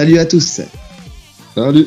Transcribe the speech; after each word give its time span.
Salut 0.00 0.16
à 0.16 0.24
tous. 0.24 0.62
Salut. 1.54 1.86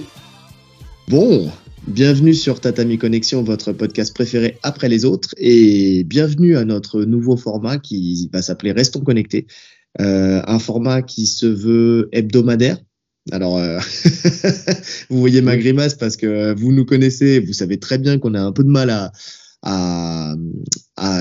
Bon, 1.07 1.49
bienvenue 1.87 2.35
sur 2.35 2.61
Tatami 2.61 2.99
Connexion, 2.99 3.41
votre 3.41 3.73
podcast 3.73 4.13
préféré 4.13 4.59
après 4.61 4.87
les 4.87 5.03
autres, 5.03 5.33
et 5.37 6.03
bienvenue 6.03 6.55
à 6.55 6.63
notre 6.63 7.05
nouveau 7.05 7.37
format 7.37 7.79
qui 7.79 8.29
va 8.31 8.43
s'appeler 8.43 8.71
Restons 8.71 8.99
connectés. 8.99 9.47
Euh, 9.99 10.43
un 10.45 10.59
format 10.59 11.01
qui 11.01 11.25
se 11.25 11.47
veut 11.47 12.09
hebdomadaire. 12.11 12.77
Alors, 13.31 13.57
euh, 13.57 13.79
vous 15.09 15.19
voyez 15.19 15.41
ma 15.41 15.57
grimace 15.57 15.95
parce 15.95 16.15
que 16.15 16.53
vous 16.53 16.71
nous 16.71 16.85
connaissez, 16.85 17.39
vous 17.39 17.53
savez 17.53 17.79
très 17.79 17.97
bien 17.97 18.19
qu'on 18.19 18.35
a 18.35 18.41
un 18.41 18.51
peu 18.51 18.63
de 18.63 18.69
mal 18.69 18.91
à, 18.91 19.11
à, 19.63 20.35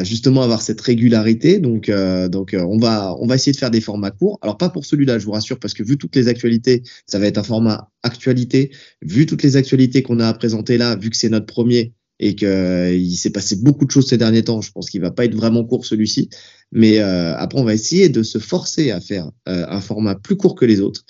justement 0.05 0.43
avoir 0.43 0.63
cette 0.63 0.81
régularité. 0.81 1.59
Donc, 1.59 1.89
euh, 1.89 2.29
donc 2.29 2.55
euh, 2.55 2.63
on 2.63 2.79
va 2.79 3.15
on 3.19 3.27
va 3.27 3.37
essayer 3.37 3.53
de 3.53 3.57
faire 3.57 3.71
des 3.71 3.81
formats 3.81 4.11
courts. 4.11 4.39
Alors 4.43 4.59
pas 4.59 4.69
pour 4.69 4.85
celui-là, 4.85 5.19
je 5.19 5.25
vous 5.25 5.33
rassure, 5.33 5.59
parce 5.59 5.75
que 5.75 5.83
vu 5.83 5.97
toutes 5.97 6.17
les 6.17 6.29
actualités, 6.29 6.83
ça 7.07 7.19
va 7.19 7.27
être 7.27 7.39
un 7.39 7.43
format 7.43 7.91
actualité. 8.03 8.73
Vu 9.01 9.27
toutes 9.27 9.43
les 9.43 9.57
actualités 9.57 10.03
qu'on 10.03 10.21
a 10.21 10.29
à 10.29 10.35
présenter 10.35 10.77
là, 10.77 10.97
vu 10.97 11.11
que 11.11 11.17
c'est 11.17 11.29
notre 11.29 11.47
premier 11.47 11.95
et 12.19 12.35
qu'il 12.37 12.47
euh, 12.47 13.11
s'est 13.11 13.31
passé 13.31 13.57
beaucoup 13.57 13.85
de 13.85 13.91
choses 13.91 14.09
ces 14.09 14.19
derniers 14.19 14.45
temps, 14.45 14.61
je 14.61 14.71
pense 14.71 14.91
qu'il 14.91 15.01
va 15.01 15.11
pas 15.11 15.25
être 15.25 15.35
vraiment 15.35 15.65
court 15.65 15.85
celui-ci. 15.85 16.29
Mais 16.71 16.99
euh, 16.99 17.37
après, 17.37 17.59
on 17.59 17.65
va 17.65 17.75
essayer 17.75 18.09
de 18.09 18.23
se 18.23 18.39
forcer 18.39 18.91
à 18.91 19.01
faire 19.01 19.31
un 19.47 19.81
format 19.81 20.15
plus 20.15 20.37
court 20.37 20.55
que 20.55 20.65
les 20.65 20.81
autres 20.81 21.05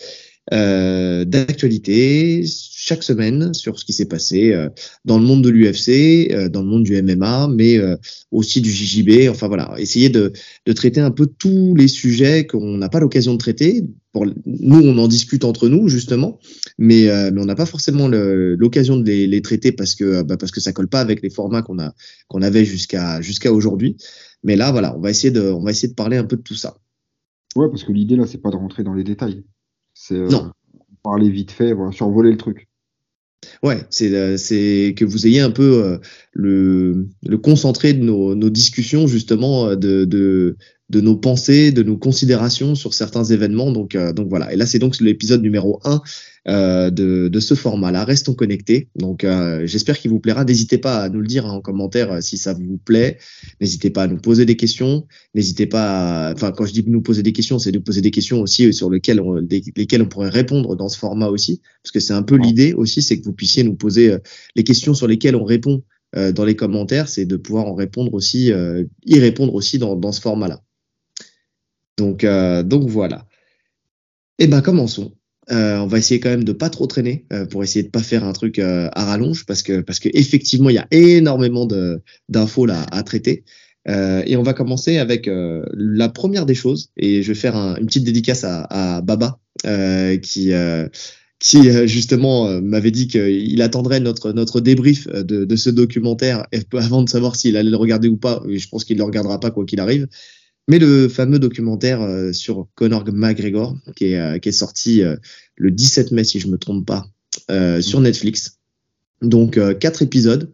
euh, 0.52 1.24
d'actualité 1.24 2.44
chaque 2.82 3.04
semaine 3.04 3.54
sur 3.54 3.78
ce 3.78 3.84
qui 3.84 3.92
s'est 3.92 4.06
passé 4.06 4.52
euh, 4.52 4.68
dans 5.04 5.16
le 5.16 5.24
monde 5.24 5.44
de 5.44 5.50
l'UFC, 5.50 6.32
euh, 6.32 6.48
dans 6.48 6.62
le 6.62 6.66
monde 6.66 6.82
du 6.82 7.00
MMA, 7.00 7.46
mais 7.46 7.78
euh, 7.78 7.96
aussi 8.32 8.60
du 8.60 8.70
JJB. 8.70 9.30
Enfin 9.30 9.46
voilà, 9.46 9.72
essayer 9.78 10.08
de, 10.08 10.32
de 10.66 10.72
traiter 10.72 11.00
un 11.00 11.12
peu 11.12 11.26
tous 11.26 11.76
les 11.76 11.86
sujets 11.86 12.44
qu'on 12.44 12.76
n'a 12.76 12.88
pas 12.88 12.98
l'occasion 12.98 13.34
de 13.34 13.38
traiter. 13.38 13.84
Pour, 14.12 14.26
nous, 14.26 14.80
on 14.82 14.98
en 14.98 15.06
discute 15.06 15.44
entre 15.44 15.68
nous 15.68 15.88
justement, 15.88 16.40
mais, 16.76 17.08
mais 17.30 17.40
on 17.40 17.46
n'a 17.46 17.54
pas 17.54 17.64
forcément 17.64 18.08
l'occasion 18.08 18.98
de 18.98 19.04
les, 19.04 19.26
les, 19.26 19.40
traiter 19.40 19.72
parce 19.72 19.94
que 19.94 20.22
bah, 20.22 20.36
parce 20.36 20.52
que 20.52 20.60
ça 20.60 20.72
colle 20.72 20.88
pas 20.88 21.00
avec 21.00 21.22
les 21.22 21.30
formats 21.30 21.62
qu'on 21.62 21.78
a 21.78 21.94
qu'on 22.28 22.42
avait 22.42 22.66
jusqu'à 22.66 23.22
jusqu'à 23.22 23.50
aujourd'hui. 23.52 23.96
Mais 24.42 24.56
là, 24.56 24.70
voilà, 24.70 24.94
on 24.98 25.00
va 25.00 25.08
essayer 25.08 25.30
de 25.30 25.40
on 25.40 25.62
va 25.62 25.70
essayer 25.70 25.88
de 25.88 25.94
parler 25.94 26.18
un 26.18 26.24
peu 26.24 26.36
de 26.36 26.42
tout 26.42 26.56
ça. 26.56 26.76
Ouais, 27.56 27.68
parce 27.70 27.84
que 27.84 27.92
l'idée 27.92 28.16
là, 28.16 28.26
c'est 28.26 28.42
pas 28.42 28.50
de 28.50 28.56
rentrer 28.56 28.82
dans 28.82 28.92
les 28.92 29.04
détails. 29.04 29.44
C'est 30.04 30.16
euh, 30.16 30.28
parler 31.04 31.30
vite 31.30 31.52
fait, 31.52 31.72
voilà, 31.72 31.92
survoler 31.92 32.32
le 32.32 32.36
truc. 32.36 32.66
Ouais, 33.62 33.86
c'est 33.88 34.12
euh, 34.12 34.36
c'est 34.36 34.94
que 34.96 35.04
vous 35.04 35.28
ayez 35.28 35.40
un 35.40 35.52
peu 35.52 35.84
euh, 35.84 35.98
le, 36.32 37.06
le 37.24 37.38
concentré 37.38 37.92
de 37.92 38.02
nos, 38.02 38.34
nos 38.34 38.50
discussions 38.50 39.06
justement 39.06 39.76
de, 39.76 40.04
de, 40.04 40.56
de 40.90 41.00
nos 41.00 41.16
pensées, 41.16 41.72
de 41.72 41.82
nos 41.82 41.96
considérations 41.96 42.74
sur 42.74 42.94
certains 42.94 43.24
événements. 43.24 43.72
Donc, 43.72 43.94
euh, 43.94 44.12
donc 44.12 44.28
voilà. 44.28 44.52
Et 44.52 44.56
là, 44.56 44.66
c'est 44.66 44.78
donc 44.78 45.00
l'épisode 45.00 45.42
numéro 45.42 45.80
1 45.84 46.02
euh, 46.48 46.90
de, 46.90 47.28
de, 47.28 47.40
ce 47.40 47.54
format-là. 47.54 48.04
Restons 48.04 48.34
connectés. 48.34 48.88
Donc, 48.96 49.22
euh, 49.22 49.64
j'espère 49.64 49.96
qu'il 49.96 50.10
vous 50.10 50.18
plaira. 50.18 50.44
N'hésitez 50.44 50.76
pas 50.76 50.98
à 50.98 51.08
nous 51.08 51.20
le 51.20 51.26
dire 51.28 51.46
hein, 51.46 51.52
en 51.52 51.60
commentaire 51.60 52.10
euh, 52.10 52.20
si 52.20 52.36
ça 52.36 52.52
vous 52.52 52.78
plaît. 52.78 53.18
N'hésitez 53.60 53.90
pas 53.90 54.02
à 54.02 54.06
nous 54.08 54.16
poser 54.16 54.44
des 54.44 54.56
questions. 54.56 55.06
N'hésitez 55.36 55.66
pas, 55.66 56.30
à... 56.30 56.32
enfin, 56.32 56.50
quand 56.50 56.66
je 56.66 56.72
dis 56.72 56.82
nous 56.84 57.00
poser 57.00 57.22
des 57.22 57.32
questions, 57.32 57.60
c'est 57.60 57.70
de 57.70 57.78
poser 57.78 58.00
des 58.00 58.10
questions 58.10 58.40
aussi 58.40 58.72
sur 58.72 58.90
lesquelles 58.90 59.20
on, 59.20 59.34
lesquelles 59.34 60.02
on 60.02 60.08
pourrait 60.08 60.30
répondre 60.30 60.74
dans 60.74 60.88
ce 60.88 60.98
format 60.98 61.28
aussi, 61.28 61.60
parce 61.82 61.92
que 61.92 62.00
c'est 62.00 62.12
un 62.12 62.22
peu 62.22 62.34
l'idée 62.36 62.72
aussi, 62.72 63.02
c'est 63.02 63.20
que 63.20 63.24
vous 63.24 63.32
puissiez 63.32 63.62
nous 63.62 63.76
poser 63.76 64.16
les 64.56 64.64
questions 64.64 64.94
sur 64.94 65.06
lesquelles 65.06 65.36
on 65.36 65.44
répond 65.44 65.82
dans 66.14 66.44
les 66.44 66.56
commentaires, 66.56 67.08
c'est 67.08 67.24
de 67.24 67.36
pouvoir 67.36 67.66
en 67.66 67.74
répondre 67.74 68.12
aussi, 68.14 68.52
y 69.06 69.18
répondre 69.18 69.54
aussi 69.54 69.78
dans, 69.78 69.96
dans 69.96 70.12
ce 70.12 70.20
format-là. 70.20 70.60
Donc, 72.02 72.24
euh, 72.24 72.64
donc 72.64 72.88
voilà. 72.88 73.26
Eh 74.38 74.48
ben 74.48 74.60
commençons. 74.60 75.12
Euh, 75.50 75.78
on 75.78 75.86
va 75.86 75.98
essayer 75.98 76.20
quand 76.20 76.30
même 76.30 76.44
de 76.44 76.52
pas 76.52 76.70
trop 76.70 76.86
traîner 76.86 77.26
euh, 77.32 77.46
pour 77.46 77.62
essayer 77.62 77.82
de 77.84 77.90
pas 77.90 78.02
faire 78.02 78.24
un 78.24 78.32
truc 78.32 78.58
à 78.58 78.90
rallonge 78.94 79.44
parce 79.44 79.62
que 79.62 79.84
effectivement 80.14 80.70
il 80.70 80.76
y 80.76 80.78
a 80.78 80.86
énormément 80.90 81.66
d'infos 82.28 82.66
là 82.66 82.86
à 82.90 83.02
traiter. 83.02 83.44
Et 83.86 84.36
on 84.36 84.42
va 84.42 84.52
commencer 84.52 84.98
avec 84.98 85.28
la 85.28 86.08
première 86.08 86.46
des 86.46 86.54
choses 86.54 86.90
et 86.96 87.22
je 87.22 87.28
vais 87.28 87.38
faire 87.38 87.56
un, 87.56 87.76
une 87.76 87.86
petite 87.86 88.04
dédicace 88.04 88.44
à, 88.44 89.00
Baba 89.02 89.40
qui 90.22 90.52
justement 91.40 92.60
m'avait 92.62 92.92
dit 92.92 93.08
qu'il 93.08 93.60
attendrait 93.62 94.00
notre 94.00 94.60
débrief 94.60 95.08
de, 95.08 95.56
ce 95.56 95.70
documentaire 95.70 96.46
avant 96.72 97.02
de 97.02 97.08
savoir 97.08 97.34
s'il 97.34 97.56
allait 97.56 97.70
le 97.70 97.76
regarder 97.76 98.08
ou 98.08 98.16
pas. 98.16 98.42
je 98.48 98.68
pense 98.68 98.84
qu'il 98.84 98.98
le 98.98 99.04
regardera 99.04 99.40
pas 99.40 99.50
quoi 99.50 99.64
qu'il 99.64 99.80
arrive 99.80 100.06
mais 100.68 100.78
le 100.78 101.08
fameux 101.08 101.38
documentaire 101.38 102.00
euh, 102.02 102.32
sur 102.32 102.68
Conor 102.74 103.04
McGregor 103.12 103.76
qui 103.96 104.12
est, 104.12 104.18
euh, 104.18 104.38
qui 104.38 104.48
est 104.48 104.52
sorti 104.52 105.02
euh, 105.02 105.16
le 105.56 105.70
17 105.70 106.12
mai 106.12 106.24
si 106.24 106.40
je 106.40 106.48
me 106.48 106.58
trompe 106.58 106.86
pas 106.86 107.06
sur 107.80 108.00
Netflix. 108.00 108.58
Donc 109.20 109.58
quatre 109.78 110.02
épisodes, 110.02 110.52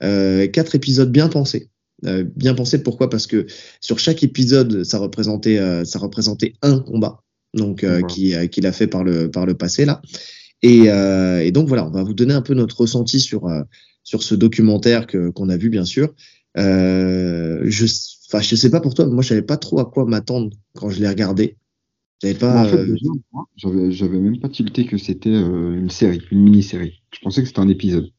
quatre 0.00 0.74
épisodes 0.74 1.10
bien 1.10 1.28
pensés. 1.28 1.68
bien 2.02 2.54
pensés 2.54 2.82
pourquoi? 2.82 3.10
Parce 3.10 3.26
que 3.26 3.46
sur 3.80 3.98
chaque 3.98 4.22
épisode 4.22 4.84
ça 4.84 4.98
représentait 4.98 5.84
ça 5.84 5.98
représentait 5.98 6.54
un 6.62 6.80
combat 6.80 7.22
donc 7.54 7.84
qui 8.08 8.34
qu'il 8.50 8.66
a 8.66 8.72
fait 8.72 8.86
par 8.86 9.04
le 9.04 9.30
par 9.30 9.46
le 9.46 9.54
passé 9.54 9.84
là. 9.84 10.00
Et, 10.62 10.86
et, 10.86 11.50
donc 11.52 11.68
voilà, 11.68 11.86
on 11.86 11.90
va 11.90 12.02
vous 12.02 12.14
donner 12.14 12.34
un 12.34 12.42
peu 12.42 12.54
notre 12.54 12.80
ressenti 12.80 13.20
sur 13.20 13.48
sur 14.04 14.22
ce 14.22 14.34
documentaire 14.34 15.06
que 15.06 15.30
qu'on 15.30 15.48
a 15.48 15.56
vu 15.56 15.70
bien 15.70 15.84
sûr. 15.84 16.14
je 16.56 17.86
Enfin, 18.28 18.42
je 18.42 18.56
sais 18.56 18.70
pas 18.70 18.80
pour 18.80 18.94
toi, 18.94 19.06
mais 19.06 19.14
moi, 19.14 19.22
je 19.22 19.28
savais 19.28 19.42
pas 19.42 19.56
trop 19.56 19.80
à 19.80 19.86
quoi 19.86 20.04
m'attendre 20.04 20.54
quand 20.74 20.90
je 20.90 21.00
l'ai 21.00 21.08
regardé. 21.08 21.56
J'avais 22.20 22.34
pas. 22.34 22.62
En 22.62 22.68
fait, 22.68 22.76
euh, 22.76 23.90
j'avais 23.90 24.18
même 24.18 24.38
pas 24.38 24.50
tilté 24.50 24.84
que 24.84 24.98
c'était 24.98 25.30
euh, 25.30 25.78
une 25.78 25.88
série, 25.88 26.20
une 26.30 26.42
mini-série. 26.42 27.02
Je 27.14 27.20
pensais 27.20 27.40
que 27.40 27.48
c'était 27.48 27.60
un 27.60 27.68
épisode. 27.68 28.12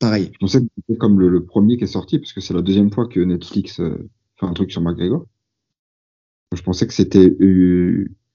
Pareil. 0.00 0.30
Je 0.34 0.38
pensais 0.38 0.60
que 0.60 0.66
c'était 0.76 0.98
comme 0.98 1.18
le, 1.18 1.44
premier 1.44 1.78
qui 1.78 1.84
est 1.84 1.86
sorti, 1.86 2.18
parce 2.18 2.34
que 2.34 2.42
c'est 2.42 2.52
la 2.52 2.62
deuxième 2.62 2.92
fois 2.92 3.06
que 3.06 3.20
Netflix 3.20 3.80
euh, 3.80 4.10
fait 4.38 4.46
un 4.46 4.52
truc 4.52 4.70
sur 4.70 4.82
McGregor. 4.82 5.24
Je 6.54 6.62
pensais 6.62 6.86
que 6.86 6.92
c'était 6.92 7.36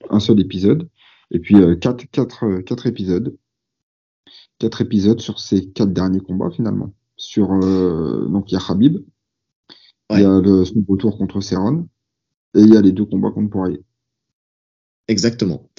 un 0.10 0.20
seul 0.20 0.40
épisode, 0.40 0.90
et 1.32 1.40
puis 1.40 1.56
quatre, 1.82 2.06
quatre, 2.12 2.62
quatre 2.62 2.88
épisodes. 2.88 3.36
Quatre 4.58 4.82
épisodes 4.82 5.20
sur 5.20 5.40
ces 5.40 5.70
quatre 5.70 5.92
derniers 5.92 6.22
combats, 6.22 6.50
finalement. 6.50 6.94
Sur, 7.18 7.50
donc, 8.30 8.52
il 8.52 8.56
y 8.56 8.58
a 8.58 8.62
Habib, 8.70 9.00
il 10.12 10.22
y 10.22 10.26
a 10.26 10.40
le, 10.40 10.66
son 10.66 10.84
retour 10.88 11.18
contre 11.18 11.42
Serron 11.42 11.88
et 12.56 12.62
il 12.62 12.74
y 12.74 12.78
a 12.78 12.82
les 12.82 12.92
deux 12.92 13.06
combats 13.06 13.32
contre 13.32 13.50
Poirier. 13.50 13.82
Exactement. 15.08 15.70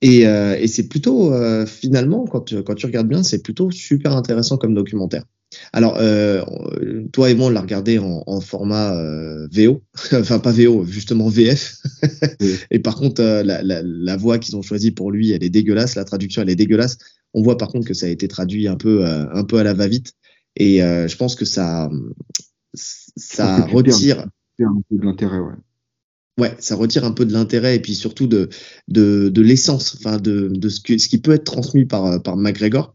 Et, 0.00 0.26
euh, 0.26 0.56
et 0.58 0.68
c'est 0.68 0.88
plutôt, 0.88 1.32
euh, 1.32 1.66
finalement, 1.66 2.24
quand 2.26 2.42
tu, 2.42 2.62
quand 2.62 2.74
tu 2.74 2.86
regardes 2.86 3.08
bien, 3.08 3.22
c'est 3.22 3.42
plutôt 3.42 3.70
super 3.70 4.16
intéressant 4.16 4.56
comme 4.56 4.74
documentaire. 4.74 5.24
Alors, 5.72 5.96
euh, 5.98 6.42
toi 7.12 7.30
et 7.30 7.34
moi, 7.34 7.46
on 7.46 7.50
l'a 7.50 7.62
regardé 7.62 7.98
en, 7.98 8.22
en 8.26 8.40
format 8.40 8.94
euh, 8.98 9.48
VO, 9.50 9.82
enfin 10.12 10.38
pas 10.38 10.52
VO, 10.52 10.84
justement 10.84 11.28
VF. 11.28 11.78
et 12.70 12.78
par 12.80 12.96
contre, 12.96 13.22
euh, 13.22 13.42
la, 13.42 13.62
la, 13.62 13.82
la, 13.82 14.16
voix 14.16 14.38
qu'ils 14.38 14.56
ont 14.56 14.62
choisie 14.62 14.90
pour 14.90 15.10
lui, 15.10 15.32
elle 15.32 15.42
est 15.42 15.50
dégueulasse. 15.50 15.94
La 15.94 16.04
traduction, 16.04 16.42
elle 16.42 16.50
est 16.50 16.56
dégueulasse. 16.56 16.98
On 17.34 17.42
voit 17.42 17.56
par 17.56 17.68
contre 17.68 17.86
que 17.86 17.94
ça 17.94 18.06
a 18.06 18.10
été 18.10 18.28
traduit 18.28 18.68
un 18.68 18.76
peu, 18.76 19.04
un 19.04 19.44
peu 19.44 19.58
à 19.58 19.62
la 19.62 19.74
va-vite. 19.74 20.14
Et 20.56 20.78
je 20.78 21.16
pense 21.16 21.34
que 21.34 21.44
ça, 21.44 21.90
ça 22.74 23.66
retire 23.66 24.26
un 24.60 24.82
peu 24.88 24.96
de 24.96 25.04
l'intérêt, 25.04 25.38
ouais. 25.38 25.54
Ouais, 26.38 26.54
ça 26.60 26.76
retire 26.76 27.04
un 27.04 27.10
peu 27.10 27.26
de 27.26 27.32
l'intérêt 27.32 27.74
et 27.74 27.80
puis 27.80 27.96
surtout 27.96 28.28
de, 28.28 28.48
de, 28.86 29.28
de 29.28 29.42
l'essence, 29.42 29.96
enfin 29.96 30.18
de, 30.18 30.48
de 30.52 30.68
ce, 30.68 30.80
que, 30.80 30.96
ce 30.96 31.08
qui 31.08 31.18
peut 31.18 31.32
être 31.32 31.44
transmis 31.44 31.84
par, 31.84 32.22
par 32.22 32.36
McGregor. 32.36 32.94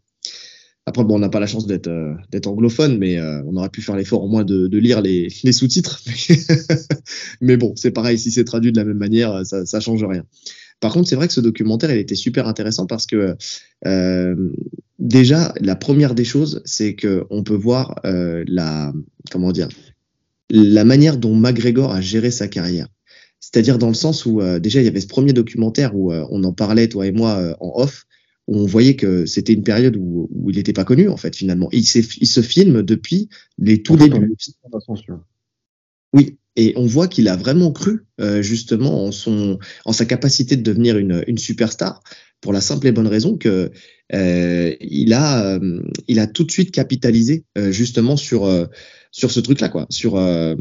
Après, 0.85 1.03
bon, 1.03 1.15
on 1.15 1.19
n'a 1.19 1.29
pas 1.29 1.39
la 1.39 1.47
chance 1.47 1.65
d'être 1.65 1.87
euh, 1.87 2.13
d'être 2.29 2.47
anglophone, 2.47 2.97
mais 2.97 3.17
euh, 3.17 3.41
on 3.45 3.55
aurait 3.55 3.69
pu 3.69 3.81
faire 3.81 3.95
l'effort 3.95 4.23
au 4.23 4.27
moins 4.27 4.43
de, 4.43 4.67
de 4.67 4.77
lire 4.77 5.01
les, 5.01 5.27
les 5.43 5.51
sous-titres. 5.51 6.01
mais 7.41 7.57
bon, 7.57 7.73
c'est 7.75 7.91
pareil, 7.91 8.17
si 8.17 8.31
c'est 8.31 8.43
traduit 8.45 8.71
de 8.71 8.77
la 8.77 8.85
même 8.85 8.97
manière, 8.97 9.45
ça, 9.45 9.65
ça 9.65 9.79
change 9.79 10.03
rien. 10.03 10.25
Par 10.83 10.91
contre, 10.91 11.07
c'est 11.07 11.15
vrai 11.15 11.27
que 11.27 11.33
ce 11.33 11.39
documentaire, 11.39 11.93
il 11.93 11.97
était 11.97 12.13
super 12.13 12.45
intéressant 12.45 12.87
parce 12.87 13.05
que 13.05 13.37
euh, 13.85 14.49
déjà, 14.99 15.53
la 15.61 15.77
première 15.77 16.13
des 16.13 16.25
choses, 16.25 16.61
c'est 16.65 16.93
que 16.93 17.23
on 17.29 17.41
peut 17.41 17.55
voir 17.55 18.01
euh, 18.03 18.43
la 18.47 18.91
comment 19.31 19.53
dire 19.53 19.69
la 20.49 20.83
manière 20.83 21.15
dont 21.15 21.35
McGregor 21.37 21.93
a 21.93 22.01
géré 22.01 22.31
sa 22.31 22.49
carrière. 22.49 22.89
C'est-à-dire 23.39 23.77
dans 23.77 23.87
le 23.87 23.93
sens 23.93 24.25
où 24.25 24.41
euh, 24.41 24.59
déjà 24.59 24.81
il 24.81 24.83
y 24.83 24.89
avait 24.89 24.99
ce 24.99 25.07
premier 25.07 25.31
documentaire 25.31 25.95
où 25.95 26.11
on 26.11 26.43
en 26.43 26.51
parlait 26.51 26.89
toi 26.89 27.07
et 27.07 27.13
moi 27.13 27.55
en 27.61 27.81
off, 27.81 28.03
où 28.47 28.57
on 28.57 28.65
voyait 28.65 28.97
que 28.97 29.25
c'était 29.25 29.53
une 29.53 29.63
période 29.63 29.95
où, 29.95 30.27
où 30.35 30.49
il 30.49 30.57
n'était 30.57 30.73
pas 30.73 30.83
connu 30.83 31.07
en 31.07 31.15
fait 31.15 31.33
finalement. 31.33 31.69
Il, 31.71 31.79
il 31.79 32.27
se 32.27 32.41
filme 32.41 32.83
depuis 32.83 33.29
les 33.57 33.81
tout 33.81 33.95
débuts. 33.95 34.35
Oui, 36.11 36.37
et 36.55 36.73
on 36.75 36.85
voit 36.85 37.07
qu'il 37.07 37.27
a 37.27 37.35
vraiment 37.35 37.71
cru 37.71 38.05
euh, 38.21 38.41
justement 38.41 39.05
en 39.05 39.11
son 39.11 39.59
en 39.85 39.93
sa 39.93 40.05
capacité 40.05 40.55
de 40.55 40.61
devenir 40.61 40.97
une, 40.97 41.23
une 41.27 41.37
superstar 41.37 42.01
pour 42.41 42.53
la 42.53 42.61
simple 42.61 42.87
et 42.87 42.91
bonne 42.91 43.07
raison 43.07 43.37
que 43.37 43.71
euh, 44.13 44.75
il 44.81 45.13
a 45.13 45.55
euh, 45.55 45.81
il 46.07 46.19
a 46.19 46.27
tout 46.27 46.43
de 46.43 46.51
suite 46.51 46.71
capitalisé 46.71 47.45
justement 47.71 48.17
sur 48.17 48.45
sur 49.13 49.29
ce 49.29 49.39
truc-là, 49.39 49.69
quoi, 49.69 49.85
sur 49.89 50.17
euh, 50.17 50.55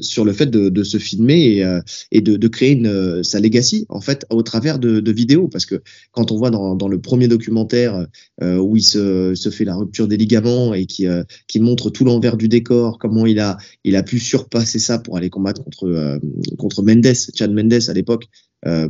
sur 0.00 0.24
le 0.24 0.32
fait 0.32 0.46
de, 0.46 0.70
de 0.70 0.82
se 0.82 0.96
filmer 0.96 1.56
et, 1.56 1.64
euh, 1.64 1.80
et 2.10 2.22
de, 2.22 2.36
de, 2.36 2.48
créer 2.48 2.72
une, 2.72 3.22
sa 3.22 3.38
legacy 3.38 3.84
en 3.90 4.00
fait 4.00 4.24
au 4.30 4.42
travers 4.42 4.78
de, 4.78 5.00
de, 5.00 5.12
vidéos, 5.12 5.46
parce 5.46 5.66
que 5.66 5.82
quand 6.10 6.32
on 6.32 6.38
voit 6.38 6.50
dans, 6.50 6.74
dans 6.74 6.88
le 6.88 6.98
premier 6.98 7.28
documentaire 7.28 8.06
où 8.40 8.76
il 8.76 8.82
se, 8.82 9.34
se 9.34 9.50
fait 9.50 9.64
la 9.64 9.76
rupture 9.76 10.08
des 10.08 10.16
ligaments 10.16 10.72
et 10.72 10.86
qui 10.86 11.06
qui 11.46 11.60
montre 11.60 11.90
tout 11.90 12.04
l'envers 12.04 12.38
du 12.38 12.48
décor, 12.48 12.98
comment 12.98 13.26
il 13.26 13.38
a 13.40 13.58
il 13.84 13.94
a 13.94 14.02
pu 14.02 14.18
surpasser 14.18 14.78
ça 14.78 14.98
pour 14.98 15.18
aller 15.18 15.28
combattre 15.28 15.62
contre 15.62 16.18
contre 16.56 16.82
Mendes, 16.82 17.12
Chad 17.34 17.52
Mendes 17.52 17.88
à 17.88 17.92
l'époque, 17.92 18.26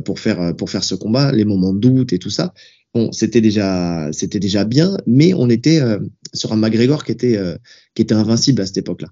pour 0.05 0.19
faire 0.19 0.55
pour 0.55 0.69
faire 0.69 0.83
ce 0.83 0.95
combat, 0.95 1.33
les 1.33 1.45
moments 1.45 1.73
de 1.73 1.79
doute 1.79 2.13
et 2.13 2.19
tout 2.19 2.29
ça. 2.29 2.53
Bon, 2.93 3.11
c'était 3.11 3.41
déjà, 3.41 4.09
c'était 4.11 4.39
déjà 4.39 4.63
bien, 4.65 4.97
mais 5.05 5.33
on 5.35 5.49
était 5.49 5.79
euh, 5.79 5.99
sur 6.33 6.51
un 6.53 6.55
McGregor 6.55 7.03
qui 7.03 7.11
était, 7.11 7.37
euh, 7.37 7.55
qui 7.93 8.01
était 8.01 8.15
invincible 8.15 8.61
à 8.61 8.65
cette 8.65 8.77
époque-là. 8.77 9.09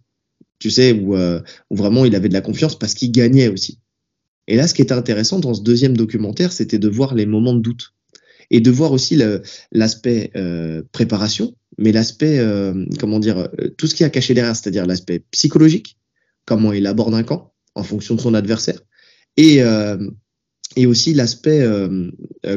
Tu 0.59 0.71
sais, 0.71 0.93
où, 0.93 1.15
euh, 1.15 1.41
où, 1.69 1.75
vraiment 1.75 2.03
il 2.03 2.15
avait 2.15 2.29
de 2.29 2.33
la 2.33 2.41
confiance 2.41 2.77
parce 2.77 2.95
qu'il 2.95 3.11
gagnait 3.11 3.49
aussi. 3.49 3.79
Et 4.47 4.55
là, 4.55 4.67
ce 4.67 4.73
qui 4.73 4.81
était 4.81 4.93
intéressant 4.93 5.39
dans 5.39 5.53
ce 5.53 5.61
deuxième 5.61 5.95
documentaire, 5.95 6.51
c'était 6.51 6.79
de 6.79 6.87
voir 6.87 7.13
les 7.13 7.27
moments 7.27 7.53
de 7.53 7.59
doute 7.59 7.93
et 8.49 8.61
de 8.61 8.71
voir 8.71 8.93
aussi 8.93 9.21
l'aspect 9.73 10.31
préparation, 10.93 11.53
mais 11.77 11.91
l'aspect, 11.91 12.41
comment 12.97 13.19
dire, 13.19 13.49
tout 13.77 13.87
ce 13.87 13.93
qui 13.93 14.05
a 14.05 14.09
caché 14.09 14.33
derrière, 14.33 14.55
c'est-à-dire 14.55 14.85
l'aspect 14.85 15.19
psychologique, 15.31 15.97
comment 16.45 16.71
il 16.71 16.87
aborde 16.87 17.13
un 17.13 17.23
camp 17.23 17.53
en 17.75 17.83
fonction 17.83 18.15
de 18.15 18.21
son 18.21 18.33
adversaire, 18.33 18.79
et, 19.35 19.59
et 20.77 20.85
aussi 20.85 21.13
l'aspect, 21.13 21.67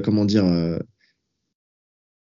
comment 0.05 0.25
dire, 0.25 0.45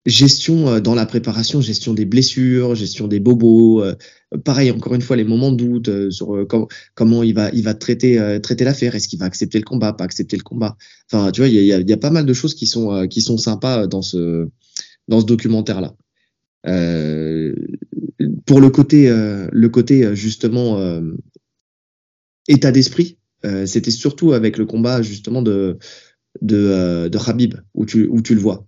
gestion 0.05 0.67
euh, 0.67 0.79
dans 0.79 0.95
la 0.95 1.05
préparation, 1.05 1.61
gestion 1.61 1.93
des 1.93 2.05
blessures, 2.05 2.75
gestion 2.75 3.07
des 3.07 3.19
bobos. 3.19 3.83
Euh, 3.83 3.95
pareil, 4.43 4.71
encore 4.71 4.95
une 4.95 5.01
fois, 5.01 5.15
les 5.15 5.23
moments 5.23 5.51
de 5.51 5.57
doute 5.57 5.89
euh, 5.89 6.09
sur 6.11 6.47
comment 6.95 7.23
il 7.23 7.33
va, 7.33 7.49
il 7.51 7.63
va 7.63 7.73
traiter, 7.73 8.39
traiter 8.41 8.63
l'affaire. 8.63 8.95
Est-ce 8.95 9.07
qu'il 9.07 9.19
va 9.19 9.25
accepter 9.25 9.59
le 9.59 9.65
combat, 9.65 9.93
pas 9.93 10.05
accepter 10.05 10.37
le 10.37 10.43
combat? 10.43 10.77
Enfin, 11.11 11.31
tu 11.31 11.41
vois, 11.41 11.47
il 11.47 11.55
y 11.55 11.73
a, 11.73 11.79
y 11.79 11.93
a, 11.93 11.97
pas 11.97 12.09
mal 12.09 12.25
de 12.25 12.33
choses 12.33 12.55
qui 12.55 12.67
sont, 12.67 13.07
qui 13.07 13.21
sont 13.21 13.37
sympas 13.37 13.87
dans 13.87 14.01
ce, 14.01 14.47
dans 15.07 15.19
ce 15.19 15.25
documentaire-là. 15.25 15.93
pour 18.45 18.61
le 18.61 18.69
côté, 18.69 19.09
le 19.09 19.69
côté 19.69 20.15
justement 20.15 21.01
état 22.47 22.71
d'esprit, 22.71 23.17
c'était 23.65 23.91
surtout 23.91 24.33
avec 24.33 24.57
le 24.57 24.65
combat 24.65 25.01
justement 25.01 25.41
de 25.41 25.77
de, 26.41 27.09
de 27.09 27.29
Habib 27.29 27.55
où 27.73 27.85
tu, 27.85 28.07
où 28.07 28.21
tu 28.21 28.35
le 28.35 28.41
vois. 28.41 28.65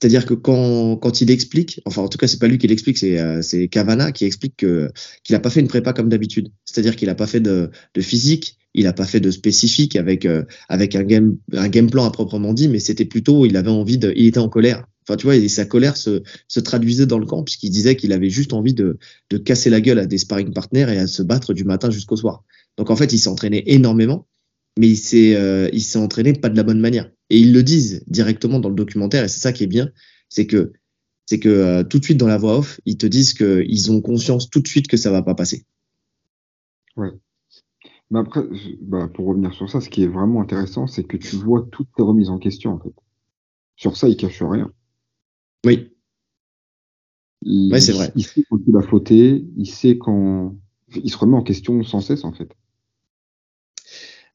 C'est-à-dire 0.00 0.26
que 0.26 0.34
quand, 0.34 0.96
quand 0.96 1.20
il 1.20 1.30
explique, 1.30 1.80
enfin 1.84 2.02
en 2.02 2.08
tout 2.08 2.18
cas 2.18 2.26
c'est 2.26 2.40
pas 2.40 2.48
lui 2.48 2.58
qui 2.58 2.66
l'explique, 2.66 2.98
c'est 2.98 3.18
euh, 3.18 3.66
Cavana 3.70 4.10
qui 4.12 4.24
explique 4.24 4.56
que 4.56 4.90
qu'il 5.22 5.36
a 5.36 5.40
pas 5.40 5.50
fait 5.50 5.60
une 5.60 5.68
prépa 5.68 5.92
comme 5.92 6.08
d'habitude. 6.08 6.50
C'est-à-dire 6.64 6.96
qu'il 6.96 7.08
a 7.08 7.14
pas 7.14 7.28
fait 7.28 7.40
de, 7.40 7.70
de 7.94 8.00
physique, 8.00 8.58
il 8.74 8.88
a 8.88 8.92
pas 8.92 9.06
fait 9.06 9.20
de 9.20 9.30
spécifique 9.30 9.94
avec 9.94 10.26
euh, 10.26 10.42
avec 10.68 10.96
un 10.96 11.04
game 11.04 11.36
un 11.52 11.68
game 11.68 11.88
plan 11.88 12.04
à 12.04 12.10
proprement 12.10 12.52
dit, 12.52 12.68
mais 12.68 12.80
c'était 12.80 13.04
plutôt 13.04 13.46
il 13.46 13.56
avait 13.56 13.70
envie 13.70 13.96
de, 13.96 14.12
il 14.16 14.26
était 14.26 14.38
en 14.38 14.48
colère. 14.48 14.84
Enfin 15.06 15.16
tu 15.16 15.26
vois, 15.26 15.36
et 15.36 15.48
sa 15.48 15.64
colère 15.64 15.96
se, 15.96 16.22
se 16.48 16.60
traduisait 16.60 17.06
dans 17.06 17.18
le 17.18 17.26
camp 17.26 17.44
puisqu'il 17.44 17.70
disait 17.70 17.94
qu'il 17.94 18.12
avait 18.12 18.30
juste 18.30 18.52
envie 18.52 18.74
de, 18.74 18.98
de 19.30 19.38
casser 19.38 19.70
la 19.70 19.80
gueule 19.80 20.00
à 20.00 20.06
des 20.06 20.18
sparring 20.18 20.52
partners 20.52 20.92
et 20.92 20.98
à 20.98 21.06
se 21.06 21.22
battre 21.22 21.54
du 21.54 21.64
matin 21.64 21.90
jusqu'au 21.90 22.16
soir. 22.16 22.42
Donc 22.78 22.90
en 22.90 22.96
fait 22.96 23.12
il 23.12 23.18
s'entraînait 23.18 23.62
énormément, 23.66 24.26
mais 24.78 24.88
il 24.88 24.96
s'est 24.96 25.36
euh, 25.36 25.68
il 25.72 25.82
s'est 25.82 25.98
entraîné 25.98 26.32
pas 26.32 26.48
de 26.48 26.56
la 26.56 26.64
bonne 26.64 26.80
manière. 26.80 27.10
Et 27.30 27.38
ils 27.38 27.52
le 27.52 27.62
disent 27.62 28.04
directement 28.06 28.60
dans 28.60 28.68
le 28.68 28.74
documentaire, 28.74 29.24
et 29.24 29.28
c'est 29.28 29.40
ça 29.40 29.52
qui 29.52 29.64
est 29.64 29.68
bien, 29.68 29.90
c'est 30.28 30.46
que 30.46 30.72
c'est 31.26 31.38
que 31.38 31.48
euh, 31.48 31.84
tout 31.84 31.98
de 31.98 32.04
suite 32.04 32.18
dans 32.18 32.26
la 32.26 32.36
voix 32.36 32.58
off, 32.58 32.80
ils 32.84 32.98
te 32.98 33.06
disent 33.06 33.32
qu'ils 33.32 33.90
ont 33.90 34.00
conscience 34.00 34.50
tout 34.50 34.60
de 34.60 34.68
suite 34.68 34.88
que 34.88 34.96
ça 34.96 35.10
va 35.10 35.22
pas 35.22 35.34
passer. 35.34 35.64
Ouais. 36.96 37.10
Mais 38.10 38.18
après, 38.18 38.42
bah, 38.82 39.08
pour 39.12 39.26
revenir 39.26 39.54
sur 39.54 39.70
ça, 39.70 39.80
ce 39.80 39.88
qui 39.88 40.02
est 40.02 40.08
vraiment 40.08 40.42
intéressant, 40.42 40.86
c'est 40.86 41.04
que 41.04 41.16
tu 41.16 41.36
vois 41.36 41.66
toutes 41.72 41.88
les 41.98 42.04
remises 42.04 42.28
en 42.28 42.38
question, 42.38 42.72
en 42.72 42.78
fait. 42.78 42.92
Sur 43.76 43.96
ça, 43.96 44.08
il 44.08 44.16
cache 44.16 44.42
rien. 44.42 44.70
Oui. 45.64 45.90
Oui, 47.44 47.80
c'est 47.80 47.92
vrai. 47.92 48.12
Il 48.14 48.24
sait 48.24 48.44
quand 48.48 48.60
il 48.66 48.76
a 48.76 48.82
fauté, 48.82 49.44
il 49.56 49.66
sait 49.66 49.98
quand. 49.98 50.56
Il 50.94 51.10
se 51.10 51.16
remet 51.16 51.36
en 51.36 51.42
question 51.42 51.82
sans 51.82 52.00
cesse, 52.00 52.24
en 52.24 52.32
fait. 52.32 52.54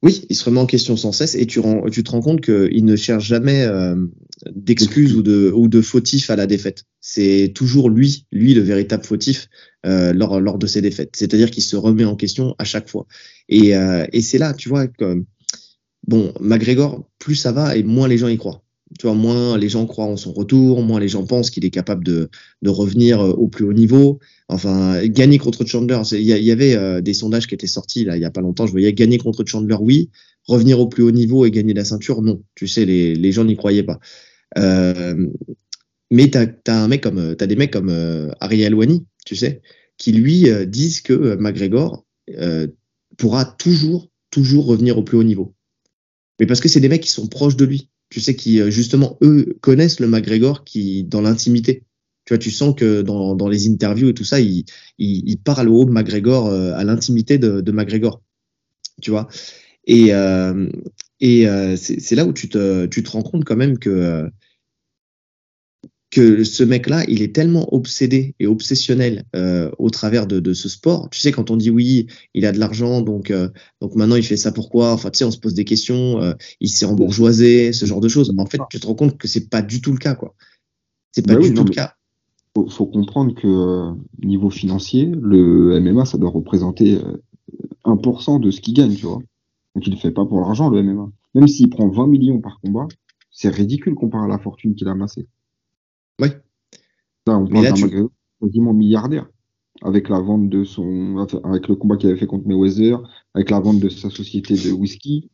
Oui, 0.01 0.25
il 0.29 0.35
se 0.35 0.45
remet 0.45 0.61
en 0.61 0.65
question 0.65 0.95
sans 0.95 1.11
cesse 1.11 1.35
et 1.35 1.45
tu, 1.45 1.61
te 1.61 2.11
rends 2.11 2.21
compte 2.21 2.39
qu'il 2.39 2.85
ne 2.85 2.95
cherche 2.95 3.25
jamais 3.25 3.63
euh, 3.63 3.95
d'excuses 4.49 5.13
ou 5.13 5.21
de, 5.21 5.51
ou 5.53 5.67
de 5.67 5.81
à 6.31 6.35
la 6.37 6.47
défaite. 6.47 6.85
C'est 7.01 7.51
toujours 7.53 7.89
lui, 7.89 8.25
lui 8.31 8.53
le 8.53 8.61
véritable 8.61 9.03
fautif 9.03 9.49
euh, 9.85 10.13
lors, 10.13 10.39
lors 10.39 10.57
de 10.57 10.67
ses 10.67 10.81
défaites. 10.81 11.15
C'est-à-dire 11.17 11.51
qu'il 11.51 11.63
se 11.63 11.75
remet 11.75 12.05
en 12.05 12.15
question 12.15 12.55
à 12.59 12.63
chaque 12.63 12.87
fois. 12.87 13.07
Et, 13.49 13.75
euh, 13.75 14.05
et 14.13 14.21
c'est 14.21 14.37
là, 14.37 14.53
tu 14.53 14.69
vois, 14.69 14.87
que, 14.87 15.25
bon, 16.07 16.33
McGregor, 16.39 17.05
plus 17.19 17.35
ça 17.35 17.51
va 17.51 17.75
et 17.75 17.83
moins 17.83 18.07
les 18.07 18.17
gens 18.17 18.29
y 18.29 18.37
croient 18.37 18.63
tu 18.97 19.05
vois, 19.05 19.15
moins 19.15 19.57
les 19.57 19.69
gens 19.69 19.85
croient 19.85 20.05
en 20.05 20.17
son 20.17 20.33
retour, 20.33 20.81
moins 20.81 20.99
les 20.99 21.07
gens 21.07 21.25
pensent 21.25 21.51
qu'il 21.51 21.63
est 21.65 21.69
capable 21.69 22.03
de, 22.03 22.29
de 22.61 22.69
revenir 22.69 23.21
euh, 23.21 23.31
au 23.31 23.47
plus 23.47 23.65
haut 23.65 23.73
niveau. 23.73 24.19
Enfin, 24.47 25.05
gagner 25.05 25.37
contre 25.37 25.65
Chandler, 25.65 26.01
il 26.11 26.21
y, 26.21 26.51
avait 26.51 26.75
euh, 26.75 27.01
des 27.01 27.13
sondages 27.13 27.45
qui 27.45 27.53
étaient 27.53 27.67
sortis 27.67 28.03
là 28.03 28.17
il 28.17 28.21
y 28.21 28.25
a 28.25 28.31
pas 28.31 28.41
longtemps. 28.41 28.65
Je 28.65 28.71
voyais 28.71 28.93
gagner 28.93 29.17
contre 29.19 29.45
Chandler, 29.45 29.77
oui. 29.79 30.09
Revenir 30.47 30.79
au 30.79 30.87
plus 30.87 31.03
haut 31.03 31.11
niveau 31.11 31.45
et 31.45 31.51
gagner 31.51 31.75
la 31.75 31.85
ceinture, 31.85 32.23
non. 32.23 32.41
Tu 32.55 32.67
sais, 32.67 32.85
les, 32.85 33.31
gens 33.31 33.43
n'y 33.43 33.55
croyaient 33.55 33.83
pas. 33.83 33.99
Euh, 34.57 35.27
mais 36.09 36.31
t'as 36.31 36.47
as 36.67 36.97
comme 36.97 37.35
t'as 37.35 37.45
des 37.45 37.55
mecs 37.55 37.71
comme 37.71 37.89
euh, 37.89 38.31
Ariel 38.39 38.73
Wani, 38.73 39.05
tu 39.25 39.35
sais, 39.35 39.61
qui 39.97 40.11
lui 40.11 40.47
disent 40.65 41.01
que 41.01 41.35
McGregor 41.35 42.05
pourra 43.17 43.45
toujours 43.45 44.09
toujours 44.31 44.65
revenir 44.65 44.97
au 44.97 45.03
plus 45.03 45.17
haut 45.17 45.23
niveau. 45.23 45.53
Mais 46.39 46.47
parce 46.47 46.61
que 46.61 46.69
c'est 46.69 46.79
des 46.79 46.89
mecs 46.89 47.03
qui 47.03 47.11
sont 47.11 47.27
proches 47.27 47.57
de 47.57 47.65
lui 47.65 47.88
tu 48.09 48.19
sais, 48.19 48.35
qui 48.35 48.59
euh, 48.59 48.69
justement, 48.69 49.17
eux, 49.21 49.57
connaissent 49.61 49.99
le 49.99 50.07
McGregor 50.07 50.63
qui, 50.63 51.03
dans 51.03 51.21
l'intimité. 51.21 51.83
Tu 52.25 52.33
vois, 52.33 52.37
tu 52.39 52.51
sens 52.51 52.75
que 52.75 53.01
dans, 53.01 53.35
dans 53.35 53.47
les 53.47 53.67
interviews 53.69 54.09
et 54.09 54.13
tout 54.13 54.23
ça, 54.23 54.39
il, 54.39 54.65
il, 54.97 55.23
il 55.27 55.37
parle 55.37 55.69
au 55.69 55.85
McGregor, 55.85 56.47
euh, 56.47 56.73
à 56.73 56.83
l'intimité 56.83 57.37
de, 57.37 57.61
de 57.61 57.71
McGregor. 57.71 58.21
Tu 59.01 59.11
vois? 59.11 59.27
Et, 59.85 60.13
euh, 60.13 60.69
et 61.19 61.47
euh, 61.47 61.75
c'est 61.75 62.15
là 62.15 62.25
où 62.25 62.33
tu 62.33 62.49
te, 62.49 62.85
tu 62.85 63.01
te 63.03 63.09
rends 63.09 63.23
compte 63.23 63.45
quand 63.45 63.55
même 63.55 63.79
que 63.79 64.29
que 66.11 66.43
ce 66.43 66.63
mec-là, 66.63 67.03
il 67.07 67.21
est 67.21 67.35
tellement 67.35 67.71
obsédé 67.73 68.33
et 68.39 68.47
obsessionnel 68.47 69.25
euh, 69.35 69.69
au 69.77 69.89
travers 69.91 70.25
de, 70.25 70.39
de, 70.39 70.53
ce 70.53 70.67
sport. 70.67 71.09
Tu 71.11 71.19
sais, 71.19 71.31
quand 71.31 71.51
on 71.51 71.57
dit 71.57 71.69
oui, 71.69 72.07
il 72.33 72.45
a 72.45 72.51
de 72.51 72.57
l'argent, 72.57 73.01
donc 73.01 73.29
euh, 73.29 73.49
donc 73.79 73.95
maintenant 73.95 74.15
il 74.15 74.23
fait 74.23 74.37
ça 74.37 74.51
pourquoi? 74.51 74.91
Enfin, 74.91 75.11
tu 75.11 75.19
sais, 75.19 75.25
on 75.25 75.31
se 75.31 75.37
pose 75.37 75.53
des 75.53 75.65
questions. 75.65 76.19
Euh, 76.21 76.33
il 76.61 76.69
s'est 76.69 76.85
embourgeoisé, 76.85 77.73
ce 77.73 77.85
genre 77.85 78.01
de 78.01 78.07
choses. 78.07 78.33
En 78.35 78.45
fait, 78.47 78.59
tu 78.71 78.79
te 78.79 78.87
rends 78.87 78.95
compte 78.95 79.17
que 79.17 79.27
c'est 79.27 79.49
pas 79.49 79.61
du 79.61 79.81
tout 79.81 79.91
le 79.91 79.99
cas, 79.99 80.15
quoi. 80.15 80.33
C'est 81.11 81.25
pas 81.25 81.35
bah 81.35 81.41
du 81.41 81.53
tout 81.53 81.63
le 81.63 81.71
cas. 81.71 81.93
Faut, 82.55 82.67
faut 82.67 82.87
comprendre 82.87 83.35
que 83.35 83.47
euh, 83.47 83.93
niveau 84.23 84.49
financier, 84.49 85.11
le 85.21 85.79
MMA, 85.79 86.05
ça 86.05 86.17
doit 86.17 86.31
représenter 86.31 86.97
1% 87.85 88.35
euh, 88.35 88.39
de 88.39 88.51
ce 88.51 88.61
qu'il 88.61 88.73
gagne, 88.73 88.95
tu 88.95 89.05
vois. 89.05 89.19
Donc 89.75 89.85
il 89.85 89.93
ne 89.93 89.99
fait 89.99 90.11
pas 90.11 90.25
pour 90.25 90.41
l'argent, 90.41 90.69
le 90.69 90.81
MMA. 90.81 91.11
Même 91.35 91.47
s'il 91.47 91.69
prend 91.69 91.87
20 91.87 92.07
millions 92.07 92.39
par 92.39 92.59
combat, 92.61 92.87
c'est 93.29 93.49
ridicule 93.49 93.93
comparé 93.93 94.25
à 94.25 94.27
la 94.27 94.39
fortune 94.39 94.73
qu'il 94.73 94.87
a 94.87 94.91
amassée. 94.91 95.27
Oui. 96.19 96.29
Là, 97.27 97.37
on 97.37 97.47
parle 97.47 97.65
d'un 97.65 98.09
quasiment 98.41 98.73
milliardaire. 98.73 99.27
Avec 99.81 100.09
la 100.09 100.19
vente 100.19 100.49
de 100.49 100.65
son, 100.65 101.25
avec 101.45 101.69
le 101.69 101.75
combat 101.75 101.95
qu'il 101.95 102.09
avait 102.09 102.19
fait 102.19 102.27
contre 102.27 102.47
Mayweather, 102.47 102.97
avec 103.33 103.49
la 103.49 103.59
vente 103.59 103.79
de 103.79 103.87
sa 103.87 104.09
société 104.09 104.55
de 104.55 104.71
whisky, 104.71 105.29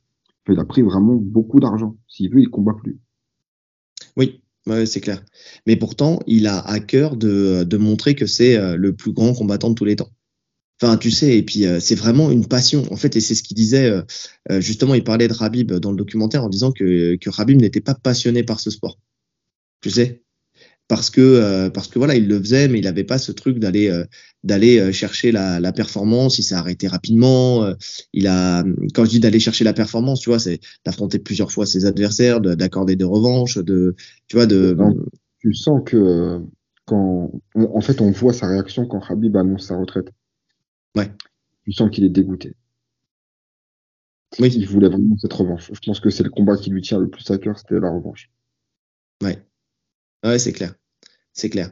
il 0.47 0.59
a 0.59 0.65
pris 0.65 0.83
vraiment 0.83 1.15
beaucoup 1.15 1.59
d'argent. 1.59 1.97
S'il 2.07 2.29
veut, 2.31 2.41
il 2.41 2.49
combat 2.49 2.73
plus. 2.73 2.99
Oui, 4.17 4.41
c'est 4.85 5.01
clair. 5.01 5.23
Mais 5.65 5.75
pourtant, 5.75 6.19
il 6.27 6.47
a 6.47 6.59
à 6.59 6.79
cœur 6.79 7.17
de, 7.17 7.63
de 7.63 7.77
montrer 7.77 8.15
que 8.15 8.25
c'est 8.25 8.57
euh, 8.57 8.75
le 8.75 8.95
plus 8.95 9.13
grand 9.13 9.33
combattant 9.33 9.69
de 9.69 9.75
tous 9.75 9.85
les 9.85 9.95
temps. 9.95 10.09
Enfin, 10.81 10.97
tu 10.97 11.09
sais, 11.09 11.37
et 11.37 11.43
puis 11.43 11.65
euh, 11.65 11.79
c'est 11.79 11.95
vraiment 11.95 12.31
une 12.31 12.47
passion, 12.47 12.83
en 12.91 12.97
fait, 12.97 13.15
et 13.15 13.21
c'est 13.21 13.33
ce 13.33 13.43
qu'il 13.43 13.55
disait, 13.55 13.89
euh, 13.89 14.61
justement, 14.61 14.93
il 14.93 15.03
parlait 15.03 15.27
de 15.27 15.33
Rabib 15.33 15.71
dans 15.71 15.91
le 15.91 15.97
documentaire 15.97 16.43
en 16.43 16.49
disant 16.49 16.71
que, 16.71 17.15
que 17.15 17.29
Rabib 17.29 17.59
n'était 17.61 17.81
pas 17.81 17.95
passionné 17.95 18.43
par 18.43 18.59
ce 18.59 18.69
sport. 18.69 18.99
Tu 19.81 19.89
sais, 19.89 20.24
parce 20.87 21.09
que 21.09 21.21
euh, 21.21 21.69
parce 21.69 21.87
que 21.87 21.97
voilà 21.97 22.15
il 22.15 22.27
le 22.27 22.39
faisait 22.39 22.67
mais 22.67 22.79
il 22.79 22.83
n'avait 22.83 23.03
pas 23.03 23.17
ce 23.17 23.31
truc 23.31 23.59
d'aller 23.59 23.89
euh, 23.89 24.05
d'aller 24.43 24.79
euh, 24.79 24.91
chercher 24.91 25.31
la, 25.31 25.59
la, 25.59 25.73
performance. 25.73 26.37
Il 26.37 26.43
s'est 26.43 26.55
arrêté 26.55 26.87
rapidement 26.87 27.73
il 28.13 28.27
a 28.27 28.63
quand 28.93 29.05
je 29.05 29.09
dis 29.09 29.19
d'aller 29.19 29.39
chercher 29.39 29.63
la 29.63 29.73
performance 29.73 30.21
tu 30.21 30.29
vois 30.29 30.39
c'est 30.39 30.59
d'affronter 30.85 31.19
plusieurs 31.19 31.51
fois 31.51 31.65
ses 31.65 31.85
adversaires 31.85 32.39
d'accorder 32.41 32.95
des 32.95 33.05
revanches 33.05 33.57
de 33.57 33.95
tu 34.27 34.35
vois 34.35 34.45
de 34.45 34.77
tu 35.39 35.53
sens 35.53 35.81
que 35.85 36.39
quand 36.85 37.31
en 37.55 37.81
fait 37.81 38.01
on 38.01 38.11
voit 38.11 38.33
sa 38.33 38.47
réaction 38.47 38.85
quand 38.85 39.01
Habib 39.09 39.35
annonce 39.37 39.67
sa 39.67 39.77
retraite. 39.77 40.11
Ouais. 40.95 41.11
Tu 41.63 41.71
sens 41.71 41.89
qu'il 41.89 42.03
est 42.03 42.09
dégoûté. 42.09 42.55
Oui. 44.39 44.53
Il 44.55 44.67
voulait 44.67 44.87
vraiment 44.87 45.17
cette 45.17 45.33
revanche. 45.33 45.71
Je 45.73 45.79
pense 45.79 45.99
que 45.99 46.09
c'est 46.09 46.23
le 46.23 46.29
combat 46.29 46.57
qui 46.57 46.69
lui 46.69 46.81
tient 46.81 46.99
le 46.99 47.09
plus 47.09 47.29
à 47.31 47.37
cœur 47.37 47.57
c'était 47.57 47.79
la 47.79 47.89
revanche. 47.89 48.29
Ouais 49.23 49.39
Ouais, 50.25 50.39
c'est 50.39 50.53
clair. 50.53 50.73
C'est 51.33 51.49
clair. 51.49 51.71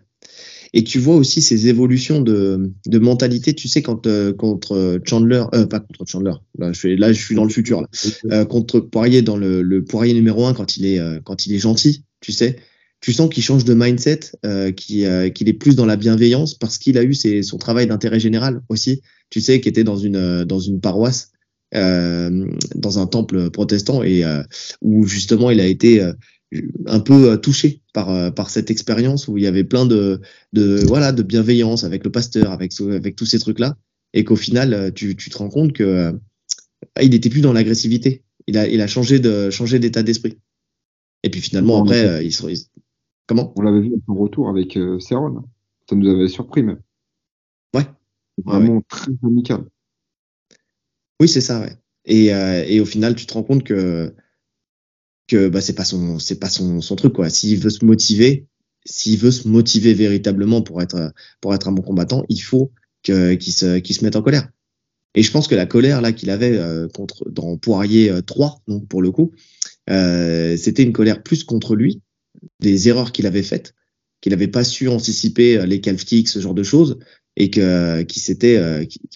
Et 0.73 0.83
tu 0.83 0.97
vois 0.97 1.15
aussi 1.15 1.41
ces 1.41 1.67
évolutions 1.67 2.19
de, 2.19 2.71
de 2.87 2.99
mentalité. 2.99 3.53
Tu 3.53 3.67
sais, 3.67 3.83
quand 3.83 4.07
euh, 4.07 4.33
contre 4.33 4.99
Chandler, 5.05 5.43
euh, 5.53 5.67
pas 5.67 5.79
contre 5.79 6.05
Chandler, 6.07 6.33
là 6.57 6.71
je, 6.73 6.79
suis, 6.79 6.97
là, 6.97 7.13
je 7.13 7.23
suis 7.23 7.35
dans 7.35 7.43
le 7.43 7.51
futur, 7.51 7.81
là, 7.81 7.87
euh, 8.31 8.45
contre 8.45 8.79
Poirier, 8.79 9.21
dans 9.21 9.37
le, 9.37 9.61
le 9.61 9.83
Poirier 9.83 10.13
numéro 10.13 10.45
un, 10.47 10.53
quand 10.53 10.75
il 10.77 10.85
est, 10.85 10.99
quand 11.23 11.45
il 11.45 11.53
est 11.53 11.59
gentil, 11.59 12.03
tu 12.21 12.31
sais, 12.31 12.57
tu 13.01 13.13
sens 13.13 13.29
qu'il 13.29 13.43
change 13.43 13.65
de 13.65 13.73
mindset, 13.73 14.31
qu'il 14.75 15.03
est 15.03 15.59
plus 15.59 15.75
dans 15.75 15.85
la 15.85 15.97
bienveillance 15.97 16.55
parce 16.55 16.77
qu'il 16.77 16.97
a 16.97 17.03
eu 17.03 17.13
ses, 17.13 17.43
son 17.43 17.57
travail 17.57 17.85
d'intérêt 17.85 18.19
général 18.19 18.61
aussi. 18.69 19.01
Tu 19.29 19.41
sais, 19.41 19.59
qui 19.59 19.67
était 19.67 19.83
dans 19.83 19.97
une, 19.97 20.43
dans 20.45 20.59
une 20.59 20.79
paroisse. 20.79 21.29
Dans 21.73 22.99
un 22.99 23.07
temple 23.07 23.49
protestant 23.49 24.03
et 24.03 24.23
où 24.81 25.07
justement 25.07 25.49
il 25.49 25.59
a 25.59 25.65
été 25.65 26.07
un 26.85 26.99
peu 26.99 27.31
euh, 27.31 27.37
touché 27.37 27.81
par 27.93 28.09
euh, 28.09 28.31
par 28.31 28.49
cette 28.49 28.71
expérience 28.71 29.27
où 29.27 29.37
il 29.37 29.43
y 29.43 29.47
avait 29.47 29.63
plein 29.63 29.85
de 29.85 30.21
de 30.51 30.83
voilà 30.85 31.11
de 31.11 31.23
bienveillance 31.23 31.83
avec 31.83 32.03
le 32.03 32.11
pasteur 32.11 32.51
avec 32.51 32.73
avec 32.81 33.15
tous 33.15 33.25
ces 33.25 33.39
trucs 33.39 33.59
là 33.59 33.77
et 34.13 34.23
qu'au 34.23 34.35
final 34.35 34.73
euh, 34.73 34.91
tu, 34.91 35.15
tu 35.15 35.29
te 35.29 35.37
rends 35.37 35.49
compte 35.49 35.73
que 35.73 36.13
il 37.01 37.11
n'était 37.11 37.29
plus 37.29 37.41
dans 37.41 37.53
l'agressivité. 37.53 38.23
Il 38.47 38.57
a 38.57 38.67
il 38.67 38.81
a 38.81 38.87
changé 38.87 39.19
de 39.19 39.49
changé 39.49 39.79
d'état 39.79 40.03
d'esprit. 40.03 40.37
Et 41.23 41.29
puis 41.29 41.39
finalement 41.39 41.81
après 41.81 42.25
il, 42.25 42.33
se, 42.33 42.45
comment? 43.25 43.53
On 43.55 43.61
l'avait 43.61 43.79
vu 43.79 43.93
à 43.93 43.97
son 44.05 44.15
retour 44.15 44.49
avec 44.49 44.75
euh, 44.77 44.99
ça 44.99 45.15
nous 45.95 46.09
avait 46.09 46.27
surpris 46.27 46.63
même. 46.63 46.79
Ouais. 47.73 47.85
Vraiment 48.43 48.81
très 48.87 49.11
amical. 49.23 49.63
Oui 51.21 51.27
c'est 51.27 51.41
ça 51.41 51.61
ouais. 51.61 51.77
Et 52.05 52.27
et 52.27 52.81
au 52.81 52.85
final 52.85 53.15
tu 53.15 53.25
te 53.25 53.33
rends 53.33 53.43
compte 53.43 53.63
que 53.63 54.13
que 55.27 55.47
bah, 55.47 55.61
c'est 55.61 55.73
pas 55.73 55.85
son 55.85 56.19
c'est 56.19 56.39
pas 56.39 56.49
son, 56.49 56.81
son 56.81 56.95
truc 56.95 57.13
quoi. 57.13 57.29
S'il 57.29 57.59
veut 57.59 57.69
se 57.69 57.85
motiver, 57.85 58.47
s'il 58.85 59.17
veut 59.17 59.31
se 59.31 59.47
motiver 59.47 59.93
véritablement 59.93 60.61
pour 60.61 60.81
être 60.81 61.13
pour 61.41 61.53
être 61.53 61.67
un 61.67 61.71
bon 61.71 61.81
combattant, 61.81 62.23
il 62.29 62.39
faut 62.41 62.71
que 63.03 63.33
qu'il 63.35 63.53
se 63.53 63.79
qu'il 63.79 63.95
se 63.95 64.03
mette 64.03 64.15
en 64.15 64.21
colère. 64.21 64.49
Et 65.15 65.23
je 65.23 65.31
pense 65.31 65.47
que 65.47 65.55
la 65.55 65.65
colère 65.65 66.01
là 66.01 66.11
qu'il 66.11 66.29
avait 66.29 66.57
euh, 66.57 66.87
contre 66.87 67.29
dans 67.29 67.57
Poirier 67.57 68.11
3 68.25 68.47
euh, 68.47 68.71
donc 68.71 68.87
pour 68.87 69.01
le 69.01 69.11
coup, 69.11 69.31
euh, 69.89 70.57
c'était 70.57 70.83
une 70.83 70.93
colère 70.93 71.23
plus 71.23 71.43
contre 71.43 71.75
lui, 71.75 72.01
des 72.59 72.89
erreurs 72.89 73.11
qu'il 73.11 73.27
avait 73.27 73.43
faites, 73.43 73.75
qu'il 74.21 74.31
n'avait 74.31 74.47
pas 74.47 74.63
su 74.63 74.87
anticiper 74.89 75.57
euh, 75.57 75.65
les 75.65 75.81
calf 75.81 76.03
ce 76.05 76.39
genre 76.39 76.55
de 76.55 76.63
choses, 76.63 76.97
et 77.35 77.49
que 77.49 78.01
qui 78.03 78.19
s'était 78.19 78.59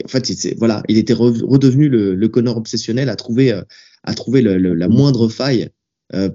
en 0.03 0.07
fait 0.07 0.55
voilà, 0.57 0.83
il 0.87 0.97
était 0.97 1.13
redevenu 1.13 1.87
le, 1.87 2.15
le 2.15 2.27
Connor 2.29 2.57
obsessionnel 2.57 3.09
à 3.09 3.15
trouver 3.15 3.51
à 4.03 4.13
trouver 4.15 4.41
le, 4.41 4.57
le, 4.57 4.73
la 4.73 4.87
moindre 4.87 5.29
faille 5.29 5.63
euh, 5.63 5.69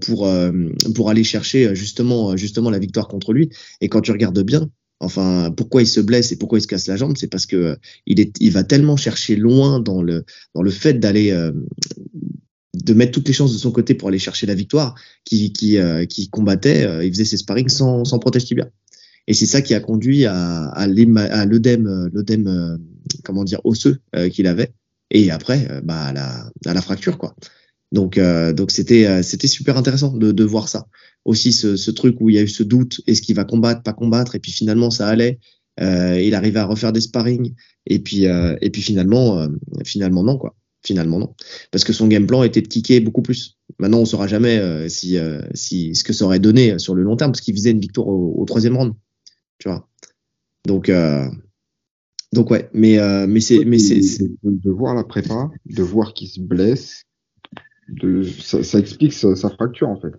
pour 0.00 0.26
euh, 0.26 0.52
pour 0.94 1.08
aller 1.10 1.24
chercher 1.24 1.68
euh, 1.68 1.74
justement 1.74 2.36
justement 2.36 2.70
la 2.70 2.78
victoire 2.78 3.08
contre 3.08 3.32
lui. 3.32 3.48
Et 3.80 3.88
quand 3.88 4.02
tu 4.02 4.12
regardes 4.12 4.42
bien, 4.42 4.68
enfin 5.00 5.50
pourquoi 5.56 5.82
il 5.82 5.86
se 5.86 6.00
blesse 6.00 6.32
et 6.32 6.36
pourquoi 6.36 6.58
il 6.58 6.62
se 6.62 6.66
casse 6.66 6.86
la 6.88 6.96
jambe, 6.96 7.16
c'est 7.16 7.28
parce 7.28 7.46
que 7.46 7.76
il 8.06 8.20
est 8.20 8.34
il 8.40 8.52
va 8.52 8.64
tellement 8.64 8.96
chercher 8.96 9.36
loin 9.36 9.80
dans 9.80 10.02
le 10.02 10.24
dans 10.54 10.62
le 10.62 10.70
fait 10.70 10.94
d'aller 10.94 11.30
de 12.74 12.94
mettre 12.94 13.12
toutes 13.12 13.28
les 13.28 13.34
chances 13.34 13.52
de 13.52 13.58
son 13.58 13.70
côté 13.70 13.94
pour 13.94 14.08
aller 14.08 14.18
chercher 14.18 14.46
la 14.46 14.54
victoire, 14.54 14.94
qui 15.24 15.52
qui 15.52 15.78
qui 16.08 16.28
combattait, 16.28 17.06
il 17.06 17.12
faisait 17.12 17.24
ses 17.24 17.38
sparring 17.38 17.68
sans 17.68 18.04
sans 18.04 18.18
protège 18.18 18.44
tibia. 18.44 18.68
Et 19.28 19.34
c'est 19.34 19.46
ça 19.46 19.62
qui 19.62 19.72
a 19.74 19.80
conduit 19.80 20.26
à, 20.26 20.64
à 20.66 20.86
l'œdème, 20.86 22.10
l'œdème, 22.12 22.78
comment 23.22 23.44
dire, 23.44 23.60
osseux 23.64 24.00
qu'il 24.32 24.48
avait. 24.48 24.72
Et 25.10 25.30
après, 25.30 25.68
bah, 25.84 26.06
à 26.06 26.12
la, 26.12 26.50
à 26.66 26.74
la 26.74 26.82
fracture, 26.82 27.18
quoi. 27.18 27.36
Donc, 27.92 28.16
euh, 28.16 28.52
donc 28.52 28.70
c'était, 28.70 29.06
euh, 29.06 29.22
c'était 29.22 29.46
super 29.46 29.76
intéressant 29.76 30.16
de, 30.16 30.32
de 30.32 30.44
voir 30.44 30.68
ça. 30.68 30.86
Aussi 31.24 31.52
ce, 31.52 31.76
ce, 31.76 31.90
truc 31.90 32.16
où 32.20 32.30
il 32.30 32.36
y 32.36 32.38
a 32.38 32.42
eu 32.42 32.48
ce 32.48 32.62
doute, 32.62 33.00
est-ce 33.06 33.22
qu'il 33.22 33.36
va 33.36 33.44
combattre, 33.44 33.82
pas 33.82 33.92
combattre, 33.92 34.34
et 34.34 34.40
puis 34.40 34.50
finalement 34.50 34.90
ça 34.90 35.06
allait. 35.06 35.38
Euh, 35.80 36.20
il 36.20 36.34
arrivait 36.34 36.58
à 36.58 36.66
refaire 36.66 36.92
des 36.92 37.00
sparring, 37.00 37.54
et 37.86 37.98
puis, 37.98 38.26
euh, 38.26 38.56
et 38.60 38.70
puis 38.70 38.82
finalement, 38.82 39.38
euh, 39.38 39.48
finalement 39.84 40.24
non 40.24 40.36
quoi. 40.38 40.56
Finalement 40.84 41.20
non, 41.20 41.32
parce 41.70 41.84
que 41.84 41.92
son 41.92 42.08
game 42.08 42.26
plan 42.26 42.42
était 42.42 42.60
de 42.60 42.66
kicker 42.66 42.98
beaucoup 42.98 43.22
plus. 43.22 43.56
Maintenant, 43.78 44.00
on 44.00 44.04
saura 44.04 44.26
jamais 44.26 44.88
si, 44.88 45.16
si 45.54 45.94
ce 45.94 46.02
que 46.02 46.12
ça 46.12 46.24
aurait 46.24 46.40
donné 46.40 46.76
sur 46.80 46.96
le 46.96 47.04
long 47.04 47.14
terme, 47.14 47.30
parce 47.30 47.40
qu'il 47.40 47.54
visait 47.54 47.70
une 47.70 47.78
victoire 47.78 48.08
au, 48.08 48.34
au 48.36 48.44
troisième 48.46 48.76
round, 48.76 48.92
tu 49.58 49.68
vois. 49.68 49.88
Donc, 50.66 50.90
donc 52.32 52.50
ouais, 52.50 52.68
mais 52.74 52.98
mais 53.28 53.38
c'est 53.38 53.64
mais 53.64 53.78
c'est 53.78 54.26
de 54.42 54.70
voir 54.72 54.96
la 54.96 55.04
prépa, 55.04 55.52
de 55.66 55.82
voir 55.84 56.14
qu'il 56.14 56.26
se 56.26 56.40
blesse, 56.40 57.04
de, 57.92 58.22
ça, 58.22 58.62
ça, 58.62 58.78
explique 58.78 59.12
sa, 59.12 59.36
sa, 59.36 59.50
fracture 59.50 59.88
en 59.88 60.00
fait. 60.00 60.12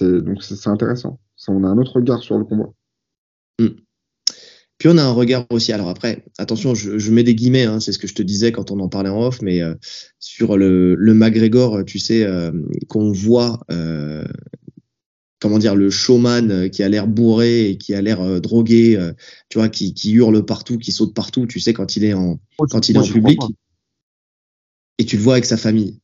Donc 0.00 0.42
c'est 0.42 0.68
intéressant. 0.68 1.20
Ça, 1.36 1.52
on 1.52 1.64
a 1.64 1.68
un 1.68 1.78
autre 1.78 1.96
regard 1.96 2.22
sur 2.22 2.38
le 2.38 2.44
combat. 2.44 2.70
Mm. 3.58 3.68
Puis 4.78 4.88
on 4.88 4.98
a 4.98 5.02
un 5.02 5.12
regard 5.12 5.46
aussi. 5.50 5.72
Alors 5.72 5.88
après, 5.88 6.24
attention, 6.38 6.74
je, 6.74 6.98
je 6.98 7.12
mets 7.12 7.22
des 7.22 7.34
guillemets. 7.34 7.64
Hein, 7.64 7.78
c'est 7.78 7.92
ce 7.92 7.98
que 7.98 8.06
je 8.06 8.14
te 8.14 8.22
disais 8.22 8.50
quand 8.50 8.70
on 8.70 8.80
en 8.80 8.88
parlait 8.88 9.10
en 9.10 9.22
off, 9.22 9.42
mais 9.42 9.62
euh, 9.62 9.74
sur 10.18 10.56
le, 10.56 10.94
le 10.94 11.14
McGregor, 11.14 11.84
tu 11.84 11.98
sais, 11.98 12.24
euh, 12.24 12.50
qu'on 12.88 13.12
voit, 13.12 13.60
euh, 13.70 14.24
comment 15.40 15.58
dire, 15.58 15.76
le 15.76 15.90
showman 15.90 16.68
qui 16.70 16.82
a 16.82 16.88
l'air 16.88 17.06
bourré 17.06 17.68
et 17.68 17.78
qui 17.78 17.94
a 17.94 18.00
l'air 18.00 18.22
euh, 18.22 18.40
drogué, 18.40 18.96
euh, 18.96 19.12
tu 19.50 19.58
vois, 19.58 19.68
qui, 19.68 19.94
qui 19.94 20.12
hurle 20.12 20.44
partout, 20.44 20.78
qui 20.78 20.90
saute 20.90 21.14
partout. 21.14 21.46
Tu 21.46 21.60
sais, 21.60 21.74
quand 21.74 21.96
il 21.96 22.04
est 22.04 22.14
en, 22.14 22.40
quand 22.70 22.88
il 22.88 22.96
est 22.96 23.00
en 23.00 23.06
public, 23.06 23.40
et 24.98 25.04
tu 25.04 25.16
le 25.16 25.22
vois 25.22 25.34
avec 25.34 25.44
sa 25.44 25.56
famille 25.56 26.00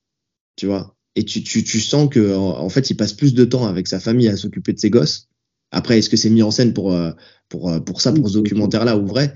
tu 0.59 0.67
vois. 0.67 0.95
Et 1.19 1.25
tu, 1.25 1.43
tu, 1.43 1.65
tu 1.65 1.81
sens 1.81 2.09
que 2.09 2.37
en, 2.37 2.69
fait, 2.69 2.91
il 2.91 2.95
passe 2.95 3.13
plus 3.13 3.35
de 3.35 3.45
temps 3.45 3.67
avec 3.67 3.89
sa 3.89 3.99
famille 3.99 4.29
à 4.29 4.37
s'occuper 4.37 4.73
de 4.73 4.79
ses 4.79 4.89
gosses. 4.89 5.27
Après, 5.73 5.99
est-ce 5.99 6.09
que 6.09 6.17
c'est 6.17 6.31
mis 6.31 6.45
en 6.45 6.53
scène 6.53 6.73
pour 6.73 6.95
euh, 6.95 7.11
pour 7.49 7.71
euh, 7.71 7.81
pour 7.81 8.01
ça, 8.01 8.13
pour 8.13 8.29
ce 8.29 8.35
documentaire-là 8.35 8.97
ou 8.97 9.05
vrai? 9.05 9.35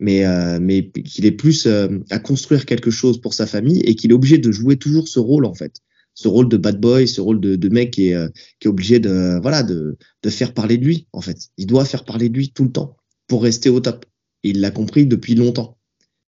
Mais 0.00 0.26
euh, 0.26 0.58
mais 0.60 0.90
qu'il 0.90 1.26
est 1.26 1.30
plus 1.30 1.68
à 2.10 2.18
construire 2.18 2.66
quelque 2.66 2.90
chose 2.90 3.20
pour 3.20 3.32
sa 3.32 3.46
famille 3.46 3.78
et 3.82 3.94
qu'il 3.94 4.10
est 4.10 4.14
obligé 4.14 4.38
de 4.38 4.50
jouer 4.50 4.76
toujours 4.76 5.06
ce 5.06 5.20
rôle 5.20 5.44
en 5.44 5.54
fait, 5.54 5.76
ce 6.14 6.26
rôle 6.26 6.48
de 6.48 6.56
bad 6.56 6.80
boy, 6.80 7.06
ce 7.06 7.20
rôle 7.20 7.40
de, 7.40 7.54
de 7.54 7.68
mec 7.68 7.92
qui 7.92 8.08
est 8.08 8.32
qui 8.58 8.66
est 8.66 8.70
obligé 8.70 8.98
de 8.98 9.38
voilà 9.40 9.62
de 9.62 9.98
de 10.24 10.30
faire 10.30 10.52
parler 10.52 10.78
de 10.78 10.84
lui 10.84 11.06
en 11.12 11.20
fait. 11.20 11.38
Il 11.58 11.66
doit 11.68 11.84
faire 11.84 12.04
parler 12.04 12.28
de 12.28 12.34
lui 12.36 12.50
tout 12.50 12.64
le 12.64 12.72
temps 12.72 12.96
pour 13.28 13.44
rester 13.44 13.70
au 13.70 13.78
top. 13.78 14.04
Et 14.42 14.48
il 14.50 14.60
l'a 14.60 14.72
compris 14.72 15.06
depuis 15.06 15.36
longtemps. 15.36 15.78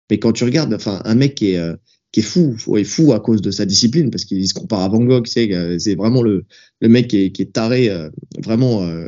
Mais 0.09 0.19
quand 0.19 0.31
tu 0.31 0.45
regardes, 0.45 0.73
enfin, 0.73 1.01
un 1.03 1.15
mec 1.15 1.35
qui 1.35 1.51
est 1.51 1.75
qui 2.15 2.21
est 2.21 2.23
fou, 2.23 2.55
est 2.77 2.85
fou 2.85 3.11
à 3.11 3.19
cause 3.19 3.41
de 3.41 3.51
sa 3.51 3.65
discipline, 3.65 4.09
parce 4.09 4.23
qu'il 4.23 4.47
se 4.47 4.53
compare 4.53 4.79
à 4.79 4.87
Van 4.87 5.03
Gogh, 5.03 5.27
c'est, 5.27 5.77
c'est 5.79 5.95
vraiment 5.95 6.21
le, 6.21 6.45
le 6.79 6.87
mec 6.87 7.09
qui 7.09 7.17
est, 7.17 7.31
qui 7.33 7.41
est 7.41 7.51
taré, 7.51 7.89
euh, 7.89 8.09
vraiment 8.41 8.83
euh, 8.83 9.07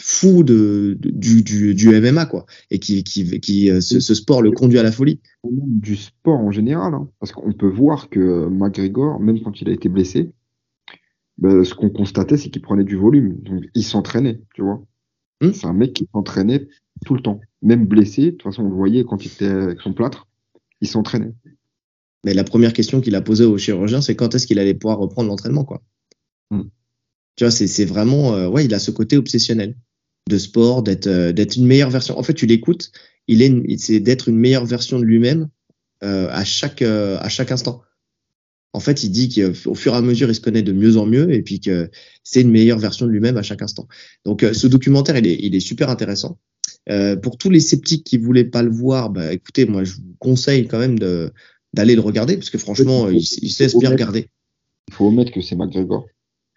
fou 0.00 0.42
de, 0.42 0.96
du, 0.98 1.42
du, 1.42 1.74
du, 1.74 2.00
MMA, 2.00 2.24
quoi, 2.24 2.46
et 2.70 2.78
qui, 2.78 3.04
qui, 3.04 3.38
qui 3.40 3.70
euh, 3.70 3.82
ce, 3.82 4.00
ce, 4.00 4.14
sport 4.14 4.40
le 4.40 4.52
conduit 4.52 4.78
à 4.78 4.82
la 4.82 4.90
folie. 4.90 5.20
Du 5.44 5.96
sport 5.96 6.38
en 6.38 6.50
général, 6.50 6.94
hein, 6.94 7.10
parce 7.20 7.32
qu'on 7.32 7.52
peut 7.52 7.68
voir 7.68 8.08
que 8.08 8.48
McGregor, 8.48 9.20
même 9.20 9.42
quand 9.42 9.60
il 9.60 9.68
a 9.68 9.72
été 9.72 9.90
blessé, 9.90 10.30
ben, 11.36 11.62
ce 11.62 11.74
qu'on 11.74 11.90
constatait, 11.90 12.38
c'est 12.38 12.48
qu'il 12.48 12.62
prenait 12.62 12.84
du 12.84 12.96
volume, 12.96 13.36
donc 13.42 13.64
il 13.74 13.84
s'entraînait, 13.84 14.40
tu 14.54 14.62
vois. 14.62 14.82
Hum. 15.42 15.52
C'est 15.52 15.66
un 15.66 15.74
mec 15.74 15.92
qui 15.92 16.08
s'entraînait 16.14 16.68
tout 17.04 17.14
le 17.14 17.20
temps, 17.20 17.38
même 17.60 17.84
blessé. 17.84 18.22
De 18.22 18.30
toute 18.30 18.44
façon, 18.44 18.62
on 18.62 18.70
le 18.70 18.74
voyait 18.74 19.04
quand 19.04 19.26
il 19.26 19.30
était 19.30 19.44
avec 19.44 19.82
son 19.82 19.92
plâtre, 19.92 20.26
il 20.80 20.88
s'entraînait. 20.88 21.34
Mais 22.24 22.34
la 22.34 22.44
première 22.44 22.72
question 22.72 23.00
qu'il 23.00 23.14
a 23.14 23.22
posée 23.22 23.44
au 23.44 23.58
chirurgien, 23.58 24.00
c'est 24.00 24.16
quand 24.16 24.34
est-ce 24.34 24.46
qu'il 24.46 24.58
allait 24.58 24.74
pouvoir 24.74 24.98
reprendre 24.98 25.28
l'entraînement, 25.28 25.64
quoi. 25.64 25.82
Mm. 26.50 26.62
Tu 27.36 27.44
vois, 27.44 27.50
c'est 27.50 27.84
vraiment, 27.84 28.34
euh, 28.34 28.48
ouais, 28.48 28.64
il 28.64 28.74
a 28.74 28.80
ce 28.80 28.90
côté 28.90 29.16
obsessionnel 29.16 29.76
de 30.28 30.38
sport, 30.38 30.82
d'être 30.82 31.08
euh, 31.08 31.32
d'être 31.32 31.56
une 31.56 31.66
meilleure 31.66 31.90
version. 31.90 32.16
En 32.18 32.22
fait, 32.22 32.34
tu 32.34 32.46
l'écoutes, 32.46 32.92
il 33.26 33.42
est, 33.42 33.78
c'est 33.78 33.98
d'être 33.98 34.28
une 34.28 34.36
meilleure 34.36 34.66
version 34.66 34.98
de 34.98 35.04
lui-même 35.04 35.48
euh, 36.04 36.28
à 36.30 36.44
chaque 36.44 36.82
euh, 36.82 37.18
à 37.18 37.28
chaque 37.28 37.50
instant. 37.50 37.82
En 38.74 38.80
fait, 38.80 39.02
il 39.02 39.10
dit 39.10 39.28
qu'au 39.30 39.74
fur 39.74 39.94
et 39.94 39.96
à 39.96 40.02
mesure, 40.02 40.28
il 40.28 40.34
se 40.34 40.40
connaît 40.40 40.62
de 40.62 40.72
mieux 40.72 40.98
en 40.98 41.06
mieux 41.06 41.32
et 41.32 41.42
puis 41.42 41.58
que 41.58 41.90
c'est 42.22 42.42
une 42.42 42.50
meilleure 42.50 42.78
version 42.78 43.06
de 43.06 43.10
lui-même 43.10 43.38
à 43.38 43.42
chaque 43.42 43.62
instant. 43.62 43.88
Donc, 44.26 44.44
ce 44.52 44.66
documentaire, 44.66 45.16
il 45.16 45.26
est, 45.26 45.38
il 45.40 45.54
est 45.54 45.60
super 45.60 45.88
intéressant. 45.88 46.38
pour 47.22 47.38
tous 47.38 47.48
les 47.48 47.60
sceptiques 47.60 48.04
qui 48.04 48.18
voulaient 48.18 48.44
pas 48.44 48.62
le 48.62 48.70
voir, 48.70 49.08
bah, 49.08 49.32
écoutez, 49.32 49.64
moi, 49.64 49.84
je 49.84 49.94
vous 49.94 50.14
conseille 50.18 50.68
quand 50.68 50.78
même 50.78 50.98
de 50.98 51.32
d'aller 51.78 51.94
le 51.94 52.00
regarder 52.00 52.36
parce 52.36 52.50
que 52.50 52.58
franchement, 52.58 53.08
il, 53.08 53.18
il 53.18 53.50
se 53.50 53.62
laisse 53.62 53.78
bien 53.78 53.90
regarder. 53.90 54.28
Il 54.88 54.94
faut 54.94 55.06
omettre 55.06 55.30
que 55.30 55.40
c'est 55.40 55.54
McGregor 55.54 56.06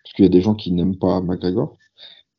parce 0.04 0.14
qu'il 0.14 0.26
y 0.26 0.28
a 0.28 0.32
des 0.32 0.42
gens 0.42 0.56
qui 0.56 0.72
n'aiment 0.72 0.98
pas 0.98 1.22
McGregor, 1.22 1.78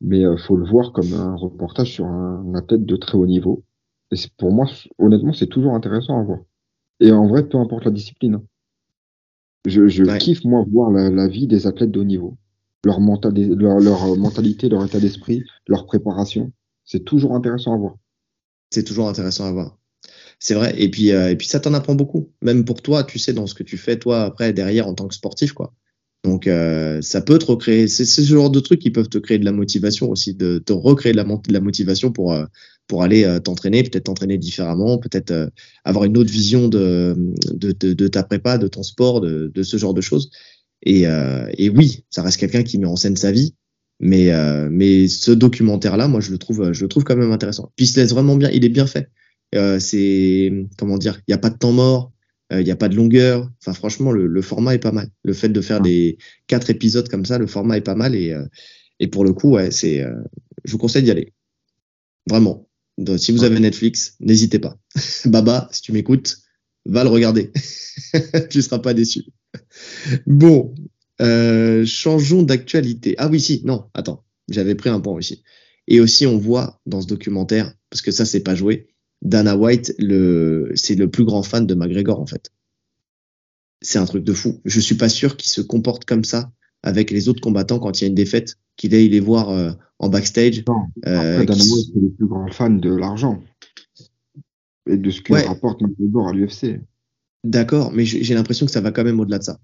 mais 0.01 0.19
il 0.19 0.25
euh, 0.25 0.37
faut 0.37 0.57
le 0.57 0.69
voir 0.69 0.91
comme 0.91 1.13
un 1.13 1.33
reportage 1.35 1.93
sur 1.93 2.05
un 2.05 2.53
athlète 2.55 2.85
de 2.85 2.97
très 2.97 3.17
haut 3.17 3.25
niveau. 3.25 3.63
Et 4.11 4.17
pour 4.37 4.51
moi, 4.51 4.67
honnêtement, 4.97 5.31
c'est 5.31 5.47
toujours 5.47 5.75
intéressant 5.75 6.19
à 6.19 6.23
voir. 6.23 6.39
Et 6.99 7.11
en 7.13 7.25
vrai, 7.25 7.47
peu 7.47 7.57
importe 7.57 7.85
la 7.85 7.91
discipline. 7.91 8.41
Je, 9.65 9.87
je 9.87 10.03
ouais. 10.03 10.17
kiffe, 10.17 10.43
moi, 10.43 10.65
voir 10.69 10.91
la, 10.91 11.09
la, 11.09 11.29
vie 11.29 11.47
des 11.47 11.67
athlètes 11.67 11.91
de 11.91 12.01
haut 12.01 12.03
niveau. 12.03 12.37
Leur, 12.83 12.99
leur 12.99 14.17
mentalité, 14.17 14.67
leur 14.67 14.83
état 14.83 14.99
d'esprit, 14.99 15.41
leur 15.67 15.85
préparation. 15.85 16.51
C'est 16.83 17.05
toujours 17.05 17.33
intéressant 17.33 17.73
à 17.73 17.77
voir. 17.77 17.95
C'est 18.71 18.83
toujours 18.83 19.07
intéressant 19.07 19.45
à 19.45 19.53
voir. 19.53 19.77
C'est 20.39 20.53
vrai. 20.55 20.73
Et 20.77 20.89
puis, 20.89 21.11
euh, 21.11 21.29
et 21.29 21.35
puis 21.35 21.47
ça 21.47 21.59
t'en 21.59 21.73
apprend 21.73 21.95
beaucoup. 21.95 22.29
Même 22.41 22.65
pour 22.65 22.81
toi, 22.81 23.03
tu 23.03 23.19
sais, 23.19 23.33
dans 23.33 23.47
ce 23.47 23.53
que 23.53 23.63
tu 23.63 23.77
fais, 23.77 23.97
toi, 23.97 24.23
après, 24.23 24.53
derrière, 24.53 24.87
en 24.87 24.93
tant 24.93 25.07
que 25.07 25.15
sportif, 25.15 25.53
quoi. 25.53 25.73
Donc, 26.23 26.47
euh, 26.47 27.01
ça 27.01 27.21
peut 27.21 27.37
te 27.37 27.45
recréer. 27.45 27.87
C'est 27.87 28.05
ce 28.05 28.21
genre 28.21 28.49
de 28.49 28.59
trucs 28.59 28.79
qui 28.79 28.91
peuvent 28.91 29.09
te 29.09 29.17
créer 29.17 29.39
de 29.39 29.45
la 29.45 29.51
motivation 29.51 30.09
aussi, 30.09 30.33
de 30.33 30.57
te 30.57 30.71
recréer 30.71 31.11
de 31.13 31.17
la, 31.17 31.59
motivation 31.59 32.11
pour, 32.11 32.33
euh, 32.33 32.45
pour 32.87 33.03
aller 33.03 33.39
t'entraîner, 33.43 33.83
peut-être 33.83 34.05
t'entraîner 34.05 34.37
différemment, 34.37 34.97
peut-être 34.97 35.51
avoir 35.83 36.05
une 36.05 36.17
autre 36.17 36.31
vision 36.31 36.69
de, 36.69 37.15
de, 37.53 37.71
de, 37.93 38.07
ta 38.07 38.23
prépa, 38.23 38.57
de 38.57 38.67
ton 38.67 38.83
sport, 38.83 39.19
de, 39.19 39.63
ce 39.63 39.77
genre 39.77 39.93
de 39.93 40.01
choses. 40.01 40.29
Et, 40.85 41.03
et 41.57 41.69
oui, 41.69 42.05
ça 42.09 42.21
reste 42.23 42.39
quelqu'un 42.39 42.63
qui 42.63 42.77
met 42.77 42.87
en 42.87 42.95
scène 42.95 43.17
sa 43.17 43.31
vie, 43.31 43.55
mais, 43.99 44.31
mais 44.69 45.07
ce 45.07 45.31
documentaire-là, 45.31 46.07
moi, 46.07 46.21
je 46.21 46.31
le 46.31 46.37
trouve, 46.37 46.71
je 46.71 46.83
le 46.83 46.89
trouve 46.89 47.03
quand 47.03 47.17
même 47.17 47.31
intéressant. 47.31 47.71
Puis 47.75 47.85
il 47.85 47.89
se 47.89 47.99
laisse 47.99 48.11
vraiment 48.11 48.35
bien, 48.35 48.49
il 48.49 48.63
est 48.63 48.69
bien 48.69 48.87
fait. 48.87 49.09
C'est 49.79 50.51
comment 50.77 50.97
dire, 50.97 51.19
il 51.27 51.31
n'y 51.31 51.35
a 51.35 51.39
pas 51.39 51.49
de 51.49 51.57
temps 51.57 51.71
mort, 51.71 52.11
il 52.51 52.63
n'y 52.63 52.71
a 52.71 52.75
pas 52.75 52.89
de 52.89 52.95
longueur. 52.95 53.49
Enfin, 53.61 53.73
franchement, 53.73 54.11
le, 54.11 54.27
le, 54.27 54.41
format 54.41 54.75
est 54.75 54.79
pas 54.79 54.91
mal. 54.91 55.09
Le 55.23 55.33
fait 55.33 55.49
de 55.49 55.61
faire 55.61 55.81
des 55.81 56.17
quatre 56.47 56.69
épisodes 56.69 57.07
comme 57.09 57.25
ça, 57.25 57.37
le 57.37 57.47
format 57.47 57.77
est 57.77 57.81
pas 57.81 57.95
mal 57.95 58.15
et 58.15 58.35
et 58.99 59.07
pour 59.07 59.25
le 59.25 59.33
coup, 59.33 59.51
ouais, 59.51 59.71
c'est, 59.71 60.05
je 60.63 60.71
vous 60.71 60.77
conseille 60.77 61.03
d'y 61.03 61.11
aller. 61.11 61.33
Vraiment. 62.29 62.69
Donc, 62.97 63.19
si 63.19 63.31
vous 63.31 63.43
avez 63.43 63.59
Netflix, 63.59 64.15
n'hésitez 64.19 64.59
pas. 64.59 64.77
Baba, 65.25 65.67
si 65.71 65.81
tu 65.81 65.91
m'écoutes, 65.91 66.37
va 66.85 67.03
le 67.03 67.09
regarder. 67.09 67.51
tu 68.49 68.57
ne 68.57 68.61
seras 68.61 68.79
pas 68.79 68.93
déçu. 68.93 69.23
Bon, 70.27 70.73
euh, 71.21 71.85
changeons 71.85 72.43
d'actualité. 72.43 73.15
Ah 73.17 73.29
oui, 73.29 73.39
si, 73.39 73.61
non, 73.65 73.85
attends, 73.93 74.23
j'avais 74.49 74.75
pris 74.75 74.89
un 74.89 74.99
point 74.99 75.13
aussi. 75.13 75.43
Et 75.87 75.99
aussi, 75.99 76.25
on 76.25 76.37
voit 76.37 76.79
dans 76.85 77.01
ce 77.01 77.07
documentaire, 77.07 77.73
parce 77.89 78.01
que 78.01 78.11
ça, 78.11 78.25
c'est 78.25 78.41
pas 78.41 78.55
joué, 78.55 78.87
Dana 79.23 79.55
White, 79.55 79.95
le, 79.99 80.71
c'est 80.75 80.95
le 80.95 81.09
plus 81.09 81.23
grand 81.23 81.43
fan 81.43 81.65
de 81.65 81.73
McGregor, 81.73 82.19
en 82.19 82.25
fait. 82.25 82.51
C'est 83.81 83.97
un 83.97 84.05
truc 84.05 84.23
de 84.23 84.33
fou. 84.33 84.61
Je 84.65 84.79
suis 84.79 84.95
pas 84.95 85.09
sûr 85.09 85.37
qu'il 85.37 85.49
se 85.49 85.61
comporte 85.61 86.05
comme 86.05 86.23
ça 86.23 86.51
avec 86.83 87.09
les 87.09 87.29
autres 87.29 87.41
combattants 87.41 87.79
quand 87.79 87.99
il 87.99 88.03
y 88.03 88.05
a 88.05 88.09
une 88.09 88.15
défaite, 88.15 88.57
qu'il 88.75 88.93
aille 88.93 89.07
les 89.07 89.21
voir 89.21 89.49
euh, 89.49 89.71
en 89.99 90.09
backstage. 90.09 90.63
Non, 90.67 90.83
euh, 91.07 91.41
après, 91.41 91.55
c'est 91.55 91.95
le 91.95 92.11
plus 92.11 92.27
grand 92.27 92.51
fan 92.51 92.79
de 92.79 92.93
l'argent 92.93 93.41
et 94.89 94.97
de 94.97 95.09
ce 95.09 95.21
que 95.21 95.33
rapporte 95.33 95.81
McGregor 95.81 96.27
à 96.27 96.33
l'UFC. 96.33 96.81
D'accord, 97.45 97.93
mais 97.93 98.05
j'ai 98.05 98.33
l'impression 98.33 98.65
que 98.65 98.71
ça 98.71 98.81
va 98.81 98.91
quand 98.91 99.05
même 99.05 99.19
au-delà 99.21 99.39
de 99.39 99.43
ça. 99.43 99.59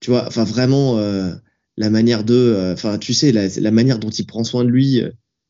Tu 0.00 0.10
vois, 0.10 0.26
enfin 0.26 0.44
vraiment 0.44 0.98
euh, 0.98 1.34
la 1.76 1.90
manière 1.90 2.22
de, 2.22 2.72
enfin 2.72 2.98
tu 2.98 3.14
sais 3.14 3.32
la, 3.32 3.48
la, 3.48 3.70
manière 3.72 3.98
dont 3.98 4.10
il 4.10 4.26
prend 4.26 4.44
soin 4.44 4.64
de 4.64 4.70
lui. 4.70 5.02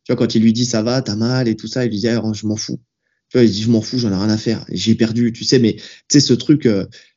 Tu 0.07 0.13
vois 0.13 0.17
quand 0.17 0.35
il 0.35 0.43
lui 0.43 0.53
dit 0.53 0.65
ça 0.65 0.83
va, 0.83 1.03
t'as 1.03 1.17
mal 1.17 1.49
et 1.49 1.57
tout 1.57 1.67
ça, 1.67 1.85
il 1.85 1.91
lui 1.91 1.99
dit 1.99 2.09
ah, 2.09 2.23
je 2.33 2.47
m'en 2.47 2.57
fous. 2.57 2.81
Tu 3.29 3.39
vois, 3.39 3.45
il 3.45 3.51
dit 3.51 3.63
je 3.63 3.71
m'en 3.71 3.83
fous, 3.83 3.99
j'en 3.99 4.13
ai 4.13 4.17
rien 4.17 4.31
à 4.31 4.39
faire, 4.39 4.65
j'ai 4.71 4.95
perdu. 4.95 5.33
Tu 5.33 5.45
sais, 5.45 5.59
mais 5.59 5.75
tu 5.75 5.85
sais 6.09 6.21
ce 6.21 6.33
truc, 6.33 6.69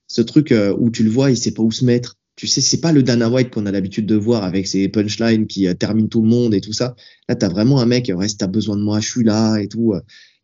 ce 0.07 0.21
truc 0.21 0.53
où 0.77 0.89
tu 0.89 1.03
le 1.03 1.09
vois, 1.09 1.31
il 1.31 1.37
sait 1.37 1.51
pas 1.51 1.63
où 1.63 1.71
se 1.71 1.85
mettre 1.85 2.17
tu 2.39 2.47
sais, 2.47 2.61
c'est 2.61 2.79
pas 2.79 2.93
le 2.93 3.03
Dana 3.03 3.29
White 3.29 3.49
qu'on 3.49 3.65
a 3.65 3.71
l'habitude 3.71 4.05
de 4.05 4.15
voir 4.15 4.45
avec 4.45 4.65
ses 4.65 4.87
punchlines 4.87 5.45
qui 5.45 5.67
euh, 5.67 5.73
terminent 5.73 6.07
tout 6.07 6.21
le 6.21 6.29
monde 6.29 6.53
et 6.53 6.61
tout 6.61 6.71
ça. 6.71 6.95
Là, 7.27 7.35
tu 7.35 7.45
as 7.45 7.49
vraiment 7.49 7.81
un 7.81 7.85
mec, 7.85 8.09
reste, 8.15 8.39
t'as 8.39 8.47
besoin 8.47 8.77
de 8.77 8.81
moi, 8.81 9.01
je 9.01 9.09
suis 9.09 9.25
là 9.25 9.57
et 9.57 9.67
tout. 9.67 9.93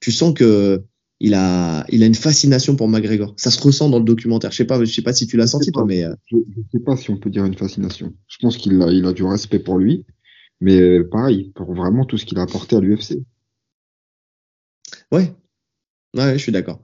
Tu 0.02 0.12
sens 0.12 0.34
que 0.34 0.84
il 1.22 1.34
a, 1.34 1.86
il 1.88 2.04
a 2.04 2.06
une 2.06 2.16
fascination 2.16 2.76
pour 2.76 2.90
McGregor. 2.90 3.34
Ça 3.38 3.50
se 3.50 3.62
ressent 3.62 3.90
dans 3.90 4.00
le 4.00 4.04
documentaire. 4.04 4.52
Je 4.52 4.58
sais 4.58 4.66
pas, 4.66 4.84
je 4.84 4.92
sais 4.92 5.04
pas 5.04 5.14
si 5.14 5.26
tu 5.26 5.38
l'as 5.38 5.48
senti 5.48 5.72
toi, 5.72 5.86
mais 5.86 6.04
euh, 6.04 6.14
je, 6.26 6.36
ne 6.36 6.64
sais 6.70 6.80
pas 6.80 6.98
si 6.98 7.12
on 7.12 7.18
peut 7.18 7.30
dire 7.30 7.46
une 7.46 7.56
fascination. 7.56 8.14
Je 8.28 8.38
pense 8.42 8.58
qu'il 8.58 8.82
a, 8.82 8.92
il 8.92 9.06
a 9.06 9.14
du 9.14 9.24
respect 9.24 9.60
pour 9.60 9.78
lui, 9.78 10.04
mais 10.66 10.82
euh, 10.82 11.08
pareil 11.08 11.52
pour 11.54 11.76
vraiment 11.76 12.06
tout 12.06 12.18
ce 12.18 12.26
qu'il 12.26 12.40
a 12.40 12.42
apporté 12.42 12.76
à 12.76 12.80
l'UFC. 12.80 13.20
Ouais, 15.12 15.32
ouais, 16.16 16.34
je 16.34 16.40
suis 16.40 16.52
d'accord. 16.52 16.84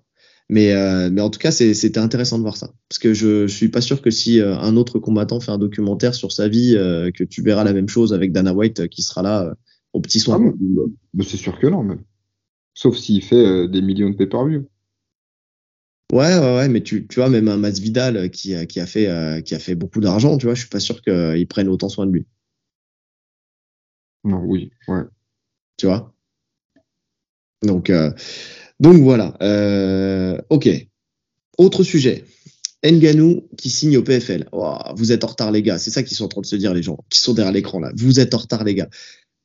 Mais, 0.49 0.71
euh, 0.73 1.09
mais 1.11 1.21
en 1.21 1.31
tout 1.31 1.39
cas, 1.39 1.49
c'était 1.49 1.97
intéressant 1.97 2.37
de 2.37 2.43
voir 2.43 2.57
ça. 2.57 2.71
Parce 2.89 2.99
que 2.99 3.15
je, 3.15 3.47
je 3.47 3.55
suis 3.55 3.69
pas 3.69 3.81
sûr 3.81 4.03
que 4.03 4.11
si 4.11 4.39
euh, 4.39 4.55
un 4.55 4.77
autre 4.77 4.99
combattant 4.99 5.39
fait 5.39 5.51
un 5.51 5.57
documentaire 5.57 6.13
sur 6.13 6.31
sa 6.31 6.47
vie, 6.47 6.75
euh, 6.75 7.09
que 7.09 7.23
tu 7.23 7.41
verras 7.41 7.63
la 7.63 7.73
même 7.73 7.89
chose 7.89 8.13
avec 8.13 8.31
Dana 8.31 8.53
White 8.53 8.87
qui 8.89 9.01
sera 9.01 9.23
là 9.23 9.55
au 9.93 9.99
petit 9.99 10.19
soin. 10.19 10.39
Ah, 10.39 10.53
mais 11.15 11.23
c'est 11.23 11.37
sûr 11.37 11.57
que 11.57 11.65
non, 11.65 11.81
même. 11.81 12.03
Sauf 12.75 12.97
s'il 12.97 13.23
fait 13.23 13.67
des 13.67 13.81
millions 13.81 14.11
de 14.11 14.15
pay-per-view. 14.15 14.67
Ouais, 16.13 16.37
ouais, 16.37 16.55
ouais, 16.55 16.69
mais 16.69 16.83
tu, 16.83 17.07
tu 17.07 17.19
vois, 17.19 17.29
même 17.29 17.47
un 17.47 17.57
Masvidal 17.57 18.29
qui, 18.29 18.53
qui, 18.67 18.79
a 18.79 18.85
fait, 18.85 19.41
qui 19.43 19.55
a 19.55 19.59
fait 19.59 19.75
beaucoup 19.75 20.01
d'argent, 20.01 20.37
tu 20.37 20.45
vois, 20.45 20.53
je 20.53 20.59
suis 20.59 20.69
pas 20.69 20.79
sûr 20.79 21.01
qu'il 21.01 21.47
prenne 21.47 21.67
autant 21.67 21.89
soin 21.89 22.05
de 22.05 22.11
lui. 22.11 22.25
Non, 24.23 24.43
oui, 24.43 24.71
ouais. 24.87 25.03
Tu 25.77 25.87
vois? 25.87 26.13
Donc, 27.63 27.91
donc 28.81 28.97
voilà. 28.97 29.37
Euh, 29.43 30.41
ok. 30.49 30.69
Autre 31.59 31.83
sujet. 31.83 32.25
Nganou 32.83 33.47
qui 33.57 33.69
signe 33.69 33.95
au 33.97 34.01
PFL. 34.01 34.49
vous 34.95 35.11
êtes 35.11 35.23
en 35.23 35.27
retard, 35.27 35.51
les 35.51 35.61
gars. 35.61 35.77
C'est 35.77 35.91
ça 35.91 36.01
qu'ils 36.01 36.17
sont 36.17 36.25
en 36.25 36.29
train 36.29 36.41
de 36.41 36.47
se 36.47 36.55
dire, 36.55 36.73
les 36.73 36.81
gens 36.81 36.97
qui 37.09 37.19
sont 37.19 37.33
derrière 37.33 37.53
l'écran 37.53 37.79
là. 37.79 37.91
Vous 37.95 38.19
êtes 38.19 38.33
en 38.33 38.39
retard, 38.39 38.63
les 38.63 38.73
gars. 38.73 38.89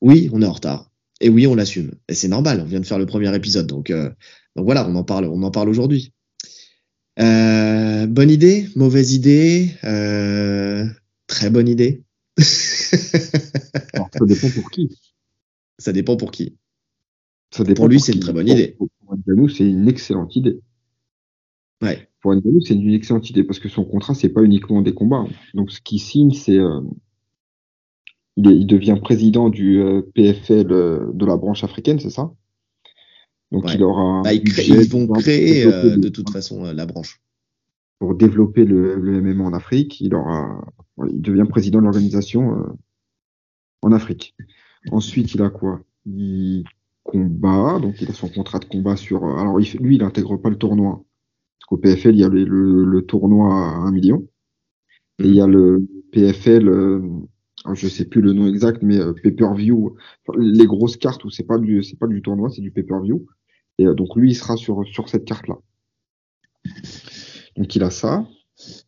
Oui, 0.00 0.30
on 0.32 0.40
est 0.40 0.46
en 0.46 0.52
retard. 0.52 0.90
Et 1.20 1.28
oui, 1.28 1.46
on 1.46 1.54
l'assume. 1.54 1.92
Et 2.08 2.14
c'est 2.14 2.28
normal. 2.28 2.62
On 2.62 2.64
vient 2.64 2.80
de 2.80 2.86
faire 2.86 2.98
le 2.98 3.04
premier 3.04 3.34
épisode. 3.34 3.66
Donc, 3.66 3.90
euh, 3.90 4.10
voilà, 4.54 4.88
on 4.88 4.94
en 4.94 5.04
parle, 5.04 5.26
on 5.26 5.42
en 5.42 5.50
parle 5.50 5.68
aujourd'hui. 5.68 6.14
Euh, 7.18 8.06
bonne 8.06 8.30
idée, 8.30 8.68
mauvaise 8.74 9.12
idée, 9.12 9.70
euh, 9.84 10.86
très 11.26 11.50
bonne 11.50 11.68
idée. 11.68 12.04
Alors, 13.94 14.10
ça 14.12 14.26
dépend 14.26 14.50
pour 14.50 14.70
qui. 14.70 14.98
Ça 15.78 15.92
dépend 15.92 16.16
pour 16.16 16.30
qui. 16.30 16.56
Ça 17.50 17.64
dépend 17.64 17.82
pour 17.82 17.88
lui, 17.88 18.00
c'est 18.00 18.12
une 18.12 18.20
très 18.20 18.32
bonne 18.32 18.48
idée. 18.48 18.76
Pour 18.78 19.16
Nganou, 19.16 19.48
c'est 19.48 19.68
une 19.68 19.88
excellente 19.88 20.36
idée. 20.36 20.60
Ouais. 21.82 22.08
Pour 22.20 22.34
Nganou, 22.34 22.60
c'est 22.60 22.74
une 22.74 22.92
excellente 22.92 23.30
idée 23.30 23.44
parce 23.44 23.58
que 23.58 23.68
son 23.68 23.84
contrat, 23.84 24.14
c'est 24.14 24.28
pas 24.28 24.42
uniquement 24.42 24.82
des 24.82 24.92
combats. 24.92 25.24
Donc, 25.54 25.70
ce 25.70 25.80
qu'il 25.80 26.00
signe, 26.00 26.32
c'est 26.32 26.58
euh, 26.58 26.80
il, 28.36 28.66
devient 28.66 28.98
président 29.00 29.48
du 29.48 29.80
euh, 29.80 30.02
PFL 30.14 30.70
euh, 30.70 31.10
de 31.14 31.24
la 31.24 31.36
branche 31.36 31.64
africaine, 31.64 32.00
c'est 32.00 32.10
ça? 32.10 32.32
Donc, 33.52 33.64
il 33.72 33.82
aura. 33.82 34.22
Bah, 34.22 34.34
ils, 34.34 34.90
vont 34.90 35.06
créer 35.08 35.64
de 35.64 36.08
toute 36.08 36.30
façon 36.30 36.64
la 36.64 36.84
branche. 36.84 37.22
Pour 37.98 38.14
développer 38.14 38.64
le, 38.64 38.96
le, 38.96 39.22
MMA 39.22 39.44
en 39.44 39.52
Afrique, 39.52 40.00
il 40.00 40.14
aura, 40.14 40.60
il 41.08 41.22
devient 41.22 41.46
président 41.48 41.78
de 41.78 41.84
l'organisation 41.84 42.76
en 43.82 43.92
Afrique. 43.92 44.36
Ensuite, 44.90 45.34
il 45.34 45.42
a 45.42 45.48
quoi? 45.48 45.80
Il, 46.04 46.64
combat, 47.06 47.78
donc 47.80 48.00
il 48.00 48.10
a 48.10 48.12
son 48.12 48.28
contrat 48.28 48.58
de 48.58 48.64
combat 48.66 48.96
sur. 48.96 49.24
Euh, 49.24 49.36
alors 49.36 49.58
lui, 49.58 49.96
il 49.96 49.98
n'intègre 49.98 50.36
pas 50.36 50.50
le 50.50 50.56
tournoi. 50.56 51.04
Parce 51.58 51.68
qu'au 51.68 51.76
PFL, 51.78 52.14
il 52.14 52.20
y 52.20 52.24
a 52.24 52.28
le, 52.28 53.00
tournoi 53.02 53.54
à 53.54 53.76
1 53.86 53.92
million. 53.92 54.26
Et 55.18 55.28
il 55.28 55.34
y 55.34 55.40
a 55.40 55.46
le 55.46 55.86
PFL, 56.12 56.68
euh, 56.68 57.00
je 57.72 57.88
sais 57.88 58.04
plus 58.04 58.20
le 58.20 58.32
nom 58.32 58.46
exact, 58.46 58.82
mais 58.82 58.98
euh, 58.98 59.14
pay-per-view, 59.14 59.96
les 60.36 60.66
grosses 60.66 60.96
cartes 60.96 61.24
où 61.24 61.30
c'est 61.30 61.46
pas 61.46 61.58
du 61.58 61.82
c'est 61.82 61.98
pas 61.98 62.06
du 62.06 62.20
tournoi, 62.20 62.50
c'est 62.50 62.60
du 62.60 62.70
pay-per-view. 62.70 63.26
Et 63.78 63.86
donc 63.86 64.16
lui, 64.16 64.32
il 64.32 64.34
sera 64.34 64.56
sur 64.56 64.86
sur 64.86 65.08
cette 65.08 65.24
carte-là. 65.24 65.56
Donc 67.56 67.74
il 67.74 67.82
a 67.82 67.90
ça. 67.90 68.26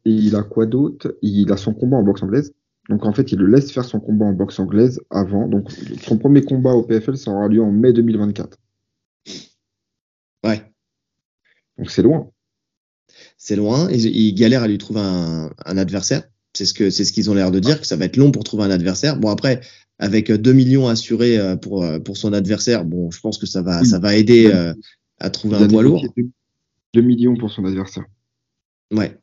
Et 0.04 0.10
il 0.10 0.36
a 0.36 0.42
quoi 0.42 0.66
d'autre? 0.66 1.16
Il 1.22 1.52
a 1.52 1.56
son 1.56 1.74
combat 1.74 1.98
en 1.98 2.02
boxe 2.02 2.22
anglaise. 2.22 2.52
Donc 2.88 3.04
en 3.04 3.12
fait, 3.12 3.32
il 3.32 3.38
le 3.38 3.46
laisse 3.46 3.70
faire 3.70 3.84
son 3.84 4.00
combat 4.00 4.26
en 4.26 4.32
boxe 4.32 4.58
anglaise 4.58 5.00
avant. 5.10 5.46
Donc 5.46 5.70
son 6.02 6.16
premier 6.16 6.42
combat 6.42 6.72
au 6.72 6.82
PFL, 6.82 7.16
ça 7.18 7.30
aura 7.30 7.48
lieu 7.48 7.62
en 7.62 7.70
mai 7.70 7.92
2024. 7.92 8.56
Ouais. 10.44 10.62
Donc 11.76 11.90
c'est 11.90 12.02
loin. 12.02 12.30
C'est 13.36 13.56
loin. 13.56 13.90
Il, 13.90 14.06
il, 14.06 14.34
galère 14.34 14.62
à 14.62 14.68
lui 14.68 14.78
trouver 14.78 15.00
un, 15.00 15.50
adversaire. 15.64 16.22
C'est 16.54 16.64
ce 16.64 16.72
que 16.72 16.88
c'est 16.88 17.04
ce 17.04 17.12
qu'ils 17.12 17.30
ont 17.30 17.34
l'air 17.34 17.50
de 17.50 17.60
dire 17.60 17.80
que 17.80 17.86
ça 17.86 17.96
va 17.96 18.06
être 18.06 18.16
long 18.16 18.32
pour 18.32 18.42
trouver 18.42 18.64
un 18.64 18.70
adversaire. 18.70 19.18
Bon 19.18 19.28
après, 19.28 19.60
avec 19.98 20.32
2 20.32 20.52
millions 20.52 20.88
assurés 20.88 21.38
euh, 21.38 21.56
pour 21.56 21.84
euh, 21.84 21.98
pour 21.98 22.16
son 22.16 22.32
adversaire, 22.32 22.84
bon, 22.84 23.10
je 23.10 23.20
pense 23.20 23.36
que 23.36 23.46
ça 23.46 23.60
va 23.62 23.84
ça 23.84 23.98
va 23.98 24.16
aider 24.16 24.46
euh, 24.46 24.72
à 25.18 25.30
trouver 25.30 25.56
un 25.56 25.68
poids 25.68 25.82
lourd. 25.82 26.02
2 26.94 27.00
millions 27.02 27.36
pour 27.36 27.50
son 27.50 27.64
adversaire. 27.66 28.04
Ouais. 28.90 29.18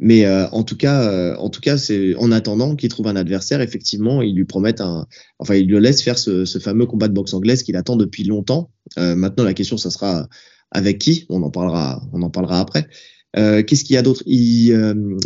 Mais 0.00 0.26
euh, 0.26 0.48
en 0.50 0.64
tout 0.64 0.76
cas, 0.76 1.02
euh, 1.08 1.36
en 1.36 1.50
tout 1.50 1.60
cas, 1.60 1.78
c'est 1.78 2.14
en 2.16 2.32
attendant 2.32 2.74
qu'il 2.74 2.88
trouve 2.88 3.06
un 3.06 3.16
adversaire, 3.16 3.60
effectivement, 3.60 4.22
ils 4.22 4.34
lui 4.34 4.44
promettent 4.44 4.80
un, 4.80 5.06
enfin, 5.38 5.54
ils 5.54 5.68
le 5.68 5.78
laissent 5.78 6.02
faire 6.02 6.18
ce, 6.18 6.44
ce 6.44 6.58
fameux 6.58 6.86
combat 6.86 7.08
de 7.08 7.14
boxe 7.14 7.32
anglaise 7.32 7.62
qu'il 7.62 7.76
attend 7.76 7.96
depuis 7.96 8.24
longtemps. 8.24 8.70
Euh, 8.98 9.14
maintenant, 9.14 9.44
la 9.44 9.54
question, 9.54 9.76
ça 9.76 9.90
sera 9.90 10.28
avec 10.72 10.98
qui? 10.98 11.26
On 11.28 11.42
en 11.42 11.50
parlera, 11.50 12.02
on 12.12 12.22
en 12.22 12.30
parlera 12.30 12.60
après. 12.60 12.88
Qu'est-ce 13.36 13.82
qu'il 13.82 13.94
y 13.94 13.96
a 13.96 14.02
d'autre? 14.02 14.22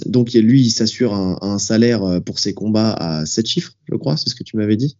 Donc, 0.06 0.32
lui, 0.32 0.62
il 0.62 0.70
s'assure 0.70 1.12
un, 1.12 1.38
un, 1.42 1.58
salaire 1.58 2.22
pour 2.24 2.38
ses 2.38 2.54
combats 2.54 2.92
à 2.92 3.26
7 3.26 3.46
chiffres, 3.46 3.72
je 3.90 3.96
crois, 3.96 4.16
c'est 4.16 4.30
ce 4.30 4.34
que 4.34 4.44
tu 4.44 4.56
m'avais 4.56 4.76
dit? 4.76 4.96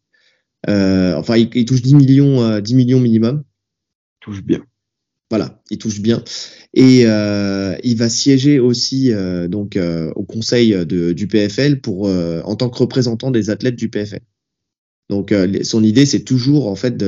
enfin, 0.66 1.38
il, 1.38 1.48
il, 1.54 1.64
touche 1.64 1.80
10 1.80 1.94
millions, 1.94 2.60
10 2.60 2.74
millions 2.74 3.00
minimum. 3.00 3.44
touche 4.20 4.42
bien. 4.42 4.62
Voilà, 5.30 5.60
il 5.70 5.78
touche 5.78 6.00
bien. 6.00 6.22
Et 6.72 7.02
euh, 7.04 7.76
il 7.82 7.96
va 7.96 8.08
siéger 8.08 8.58
aussi 8.58 9.12
euh, 9.12 9.46
donc 9.46 9.76
euh, 9.76 10.10
au 10.16 10.24
conseil 10.24 10.74
du 10.86 11.26
PFL 11.28 11.80
pour 11.80 12.08
en 12.08 12.56
tant 12.56 12.70
que 12.70 12.78
représentant 12.78 13.30
des 13.30 13.50
athlètes 13.50 13.76
du 13.76 13.88
PFL. 13.88 14.20
Donc 15.10 15.34
son 15.62 15.82
idée 15.82 16.04
c'est 16.04 16.22
toujours 16.22 16.66
en 16.68 16.76
fait 16.76 17.02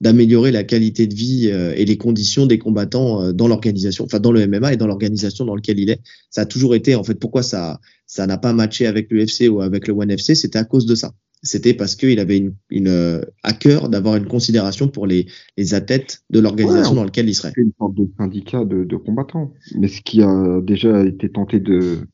d'améliorer 0.00 0.52
la 0.52 0.62
qualité 0.62 1.08
de 1.08 1.14
vie 1.14 1.48
et 1.48 1.84
les 1.84 1.96
conditions 1.96 2.46
des 2.46 2.60
combattants 2.60 3.32
dans 3.32 3.48
l'organisation, 3.48 4.04
enfin 4.04 4.20
dans 4.20 4.30
le 4.30 4.46
MMA 4.46 4.74
et 4.74 4.76
dans 4.76 4.86
l'organisation 4.86 5.44
dans 5.44 5.56
lequel 5.56 5.80
il 5.80 5.90
est. 5.90 6.00
Ça 6.30 6.42
a 6.42 6.46
toujours 6.46 6.76
été 6.76 6.94
en 6.94 7.02
fait 7.02 7.16
pourquoi 7.16 7.42
ça 7.42 7.80
ça 8.06 8.26
n'a 8.28 8.38
pas 8.38 8.52
matché 8.52 8.86
avec 8.86 9.10
l'UFC 9.10 9.48
ou 9.50 9.62
avec 9.62 9.88
le 9.88 9.94
ONE 9.94 10.12
FC, 10.12 10.36
c'était 10.36 10.60
à 10.60 10.64
cause 10.64 10.86
de 10.86 10.94
ça. 10.94 11.12
C'était 11.42 11.74
parce 11.74 11.96
qu'il 11.96 12.20
avait 12.20 12.38
une, 12.38 12.54
une, 12.68 13.24
à 13.42 13.52
cœur 13.52 13.88
d'avoir 13.88 14.16
une 14.16 14.26
considération 14.26 14.88
pour 14.88 15.06
les, 15.06 15.26
les 15.56 15.74
athlètes 15.74 16.22
de 16.30 16.40
l'organisation 16.40 16.94
dans 16.94 17.04
laquelle 17.04 17.28
il 17.28 17.34
serait. 17.34 17.52
C'est 17.54 17.62
une 17.62 17.72
sorte 17.78 17.94
de 17.94 18.08
syndicat 18.18 18.64
de, 18.64 18.84
de, 18.84 18.96
combattants. 18.96 19.54
Mais 19.76 19.88
ce 19.88 20.02
qui 20.02 20.22
a 20.22 20.60
déjà 20.62 21.04
été 21.04 21.30
tenté 21.30 21.60
de. 21.60 22.06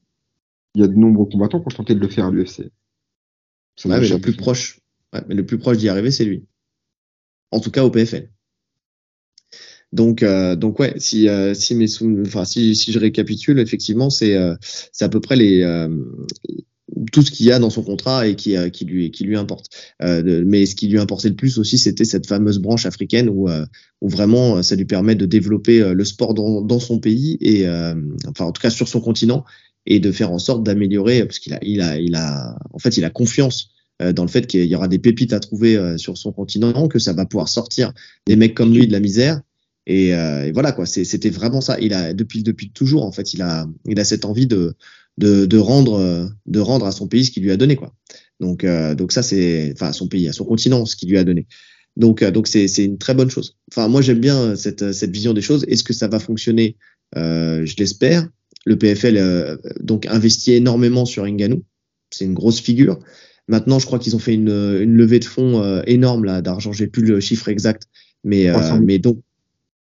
Il 0.74 0.82
y 0.82 0.84
a 0.84 0.88
de 0.88 0.94
nombreux 0.94 1.26
combattants 1.26 1.60
qui 1.60 1.66
ont 1.74 1.76
tenté 1.76 1.94
de 1.94 2.00
le 2.00 2.08
faire 2.08 2.26
à 2.26 2.30
l'UFC. 2.30 2.70
Ouais, 3.84 4.00
mais 4.00 4.08
le 4.08 4.18
plus 4.18 4.34
proche, 4.34 4.80
ouais, 5.12 5.22
mais 5.28 5.34
le 5.34 5.44
plus 5.44 5.58
proche 5.58 5.78
d'y 5.78 5.88
arriver, 5.88 6.10
c'est 6.10 6.24
lui. 6.24 6.44
En 7.50 7.60
tout 7.60 7.70
cas 7.70 7.84
au 7.84 7.90
PFL. 7.90 8.30
Donc, 9.92 10.22
euh, 10.22 10.56
donc 10.56 10.78
ouais, 10.78 10.94
si 10.98 11.28
euh, 11.28 11.54
si 11.54 11.74
mes 11.74 11.86
enfin 12.26 12.44
si, 12.44 12.74
si 12.74 12.92
je 12.92 12.98
récapitule, 12.98 13.60
effectivement, 13.60 14.10
c'est 14.10 14.34
euh, 14.34 14.54
c'est 14.60 15.04
à 15.04 15.08
peu 15.08 15.20
près 15.20 15.36
les 15.36 15.62
euh, 15.62 15.88
tout 17.12 17.22
ce 17.22 17.30
qu'il 17.30 17.46
y 17.46 17.52
a 17.52 17.58
dans 17.58 17.70
son 17.70 17.82
contrat 17.82 18.26
et 18.26 18.36
qui 18.36 18.56
qui 18.72 18.84
lui 18.84 19.10
qui 19.10 19.24
lui 19.24 19.36
importe. 19.36 19.66
mais 20.00 20.66
ce 20.66 20.74
qui 20.74 20.88
lui 20.88 20.98
importait 20.98 21.28
le 21.28 21.36
plus 21.36 21.58
aussi, 21.58 21.78
c'était 21.78 22.04
cette 22.04 22.26
fameuse 22.26 22.58
branche 22.58 22.86
africaine 22.86 23.28
où 23.28 23.48
où 24.00 24.08
vraiment 24.08 24.62
ça 24.62 24.76
lui 24.76 24.84
permet 24.84 25.14
de 25.14 25.26
développer 25.26 25.80
le 25.94 26.04
sport 26.04 26.34
dans 26.34 26.62
dans 26.62 26.80
son 26.80 26.98
pays 26.98 27.36
et 27.40 27.68
enfin 28.28 28.46
en 28.46 28.52
tout 28.52 28.62
cas 28.62 28.70
sur 28.70 28.88
son 28.88 29.00
continent 29.00 29.44
et 29.86 30.00
de 30.00 30.10
faire 30.10 30.32
en 30.32 30.38
sorte 30.38 30.64
d'améliorer 30.64 31.24
parce 31.24 31.38
qu'il 31.38 31.54
a 31.54 31.58
il 31.62 31.80
a 31.80 31.98
il 31.98 32.14
a 32.14 32.58
en 32.72 32.78
fait 32.78 32.96
il 32.96 33.04
a 33.04 33.10
confiance 33.10 33.70
dans 34.14 34.22
le 34.22 34.28
fait 34.28 34.46
qu'il 34.46 34.64
y 34.64 34.74
aura 34.74 34.88
des 34.88 34.98
pépites 34.98 35.32
à 35.32 35.40
trouver 35.40 35.96
sur 35.98 36.18
son 36.18 36.32
continent, 36.32 36.88
que 36.88 36.98
ça 36.98 37.12
va 37.12 37.26
pouvoir 37.26 37.48
sortir 37.48 37.92
des 38.26 38.36
mecs 38.36 38.54
comme 38.54 38.74
lui 38.74 38.86
de 38.86 38.92
la 38.92 39.00
misère 39.00 39.40
et, 39.86 40.14
euh, 40.14 40.46
et 40.46 40.52
voilà 40.52 40.72
quoi, 40.72 40.84
c'était 40.86 41.30
vraiment 41.30 41.60
ça. 41.60 41.78
Il 41.80 41.94
a 41.94 42.12
depuis 42.12 42.42
depuis 42.42 42.70
toujours 42.70 43.04
en 43.04 43.12
fait, 43.12 43.34
il 43.34 43.42
a 43.42 43.66
il 43.86 43.98
a 44.00 44.04
cette 44.04 44.24
envie 44.24 44.46
de 44.46 44.74
de, 45.18 45.46
de 45.46 45.58
rendre 45.58 46.30
de 46.46 46.60
rendre 46.60 46.86
à 46.86 46.92
son 46.92 47.08
pays 47.08 47.24
ce 47.24 47.30
qu'il 47.30 47.42
lui 47.42 47.50
a 47.50 47.56
donné 47.56 47.76
quoi. 47.76 47.92
Donc 48.40 48.64
euh, 48.64 48.94
donc 48.94 49.12
ça 49.12 49.22
c'est 49.22 49.72
enfin 49.72 49.88
à 49.88 49.92
son 49.92 50.08
pays, 50.08 50.28
à 50.28 50.32
son 50.32 50.44
continent 50.44 50.84
ce 50.84 50.96
qu'il 50.96 51.08
lui 51.08 51.18
a 51.18 51.24
donné. 51.24 51.46
Donc 51.96 52.22
euh, 52.22 52.30
donc 52.30 52.46
c'est 52.46 52.68
c'est 52.68 52.84
une 52.84 52.98
très 52.98 53.14
bonne 53.14 53.30
chose. 53.30 53.56
Enfin 53.72 53.88
moi 53.88 54.02
j'aime 54.02 54.20
bien 54.20 54.56
cette 54.56 54.92
cette 54.92 55.10
vision 55.10 55.32
des 55.32 55.40
choses. 55.40 55.64
Est-ce 55.68 55.84
que 55.84 55.92
ça 55.92 56.08
va 56.08 56.18
fonctionner? 56.18 56.76
Euh, 57.16 57.64
Je 57.64 57.76
l'espère. 57.76 58.28
Le 58.64 58.76
PFL 58.76 59.16
euh, 59.16 59.56
donc 59.80 60.06
investit 60.06 60.52
énormément 60.52 61.06
sur 61.06 61.24
Ngannou. 61.24 61.62
C'est 62.10 62.24
une 62.24 62.34
grosse 62.34 62.60
figure. 62.60 62.98
Maintenant, 63.48 63.78
je 63.78 63.86
crois 63.86 64.00
qu'ils 64.00 64.16
ont 64.16 64.18
fait 64.18 64.34
une, 64.34 64.48
une 64.48 64.96
levée 64.96 65.20
de 65.20 65.24
fonds 65.24 65.62
euh, 65.62 65.80
énorme 65.86 66.24
là 66.24 66.42
d'argent. 66.42 66.72
J'ai 66.72 66.88
plus 66.88 67.04
le 67.04 67.20
chiffre 67.20 67.48
exact, 67.48 67.84
mais 68.24 68.48
mais 68.82 68.98
donc 68.98 69.20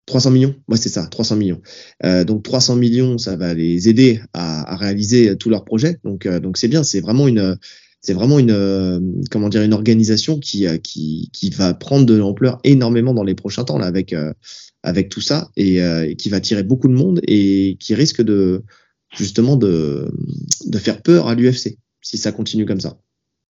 300 0.06 0.32
millions 0.32 0.56
Ouais, 0.68 0.78
c'est 0.78 0.90
ça, 0.90 1.08
300 1.08 1.36
millions. 1.36 1.62
Euh, 2.04 2.24
donc 2.24 2.44
300 2.44 2.76
millions, 2.76 3.18
ça 3.18 3.36
va 3.36 3.54
les 3.54 3.90
aider 3.90 4.22
à, 4.34 4.74
à 4.74 4.76
réaliser 4.76 5.36
tous 5.38 5.50
leurs 5.50 5.66
projets. 5.66 5.98
Donc 6.04 6.26
euh, 6.26 6.40
donc 6.40 6.58
c'est 6.58 6.68
bien, 6.68 6.84
c'est 6.84 7.02
vraiment 7.02 7.28
une 7.28 7.58
c'est 8.02 8.14
vraiment 8.14 8.38
une 8.38 8.52
euh, 8.52 9.00
comment 9.32 9.50
dire 9.50 9.64
une 9.64 9.74
organisation 9.74 10.40
qui 10.40 10.68
euh, 10.68 10.78
qui 10.78 11.30
qui 11.34 11.50
va 11.50 11.74
prendre 11.74 12.06
de 12.06 12.14
l'ampleur 12.14 12.60
énormément 12.64 13.14
dans 13.14 13.24
les 13.24 13.36
prochains 13.36 13.64
temps 13.64 13.80
là 13.80 13.88
avec 13.88 14.16
avec 14.84 15.10
tout 15.10 15.22
ça 15.22 15.50
et, 15.58 15.78
et, 15.78 16.16
qui 16.16 16.30
va 16.30 16.40
tirer 16.40 16.62
beaucoup 16.64 16.88
de 16.88 16.94
monde 16.94 17.20
et 17.28 17.78
qui 17.80 17.96
risque 17.96 18.22
de 18.22 18.64
justement 19.16 19.56
de 19.56 20.12
de 20.66 20.78
faire 20.78 21.02
peur 21.02 21.28
à 21.28 21.36
l'UFC 21.36 21.78
si 22.02 22.18
ça 22.20 22.32
continue 22.32 22.66
comme 22.66 22.80
ça. 22.82 23.00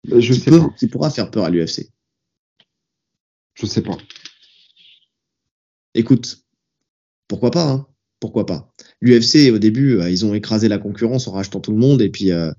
Je 0.09 0.33
qui, 0.33 0.39
sais 0.39 0.51
pas. 0.53 0.71
qui 0.79 0.87
pourra 0.87 1.11
faire 1.11 1.33
peur 1.33 1.45
à 1.45 1.51
l'UFC 1.51 1.91
Je 3.55 3.67
sais 3.67 3.83
pas 3.83 3.99
écoute, 5.97 6.45
pourquoi 7.29 7.51
pas 7.51 7.69
hein 7.69 7.87
Pourquoi 8.21 8.47
pas 8.47 8.73
L'UFC 9.01 9.51
au 9.53 9.59
début, 9.59 9.99
euh, 9.99 10.11
ils 10.11 10.25
ont 10.25 10.35
écrasé 10.35 10.69
la 10.69 10.79
concurrence 10.79 11.27
en 11.27 11.33
rachetant 11.33 11.61
tout 11.61 11.73
le 11.73 11.79
monde 11.79 12.03
et 12.03 12.11
puis 12.11 12.31
euh, 12.31 12.53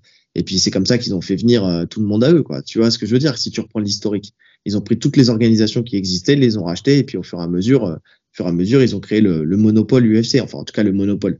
puis 0.45 0.59
c'est 0.59 0.71
comme 0.71 0.85
ça 0.85 0.97
qu'ils 0.97 1.15
ont 1.15 1.21
fait 1.21 1.35
venir 1.35 1.65
euh, 1.65 1.85
tout 1.85 1.99
le 1.99 2.05
monde 2.05 2.23
à 2.23 2.31
eux. 2.31 2.43
Tu 2.65 2.77
vois 2.77 2.91
ce 2.91 2.97
que 2.97 3.05
je 3.05 3.13
veux 3.13 3.19
dire? 3.19 3.37
Si 3.37 3.49
tu 3.49 3.59
reprends 3.59 3.79
l'historique, 3.79 4.33
ils 4.65 4.77
ont 4.77 4.81
pris 4.81 4.99
toutes 4.99 5.17
les 5.17 5.29
organisations 5.29 5.81
qui 5.81 5.95
existaient, 5.95 6.35
les 6.35 6.57
ont 6.57 6.65
rachetées 6.65 6.99
et 6.99 7.03
puis 7.03 7.17
au 7.17 7.23
fur 7.23 7.39
et 7.39 7.43
à 7.43 7.47
mesure, 7.47 7.83
au 7.83 7.97
fur 8.33 8.45
et 8.45 8.49
à 8.49 8.51
mesure, 8.51 8.83
ils 8.83 8.95
ont 8.95 8.99
créé 8.99 9.21
le, 9.21 9.43
le 9.43 9.57
monopole 9.57 10.05
UFC. 10.05 10.39
Enfin 10.41 10.59
en 10.59 10.63
tout 10.63 10.73
cas 10.73 10.83
le 10.83 10.91
monopole. 10.91 11.39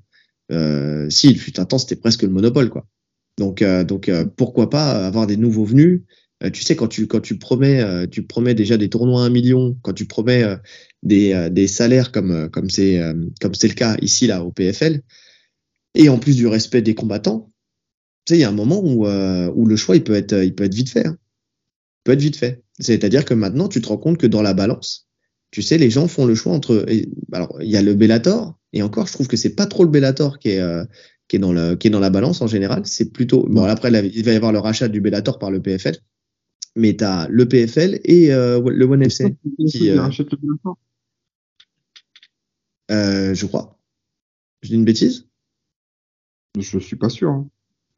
Euh, 0.52 1.10
si 1.10 1.30
il 1.30 1.38
fut 1.38 1.60
un 1.60 1.66
temps, 1.66 1.78
c'était 1.78 1.96
presque 1.96 2.24
le 2.24 2.30
monopole 2.30 2.70
quoi. 2.70 2.88
Donc 3.38 3.64
donc 3.64 4.10
pourquoi 4.36 4.72
pas 4.72 5.06
avoir 5.06 5.28
des 5.28 5.38
nouveaux 5.38 5.66
venus? 5.66 6.02
Tu 6.54 6.64
sais 6.64 6.76
quand 6.76 6.88
tu 6.88 7.06
quand 7.06 7.20
tu 7.20 7.38
promets 7.38 8.08
tu 8.08 8.24
promets 8.24 8.56
déjà 8.56 8.78
des 8.78 8.90
tournois 8.90 9.22
à 9.22 9.26
un 9.26 9.30
million 9.30 9.78
quand 9.84 9.94
tu 9.94 10.06
promets 10.06 10.44
des, 11.08 11.34
euh, 11.34 11.50
des 11.50 11.68
salaires 11.68 12.12
comme 12.12 12.32
euh, 12.32 12.50
comme 12.50 12.70
c'est 12.70 13.00
euh, 13.00 13.14
comme 13.42 13.54
c'est 13.54 13.68
le 13.68 13.74
cas 13.74 13.98
ici 14.02 14.28
là 14.28 14.44
au 14.44 14.52
PFL 14.52 15.02
et 15.96 16.10
en 16.10 16.20
plus 16.20 16.36
du 16.36 16.48
respect 16.48 16.82
des 16.82 16.96
combattants 16.96 17.52
tu 18.26 18.34
sais 18.34 18.38
il 18.40 18.42
y 18.42 18.44
a 18.44 18.50
un 18.50 18.52
moment 18.52 18.82
où 18.84 19.08
où 19.08 19.66
le 19.66 19.76
choix 19.76 19.96
il 19.96 20.04
peut 20.04 20.16
être 20.16 20.34
il 20.44 20.54
peut 20.54 20.66
être 20.66 20.76
vite 20.76 20.90
fait 20.90 21.08
hein. 21.08 21.18
il 21.18 22.04
peut 22.04 22.12
être 22.12 22.22
vite 22.22 22.36
fait. 22.36 22.62
C'est-à-dire 22.80 23.26
que 23.26 23.34
maintenant 23.34 23.68
tu 23.68 23.82
te 23.82 23.88
rends 23.88 23.98
compte 23.98 24.18
que 24.18 24.28
dans 24.28 24.42
la 24.42 24.54
balance 24.54 25.08
tu 25.50 25.62
sais 25.62 25.78
les 25.78 25.90
gens 25.90 26.08
font 26.08 26.26
le 26.26 26.36
choix 26.36 26.54
entre 26.54 26.86
alors 27.32 27.58
il 27.62 27.70
y 27.70 27.78
a 27.78 27.82
le 27.82 27.96
Bellator 27.96 28.60
et 28.74 28.84
encore 28.84 29.08
je 29.08 29.14
trouve 29.14 29.28
que 29.28 29.38
c'est 29.38 29.56
pas 29.56 29.66
trop 29.66 29.84
le 29.84 29.90
Bellator 29.90 30.40
qui 30.40 30.50
est 30.50 30.62
qui 31.30 31.38
est 31.38 31.40
dans 31.40 31.54
le 31.54 31.76
qui 31.76 31.88
est 31.88 31.92
dans 31.92 32.02
la 32.02 32.10
balance 32.10 32.42
en 32.42 32.48
général. 32.48 32.82
C'est 32.86 33.12
plutôt 33.12 33.48
bon 33.48 33.64
après 33.64 33.90
il 33.90 34.24
va 34.24 34.34
y 34.34 34.36
avoir 34.36 34.52
le 34.52 34.60
rachat 34.60 34.90
du 34.90 35.00
Bellator 35.02 35.40
par 35.40 35.50
le 35.50 35.62
PFL 35.62 35.98
mais 36.78 36.96
tu 36.96 37.04
as 37.04 37.28
le 37.30 37.48
PFL 37.48 38.00
et 38.06 38.32
euh, 38.32 38.62
le 38.66 38.86
ONE 38.86 39.04
FC 39.04 39.36
qui 39.68 39.90
euh, 39.90 40.08
euh, 42.92 43.34
je 43.34 43.46
crois. 43.46 43.78
Je 44.62 44.70
dis 44.70 44.76
une 44.76 44.86
bêtise? 44.86 45.28
Je 46.60 46.80
suis 46.80 46.96
pas 46.96 47.10
sûr. 47.10 47.30
Hein. 47.30 47.48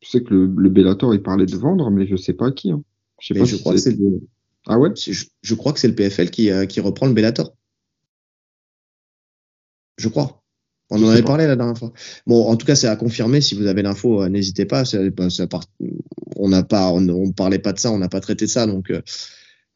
Je 0.02 0.10
sais 0.10 0.23
que 0.23 0.34
le, 0.34 0.45
le, 0.47 0.69
Bellator 0.69 1.13
il 1.13 1.21
parlait 1.21 1.45
de 1.45 1.56
vendre, 1.56 1.89
mais 1.91 2.08
je 2.08 2.15
sais 2.15 2.34
pas 2.34 2.47
à 2.47 2.52
qui. 2.52 2.71
Hein. 2.71 2.84
Je 3.19 3.28
sais 3.28 3.39
pas 3.39 3.45
je 3.45 3.58
crois 3.58 3.73
que 3.73 3.80
c'est 3.80 3.97
le... 3.97 4.21
Ah 4.67 4.78
ouais? 4.78 4.89
Je, 4.95 5.25
je, 5.41 5.56
crois 5.56 5.73
que 5.73 5.80
c'est 5.80 5.88
le 5.88 5.95
PFL 5.95 6.30
qui, 6.30 6.52
euh, 6.52 6.65
qui 6.65 6.80
reprend 6.80 7.08
le 7.08 7.13
Bellator. 7.13 7.56
Je 9.97 10.08
crois. 10.08 10.41
On 10.91 11.04
en 11.04 11.10
avait 11.10 11.21
parlé 11.21 11.45
la 11.45 11.56
dernière 11.56 11.78
fois. 11.78 11.93
Bon, 12.25 12.47
en 12.47 12.56
tout 12.56 12.65
cas, 12.65 12.75
c'est 12.75 12.88
à 12.88 12.95
confirmer. 12.95 13.41
Si 13.41 13.54
vous 13.54 13.67
avez 13.67 13.84
l'info, 13.84 14.23
euh, 14.23 14.30
n'hésitez 14.30 14.65
pas. 14.65 14.86
Ça, 14.86 14.97
ça 15.30 15.47
part... 15.47 15.63
On 16.36 16.49
n'a 16.49 16.63
pas, 16.63 16.91
on, 16.91 17.08
on, 17.10 17.32
parlait 17.32 17.60
pas 17.60 17.73
de 17.73 17.80
ça, 17.80 17.91
on 17.91 17.99
n'a 17.99 18.10
pas 18.10 18.21
traité 18.21 18.45
de 18.45 18.49
ça, 18.49 18.65
donc 18.65 18.89
euh, 18.91 19.02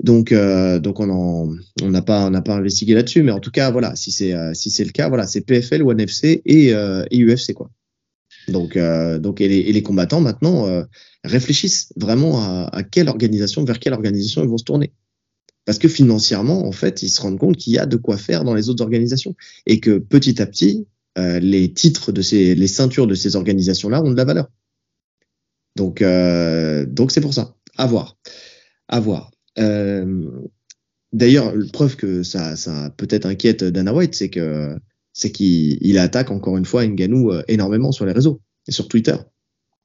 donc, 0.03 0.33
euh, 0.33 0.79
donc 0.79 0.99
on 0.99 1.55
n'a 1.81 2.01
pas, 2.01 2.27
on 2.27 2.29
n'a 2.29 2.41
pas 2.41 2.55
investigué 2.55 2.93
là-dessus, 2.93 3.23
mais 3.23 3.31
en 3.31 3.39
tout 3.39 3.51
cas, 3.51 3.71
voilà, 3.71 3.95
si 3.95 4.11
c'est, 4.11 4.33
euh, 4.33 4.53
si 4.53 4.69
c'est 4.69 4.83
le 4.83 4.91
cas, 4.91 5.07
voilà, 5.07 5.25
c'est 5.25 5.41
PFL, 5.41 5.81
ONE 5.81 6.01
FC 6.01 6.41
et, 6.45 6.73
euh, 6.73 7.05
et 7.09 7.23
UFC 7.23 7.53
quoi. 7.53 7.71
Donc, 8.49 8.75
euh, 8.75 9.17
donc 9.17 9.39
et 9.39 9.47
les, 9.47 9.59
et, 9.59 9.71
les, 9.71 9.81
combattants 9.81 10.19
maintenant 10.19 10.67
euh, 10.67 10.83
réfléchissent 11.23 11.93
vraiment 11.95 12.41
à, 12.41 12.69
à, 12.73 12.83
quelle 12.83 13.07
organisation, 13.07 13.63
vers 13.63 13.79
quelle 13.79 13.93
organisation 13.93 14.43
ils 14.43 14.49
vont 14.49 14.57
se 14.57 14.65
tourner, 14.65 14.91
parce 15.63 15.79
que 15.79 15.87
financièrement, 15.87 16.67
en 16.67 16.73
fait, 16.73 17.01
ils 17.01 17.09
se 17.09 17.21
rendent 17.21 17.39
compte 17.39 17.55
qu'il 17.55 17.71
y 17.71 17.77
a 17.79 17.85
de 17.85 17.95
quoi 17.95 18.17
faire 18.17 18.43
dans 18.43 18.53
les 18.53 18.67
autres 18.67 18.83
organisations 18.83 19.37
et 19.65 19.79
que 19.79 19.99
petit 19.99 20.41
à 20.41 20.45
petit, 20.45 20.85
euh, 21.17 21.39
les 21.39 21.71
titres 21.71 22.11
de 22.11 22.21
ces, 22.21 22.55
les 22.55 22.67
ceintures 22.67 23.07
de 23.07 23.15
ces 23.15 23.37
organisations-là 23.37 24.03
ont 24.03 24.11
de 24.11 24.17
la 24.17 24.25
valeur. 24.25 24.49
Donc, 25.77 26.03
donc 26.93 27.11
c'est 27.11 27.21
pour 27.21 27.33
ça. 27.33 27.55
À 27.77 27.87
voir, 27.87 28.17
à 28.89 28.99
voir. 28.99 29.32
Euh, 29.59 30.29
D'ailleurs, 31.13 31.53
preuve 31.71 31.95
que 31.95 32.23
ça, 32.23 32.55
ça 32.55 32.91
peut-être 32.97 33.27
inquiète 33.27 33.63
Dana 33.63 33.93
White, 33.93 34.15
c'est 34.15 34.29
que 34.29 34.75
c'est 35.13 35.31
qu'il 35.31 35.97
attaque 35.99 36.31
encore 36.31 36.57
une 36.57 36.65
fois 36.65 36.85
Ngannou 36.85 37.31
euh, 37.31 37.43
énormément 37.47 37.91
sur 37.91 38.05
les 38.05 38.11
réseaux 38.11 38.41
et 38.67 38.71
sur 38.71 38.87
Twitter 38.87 39.15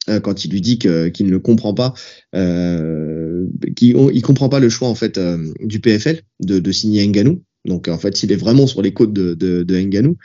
euh, 0.09 0.21
quand 0.21 0.47
il 0.47 0.51
lui 0.51 0.63
dit 0.63 0.79
qu'il 0.79 1.27
ne 1.27 1.37
comprend 1.37 1.75
pas, 1.75 1.93
euh, 2.35 3.47
qu'il 3.77 3.95
il 4.15 4.23
comprend 4.23 4.49
pas 4.49 4.59
le 4.59 4.71
choix 4.71 4.89
en 4.89 4.95
fait 4.95 5.19
euh, 5.19 5.53
du 5.61 5.81
PFL 5.81 6.23
de, 6.41 6.59
de 6.61 6.73
signer 6.73 7.07
Ngannou. 7.07 7.43
Donc 7.67 7.89
en 7.89 7.99
fait, 7.99 8.23
il 8.23 8.33
est 8.33 8.37
vraiment 8.37 8.67
sur 8.67 8.81
les 8.81 8.95
côtes 8.95 9.13
de, 9.13 9.35
de, 9.35 10.17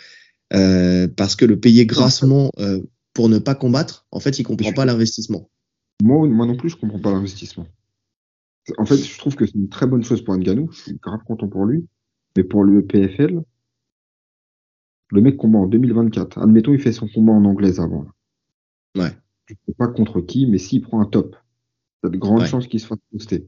euh, 0.54 1.08
parce 1.18 1.36
que 1.36 1.44
le 1.44 1.60
payer 1.60 1.86
grassement 1.86 2.50
pour 3.14 3.28
ne 3.28 3.40
pas 3.40 3.56
combattre, 3.56 4.08
en 4.12 4.22
fait, 4.22 4.40
il 4.40 4.44
comprend 4.44 4.72
pas 4.72 4.86
l'investissement. 4.86 5.50
Moi, 6.02 6.28
moi 6.28 6.46
non 6.46 6.56
plus, 6.56 6.70
je 6.70 6.78
comprends 6.78 7.00
pas 7.00 7.12
l'investissement. 7.12 7.68
En 8.78 8.86
fait, 8.86 8.97
je 8.97 9.17
trouve 9.17 9.36
que 9.36 9.45
c'est 9.45 9.56
une 9.56 9.69
très 9.69 9.88
bonne 9.88 10.04
chose 10.04 10.23
pour 10.23 10.36
Nganou. 10.36 10.71
Je 10.71 10.82
suis 10.82 10.95
grave 10.95 11.23
content 11.26 11.47
pour 11.47 11.65
lui. 11.65 11.86
Mais 12.38 12.43
pour 12.43 12.63
le 12.63 12.86
PFL, 12.86 13.41
le 15.12 15.21
mec 15.21 15.38
combat 15.38 15.60
en 15.60 15.67
2024. 15.67 16.39
Admettons, 16.39 16.73
il 16.73 16.80
fait 16.80 16.91
son 16.91 17.08
combat 17.08 17.34
en 17.34 17.45
anglais 17.45 17.80
avant. 17.80 18.06
Ouais. 18.97 19.12
Je 19.47 19.56
sais 19.67 19.73
pas 19.78 19.88
contre 19.88 20.21
qui, 20.21 20.47
mais 20.47 20.58
s'il 20.58 20.82
prend 20.82 21.02
un 21.02 21.06
top, 21.06 21.36
a 22.04 22.10
de 22.10 22.17
grandes 22.17 22.41
ouais. 22.41 22.47
chances 22.47 22.67
qu'il 22.67 22.80
se 22.80 22.88
fasse 22.88 22.99
poster. 23.12 23.47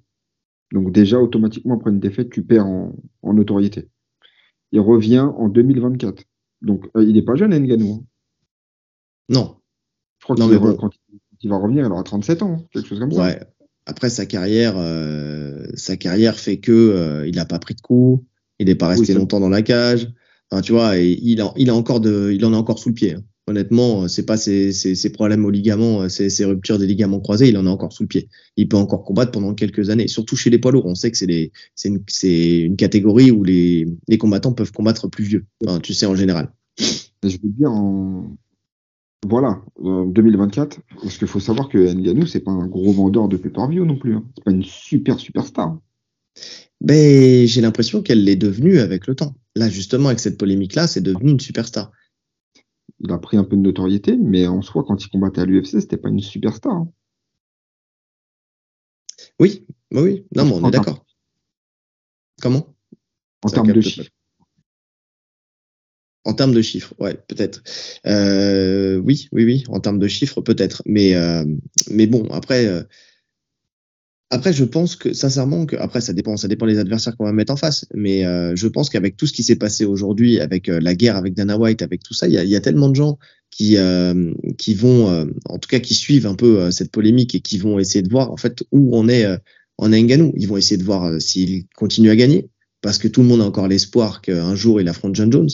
Donc 0.71 0.91
déjà, 0.91 1.19
automatiquement, 1.19 1.75
après 1.75 1.91
une 1.91 1.99
défaite, 1.99 2.29
tu 2.29 2.43
perds 2.43 2.67
en, 2.67 2.95
en 3.21 3.33
notoriété. 3.33 3.89
Il 4.71 4.79
revient 4.81 5.19
en 5.19 5.47
2024. 5.47 6.23
Donc, 6.61 6.89
euh, 6.95 7.03
il 7.03 7.13
n'est 7.13 7.21
pas 7.21 7.35
jeune, 7.35 7.53
Nganou. 7.57 7.93
Hein. 7.93 8.03
Non. 9.29 9.57
Je 10.19 10.25
crois 10.25 10.35
que 10.35 10.57
bon. 10.57 10.75
quand 10.75 10.91
il 11.41 11.49
va 11.49 11.57
revenir, 11.57 11.85
il 11.85 11.91
aura 11.91 12.03
37 12.03 12.41
ans, 12.41 12.57
hein, 12.59 12.65
quelque 12.71 12.87
chose 12.87 12.99
comme 12.99 13.11
ça. 13.11 13.21
Ouais. 13.21 13.39
Après 13.85 14.09
sa 14.09 14.25
carrière, 14.25 14.75
euh, 14.77 15.67
sa 15.75 15.95
carrière 15.95 16.39
fait 16.39 16.57
que 16.57 16.71
euh, 16.71 17.27
il 17.27 17.35
n'a 17.35 17.45
pas 17.45 17.59
pris 17.59 17.75
de 17.75 17.81
coups, 17.81 18.23
il 18.59 18.67
n'est 18.67 18.75
pas 18.75 18.87
resté 18.87 19.13
oui, 19.13 19.19
longtemps 19.19 19.39
dans 19.39 19.49
la 19.49 19.61
cage. 19.61 20.11
Enfin, 20.49 20.61
tu 20.61 20.71
vois, 20.71 20.97
et 20.97 21.19
il 21.21 21.41
a, 21.41 21.53
il 21.55 21.69
a 21.69 21.75
encore 21.75 21.99
de, 21.99 22.31
il 22.33 22.43
en 22.45 22.53
a 22.53 22.57
encore 22.57 22.79
sous 22.79 22.89
le 22.89 22.95
pied. 22.95 23.13
Hein. 23.13 23.23
Honnêtement, 23.47 24.07
c'est 24.07 24.25
pas 24.25 24.37
ses, 24.37 24.71
ses, 24.73 25.11
problèmes 25.11 25.45
aux 25.45 25.51
ligaments, 25.51 26.09
ses, 26.09 26.31
ses, 26.31 26.45
ruptures 26.45 26.79
des 26.79 26.87
ligaments 26.87 27.19
croisés, 27.19 27.49
il 27.49 27.57
en 27.59 27.67
a 27.67 27.69
encore 27.69 27.93
sous 27.93 28.01
le 28.01 28.07
pied. 28.07 28.27
Il 28.57 28.67
peut 28.67 28.77
encore 28.77 29.03
combattre 29.03 29.31
pendant 29.31 29.53
quelques 29.53 29.91
années, 29.91 30.07
surtout 30.07 30.35
chez 30.35 30.49
les 30.49 30.57
poids 30.57 30.71
lourds. 30.71 30.87
On 30.87 30.95
sait 30.95 31.11
que 31.11 31.17
c'est 31.17 31.51
une, 31.85 32.03
une, 32.23 32.75
catégorie 32.75 33.29
où 33.29 33.43
les, 33.43 33.87
les, 34.07 34.17
combattants 34.17 34.53
peuvent 34.53 34.71
combattre 34.71 35.07
plus 35.09 35.25
vieux, 35.25 35.45
enfin, 35.63 35.79
tu 35.79 35.93
sais, 35.93 36.07
en 36.07 36.15
général. 36.15 36.51
Je 36.79 37.37
veux 37.43 37.49
dire, 37.55 37.69
en... 37.69 38.35
voilà, 39.27 39.61
en 39.81 40.05
2024, 40.05 40.79
parce 41.01 41.17
qu'il 41.17 41.27
faut 41.27 41.39
savoir 41.39 41.69
que 41.69 41.77
Nganou, 41.77 42.25
c'est 42.25 42.41
pas 42.41 42.51
un 42.51 42.67
gros 42.67 42.91
vendeur 42.91 43.27
de 43.27 43.37
pay-per-view 43.37 43.85
non 43.85 43.97
plus. 43.97 44.15
Hein. 44.15 44.25
C'est 44.35 44.43
pas 44.43 44.51
une 44.51 44.63
super 44.63 45.19
superstar. 45.19 45.77
Ben, 46.81 47.47
j'ai 47.47 47.61
l'impression 47.61 48.01
qu'elle 48.01 48.23
l'est 48.23 48.35
devenue 48.35 48.79
avec 48.79 49.07
le 49.07 49.15
temps. 49.15 49.35
Là, 49.55 49.69
justement, 49.69 50.07
avec 50.07 50.19
cette 50.19 50.37
polémique-là, 50.37 50.87
c'est 50.87 51.01
devenu 51.01 51.31
une 51.31 51.39
superstar 51.39 51.91
il 52.99 53.11
a 53.11 53.17
pris 53.17 53.37
un 53.37 53.43
peu 53.43 53.55
de 53.55 53.61
notoriété, 53.61 54.15
mais 54.15 54.47
en 54.47 54.61
soi, 54.61 54.83
quand 54.83 55.03
il 55.03 55.09
combattait 55.09 55.41
à 55.41 55.45
l'UFC, 55.45 55.81
c'était 55.81 55.97
pas 55.97 56.09
une 56.09 56.19
superstar. 56.19 56.73
Hein. 56.73 56.91
Oui, 59.39 59.65
oui, 59.91 60.25
non, 60.35 60.45
mais 60.45 60.51
on 60.53 60.67
est 60.67 60.71
d'accord. 60.71 61.05
Comment? 62.41 62.75
En 63.43 63.49
termes 63.49 63.71
de 63.71 63.81
chiffres. 63.81 64.09
En 66.25 66.33
termes 66.33 66.55
de 66.55 66.61
chiffres, 66.63 66.95
ouais, 66.99 67.13
peut-être. 67.27 67.61
Euh, 68.07 68.97
oui, 68.97 69.29
oui, 69.31 69.45
oui, 69.45 69.63
en 69.67 69.79
termes 69.79 69.99
de 69.99 70.07
chiffres, 70.07 70.41
peut-être. 70.41 70.81
Mais, 70.87 71.13
euh, 71.13 71.45
mais 71.91 72.07
bon, 72.07 72.27
après, 72.31 72.65
euh, 72.65 72.81
après, 74.31 74.51
je 74.51 74.63
pense 74.63 74.95
que 74.95 75.13
sincèrement, 75.13 75.67
que 75.67 75.75
après 75.75 76.01
ça 76.01 76.13
dépend, 76.13 76.35
ça 76.35 76.47
dépend 76.47 76.65
des 76.65 76.79
adversaires 76.79 77.15
qu'on 77.15 77.25
va 77.25 77.31
mettre 77.31 77.53
en 77.53 77.57
face. 77.57 77.85
Mais 77.93 78.23
je 78.55 78.67
pense 78.67 78.89
qu'avec 78.89 79.17
tout 79.17 79.27
ce 79.27 79.33
qui 79.33 79.43
s'est 79.43 79.55
passé 79.55 79.85
aujourd'hui, 79.85 80.39
avec 80.39 80.65
la 80.67 80.95
guerre 80.95 81.15
avec 81.15 81.35
Dana 81.35 81.59
White, 81.59 81.83
avec 81.83 82.01
tout 82.01 82.15
ça, 82.15 82.27
il 82.27 82.33
y 82.33 82.55
a, 82.55 82.59
tellement 82.59 82.89
de 82.89 82.95
gens 82.95 83.19
qui 83.51 83.77
qui 84.57 84.73
vont, 84.73 85.29
en 85.45 85.57
tout 85.59 85.69
cas, 85.69 85.79
qui 85.79 85.93
suivent 85.93 86.25
un 86.25 86.33
peu 86.33 86.71
cette 86.71 86.91
polémique 86.91 87.35
et 87.35 87.39
qui 87.39 87.59
vont 87.59 87.77
essayer 87.77 88.01
de 88.01 88.09
voir 88.09 88.31
en 88.31 88.37
fait 88.37 88.63
où 88.71 88.97
on 88.97 89.07
est 89.07 89.27
en 89.77 89.89
Nganou. 89.89 90.33
Ils 90.35 90.47
vont 90.47 90.57
essayer 90.57 90.77
de 90.77 90.83
voir 90.83 91.21
s'il 91.21 91.67
continue 91.75 92.09
à 92.09 92.15
gagner, 92.15 92.49
parce 92.81 92.97
que 92.97 93.07
tout 93.07 93.21
le 93.21 93.27
monde 93.27 93.41
a 93.41 93.45
encore 93.45 93.67
l'espoir 93.67 94.21
qu'un 94.21 94.55
jour 94.55 94.81
il 94.81 94.89
affronte 94.89 95.15
John 95.15 95.31
Jones, 95.31 95.49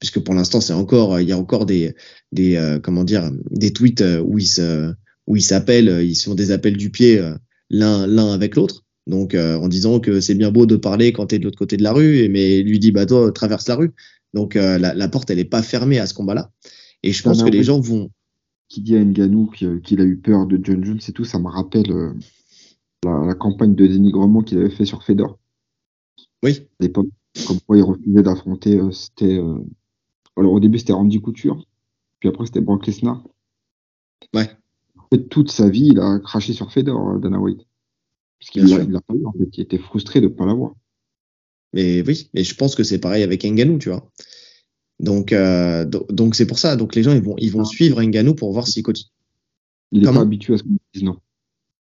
puisque 0.00 0.20
pour 0.20 0.34
l'instant 0.34 0.60
c'est 0.60 0.72
encore, 0.72 1.20
il 1.20 1.28
y 1.28 1.32
a 1.32 1.38
encore 1.38 1.66
des 1.66 1.94
des 2.32 2.78
comment 2.82 3.04
dire, 3.04 3.30
des 3.50 3.72
tweets 3.72 4.02
où 4.24 4.38
ils 4.38 4.48
se 4.48 4.92
où 5.26 5.36
ils 5.36 5.42
s'appellent, 5.42 6.02
ils 6.02 6.16
sont 6.16 6.34
des 6.34 6.50
appels 6.50 6.76
du 6.76 6.90
pied 6.90 7.22
l'un 7.70 8.06
l'un 8.06 8.32
avec 8.32 8.56
l'autre. 8.56 8.84
Donc 9.06 9.34
euh, 9.34 9.56
en 9.56 9.68
disant 9.68 10.00
que 10.00 10.20
c'est 10.20 10.34
bien 10.34 10.50
beau 10.50 10.66
de 10.66 10.76
parler 10.76 11.12
quand 11.12 11.28
tu 11.28 11.34
es 11.34 11.38
de 11.38 11.44
l'autre 11.44 11.58
côté 11.58 11.76
de 11.76 11.82
la 11.82 11.92
rue, 11.92 12.28
mais 12.28 12.62
lui 12.62 12.78
dit 12.78 12.92
bah 12.92 13.06
toi 13.06 13.32
traverse 13.32 13.68
la 13.68 13.76
rue. 13.76 13.92
Donc 14.34 14.56
euh, 14.56 14.78
la, 14.78 14.94
la, 14.94 15.08
porte 15.08 15.30
elle 15.30 15.38
est 15.38 15.44
pas 15.44 15.62
fermée 15.62 15.98
à 15.98 16.06
ce 16.06 16.14
combat-là. 16.14 16.52
Et 17.02 17.12
je 17.12 17.22
pense 17.22 17.42
que 17.42 17.48
les 17.48 17.64
gens 17.64 17.80
vont. 17.80 18.10
Qui 18.68 18.82
dit 18.82 18.96
à 18.96 19.04
Nganou 19.04 19.50
qu'il 19.50 20.00
a 20.00 20.04
eu 20.04 20.16
peur 20.16 20.46
de 20.46 20.60
John 20.62 20.84
Jones 20.84 21.00
et 21.08 21.12
tout, 21.12 21.24
ça 21.24 21.40
me 21.40 21.48
rappelle 21.48 21.90
euh, 21.90 22.12
la, 23.04 23.24
la, 23.26 23.34
campagne 23.34 23.74
de 23.74 23.84
dénigrement 23.84 24.42
qu'il 24.42 24.58
avait 24.58 24.70
fait 24.70 24.84
sur 24.84 25.02
Fedor. 25.02 25.40
Oui. 26.44 26.68
À 26.78 26.84
l'époque, 26.84 27.08
comme 27.48 27.58
quoi 27.66 27.78
il 27.78 27.82
refusait 27.82 28.22
d'affronter. 28.22 28.78
c'était 28.92 29.40
alors 30.36 30.52
au 30.52 30.60
début 30.60 30.78
c'était 30.78 30.92
Randy 30.92 31.20
Couture, 31.20 31.66
puis 32.18 32.28
après 32.28 32.46
c'était 32.46 32.60
Brock 32.60 32.86
Lesnar. 32.86 33.22
Ouais 34.34 34.50
toute 35.18 35.50
sa 35.50 35.68
vie, 35.68 35.88
il 35.92 36.00
a 36.00 36.18
craché 36.20 36.52
sur 36.52 36.72
Fedor, 36.72 37.10
euh, 37.10 37.18
Dana 37.18 37.38
White. 37.38 37.66
Parce 38.38 38.50
qu'il 38.50 38.64
l'a 38.64 39.00
pas 39.00 39.14
eu, 39.14 39.26
en 39.26 39.32
fait. 39.32 39.48
Il 39.54 39.60
était 39.60 39.78
frustré 39.78 40.20
de 40.20 40.28
ne 40.28 40.32
pas 40.32 40.46
l'avoir. 40.46 40.72
Mais 41.72 42.02
oui, 42.06 42.30
mais 42.32 42.42
je 42.42 42.54
pense 42.54 42.74
que 42.74 42.82
c'est 42.82 42.98
pareil 42.98 43.22
avec 43.22 43.44
Nganou, 43.44 43.78
tu 43.78 43.90
vois. 43.90 44.10
Donc, 44.98 45.32
euh, 45.32 45.84
donc 45.84 46.34
c'est 46.34 46.46
pour 46.46 46.58
ça. 46.58 46.76
Donc 46.76 46.94
les 46.94 47.02
gens, 47.02 47.12
ils 47.12 47.22
vont, 47.22 47.36
ils 47.38 47.52
vont 47.52 47.62
ah. 47.62 47.66
suivre 47.66 48.02
Nganou 48.02 48.34
pour 48.34 48.52
voir 48.52 48.66
s'il 48.66 48.82
continue. 48.82 49.10
Il 49.92 50.02
n'est 50.02 50.12
pas 50.12 50.20
habitué 50.20 50.54
à 50.54 50.58
ce 50.58 50.62
qu'on 50.62 50.70
dise 50.94 51.02
non. 51.02 51.18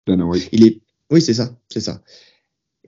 Dana 0.08 0.26
White. 0.26 0.50
Il 0.52 0.66
est, 0.66 0.82
oui, 1.12 1.22
c'est 1.22 1.34
ça, 1.34 1.58
c'est 1.70 1.82
ça. 1.82 2.02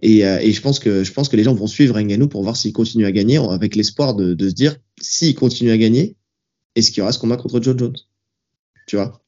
Et, 0.02 0.26
euh, 0.26 0.40
je 0.42 0.62
pense 0.62 0.80
que 0.80 1.36
les 1.36 1.44
gens 1.44 1.54
vont 1.54 1.68
suivre 1.68 2.00
Nganou 2.00 2.28
pour 2.28 2.44
voir 2.44 2.56
s'il 2.56 2.74
continue 2.74 3.06
à 3.06 3.12
gagner, 3.12 3.38
avec 3.38 3.76
l'espoir 3.76 4.16
de, 4.16 4.36
se 4.50 4.54
dire 4.54 4.78
s'il 5.02 5.36
continue 5.36 5.72
à 5.72 5.78
gagner, 5.78 6.16
est-ce 6.76 6.92
qu'il 6.92 7.00
y 7.00 7.02
aura 7.02 7.12
ce 7.12 7.20
combat 7.20 7.38
contre 7.38 7.62
John 7.62 7.78
Jones? 7.78 7.98
Tu 8.88 8.96
vois? 8.96 9.24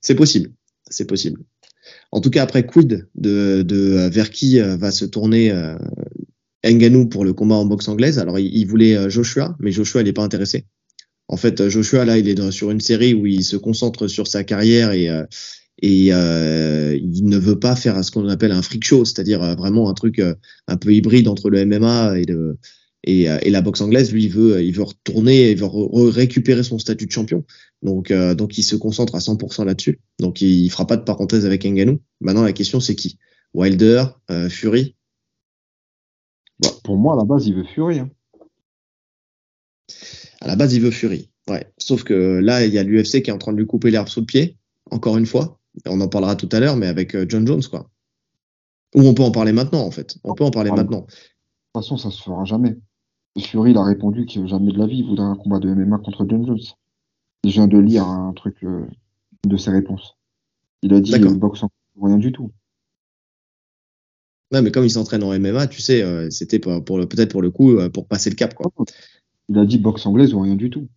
C'est 0.00 0.14
possible. 0.14 0.52
C'est 0.88 1.06
possible. 1.06 1.42
En 2.12 2.20
tout 2.20 2.30
cas, 2.30 2.42
après, 2.42 2.66
quid 2.66 3.08
de, 3.14 3.62
de 3.62 4.08
vers 4.08 4.30
qui 4.30 4.60
euh, 4.60 4.76
va 4.76 4.90
se 4.90 5.04
tourner 5.04 5.50
euh, 5.50 5.76
Nganou 6.64 7.08
pour 7.08 7.24
le 7.24 7.32
combat 7.32 7.56
en 7.56 7.64
boxe 7.64 7.88
anglaise? 7.88 8.18
Alors, 8.18 8.38
il, 8.38 8.64
voulait 8.64 8.96
euh, 8.96 9.08
Joshua, 9.08 9.56
mais 9.60 9.72
Joshua, 9.72 10.02
n'est 10.02 10.12
pas 10.12 10.24
intéressé. 10.24 10.66
En 11.28 11.36
fait, 11.36 11.68
Joshua, 11.68 12.04
là, 12.04 12.18
il 12.18 12.28
est 12.28 12.50
sur 12.50 12.70
une 12.70 12.80
série 12.80 13.14
où 13.14 13.26
il 13.26 13.44
se 13.44 13.56
concentre 13.56 14.08
sur 14.08 14.26
sa 14.26 14.42
carrière 14.42 14.90
et, 14.90 15.08
et 15.80 16.06
il 16.08 17.24
ne 17.24 17.38
veut 17.38 17.58
pas 17.58 17.76
faire 17.76 18.04
ce 18.04 18.10
qu'on 18.10 18.28
appelle 18.28 18.52
un 18.52 18.62
freak 18.62 18.84
show, 18.84 19.04
c'est-à-dire 19.04 19.56
vraiment 19.56 19.88
un 19.88 19.94
truc 19.94 20.20
un 20.66 20.76
peu 20.76 20.92
hybride 20.92 21.28
entre 21.28 21.50
le 21.50 21.64
MMA 21.64 22.18
et 22.18 22.24
le, 22.24 22.58
et, 23.04 23.22
et, 23.22 23.50
la 23.50 23.62
boxe 23.62 23.80
anglaise, 23.80 24.12
lui, 24.12 24.24
il 24.24 24.30
veut, 24.30 24.62
il 24.62 24.72
veut 24.72 24.82
retourner, 24.82 25.52
il 25.52 25.58
veut 25.58 25.68
récupérer 26.10 26.62
son 26.62 26.78
statut 26.78 27.06
de 27.06 27.12
champion. 27.12 27.44
Donc, 27.82 28.10
euh, 28.10 28.34
donc 28.34 28.58
il 28.58 28.62
se 28.62 28.76
concentre 28.76 29.14
à 29.14 29.18
100% 29.18 29.64
là-dessus. 29.64 30.00
Donc, 30.18 30.40
il, 30.42 30.68
fera 30.70 30.86
pas 30.86 30.96
de 30.96 31.02
parenthèse 31.02 31.46
avec 31.46 31.64
Ngannou. 31.64 32.00
Maintenant, 32.20 32.42
la 32.42 32.52
question, 32.52 32.80
c'est 32.80 32.94
qui? 32.94 33.18
Wilder, 33.54 34.04
euh, 34.30 34.48
Fury? 34.48 34.96
Bah, 36.60 36.68
Pour 36.84 36.98
moi, 36.98 37.14
à 37.14 37.16
la 37.16 37.24
base, 37.24 37.46
il 37.46 37.54
veut 37.54 37.64
Fury. 37.64 38.00
Hein. 38.00 38.10
À 40.42 40.46
la 40.46 40.56
base, 40.56 40.74
il 40.74 40.82
veut 40.82 40.90
Fury. 40.90 41.30
Ouais. 41.48 41.72
Sauf 41.78 42.04
que 42.04 42.38
là, 42.38 42.66
il 42.66 42.72
y 42.72 42.78
a 42.78 42.82
l'UFC 42.82 43.22
qui 43.22 43.30
est 43.30 43.32
en 43.32 43.38
train 43.38 43.52
de 43.52 43.58
lui 43.58 43.66
couper 43.66 43.90
l'herbe 43.90 44.08
sous 44.08 44.20
le 44.20 44.26
pied, 44.26 44.58
encore 44.90 45.16
une 45.16 45.26
fois. 45.26 45.59
On 45.86 46.00
en 46.00 46.08
parlera 46.08 46.36
tout 46.36 46.48
à 46.52 46.60
l'heure, 46.60 46.76
mais 46.76 46.86
avec 46.86 47.14
euh, 47.14 47.26
John 47.28 47.46
Jones, 47.46 47.62
quoi. 47.70 47.88
Ou 48.94 49.02
on 49.02 49.14
peut 49.14 49.22
en 49.22 49.30
parler 49.30 49.52
maintenant, 49.52 49.86
en 49.86 49.90
fait. 49.90 50.18
On 50.24 50.34
peut 50.34 50.44
en 50.44 50.50
parler 50.50 50.70
maintenant. 50.70 51.02
De 51.02 51.06
toute 51.06 51.14
façon, 51.74 51.96
ça 51.96 52.10
se 52.10 52.22
fera 52.22 52.44
jamais. 52.44 52.76
Fury, 53.38 53.70
il 53.70 53.76
a 53.76 53.84
répondu 53.84 54.26
que 54.26 54.46
jamais 54.46 54.72
de 54.72 54.78
la 54.78 54.86
vie, 54.86 54.98
il 54.98 55.06
voudrait 55.06 55.26
un 55.26 55.36
combat 55.36 55.60
de 55.60 55.72
MMA 55.72 55.98
contre 55.98 56.26
John 56.28 56.44
Jones. 56.44 56.58
Je 57.44 57.50
viens 57.50 57.68
de 57.68 57.78
lire 57.78 58.04
un 58.04 58.32
truc 58.32 58.56
euh, 58.64 58.86
de 59.46 59.56
ses 59.56 59.70
réponses. 59.70 60.16
Il 60.82 60.92
a 60.92 61.00
dit 61.00 61.14
euh, 61.14 61.34
boxe 61.34 61.62
en 61.62 61.70
rien 62.02 62.18
du 62.18 62.32
tout. 62.32 62.50
Ouais, 64.52 64.62
mais 64.62 64.72
comme 64.72 64.84
il 64.84 64.90
s'entraîne 64.90 65.22
en 65.22 65.38
MMA, 65.38 65.68
tu 65.68 65.80
sais, 65.80 66.02
euh, 66.02 66.28
c'était 66.30 66.58
pour, 66.58 66.84
pour 66.84 66.98
peut-être 67.08 67.30
pour 67.30 67.42
le 67.42 67.50
coup 67.50 67.78
pour 67.94 68.08
passer 68.08 68.30
le 68.30 68.36
cap, 68.36 68.54
quoi. 68.54 68.72
Il 69.48 69.58
a 69.58 69.64
dit 69.64 69.78
boxe 69.78 70.04
anglaise 70.06 70.34
ou 70.34 70.40
rien 70.40 70.56
du 70.56 70.70
tout. 70.70 70.88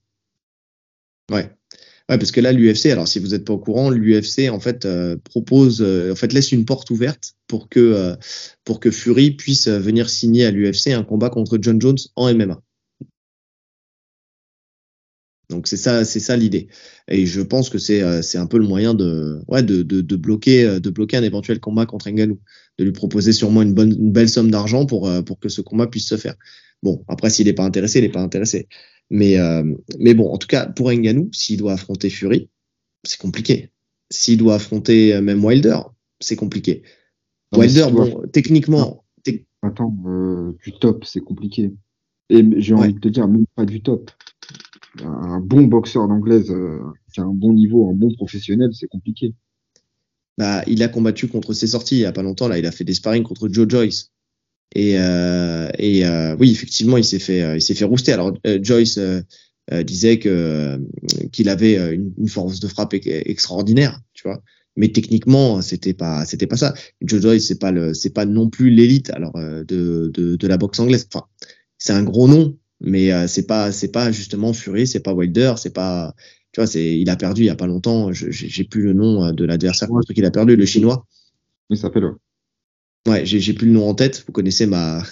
Ouais. 1.32 1.56
Ouais, 2.10 2.18
parce 2.18 2.32
que 2.32 2.42
là, 2.42 2.52
l'UFC, 2.52 2.88
alors 2.88 3.08
si 3.08 3.20
vous 3.20 3.30
n'êtes 3.30 3.46
pas 3.46 3.54
au 3.54 3.60
courant, 3.60 3.90
l'UFC 3.90 4.50
en 4.50 4.60
fait 4.60 4.88
propose, 5.24 5.82
en 5.82 6.16
fait 6.16 6.34
laisse 6.34 6.52
une 6.52 6.66
porte 6.66 6.90
ouverte 6.90 7.36
pour 7.48 7.70
que 7.70 8.16
que 8.82 8.92
Fury 8.92 9.32
puisse 9.32 9.70
venir 9.70 10.10
signer 10.10 10.46
à 10.46 10.52
l'UFC 10.52 10.88
un 10.88 11.04
combat 11.04 11.30
contre 11.30 11.58
John 11.62 11.80
Jones 11.80 11.98
en 12.16 12.34
MMA. 12.34 12.62
Donc 15.54 15.68
c'est 15.68 15.78
ça, 15.78 16.04
c'est 16.04 16.20
ça 16.20 16.36
l'idée. 16.36 16.68
Et 17.08 17.26
je 17.26 17.42
pense 17.42 17.70
que 17.70 17.78
c'est 17.78 18.02
euh, 18.02 18.22
un 18.36 18.46
peu 18.48 18.58
le 18.58 18.66
moyen 18.66 18.94
de 18.94 20.16
bloquer 20.16 20.66
euh, 20.66 20.80
un 21.14 21.24
éventuel 21.24 21.60
combat 21.60 21.86
contre 21.86 22.10
Ngannou, 22.10 22.40
de 22.80 22.84
lui 22.84 22.92
proposer 22.92 23.34
sûrement 23.34 23.62
une 23.62 23.74
bonne 23.74 24.12
belle 24.12 24.30
somme 24.30 24.50
d'argent 24.50 24.86
pour 24.86 25.08
euh, 25.08 25.22
pour 25.22 25.40
que 25.40 25.50
ce 25.50 25.62
combat 25.62 25.88
puisse 25.88 26.08
se 26.08 26.18
faire. 26.18 26.36
Bon 26.82 27.04
après 27.08 27.30
s'il 27.30 27.46
n'est 27.46 27.54
pas 27.54 27.64
intéressé, 27.64 28.00
il 28.00 28.04
n'est 28.04 28.12
pas 28.12 28.22
intéressé. 28.22 28.68
Mais 29.10 29.38
mais 30.00 30.14
bon 30.14 30.32
en 30.32 30.38
tout 30.38 30.48
cas 30.48 30.66
pour 30.66 30.92
Ngannou, 30.92 31.30
s'il 31.34 31.58
doit 31.58 31.74
affronter 31.74 32.10
Fury, 32.10 32.50
c'est 33.04 33.20
compliqué. 33.20 33.70
S'il 34.10 34.38
doit 34.38 34.56
affronter 34.56 35.20
même 35.22 35.44
Wilder, 35.44 35.80
c'est 36.20 36.36
compliqué. 36.36 36.84
Wilder 37.56 37.88
bon 37.92 38.24
techniquement. 38.32 39.06
Attends 39.62 39.96
du 40.64 40.74
top 40.80 41.06
c'est 41.06 41.22
compliqué. 41.22 41.74
Et 42.30 42.44
j'ai 42.58 42.74
envie 42.74 42.94
de 42.94 43.00
te 43.00 43.08
dire 43.08 43.28
même 43.28 43.46
pas 43.56 43.66
du 43.66 43.82
top 43.82 44.10
un 45.02 45.40
bon 45.40 45.64
boxeur 45.64 46.08
d'anglaise 46.08 46.52
euh, 46.52 46.80
qui 47.12 47.20
a 47.20 47.24
un 47.24 47.34
bon 47.34 47.54
niveau, 47.54 47.90
un 47.90 47.94
bon 47.94 48.14
professionnel, 48.14 48.70
c'est 48.74 48.88
compliqué. 48.88 49.34
Bah, 50.38 50.64
il 50.68 50.82
a 50.84 50.88
combattu 50.88 51.28
contre 51.28 51.54
ses 51.54 51.68
sorties 51.68 51.98
il 51.98 52.02
y 52.02 52.06
a 52.06 52.12
pas 52.12 52.24
longtemps. 52.24 52.48
Là, 52.48 52.58
il 52.58 52.66
a 52.66 52.72
fait 52.72 52.84
des 52.84 52.94
sparring 52.94 53.24
contre 53.24 53.50
Joe 53.50 53.68
Joyce. 53.70 54.12
Et, 54.74 54.98
euh, 54.98 55.70
et 55.78 56.06
euh, 56.06 56.36
oui, 56.40 56.52
effectivement, 56.52 56.98
il 56.98 57.06
s'est 57.06 57.20
fait, 57.20 57.58
il 57.58 57.62
s'est 57.62 57.76
fait 57.76 57.86
rouster. 57.86 58.12
Alors 58.12 58.34
Joyce 58.62 59.00
disait 59.72 60.20
que 60.20 60.80
qu'il 61.32 61.48
avait 61.50 61.94
une, 61.94 62.28
force 62.28 62.60
de 62.60 62.68
frappe 62.68 62.94
extraordinaire, 62.94 64.02
tu 64.14 64.28
vois. 64.28 64.42
Mais 64.76 64.90
techniquement, 64.90 65.62
c'était 65.62 65.94
pas, 65.94 66.26
c'était 66.26 66.48
pas 66.48 66.58
ça. 66.58 66.74
Joe 67.02 67.22
Joyce, 67.22 67.48
c'est 67.48 67.60
pas 67.60 67.72
le, 67.72 67.94
c'est 67.94 68.10
pas 68.10 68.26
non 68.26 68.50
plus 68.50 68.72
l'élite 68.72 69.12
alors 69.12 69.34
de, 69.34 69.64
de, 70.12 70.36
de 70.36 70.48
la 70.48 70.58
boxe 70.58 70.80
anglaise. 70.80 71.08
Enfin, 71.14 71.26
c'est 71.78 71.94
un 71.94 72.04
gros 72.04 72.28
nom, 72.28 72.58
mais 72.80 73.12
euh, 73.12 73.28
c'est 73.28 73.48
pas 73.48 73.72
c'est 73.72 73.92
pas 73.92 74.12
justement 74.12 74.54
Fury, 74.54 74.88
c'est 74.88 75.02
pas 75.02 75.14
Wilder, 75.14 75.56
c'est 75.58 75.74
pas 75.74 76.14
tu 76.52 76.60
vois, 76.62 76.68
c'est 76.68 76.98
il 76.98 77.10
a 77.10 77.16
perdu 77.16 77.42
il 77.42 77.46
y 77.46 77.50
a 77.50 77.56
pas 77.56 77.68
longtemps, 77.68 78.12
j'ai 78.14 78.64
plus 78.64 78.84
le 78.84 78.94
nom 78.94 79.26
euh, 79.26 79.32
de 79.32 79.46
l'adversaire 79.46 79.90
qu'il 80.14 80.26
a 80.26 80.32
perdu, 80.32 80.56
le 80.56 80.66
chinois. 80.66 81.06
Il 81.70 81.78
s'appelle 81.78 82.04
Ouais, 83.06 83.26
j'ai 83.26 83.54
plus 83.54 83.68
le 83.68 83.74
nom 83.74 83.90
en 83.90 83.96
tête. 83.96 84.24
Vous 84.26 84.32
connaissez 84.32 84.66
ma, 84.66 85.04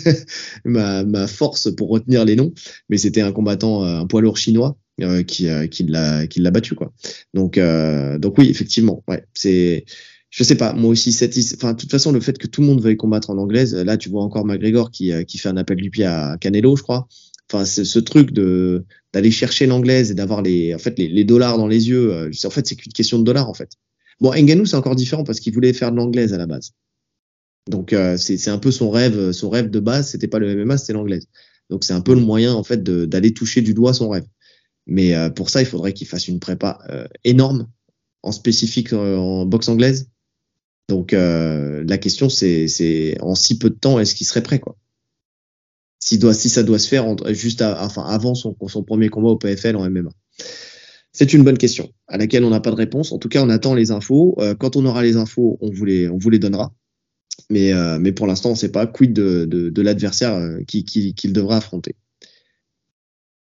ma, 0.64 1.04
ma 1.04 1.26
force 1.26 1.70
pour 1.74 1.90
retenir 1.90 2.24
les 2.24 2.34
noms, 2.34 2.52
mais 2.88 2.96
c'était 2.96 3.20
un 3.20 3.32
combattant, 3.32 3.84
euh, 3.84 4.00
un 4.00 4.06
poids 4.06 4.22
lourd 4.22 4.38
chinois 4.38 4.78
euh, 5.02 5.22
qui, 5.22 5.48
euh, 5.48 5.66
qui 5.66 5.84
l'a 5.84 6.26
qui 6.26 6.40
l'a 6.40 6.50
battu 6.50 6.74
quoi. 6.74 6.94
Donc 7.34 7.58
donc 7.58 8.38
oui, 8.38 8.48
effectivement, 8.48 9.04
ouais, 9.08 9.22
c'est 9.34 9.84
je 10.30 10.44
sais 10.44 10.54
pas, 10.54 10.72
moi 10.72 10.90
aussi 10.90 11.10
enfin 11.54 11.72
de 11.74 11.78
toute 11.78 11.90
façon 11.90 12.10
le 12.10 12.20
fait 12.20 12.38
que 12.38 12.46
tout 12.46 12.62
le 12.62 12.68
monde 12.68 12.80
veuille 12.80 12.96
combattre 12.96 13.28
en 13.28 13.36
anglaise, 13.36 13.74
là 13.74 13.98
tu 13.98 14.08
vois 14.08 14.22
encore 14.22 14.46
McGregor 14.46 14.90
qui 14.90 15.12
qui 15.26 15.36
fait 15.38 15.50
un 15.50 15.56
appel 15.58 15.76
du 15.76 15.90
pied 15.90 16.06
à 16.06 16.38
Canelo, 16.40 16.76
je 16.76 16.82
crois. 16.82 17.06
Enfin 17.52 17.66
ce 17.66 17.98
truc 17.98 18.32
de 18.32 18.86
d'aller 19.12 19.30
chercher 19.30 19.66
l'anglaise 19.66 20.10
et 20.10 20.14
d'avoir 20.14 20.40
les 20.40 20.74
en 20.74 20.78
fait 20.78 20.98
les, 20.98 21.08
les, 21.08 21.24
dollars 21.24 21.58
dans 21.58 21.68
les 21.68 21.88
yeux, 21.90 22.30
en 22.44 22.50
fait 22.50 22.66
c'est 22.66 22.76
qu'une 22.76 22.92
question 22.92 23.18
de 23.18 23.24
dollars 23.24 23.48
en 23.50 23.54
fait. 23.54 23.72
Bon, 24.20 24.32
Ngannou 24.32 24.64
c'est 24.64 24.76
encore 24.76 24.96
différent 24.96 25.24
parce 25.24 25.40
qu'il 25.40 25.52
voulait 25.52 25.74
faire 25.74 25.92
de 25.92 25.96
l'anglaise 25.96 26.32
à 26.32 26.38
la 26.38 26.46
base. 26.46 26.72
Donc 27.68 27.92
euh, 27.92 28.16
c'est 28.16 28.48
un 28.48 28.58
peu 28.58 28.70
son 28.70 28.90
rêve, 28.90 29.32
son 29.32 29.50
rêve 29.50 29.70
de 29.70 29.80
base, 29.80 30.10
c'était 30.10 30.28
pas 30.28 30.38
le 30.38 30.64
MMA, 30.64 30.78
c'était 30.78 30.92
l'anglaise. 30.92 31.26
Donc 31.68 31.82
c'est 31.82 31.92
un 31.92 32.00
peu 32.00 32.14
le 32.14 32.20
moyen 32.20 32.54
en 32.54 32.62
fait 32.62 32.82
d'aller 32.82 33.34
toucher 33.34 33.60
du 33.60 33.74
doigt 33.74 33.92
son 33.92 34.08
rêve. 34.08 34.26
Mais 34.86 35.16
euh, 35.16 35.30
pour 35.30 35.50
ça, 35.50 35.60
il 35.60 35.66
faudrait 35.66 35.92
qu'il 35.92 36.06
fasse 36.06 36.28
une 36.28 36.38
prépa 36.38 36.78
euh, 36.90 37.08
énorme, 37.24 37.68
en 38.22 38.30
spécifique 38.30 38.92
en 38.92 39.46
boxe 39.46 39.68
anglaise. 39.68 40.08
Donc 40.88 41.10
la 41.10 41.98
question 41.98 42.28
c'est 42.28 43.16
en 43.20 43.34
si 43.34 43.58
peu 43.58 43.70
de 43.70 43.74
temps, 43.74 43.98
est-ce 43.98 44.14
qu'il 44.14 44.26
serait 44.26 44.42
prêt 44.42 44.60
quoi? 44.60 44.76
Si, 45.98 46.20
ça 46.20 46.62
doit 46.62 46.78
se 46.78 46.86
faire 46.86 47.16
juste 47.34 47.62
avant 47.62 48.36
son, 48.36 48.54
premier 48.84 49.08
combat 49.08 49.30
au 49.30 49.36
PFL 49.36 49.74
en 49.74 49.90
MMA. 49.90 50.10
C'est 51.12 51.32
une 51.32 51.42
bonne 51.42 51.58
question 51.58 51.90
à 52.06 52.16
laquelle 52.16 52.44
on 52.44 52.50
n'a 52.50 52.60
pas 52.60 52.70
de 52.70 52.76
réponse. 52.76 53.10
En 53.10 53.18
tout 53.18 53.28
cas, 53.28 53.42
on 53.42 53.48
attend 53.48 53.74
les 53.74 53.90
infos. 53.90 54.38
quand 54.60 54.76
on 54.76 54.86
aura 54.86 55.02
les 55.02 55.16
infos, 55.16 55.58
on 55.60 55.70
vous 55.72 55.84
les 56.30 56.38
donnera. 56.38 56.72
Mais, 57.50 57.72
euh, 57.72 57.98
mais 57.98 58.12
pour 58.12 58.26
l'instant, 58.26 58.50
on 58.50 58.52
ne 58.52 58.58
sait 58.58 58.72
pas. 58.72 58.86
Quid 58.86 59.12
de, 59.12 59.44
de, 59.44 59.82
l'adversaire 59.82 60.34
euh, 60.34 60.58
qu'il 60.66 60.84
qui, 60.84 61.14
qui 61.14 61.28
devra 61.28 61.58
affronter. 61.58 61.94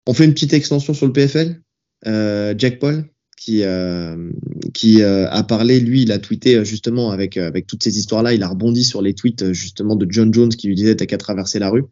On 0.07 0.13
fait 0.13 0.25
une 0.25 0.35
petite 0.35 0.53
extension 0.53 0.93
sur 0.93 1.07
le 1.07 1.13
PFL. 1.13 1.61
Euh, 2.07 2.55
Jack 2.59 2.79
Paul, 2.79 3.07
qui, 3.39 3.63
a 3.65 5.43
parlé, 5.49 5.81
lui, 5.81 6.03
il 6.03 6.13
a 6.13 6.19
tweeté 6.19 6.65
justement 6.65 7.11
avec, 7.11 7.39
toutes 7.67 7.83
ces 7.83 7.99
histoires-là, 7.99 8.35
il 8.35 8.43
a 8.43 8.49
rebondi 8.49 8.85
sur 8.85 9.01
les 9.03 9.15
tweets 9.15 9.53
justement 9.53 9.97
de 9.97 10.07
John 10.09 10.33
Jones 10.33 10.51
qui 10.51 10.69
lui 10.69 10.75
disait 10.75 10.97
t'as 10.97 11.07
qu'à 11.07 11.19
traverser 11.19 11.59
la 11.59 11.71
rue, 11.71 11.85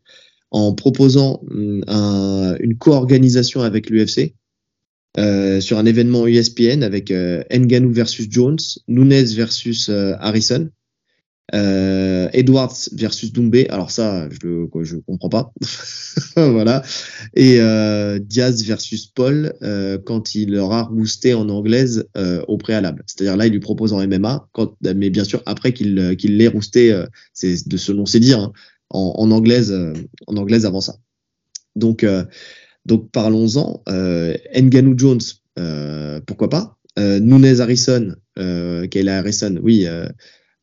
en 0.51 0.75
proposant 0.75 1.43
mm, 1.51 1.83
un, 1.89 2.57
une 2.61 2.77
co-organisation 2.77 3.63
avec 3.63 3.89
l'UFC 3.89 4.35
sur 5.61 5.79
un 5.79 5.85
événement 5.85 6.27
ESPN 6.27 6.83
avec 6.83 7.11
Nganou 7.11 7.93
versus 7.93 8.27
Jones, 8.31 8.59
Nunez 8.89 9.35
versus 9.35 9.91
Harrison 9.91 10.71
euh, 11.55 12.29
Edwards 12.33 12.77
versus 12.93 13.33
Doumbé, 13.33 13.69
alors 13.69 13.91
ça, 13.91 14.29
je 14.31 14.67
je 14.83 14.97
comprends 14.97 15.29
pas. 15.29 15.53
voilà. 16.37 16.83
Et 17.35 17.61
euh, 17.61 18.19
Diaz 18.19 18.65
versus 18.65 19.07
Paul 19.07 19.53
euh, 19.63 19.99
quand 19.99 20.35
il 20.35 20.57
aura 20.57 20.89
boosté 20.91 21.35
en 21.35 21.49
anglaise 21.49 22.09
euh, 22.17 22.43
au 22.49 22.57
préalable. 22.57 23.03
C'est-à-dire 23.07 23.37
là, 23.37 23.47
il 23.47 23.53
lui 23.53 23.61
propose 23.61 23.93
en 23.93 24.07
MMA, 24.07 24.49
quand, 24.53 24.75
mais 24.83 25.11
bien 25.11 25.25
sûr 25.25 25.43
après 25.45 25.73
qu'il 25.73 25.95
l'ait 25.97 26.49
roosté, 26.49 26.93
euh, 26.93 27.07
c'est 27.35 27.69
de 27.69 27.77
selon 27.77 28.07
ses 28.07 28.21
dires, 28.21 28.41
hein, 28.41 28.53
en, 28.91 29.15
en, 29.19 29.31
anglaise, 29.31 29.75
en 30.27 30.37
anglaise 30.37 30.65
avant 30.65 30.81
ça. 30.81 30.97
Donc, 31.77 32.05
donc 32.85 33.11
parlons-en. 33.11 33.83
Nganou 33.89 34.95
Jones, 34.99 35.21
pourquoi 36.27 36.51
pas. 36.51 36.79
Nunez 36.99 37.61
Harrison, 37.61 38.15
Kayla 38.37 39.19
Harrison, 39.19 39.59
oui. 39.63 39.87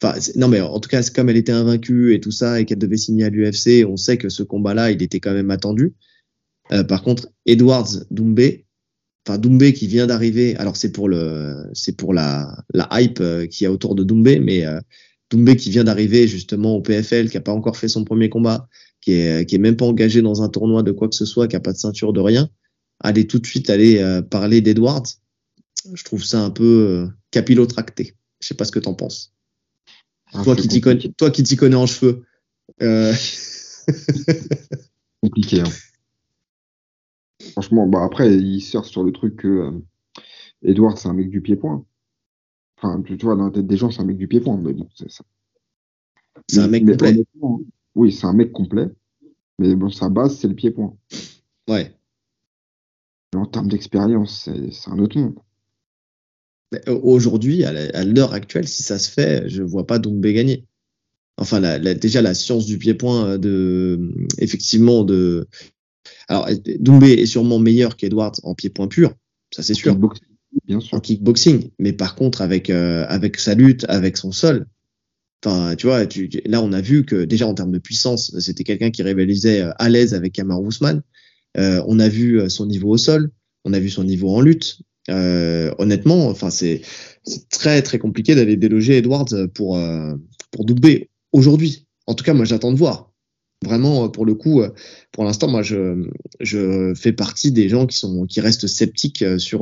Enfin, 0.02 0.18
non, 0.36 0.48
mais 0.48 0.62
en 0.62 0.80
tout 0.80 0.90
cas, 0.90 1.02
comme 1.14 1.30
elle 1.30 1.38
était 1.38 1.52
invaincue 1.52 2.14
et 2.14 2.22
tout 2.22 2.32
ça, 2.32 2.60
et 2.60 2.66
qu'elle 2.66 2.80
devait 2.80 2.98
signer 2.98 3.26
à 3.26 3.30
l'UFC, 3.30 3.86
on 3.86 3.98
sait 3.98 4.18
que 4.18 4.30
ce 4.30 4.44
combat-là, 4.44 4.92
il 4.92 5.04
était 5.04 5.20
quand 5.20 5.34
même 5.34 5.52
attendu. 5.52 5.94
Euh, 6.72 6.84
par 6.84 7.02
contre, 7.04 7.30
Edwards 7.46 7.90
Doumbé, 8.10 8.66
enfin 9.28 9.38
Doumbé 9.38 9.74
qui 9.74 9.88
vient 9.88 10.08
d'arriver, 10.08 10.56
alors 10.56 10.78
c'est 10.78 10.92
pour 10.92 11.10
le, 11.10 11.70
c'est 11.74 11.98
pour 11.98 12.14
la, 12.14 12.64
la 12.74 12.88
hype 12.94 13.20
euh, 13.20 13.46
qui 13.48 13.66
y 13.66 13.68
a 13.68 13.72
autour 13.72 13.96
de 13.96 14.04
Doumbé, 14.04 14.40
mais 14.40 14.66
euh, 14.66 14.80
Doumbé 15.32 15.58
qui 15.58 15.70
vient 15.70 15.84
d'arriver 15.84 16.28
justement 16.28 16.76
au 16.76 16.82
PFL, 16.82 17.30
qui 17.30 17.38
a 17.38 17.42
pas 17.42 17.52
encore 17.52 17.76
fait 17.76 17.88
son 17.90 18.06
premier 18.06 18.30
combat, 18.30 18.68
qui 19.02 19.14
est, 19.14 19.46
qui 19.48 19.56
est 19.56 19.60
même 19.60 19.76
pas 19.76 19.86
engagé 19.86 20.22
dans 20.22 20.44
un 20.44 20.50
tournoi 20.50 20.84
de 20.84 20.92
quoi 20.92 21.10
que 21.10 21.16
ce 21.16 21.26
soit, 21.26 21.48
qui 21.48 21.56
a 21.56 21.60
pas 21.60 21.74
de 21.74 21.78
ceinture 21.78 22.14
de 22.14 22.22
rien, 22.22 22.50
aller 23.02 23.28
tout 23.28 23.40
de 23.40 23.46
suite 23.46 23.70
aller 23.70 23.98
euh, 24.00 24.22
parler 24.22 24.62
d'Edwards, 24.62 25.08
je 25.94 26.04
trouve 26.04 26.24
ça 26.24 26.42
un 26.42 26.52
peu 26.52 27.08
capillotracté. 27.32 28.16
Je 28.42 28.48
sais 28.48 28.54
pas 28.54 28.66
ce 28.66 28.72
que 28.72 28.80
t'en 28.80 28.94
penses. 28.94 29.34
Ah, 30.34 30.44
toi, 30.44 30.56
qui 30.56 30.68
t'y 30.68 30.82
connais, 30.82 31.10
toi 31.18 31.32
qui 31.32 31.44
t'y 31.44 31.56
connais 31.56 31.76
en 31.76 31.86
cheveux. 31.86 32.24
Euh... 32.82 33.14
compliqué. 35.22 35.62
Hein. 35.62 35.72
Franchement, 37.52 37.88
bah 37.88 38.04
après, 38.04 38.36
il 38.36 38.62
sort 38.62 38.86
sur 38.86 39.04
le 39.04 39.12
truc 39.12 39.38
que 39.38 39.48
euh, 39.48 39.72
Edouard, 40.62 40.98
c'est 40.98 41.08
un 41.08 41.14
mec 41.14 41.30
du 41.30 41.42
pied-point. 41.42 41.86
Enfin, 42.78 43.02
tu 43.02 43.16
vois, 43.18 43.36
dans 43.36 43.46
la 43.46 43.52
tête 43.52 43.68
des 43.68 43.78
gens, 43.78 43.92
c'est 43.92 44.02
un 44.02 44.06
mec 44.06 44.18
du 44.18 44.28
pied-point, 44.28 44.58
mais 44.58 44.74
bon, 44.74 44.88
c'est 44.96 45.12
ça. 45.12 45.24
C'est 46.48 46.60
un 46.60 46.68
mec 46.68 46.86
complet. 46.86 47.26
Oui, 47.96 48.12
c'est 48.12 48.28
un 48.28 48.34
mec 48.34 48.52
complet. 48.52 48.88
Mais 49.58 49.76
bon, 49.76 49.90
sa 49.90 50.10
base, 50.10 50.38
c'est 50.38 50.48
le 50.48 50.56
pied-point. 50.56 50.96
Ouais. 51.68 51.94
Mais 53.34 53.40
en 53.40 53.46
termes 53.46 53.68
d'expérience, 53.68 54.50
c'est 54.72 54.90
un 54.90 55.00
autre 55.00 55.18
monde. 55.18 55.40
Euh, 56.76 57.00
aujourd'hui, 57.02 57.64
à 57.64 58.04
l'heure 58.04 58.34
actuelle, 58.34 58.68
si 58.68 58.84
ça 58.84 59.00
se 59.00 59.10
fait, 59.10 59.50
je 59.50 59.64
vois 59.64 59.88
pas 59.88 60.00
Doumbé 60.00 60.34
gagner. 60.34 60.66
Enfin, 61.38 61.60
la, 61.60 61.78
la, 61.80 61.94
déjà 61.94 62.22
la 62.22 62.34
science 62.34 62.66
du 62.66 62.78
pied-point 62.78 63.26
euh, 63.26 63.38
de, 63.38 64.12
effectivement, 64.38 65.04
de. 65.04 65.48
Alors, 66.28 66.48
Doumbé 66.80 67.14
est 67.14 67.26
sûrement 67.26 67.60
meilleur 67.60 67.96
qu'Edwards 67.96 68.36
en 68.44 68.56
pied-point 68.56 68.88
pur, 68.88 69.14
ça 69.54 69.64
c'est 69.64 69.74
sûr. 69.74 69.98
bien 70.68 70.80
sûr. 70.80 70.98
En 70.98 71.00
kickboxing, 71.00 71.72
mais 71.80 71.94
par 71.94 72.16
contre 72.16 72.42
avec 72.42 72.70
euh, 72.70 73.06
avec 73.08 73.40
sa 73.40 73.56
lutte, 73.56 73.86
avec 73.88 74.18
son 74.18 74.32
sol. 74.32 74.68
Enfin, 75.44 75.76
tu 75.76 75.88
vois, 75.88 76.06
tu, 76.06 76.30
là 76.46 76.62
on 76.62 76.74
a 76.74 76.82
vu 76.82 77.06
que 77.06 77.24
déjà 77.24 77.48
en 77.48 77.54
termes 77.54 77.72
de 77.72 77.80
puissance, 77.80 78.38
c'était 78.40 78.66
quelqu'un 78.66 78.92
qui 78.92 79.02
rivalisait 79.02 79.62
à 79.78 79.90
l'aise 79.90 80.14
avec 80.14 80.34
Kamar 80.34 80.62
Ousmane. 80.62 81.02
Euh, 81.58 81.82
on 81.88 82.00
a 82.00 82.10
vu 82.10 82.50
son 82.50 82.66
niveau 82.66 82.90
au 82.90 82.98
sol, 82.98 83.32
on 83.64 83.74
a 83.74 83.80
vu 83.80 83.90
son 83.90 84.04
niveau 84.04 84.30
en 84.30 84.42
lutte. 84.42 84.82
Euh, 85.10 85.74
honnêtement, 85.78 86.28
enfin 86.28 86.50
c'est 86.50 86.82
très 87.50 87.82
très 87.82 88.00
compliqué 88.00 88.36
d'aller 88.36 88.58
déloger 88.58 88.98
Edwards 88.98 89.30
pour 89.54 89.78
euh, 89.78 90.14
pour 90.52 90.66
aujourd'hui. 91.32 91.88
En 92.06 92.16
tout 92.16 92.24
cas, 92.24 92.34
moi 92.34 92.46
j'attends 92.46 92.72
de 92.72 92.78
voir. 92.78 93.12
Vraiment, 93.66 94.08
pour 94.08 94.26
le 94.26 94.36
coup, 94.36 94.62
pour 95.12 95.26
l'instant, 95.26 95.50
moi 95.50 95.64
je 95.64 96.08
je 96.40 96.94
fais 96.96 97.12
partie 97.12 97.52
des 97.52 97.68
gens 97.68 97.86
qui 97.88 97.98
sont 97.98 98.26
qui 98.26 98.40
restent 98.40 98.68
sceptiques 98.68 99.26
sur 99.38 99.62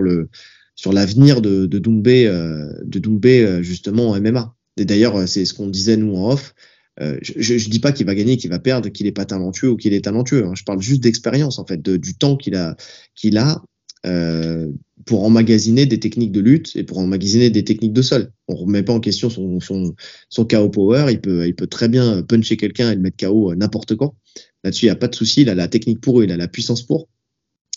sur 0.76 0.94
l'avenir 0.94 1.42
de 1.42 1.66
de 1.66 1.80
Doumbé 1.80 3.60
justement 3.62 4.10
en 4.10 4.22
MMA. 4.22 4.54
Et 4.78 4.86
d'ailleurs, 4.86 5.28
c'est 5.28 5.46
ce 5.46 5.54
qu'on 5.56 5.68
disait 5.68 5.98
nous 5.98 6.16
en 6.16 6.32
off. 6.32 6.54
Euh, 7.00 7.18
je, 7.22 7.58
je 7.58 7.70
dis 7.70 7.80
pas 7.80 7.92
qu'il 7.92 8.06
va 8.06 8.16
gagner, 8.16 8.38
qu'il 8.38 8.50
va 8.50 8.60
perdre, 8.60 8.90
qu'il 8.90 9.06
est 9.06 9.12
pas 9.12 9.26
talentueux 9.26 9.70
ou 9.70 9.78
qu'il 9.78 9.94
est 9.94 10.06
talentueux. 10.06 10.46
Hein. 10.46 10.54
Je 10.56 10.64
parle 10.64 10.82
juste 10.82 11.02
d'expérience 11.02 11.60
en 11.60 11.66
fait, 11.66 11.82
de, 11.82 11.98
du 11.98 12.16
temps 12.16 12.38
qu'il 12.38 12.56
a 12.56 12.76
qu'il 13.16 13.38
a 13.38 13.62
euh, 14.06 14.72
pour 15.06 15.24
emmagasiner 15.24 15.86
des 15.86 16.00
techniques 16.00 16.32
de 16.32 16.42
lutte 16.42 16.76
et 16.76 16.84
pour 16.84 16.98
emmagasiner 16.98 17.50
des 17.50 17.64
techniques 17.64 17.94
de 17.94 18.02
sol. 18.02 18.32
On 18.48 18.56
remet 18.56 18.84
pas 18.84 18.94
en 18.94 19.00
question 19.00 19.30
son, 19.30 19.60
son, 19.60 19.96
son 20.30 20.46
KO 20.46 20.70
power. 20.70 21.08
Il 21.12 21.22
peut, 21.22 21.48
il 21.48 21.56
peut 21.56 21.68
très 21.68 21.88
bien 21.88 22.22
puncher 22.24 22.58
quelqu'un 22.58 22.92
et 22.92 22.96
le 22.96 23.02
mettre 23.02 23.26
KO 23.26 23.56
n'importe 23.56 23.96
quand. 23.96 24.16
Là-dessus, 24.64 24.86
il 24.86 24.90
n'y 24.90 24.94
a 24.94 24.98
pas 24.98 25.08
de 25.08 25.16
souci. 25.16 25.42
Il 25.42 25.50
a 25.50 25.56
la 25.56 25.68
technique 25.68 26.02
pour, 26.02 26.24
il 26.24 26.32
a 26.32 26.38
la 26.38 26.48
puissance 26.48 26.82
pour. 26.82 27.08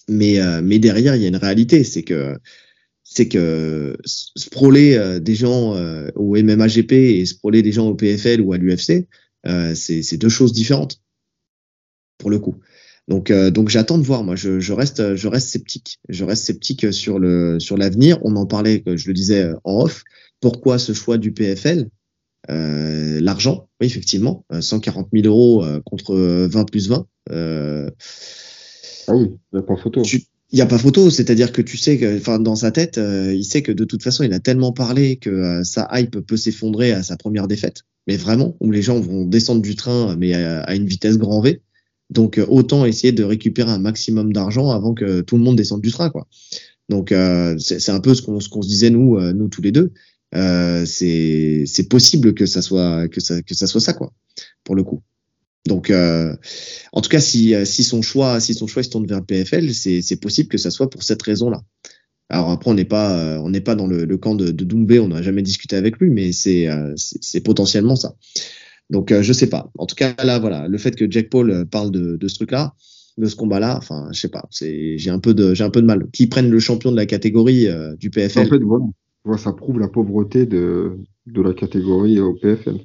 Mais, 0.09 0.40
euh, 0.40 0.61
mais 0.62 0.78
derrière, 0.78 1.14
il 1.14 1.22
y 1.22 1.24
a 1.24 1.28
une 1.28 1.37
réalité. 1.37 1.85
C'est 1.85 2.02
que, 2.02 2.37
c'est 3.04 3.28
que 3.28 3.97
sprawler 4.05 4.97
euh, 4.97 5.20
des 5.20 5.36
gens 5.36 5.76
au 6.16 6.36
MMAGP 6.36 6.92
et 6.92 7.26
sprawler 7.26 7.62
des 7.62 7.72
gens 7.72 7.88
au 7.88 7.95
PFL 7.95 8.40
ou 8.40 8.53
à 8.53 8.59
l'UFC, 8.59 9.07
c'est 9.74 10.16
deux 10.16 10.28
choses 10.28 10.53
différentes. 10.53 11.01
Pour 12.18 12.30
le 12.30 12.38
coup. 12.38 12.57
Donc, 13.11 13.32
euh, 13.32 13.50
donc 13.50 13.68
j'attends 13.68 13.98
de 13.98 14.04
voir. 14.04 14.22
Moi, 14.22 14.36
je, 14.36 14.61
je, 14.61 14.72
reste, 14.72 15.16
je 15.16 15.28
reste 15.28 15.48
sceptique. 15.48 15.98
Je 16.08 16.24
reste 16.24 16.44
sceptique 16.44 16.92
sur 16.92 17.18
le 17.18 17.58
sur 17.58 17.76
l'avenir. 17.76 18.18
On 18.22 18.36
en 18.36 18.46
parlait, 18.46 18.84
je 18.86 19.08
le 19.08 19.12
disais 19.12 19.50
en 19.64 19.82
off. 19.82 20.04
Pourquoi 20.40 20.78
ce 20.78 20.92
choix 20.92 21.18
du 21.18 21.32
PFL 21.32 21.88
euh, 22.50 23.20
L'argent, 23.20 23.68
oui, 23.80 23.88
effectivement, 23.88 24.44
140 24.58 25.08
euh, 25.12 25.22
000 25.22 25.26
euros 25.26 25.64
euh, 25.64 25.80
contre 25.84 26.16
20 26.16 26.70
plus 26.70 26.88
20. 26.88 27.04
Euh, 27.32 27.90
ah 29.08 29.16
oui, 29.16 29.32
il 29.52 29.56
n'y 29.56 29.58
a 29.58 29.62
pas 29.62 29.76
photo. 29.76 30.02
Il 30.52 30.56
n'y 30.56 30.62
a 30.62 30.66
pas 30.66 30.78
photo, 30.78 31.11
c'est-à-dire 31.11 31.52
que 31.52 31.62
tu 31.62 31.76
sais 31.76 31.98
que, 31.98 32.16
enfin, 32.16 32.38
dans 32.38 32.56
sa 32.56 32.70
tête, 32.70 32.98
il 32.98 33.44
sait 33.44 33.62
que 33.62 33.70
de 33.70 33.84
toute 33.84 34.02
façon, 34.02 34.24
il 34.24 34.32
a 34.32 34.40
tellement 34.40 34.72
parlé 34.72 35.16
que 35.16 35.62
sa 35.62 35.88
hype 35.92 36.18
peut 36.26 36.36
s'effondrer 36.36 36.90
à 36.92 37.04
sa 37.04 37.16
première 37.16 37.46
défaite. 37.46 37.82
Mais 38.08 38.16
vraiment, 38.16 38.56
où 38.61 38.72
les 38.72 38.82
gens 38.82 38.98
vont 38.98 39.24
descendre 39.24 39.62
du 39.62 39.76
train, 39.76 40.16
mais 40.16 40.32
à, 40.34 40.62
à 40.62 40.74
une 40.74 40.86
vitesse 40.86 41.18
grand 41.18 41.40
V. 41.40 41.61
Donc 42.11 42.38
euh, 42.38 42.46
autant 42.48 42.84
essayer 42.84 43.12
de 43.12 43.24
récupérer 43.24 43.70
un 43.70 43.78
maximum 43.78 44.32
d'argent 44.32 44.70
avant 44.70 44.94
que 44.94 45.20
tout 45.20 45.36
le 45.36 45.42
monde 45.42 45.56
descende 45.56 45.80
du 45.80 45.92
train, 45.92 46.11
quoi. 46.11 46.26
Donc 46.90 47.12
euh, 47.12 47.56
c'est 47.58 47.92
un 47.92 48.00
peu 48.00 48.14
ce 48.14 48.22
qu'on 48.22 48.40
se 48.40 48.68
disait 48.68 48.90
nous, 48.90 49.16
euh, 49.16 49.32
nous 49.32 49.48
tous 49.48 49.62
les 49.62 49.72
deux. 49.72 49.92
Euh, 50.34 50.84
c'est 50.86 51.88
possible 51.88 52.34
que 52.34 52.46
ça 52.46 52.62
soit 52.62 53.08
que 53.08 53.20
ça 53.20 53.42
que 53.42 53.54
ça 53.54 53.66
soit 53.66 53.80
ça 53.80 53.92
quoi 53.92 54.12
pour 54.64 54.74
le 54.74 54.82
coup. 54.82 55.00
Donc 55.66 55.90
euh, 55.90 56.34
en 56.92 57.00
tout 57.00 57.08
cas 57.08 57.20
si 57.20 57.54
si 57.64 57.84
son 57.84 58.02
choix 58.02 58.40
si 58.40 58.54
son 58.54 58.66
choix 58.66 58.82
se 58.82 58.90
tourne 58.90 59.06
vers 59.06 59.20
le 59.20 59.24
PFL, 59.24 59.72
c'est 59.72 60.20
possible 60.20 60.48
que 60.48 60.58
ça 60.58 60.70
soit 60.70 60.90
pour 60.90 61.04
cette 61.04 61.22
raison-là. 61.22 61.62
Alors 62.28 62.50
après 62.50 62.70
on 62.70 62.74
n'est 62.74 62.84
pas 62.84 63.40
on 63.40 63.50
n'est 63.50 63.61
pas 63.61 63.76
dans 63.76 63.86
le, 63.86 64.04
le 64.04 64.18
camp 64.18 64.34
de, 64.34 64.50
de 64.50 64.64
Doumbé, 64.64 64.98
on 64.98 65.08
n'a 65.08 65.22
jamais 65.22 65.42
discuté 65.42 65.76
avec 65.76 65.98
lui, 65.98 66.11
mais 66.11 66.32
c'est 66.32 66.68
c'est 66.96 67.40
potentiellement 67.40 67.94
ça. 67.94 68.16
Donc 68.91 69.12
je 69.18 69.32
sais 69.32 69.49
pas. 69.49 69.70
En 69.78 69.86
tout 69.86 69.95
cas 69.95 70.14
là 70.22 70.38
voilà, 70.38 70.68
le 70.68 70.78
fait 70.78 70.95
que 70.95 71.11
Jack 71.11 71.30
Paul 71.30 71.66
parle 71.70 71.91
de, 71.91 72.16
de 72.16 72.28
ce 72.28 72.34
truc-là, 72.34 72.74
de 73.16 73.26
ce 73.26 73.36
combat-là, 73.36 73.76
enfin 73.78 74.09
je 74.12 74.20
sais 74.20 74.28
pas, 74.28 74.47
c'est 74.51 74.99
j'ai 74.99 75.11
un 75.11 75.20
peu 75.20 75.32
de 75.32 75.55
j'ai 75.55 75.64
un 75.64 75.70
peu 75.70 75.80
de 75.80 75.86
mal. 75.86 76.09
Qui 76.12 76.26
prennent 76.26 76.51
le 76.51 76.61
champion 76.61 76.91
de 76.91 76.97
la 76.97 77.07
catégorie 77.07 77.68
du 77.99 78.11
PFL. 78.11 78.47
En 78.47 78.51
fait 78.51 78.62
voilà 79.24 79.38
ça 79.38 79.53
prouve 79.53 79.78
la 79.78 79.88
pauvreté 79.88 80.47
de, 80.47 80.99
de 81.26 81.43
la 81.43 81.53
catégorie 81.53 82.20
au 82.20 82.34
PFL. 82.34 82.80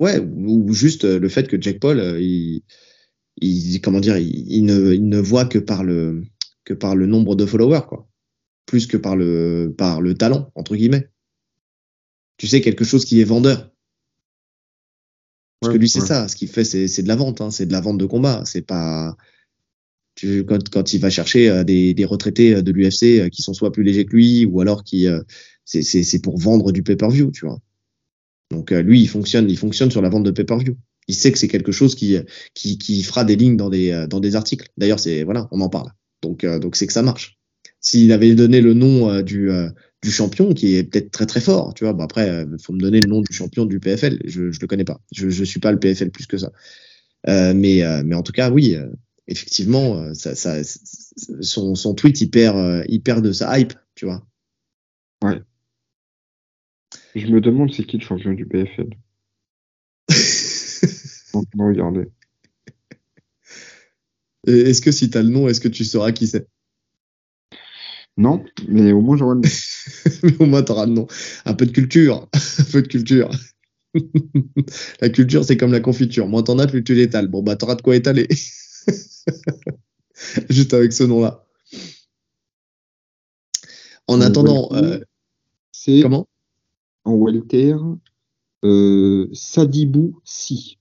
Ouais, 0.00 0.18
ou 0.18 0.72
juste 0.72 1.04
le 1.04 1.28
fait 1.28 1.46
que 1.46 1.60
Jack 1.60 1.78
Paul, 1.78 1.98
euh, 1.98 2.20
il, 2.20 2.62
il 3.40 3.80
comment 3.80 4.00
dire, 4.00 4.16
il, 4.16 4.64
ne, 4.64 4.92
il 4.94 5.08
ne 5.08 5.18
voit 5.18 5.44
que 5.44 5.58
par 5.58 5.84
le 5.84 6.22
que 6.64 6.74
par 6.74 6.96
le 6.96 7.06
nombre 7.06 7.34
de 7.34 7.44
followers, 7.44 7.86
quoi, 7.88 8.08
plus 8.66 8.86
que 8.86 8.96
par 8.96 9.16
le 9.16 9.74
par 9.76 10.00
le 10.00 10.14
talent 10.14 10.50
entre 10.54 10.76
guillemets. 10.76 11.08
Tu 12.38 12.46
sais 12.46 12.60
quelque 12.60 12.84
chose 12.84 13.04
qui 13.04 13.20
est 13.20 13.24
vendeur. 13.24 13.70
Parce 15.62 15.74
que 15.74 15.78
lui, 15.78 15.88
c'est 15.88 16.00
ça. 16.00 16.26
Ce 16.26 16.34
qu'il 16.34 16.48
fait, 16.48 16.64
c'est 16.64 17.02
de 17.02 17.08
la 17.08 17.16
vente. 17.16 17.40
Hein, 17.40 17.50
c'est 17.50 17.66
de 17.66 17.72
la 17.72 17.80
vente 17.80 17.98
de 17.98 18.06
combat. 18.06 18.42
C'est 18.44 18.62
pas 18.62 19.16
tu, 20.14 20.44
quand, 20.44 20.68
quand 20.68 20.92
il 20.92 21.00
va 21.00 21.10
chercher 21.10 21.48
euh, 21.48 21.64
des, 21.64 21.94
des 21.94 22.04
retraités 22.04 22.54
euh, 22.54 22.62
de 22.62 22.72
l'UFC 22.72 23.20
euh, 23.20 23.28
qui 23.28 23.42
sont 23.42 23.54
soit 23.54 23.72
plus 23.72 23.82
légers 23.82 24.04
que 24.04 24.14
lui 24.14 24.44
ou 24.44 24.60
alors 24.60 24.84
qui 24.84 25.06
c'est 25.64 26.22
pour 26.22 26.38
vendre 26.38 26.72
du 26.72 26.82
pay-per-view, 26.82 27.30
tu 27.30 27.46
vois. 27.46 27.58
Donc 28.50 28.70
lui, 28.72 29.00
il 29.00 29.08
fonctionne, 29.08 29.48
il 29.48 29.56
fonctionne 29.56 29.90
sur 29.90 30.02
la 30.02 30.10
vente 30.10 30.24
de 30.24 30.30
pay-per-view. 30.30 30.76
Il 31.08 31.14
sait 31.14 31.32
que 31.32 31.38
c'est 31.38 31.48
quelque 31.48 31.72
chose 31.72 31.94
qui, 31.94 32.18
qui, 32.52 32.76
qui 32.76 33.02
fera 33.02 33.24
des 33.24 33.36
lignes 33.36 33.56
dans 33.56 33.70
des, 33.70 34.06
dans 34.10 34.20
des 34.20 34.36
articles. 34.36 34.68
D'ailleurs, 34.76 35.00
c'est 35.00 35.22
voilà, 35.22 35.48
on 35.50 35.60
en 35.62 35.70
parle. 35.70 35.90
Donc 36.20 36.44
donc 36.44 36.76
c'est 36.76 36.86
que 36.86 36.92
ça 36.92 37.02
marche. 37.02 37.38
S'il 37.80 38.12
avait 38.12 38.34
donné 38.34 38.60
le 38.60 38.74
nom 38.74 39.22
du 39.22 39.50
du 40.02 40.10
champion 40.10 40.52
qui 40.52 40.76
est 40.76 40.84
peut-être 40.84 41.10
très 41.10 41.26
très 41.26 41.40
fort, 41.40 41.74
tu 41.74 41.84
vois. 41.84 41.92
Bon 41.92 42.04
après, 42.04 42.44
il 42.50 42.58
faut 42.62 42.72
me 42.72 42.80
donner 42.80 43.00
le 43.00 43.08
nom 43.08 43.20
du 43.20 43.32
champion 43.32 43.64
du 43.64 43.80
PFL. 43.80 44.20
Je 44.24 44.50
je 44.50 44.60
le 44.60 44.66
connais 44.66 44.84
pas. 44.84 45.00
Je 45.12 45.30
je 45.30 45.44
suis 45.44 45.60
pas 45.60 45.72
le 45.72 45.78
PFL 45.78 46.10
plus 46.10 46.26
que 46.26 46.38
ça. 46.38 46.50
Euh, 47.28 47.54
mais 47.54 47.82
mais 48.04 48.14
en 48.14 48.22
tout 48.22 48.32
cas, 48.32 48.50
oui, 48.50 48.76
effectivement, 49.28 49.96
euh, 49.96 50.14
ça, 50.14 50.34
ça, 50.34 50.62
son, 51.40 51.74
son, 51.74 51.94
tweet, 51.94 52.20
il 52.20 52.30
perd, 52.30 52.56
euh, 52.56 52.84
il 52.88 53.02
perd 53.02 53.24
de 53.24 53.32
sa 53.32 53.58
hype, 53.58 53.74
tu 53.94 54.06
vois. 54.06 54.26
Ouais. 55.22 55.40
Je 57.14 57.26
me 57.26 57.40
demande 57.40 57.72
c'est 57.72 57.84
qui 57.84 57.98
le 57.98 58.04
champion 58.04 58.32
du 58.32 58.46
PFL. 58.46 58.90
Regarder. 61.58 62.08
Est-ce 64.46 64.80
que 64.80 64.90
si 64.90 65.08
tu 65.08 65.18
as 65.18 65.22
le 65.22 65.28
nom, 65.28 65.48
est-ce 65.48 65.60
que 65.60 65.68
tu 65.68 65.84
sauras 65.84 66.12
qui 66.12 66.26
c'est? 66.26 66.48
Non, 68.18 68.44
mais 68.68 68.92
au 68.92 69.00
moins 69.00 69.16
j'aurai 69.16 69.36
le 69.36 69.40
nom. 69.40 69.48
mais 70.22 70.36
au 70.38 70.46
moins 70.46 70.62
tu 70.62 70.72
auras 70.72 70.86
le 70.86 70.92
nom. 70.92 71.06
Un 71.44 71.54
peu 71.54 71.66
de 71.66 71.72
culture. 71.72 72.28
Un 72.58 72.64
peu 72.70 72.82
de 72.82 72.88
culture. 72.88 73.30
la 75.00 75.08
culture, 75.08 75.44
c'est 75.44 75.56
comme 75.56 75.72
la 75.72 75.80
confiture. 75.80 76.28
Moins 76.28 76.42
t'en 76.42 76.58
as, 76.58 76.66
plus 76.66 76.84
tu 76.84 76.94
l'étales. 76.94 77.28
Bon, 77.28 77.42
bah, 77.42 77.56
t'auras 77.56 77.74
de 77.74 77.82
quoi 77.82 77.96
étaler. 77.96 78.28
Juste 80.48 80.74
avec 80.74 80.92
ce 80.92 81.04
nom-là. 81.04 81.44
En 84.08 84.20
attendant, 84.20 84.68
euh, 84.72 85.00
c'est 85.70 86.02
comment? 86.02 86.28
En 87.04 87.14
welter, 87.14 87.74
euh, 88.64 89.28
Sadibou 89.32 90.20
Si. 90.24 90.78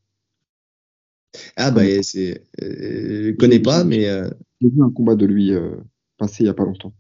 Ah 1.56 1.72
bah 1.72 1.84
c'est, 2.04 2.44
euh, 2.62 3.32
je 3.32 3.32
connais 3.38 3.60
pas, 3.60 3.86
mais 3.86 4.02
j'ai 4.60 4.70
vu 4.70 4.84
un 4.84 4.92
combat 4.92 5.16
de 5.16 5.26
lui 5.26 5.54
passé 6.18 6.44
il 6.44 6.48
y 6.48 6.50
a 6.50 6.54
pas 6.54 6.66
longtemps. 6.66 6.94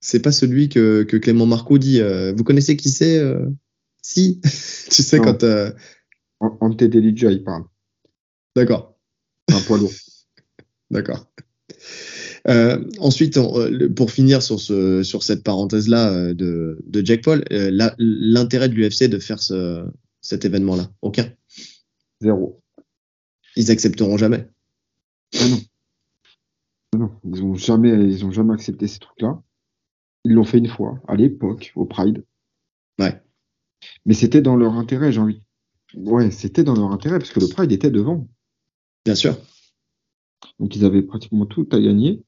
C'est 0.00 0.20
pas 0.20 0.32
celui 0.32 0.68
que, 0.68 1.02
que 1.02 1.16
Clément 1.16 1.46
Marco 1.46 1.78
dit. 1.78 2.00
vous 2.36 2.44
connaissez 2.44 2.76
qui 2.76 2.90
c'est 2.90 3.20
Si, 4.02 4.40
tu 4.90 5.02
sais 5.02 5.18
quand. 5.18 5.44
Ante 6.40 6.84
Delija, 6.84 7.30
il 7.32 7.42
parle. 7.42 7.64
D'accord. 8.54 8.96
Un 9.52 9.60
poids 9.60 9.78
lourd. 9.78 9.92
D'accord. 10.90 11.26
Euh, 12.48 12.82
ensuite, 12.98 13.36
euh, 13.36 13.88
pour 13.90 14.10
finir 14.10 14.42
sur, 14.42 14.60
ce, 14.60 15.02
sur 15.02 15.22
cette 15.22 15.42
parenthèse-là 15.42 16.12
euh, 16.12 16.34
de, 16.34 16.78
de 16.86 17.04
Jack 17.04 17.22
Paul, 17.22 17.44
l'intérêt 17.98 18.68
de 18.68 18.74
l'UFC 18.74 19.04
de 19.04 19.18
faire 19.18 19.40
ce, 19.40 19.84
cet 20.20 20.44
événement-là? 20.44 20.90
Aucun 21.02 21.30
Zéro. 22.20 22.62
Ils 23.56 23.70
accepteront 23.70 24.16
jamais 24.16 24.48
ah 25.38 25.48
non. 25.48 25.60
Ah 26.94 26.96
non. 26.96 27.10
Ils 27.24 27.42
ont 27.42 27.54
jamais, 27.54 27.90
ils 27.90 28.24
ont 28.24 28.30
jamais 28.30 28.54
accepté 28.54 28.86
ces 28.86 28.98
trucs-là. 28.98 29.42
Ils 30.28 30.34
l'ont 30.34 30.44
fait 30.44 30.58
une 30.58 30.68
fois, 30.68 31.00
à 31.08 31.16
l'époque, 31.16 31.72
au 31.74 31.86
Pride. 31.86 32.22
Ouais. 32.98 33.18
Mais 34.04 34.12
c'était 34.12 34.42
dans 34.42 34.56
leur 34.56 34.74
intérêt, 34.74 35.10
j'ai 35.10 35.22
envie. 35.22 35.40
Ouais, 35.94 36.30
c'était 36.30 36.64
dans 36.64 36.74
leur 36.74 36.92
intérêt, 36.92 37.18
parce 37.18 37.30
que 37.30 37.40
le 37.40 37.48
Pride 37.48 37.72
était 37.72 37.90
devant. 37.90 38.28
Bien 39.06 39.14
sûr. 39.14 39.38
Donc 40.58 40.76
ils 40.76 40.84
avaient 40.84 41.00
pratiquement 41.00 41.46
tout 41.46 41.66
à 41.72 41.80
gagner. 41.80 42.22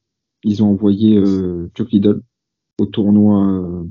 Ils 0.44 0.62
ont 0.62 0.70
envoyé 0.70 1.18
euh, 1.18 1.70
Chuck 1.74 1.92
Liddell 1.92 2.20
au 2.78 2.86
tournoi, 2.86 3.46
euh, 3.46 3.84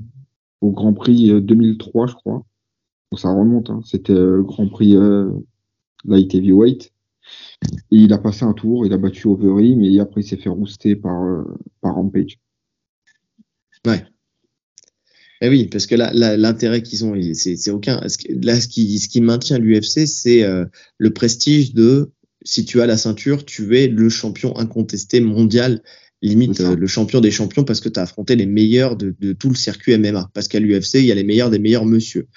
au 0.62 0.72
Grand 0.72 0.93
Prix 0.93 1.39
2003, 1.39 2.03
euh, 2.03 2.07
je 2.07 2.16
crois. 2.16 2.43
Donc 3.12 3.20
ça 3.20 3.30
remonte. 3.30 3.70
Hein. 3.70 3.82
C'était 3.86 4.16
le 4.16 4.41
Grand 4.41 4.68
Prix 4.68 4.95
Light 6.03 6.34
Heavyweight. 6.34 6.91
Et 7.91 7.97
il 7.97 8.12
a 8.12 8.18
passé 8.18 8.43
un 8.43 8.53
tour, 8.53 8.88
il 8.88 8.93
a 8.93 8.97
battu 8.97 9.28
Overeem 9.28 9.78
mais 9.78 9.99
après 9.99 10.22
il 10.22 10.24
s'est 10.24 10.38
fait 10.38 10.49
rouster 10.49 10.95
par, 10.95 11.45
par 11.80 11.93
Rampage. 11.93 12.39
Ouais. 13.88 14.03
Eh 15.41 15.47
oui, 15.47 15.67
parce 15.67 15.86
que 15.86 15.95
là, 15.95 16.11
l'intérêt 16.13 16.84
qu'ils 16.84 17.05
ont, 17.05 17.15
c'est 17.34 17.71
aucun. 17.71 18.01
Là, 18.41 18.59
ce 18.59 18.67
qui, 18.67 18.99
ce 18.99 19.07
qui 19.07 19.21
maintient 19.21 19.57
l'UFC, 19.57 20.05
c'est 20.05 20.45
le 20.97 21.13
prestige 21.13 21.73
de 21.73 22.11
si 22.43 22.65
tu 22.65 22.82
as 22.82 22.86
la 22.86 22.97
ceinture, 22.97 23.45
tu 23.45 23.77
es 23.77 23.88
le 23.88 24.09
champion 24.09 24.55
incontesté 24.57 25.19
mondial, 25.21 25.82
limite 26.21 26.61
euh, 26.61 26.75
le 26.75 26.88
champion 26.88 27.21
des 27.21 27.32
champions 27.32 27.63
parce 27.63 27.80
que 27.80 27.89
tu 27.89 27.99
as 27.99 28.03
affronté 28.03 28.36
les 28.36 28.45
meilleurs 28.45 28.95
de, 28.95 29.13
tout 29.34 29.49
le 29.49 29.55
circuit 29.55 29.97
MMA. 29.97 30.30
Parce 30.34 30.47
qu'à 30.47 30.59
l'UFC, 30.59 30.95
il 30.95 31.05
y 31.05 31.11
a 31.11 31.15
les 31.15 31.23
meilleurs 31.23 31.49
des 31.49 31.59
meilleurs 31.59 31.86
monsieur. 31.86 32.27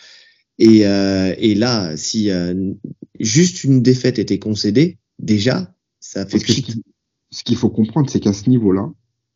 Et, 0.59 0.87
euh, 0.87 1.35
et 1.39 1.55
là, 1.55 1.97
si 1.97 2.31
euh, 2.31 2.73
juste 3.19 3.65
une 3.65 3.83
défaite 3.83 4.19
était 4.19 4.39
concédée, 4.39 4.99
déjà, 5.19 5.75
ça 6.01 6.27
fait 6.27 6.39
Ce 6.39 7.45
qu'il 7.45 7.57
faut 7.57 7.71
comprendre, 7.71 8.11
c'est 8.11 8.21
qu'à 8.21 8.33
ce 8.33 8.49
niveau-là, 8.51 8.93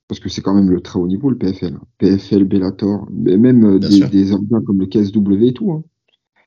parce 0.08 0.20
que 0.20 0.28
c'est 0.28 0.40
quand 0.40 0.54
même 0.54 0.70
le 0.70 0.80
très 0.80 0.98
haut 0.98 1.08
niveau, 1.08 1.30
le 1.30 1.38
PFL, 1.38 1.74
hein. 1.74 1.82
PFL, 1.98 2.44
Bellator, 2.44 3.08
mais 3.10 3.36
même 3.36 3.78
des, 3.78 4.06
des, 4.08 4.32
organes 4.32 4.64
comme 4.64 4.78
le 4.78 4.86
KSW 4.86 5.48
et 5.48 5.52
tout, 5.52 5.72
hein. 5.72 5.84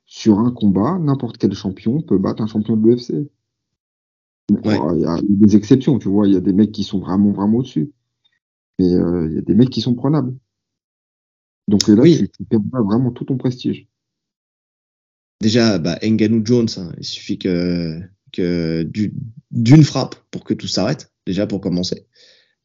sur 0.05 0.39
un 0.39 0.51
combat, 0.51 0.97
n'importe 0.99 1.37
quel 1.37 1.53
champion 1.53 2.01
peut 2.01 2.17
battre 2.17 2.41
un 2.41 2.47
champion 2.47 2.77
de 2.77 2.87
l'UFC. 2.87 3.29
Il 4.49 5.01
y 5.01 5.05
a 5.05 5.19
des 5.21 5.55
exceptions, 5.55 5.99
tu 5.99 6.09
vois. 6.09 6.27
Il 6.27 6.33
y 6.33 6.37
a 6.37 6.41
des 6.41 6.53
mecs 6.53 6.71
qui 6.71 6.83
sont 6.83 6.99
vraiment, 6.99 7.31
vraiment 7.31 7.59
au-dessus. 7.59 7.91
Mais 8.79 8.93
euh, 8.93 9.27
il 9.29 9.35
y 9.35 9.37
a 9.37 9.41
des 9.41 9.53
mecs 9.53 9.69
qui 9.69 9.81
sont 9.81 9.93
prenables. 9.93 10.35
Donc 11.67 11.87
là, 11.87 12.03
tu, 12.03 12.45
perds 12.45 12.83
vraiment 12.83 13.11
tout 13.11 13.25
ton 13.25 13.37
prestige. 13.37 13.87
Déjà, 15.41 15.77
bah, 15.77 15.99
Nganou 16.01 16.41
Jones, 16.43 16.67
hein, 16.77 16.91
il 16.97 17.05
suffit 17.05 17.37
que, 17.37 18.01
que 18.33 18.89
d'une 19.51 19.83
frappe 19.83 20.15
pour 20.31 20.43
que 20.43 20.53
tout 20.53 20.67
s'arrête, 20.67 21.13
déjà 21.25 21.45
pour 21.45 21.61
commencer. 21.61 22.07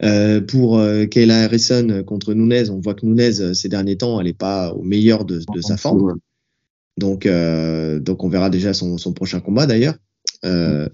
Euh, 0.02 0.40
pour 0.40 0.78
euh, 0.78 1.06
Kayla 1.06 1.44
Harrison 1.44 2.02
contre 2.04 2.34
Nunez, 2.34 2.68
on 2.70 2.80
voit 2.80 2.94
que 2.94 3.06
Nunez, 3.06 3.54
ces 3.54 3.68
derniers 3.68 3.96
temps, 3.96 4.20
elle 4.20 4.26
n'est 4.26 4.32
pas 4.32 4.72
au 4.72 4.82
meilleur 4.82 5.24
de, 5.24 5.40
de 5.54 5.60
sa 5.60 5.76
forme. 5.76 6.18
Donc, 6.96 7.26
donc, 7.26 8.24
on 8.24 8.28
verra 8.28 8.50
déjà 8.50 8.72
son, 8.74 8.98
son 8.98 9.12
prochain 9.12 9.40
combat 9.40 9.66
d'ailleurs. 9.66 9.94
Euh, 10.44 10.88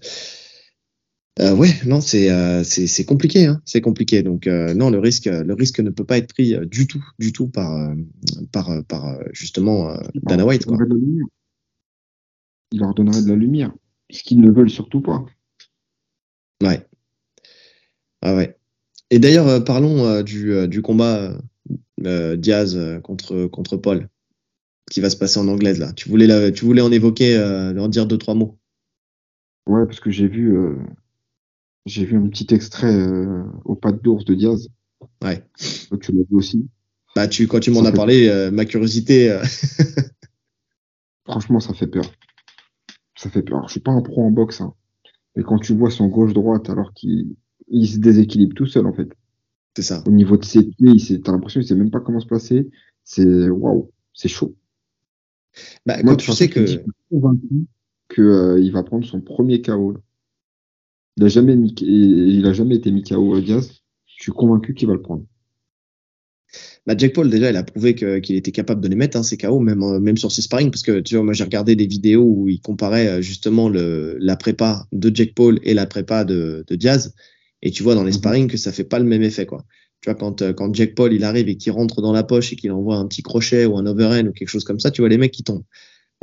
euh, 1.40 1.54
ouais, 1.54 1.70
non, 1.86 2.00
c'est 2.00 2.30
euh, 2.30 2.62
c'est 2.64 3.04
compliqué, 3.04 3.46
hein, 3.46 3.60
c'est 3.64 3.80
compliqué. 3.80 4.22
Donc 4.22 4.46
euh, 4.46 4.74
non, 4.74 4.90
le 4.90 4.98
risque 4.98 5.26
le 5.26 5.54
risque 5.54 5.80
ne 5.80 5.90
peut 5.90 6.04
pas 6.04 6.18
être 6.18 6.32
pris 6.32 6.54
euh, 6.54 6.66
du 6.66 6.86
tout, 6.86 7.04
du 7.18 7.32
tout 7.32 7.48
par 7.48 7.74
euh, 7.74 7.94
par 8.52 8.84
par 8.84 9.18
justement 9.32 9.96
Dana 10.14 10.44
White. 10.44 10.66
Quoi. 10.66 10.76
Il 12.72 12.80
leur 12.80 12.94
donnerait 12.94 13.22
de 13.22 13.28
la 13.28 13.36
lumière, 13.36 13.72
ce 14.10 14.22
qu'ils 14.22 14.40
ne 14.40 14.50
veulent 14.50 14.70
surtout 14.70 15.00
pas. 15.00 15.24
Ouais. 16.62 16.86
Ah 18.22 18.34
ouais. 18.34 18.56
Et 19.10 19.18
d'ailleurs, 19.18 19.64
parlons 19.64 20.22
du, 20.22 20.68
du 20.68 20.82
combat 20.82 21.36
Diaz 21.98 22.78
contre 23.02 23.46
contre 23.46 23.76
Paul, 23.76 24.08
qui 24.90 25.00
va 25.00 25.10
se 25.10 25.16
passer 25.16 25.38
en 25.38 25.48
anglaise 25.48 25.78
là. 25.78 25.92
Tu 25.92 26.08
voulais 26.08 26.26
la, 26.26 26.52
tu 26.52 26.64
voulais 26.64 26.82
en 26.82 26.92
évoquer, 26.92 27.38
en 27.38 27.88
dire 27.88 28.06
deux 28.06 28.18
trois 28.18 28.34
mots. 28.34 28.58
Ouais, 29.66 29.84
parce 29.84 30.00
que 30.00 30.10
j'ai 30.10 30.28
vu 30.28 30.56
j'ai 31.86 32.04
vu 32.04 32.16
un 32.16 32.28
petit 32.28 32.54
extrait 32.54 32.94
euh, 32.94 33.42
au 33.64 33.74
pas 33.74 33.92
d'ours 33.92 34.24
de 34.24 34.34
Diaz. 34.34 34.68
Ouais. 35.22 35.44
tu 36.00 36.12
l'as 36.12 36.22
vu 36.22 36.36
aussi. 36.36 36.68
Bah, 37.16 37.26
tu, 37.26 37.46
quand 37.46 37.60
tu 37.60 37.70
m'en 37.70 37.84
as 37.84 37.92
parlé, 37.92 38.50
ma 38.52 38.64
curiosité. 38.64 39.40
Franchement, 41.24 41.60
ça 41.60 41.74
fait 41.74 41.86
peur. 41.86 42.04
Ça 43.16 43.30
fait 43.30 43.42
peur. 43.42 43.66
Je 43.66 43.72
suis 43.72 43.80
pas 43.80 43.92
un 43.92 44.02
pro 44.02 44.24
en 44.24 44.30
boxe, 44.30 44.60
hein. 44.60 44.74
mais 45.34 45.42
quand 45.42 45.58
tu 45.58 45.74
vois 45.74 45.90
son 45.90 46.06
gauche-droite 46.08 46.70
alors 46.70 46.92
qu'il 46.94 47.36
se 47.70 47.98
déséquilibre 47.98 48.54
tout 48.54 48.66
seul, 48.66 48.86
en 48.86 48.92
fait. 48.92 49.08
C'est 49.76 49.82
ça. 49.82 50.02
Au 50.06 50.10
niveau 50.10 50.36
de 50.36 50.44
ses 50.44 50.64
pieds, 50.64 51.20
t'as 51.20 51.32
l'impression 51.32 51.60
qu'il 51.60 51.68
sait 51.68 51.74
même 51.74 51.90
pas 51.90 52.00
comment 52.00 52.20
se 52.20 52.26
placer. 52.26 52.68
C'est 53.04 53.48
waouh, 53.48 53.90
c'est 54.12 54.28
chaud. 54.28 54.56
Bah, 55.86 56.02
Moi, 56.02 56.16
tu 56.16 56.32
sais 56.32 56.48
que. 56.48 56.60
Je 56.60 56.72
suis 56.72 56.80
convaincu 57.10 57.66
qu'il 58.12 58.24
euh, 58.24 58.70
va 58.72 58.82
prendre 58.82 59.06
son 59.06 59.20
premier 59.20 59.62
KO. 59.62 59.96
Il 61.16 61.24
a 61.24 61.28
jamais 61.28 61.56
mis, 61.56 61.74
il 61.80 62.46
a 62.46 62.52
jamais 62.52 62.76
été 62.76 62.90
mis 62.90 63.02
KO 63.02 63.34
à 63.34 63.40
Diaz. 63.40 63.82
Je 64.06 64.22
suis 64.22 64.32
convaincu 64.32 64.74
qu'il 64.74 64.88
va 64.88 64.94
le 64.94 65.02
prendre. 65.02 65.24
Bah, 66.86 66.94
Jack 66.96 67.12
Paul, 67.12 67.30
déjà, 67.30 67.50
il 67.50 67.56
a 67.56 67.62
prouvé 67.62 67.94
qu'il 67.94 68.36
était 68.36 68.52
capable 68.52 68.80
de 68.80 68.88
les 68.88 68.96
mettre, 68.96 69.16
hein, 69.16 69.22
ces 69.22 69.36
KO, 69.36 69.60
même, 69.60 69.82
euh, 69.82 70.00
même 70.00 70.16
sur 70.16 70.32
ses 70.32 70.42
sparring, 70.42 70.70
parce 70.70 70.82
que 70.82 71.00
tu 71.00 71.14
vois, 71.14 71.24
moi, 71.24 71.32
j'ai 71.32 71.44
regardé 71.44 71.76
des 71.76 71.86
vidéos 71.86 72.24
où 72.24 72.48
il 72.48 72.60
comparait 72.60 73.08
euh, 73.08 73.22
justement 73.22 73.68
le, 73.68 74.16
la 74.18 74.36
prépa 74.36 74.86
de 74.92 75.14
Jack 75.14 75.34
Paul 75.34 75.60
et 75.62 75.74
la 75.74 75.86
prépa 75.86 76.24
de, 76.24 76.64
de 76.66 76.76
Diaz. 76.76 77.14
Et 77.62 77.70
tu 77.70 77.82
vois 77.82 77.94
dans 77.94 78.04
les 78.04 78.12
mhm. 78.12 78.18
sparring 78.18 78.48
que 78.48 78.56
ça 78.56 78.72
fait 78.72 78.84
pas 78.84 78.98
le 78.98 79.04
même 79.04 79.22
effet, 79.22 79.46
quoi. 79.46 79.64
Tu 80.00 80.08
vois, 80.08 80.14
quand, 80.14 80.40
euh, 80.40 80.52
quand 80.54 80.74
Jack 80.74 80.94
Paul 80.94 81.12
il 81.12 81.24
arrive 81.24 81.48
et 81.48 81.56
qu'il 81.56 81.72
rentre 81.72 82.00
dans 82.00 82.12
la 82.12 82.22
poche 82.22 82.52
et 82.52 82.56
qu'il 82.56 82.72
envoie 82.72 82.96
un 82.96 83.06
petit 83.06 83.22
crochet 83.22 83.66
ou 83.66 83.76
un 83.76 83.84
overhand 83.84 84.28
ou 84.28 84.32
quelque 84.32 84.48
chose 84.48 84.64
comme 84.64 84.80
ça, 84.80 84.90
tu 84.90 85.02
vois 85.02 85.10
les 85.10 85.18
mecs 85.18 85.32
qui 85.32 85.42
tombent. 85.42 85.64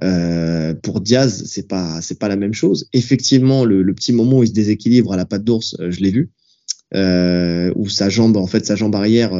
Euh, 0.03 0.75
pour 0.75 1.01
Diaz, 1.01 1.45
c'est 1.47 1.67
pas 1.67 2.01
c'est 2.01 2.19
pas 2.19 2.27
la 2.27 2.35
même 2.35 2.53
chose. 2.53 2.87
Effectivement, 2.93 3.65
le, 3.65 3.81
le, 3.81 3.93
petit 3.95 4.13
moment 4.13 4.39
où 4.39 4.43
il 4.43 4.49
se 4.49 4.53
déséquilibre 4.53 5.13
à 5.13 5.17
la 5.17 5.25
patte 5.25 5.43
d'ours, 5.43 5.75
euh, 5.79 5.89
je 5.89 6.01
l'ai 6.01 6.11
vu, 6.11 6.29
euh, 6.93 7.73
où 7.75 7.89
sa 7.89 8.09
jambe, 8.09 8.37
en 8.37 8.47
fait, 8.47 8.65
sa 8.65 8.75
jambe 8.75 8.95
arrière 8.95 9.31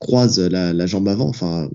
croise 0.00 0.40
la, 0.40 0.72
la, 0.72 0.86
jambe 0.86 1.06
avant. 1.06 1.28
Enfin, 1.28 1.70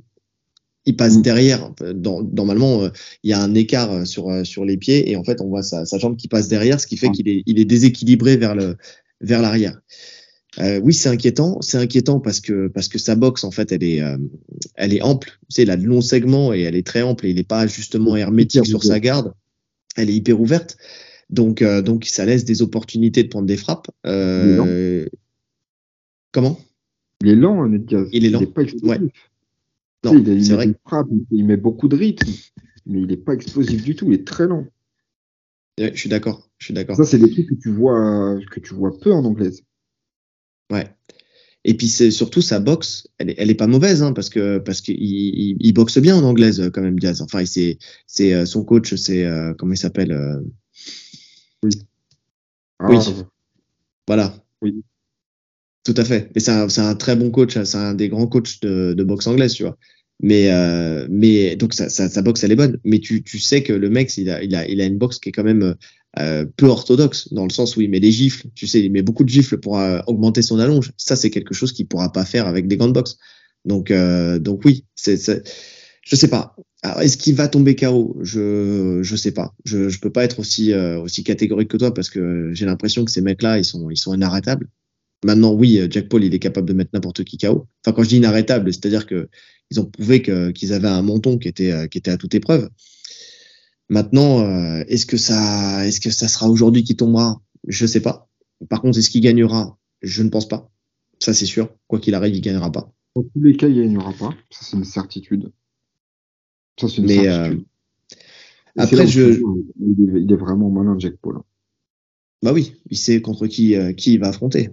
il 0.86 0.98
passe 0.98 1.16
mhm. 1.16 1.22
derrière. 1.22 1.72
Dans, 1.96 2.22
normalement, 2.22 2.90
il 3.24 3.30
y 3.30 3.34
a 3.34 3.42
un 3.42 3.56
écart 3.56 4.06
sur 4.06 4.46
sur 4.46 4.66
les 4.66 4.78
pieds 4.78 5.10
et 5.10 5.16
en 5.16 5.24
fait, 5.24 5.40
on 5.40 5.48
voit 5.48 5.64
sa, 5.64 5.86
sa 5.86 5.98
jambe 5.98 6.18
qui 6.18 6.28
passe 6.28 6.50
derrière, 6.50 6.82
ce 6.82 6.88
qui 6.88 6.98
fait 6.98 7.10
qu'il 7.12 7.30
est 7.30 7.44
il 7.46 7.60
est 7.60 7.66
déséquilibré 7.66 8.36
vers 8.36 8.56
le 8.56 8.76
vers 9.22 9.42
l'arrière. 9.42 9.80
Euh, 10.60 10.80
oui, 10.80 10.94
c'est 10.94 11.10
inquiétant. 11.10 11.62
C'est 11.62 11.78
inquiétant 11.78 12.20
parce 12.20 12.40
que 12.40 12.68
parce 12.68 12.88
que 12.88 12.98
sa 12.98 13.16
boxe 13.16 13.44
en 13.44 13.52
fait, 13.52 13.72
elle 13.72 13.84
est 13.84 14.02
euh, 14.02 14.18
elle 14.76 14.94
est 14.94 15.02
ample. 15.02 15.30
Tu 15.50 15.56
sais, 15.56 15.62
elle 15.64 15.70
a 15.70 15.78
de 15.78 15.86
longs 15.86 16.02
segments 16.02 16.54
et 16.54 16.62
elle 16.62 16.76
est 16.76 16.86
très 16.86 17.04
ample 17.04 17.28
et 17.28 17.30
il 17.30 17.36
n'est 17.36 17.44
pas 17.44 17.68
justement 17.68 18.16
hermétique 18.16 18.66
sur 18.66 18.84
sa 18.84 19.00
garde. 19.00 19.34
Elle 19.96 20.10
est 20.10 20.16
hyper 20.16 20.40
ouverte. 20.40 20.78
Donc 21.30 21.62
euh, 21.62 21.82
donc 21.82 22.06
ça 22.06 22.26
laisse 22.26 22.46
des 22.46 22.62
opportunités 22.62 23.24
de 23.24 23.28
prendre 23.30 23.48
des 23.48 23.58
frappes. 23.58 23.90
Comment? 26.32 26.60
Il 27.22 27.30
est 27.30 27.36
lent, 27.36 27.64
hein, 27.64 27.72
Il 28.12 28.26
est 28.26 28.30
lent. 28.30 28.40
Il 28.42 28.44
est 28.44 28.54
pas 28.54 28.62
explosif. 28.62 29.12
Non, 30.04 30.14
il, 30.14 30.46
c'est 30.46 30.54
vrai. 30.54 30.74
Frappe, 30.86 31.08
il 31.32 31.46
met 31.46 31.58
beaucoup 31.58 31.88
de 31.88 31.96
rythme, 31.96 32.32
mais 32.86 33.00
il 33.02 33.08
n'est 33.08 33.18
pas 33.18 33.34
explosif 33.34 33.84
du 33.84 33.96
tout. 33.96 34.06
Il 34.08 34.14
est 34.14 34.28
très 34.28 34.48
lent. 34.48 34.66
Je 35.78 35.96
suis 35.96 36.10
d'accord. 36.10 36.50
Je 36.58 36.66
suis 36.66 36.74
d'accord. 36.74 36.96
Ça, 36.96 37.06
c'est 37.06 37.20
des 37.20 37.30
trucs 37.30 37.48
que 37.48 37.56
tu 37.56 37.72
vois 37.72 38.38
que 38.52 38.60
tu 38.60 38.74
vois 38.74 38.98
peu 39.00 39.12
en 39.12 39.24
anglaise. 39.26 39.64
Ouais. 40.72 40.90
Et 41.64 41.76
puis 41.76 41.88
c'est 41.88 42.12
surtout 42.12 42.42
sa 42.42 42.60
boxe, 42.60 43.08
elle 43.18 43.32
est, 43.32 43.36
elle 43.38 43.50
est 43.50 43.56
pas 43.56 43.68
mauvaise 43.68 44.02
hein, 44.02 44.14
parce 44.14 44.30
que 44.30 44.58
parce 44.58 44.80
qu'il 44.80 44.96
il, 45.02 45.58
il, 45.60 45.74
boxe 45.74 45.98
bien 45.98 46.16
en 46.16 46.24
anglaise 46.24 46.70
quand 46.74 46.82
même 46.82 46.98
Diaz. 46.98 47.22
Enfin, 47.22 47.46
c'est 47.46 47.78
c'est 48.06 48.34
euh, 48.34 48.46
son 48.46 48.64
coach, 48.64 48.96
c'est 48.96 49.26
euh, 49.26 49.54
comment 49.54 49.74
il 49.74 49.78
s'appelle 49.78 50.14
euh... 50.14 50.40
Oui. 51.64 51.72
oui. 52.80 52.98
Ah. 53.00 53.12
Voilà. 54.08 54.34
Oui. 54.62 54.82
Tout 55.84 55.96
à 55.98 56.06
fait. 56.06 56.32
Et 56.36 56.40
c'est 56.40 56.52
un, 56.52 56.68
un, 56.68 56.96
très 56.96 57.18
bon 57.18 57.32
coach, 57.32 57.62
c'est 57.62 57.78
un 57.78 57.94
des 57.94 58.08
grands 58.08 58.28
coachs 58.28 58.62
de, 58.62 58.94
de 58.94 59.04
boxe 59.04 59.28
anglaise, 59.28 59.54
tu 59.54 59.64
vois. 59.64 59.78
Mais 60.20 60.50
euh, 60.52 61.06
mais 61.12 61.56
donc 61.56 61.76
sa, 61.76 61.90
sa, 61.90 62.10
sa, 62.10 62.22
boxe 62.24 62.44
elle 62.44 62.52
est 62.52 62.56
bonne, 62.56 62.80
mais 62.84 62.98
tu, 62.98 63.22
tu 63.22 63.38
sais 63.38 63.62
que 63.62 63.72
le 63.72 63.88
mec 63.88 64.18
il 64.18 64.32
a 64.32 64.42
il 64.42 64.56
a 64.56 64.68
il 64.68 64.82
a 64.82 64.86
une 64.86 64.98
boxe 64.98 65.20
qui 65.20 65.30
est 65.30 65.32
quand 65.32 65.44
même 65.44 65.76
euh, 66.20 66.46
peu 66.56 66.66
orthodoxe 66.66 67.32
dans 67.32 67.44
le 67.44 67.52
sens 67.52 67.76
où 67.76 67.82
il 67.82 67.90
met 67.92 68.00
des 68.00 68.12
gifles, 68.12 68.48
tu 68.56 68.66
sais, 68.66 68.82
il 68.82 68.92
met 68.92 69.04
beaucoup 69.04 69.24
de 69.24 69.30
gifles 69.30 69.58
pour 69.60 69.78
euh, 69.78 70.00
augmenter 70.08 70.42
son 70.42 70.58
allonge. 70.58 70.92
Ça, 70.98 71.16
c'est 71.16 71.30
quelque 71.30 71.54
chose 71.54 71.74
qu'il 71.74 71.88
pourra 71.88 72.12
pas 72.12 72.26
faire 72.26 72.48
avec 72.48 72.68
des 72.68 72.76
gants 72.76 72.88
de. 72.88 73.04
Donc, 73.66 73.92
euh, 73.92 74.40
donc 74.40 74.62
oui, 74.66 74.86
c'est, 74.96 75.44
je 76.02 76.16
sais 76.16 76.28
pas. 76.30 76.56
est-ce 77.02 77.18
qu'il 77.18 77.36
va 77.36 77.48
tomber 77.48 77.76
KO 77.76 78.18
Je, 78.22 79.00
je 79.04 79.16
sais 79.16 79.32
pas. 79.32 79.54
Je, 79.64 79.90
je 79.90 80.00
peux 80.00 80.12
pas 80.12 80.24
être 80.24 80.40
aussi, 80.40 80.74
aussi 80.74 81.24
catégorique 81.24 81.70
que 81.70 81.78
toi 81.78 81.94
parce 81.94 82.10
que 82.10 82.52
j'ai 82.54 82.66
l'impression 82.66 83.06
que 83.06 83.12
ces 83.12 83.22
mecs-là, 83.22 83.60
ils 83.60 83.66
sont, 83.66 83.90
ils 83.92 83.98
sont 83.98 84.16
inarrêtables. 84.16 84.70
Maintenant, 85.24 85.54
oui, 85.54 85.82
Jack 85.90 86.10
Paul, 86.10 86.24
il 86.24 86.34
est 86.34 86.40
capable 86.40 86.68
de 86.68 86.74
mettre 86.74 86.92
n'importe 86.94 87.24
qui 87.26 87.38
KO. 87.38 87.68
Enfin, 87.86 87.94
quand 87.96 88.04
je 88.04 88.10
dis 88.10 88.18
inarrêtable, 88.18 88.74
c'est-à-dire 88.74 89.06
que 89.06 89.30
ils 89.72 89.80
ont 89.80 89.86
prouvé 89.86 90.22
qu'ils 90.22 90.74
avaient 90.74 90.88
un 90.88 91.02
menton 91.02 91.38
qui 91.38 91.48
était, 91.48 91.90
qui 91.90 91.98
était 91.98 92.12
à 92.12 92.18
toute 92.18 92.36
épreuve. 92.36 92.70
Maintenant, 93.90 94.42
euh, 94.42 94.84
est-ce 94.88 95.06
que 95.06 95.18
ça, 95.18 95.86
est-ce 95.86 96.02
que 96.02 96.10
ça 96.10 96.28
sera 96.28 96.50
aujourd'hui 96.50 96.84
qui 96.84 96.96
tombera? 96.96 97.42
Je 97.68 97.86
sais 97.86 98.02
pas. 98.02 98.30
Par 98.70 98.82
contre, 98.82 98.98
est-ce 98.98 99.10
qu'il 99.10 99.22
gagnera? 99.22 99.78
Je 100.02 100.24
ne 100.24 100.30
pense 100.30 100.48
pas. 100.48 100.70
Ça, 101.20 101.34
c'est 101.34 101.46
sûr. 101.46 101.70
Quoi 101.88 102.00
qu'il 102.00 102.14
arrive, 102.14 102.36
il 102.36 102.42
gagnera 102.42 102.72
pas. 102.72 102.92
Dans 103.16 103.24
tous 103.24 103.42
les 103.42 103.56
cas, 103.56 103.68
il 103.68 103.76
gagnera 103.76 104.14
pas. 104.14 104.36
Ça, 104.52 104.66
c'est 104.66 104.78
une 104.78 104.84
certitude. 104.84 105.52
Ça, 106.80 106.88
c'est 106.90 106.98
une 106.98 107.06
Mais, 107.06 107.28
euh, 107.28 107.44
certitude. 107.44 107.66
après, 108.78 109.08
je. 109.08 109.42
Il 109.80 110.32
est, 110.32 110.36
vraiment 110.36 110.70
malin, 110.70 110.98
Jack 111.00 111.16
Paul. 111.22 111.40
Bah 112.44 112.54
oui, 112.54 112.76
il 112.90 112.98
sait 112.98 113.22
contre 113.22 113.48
qui, 113.48 113.76
euh, 113.76 113.94
qui 113.94 114.14
il 114.14 114.20
va 114.20 114.28
affronter. 114.28 114.70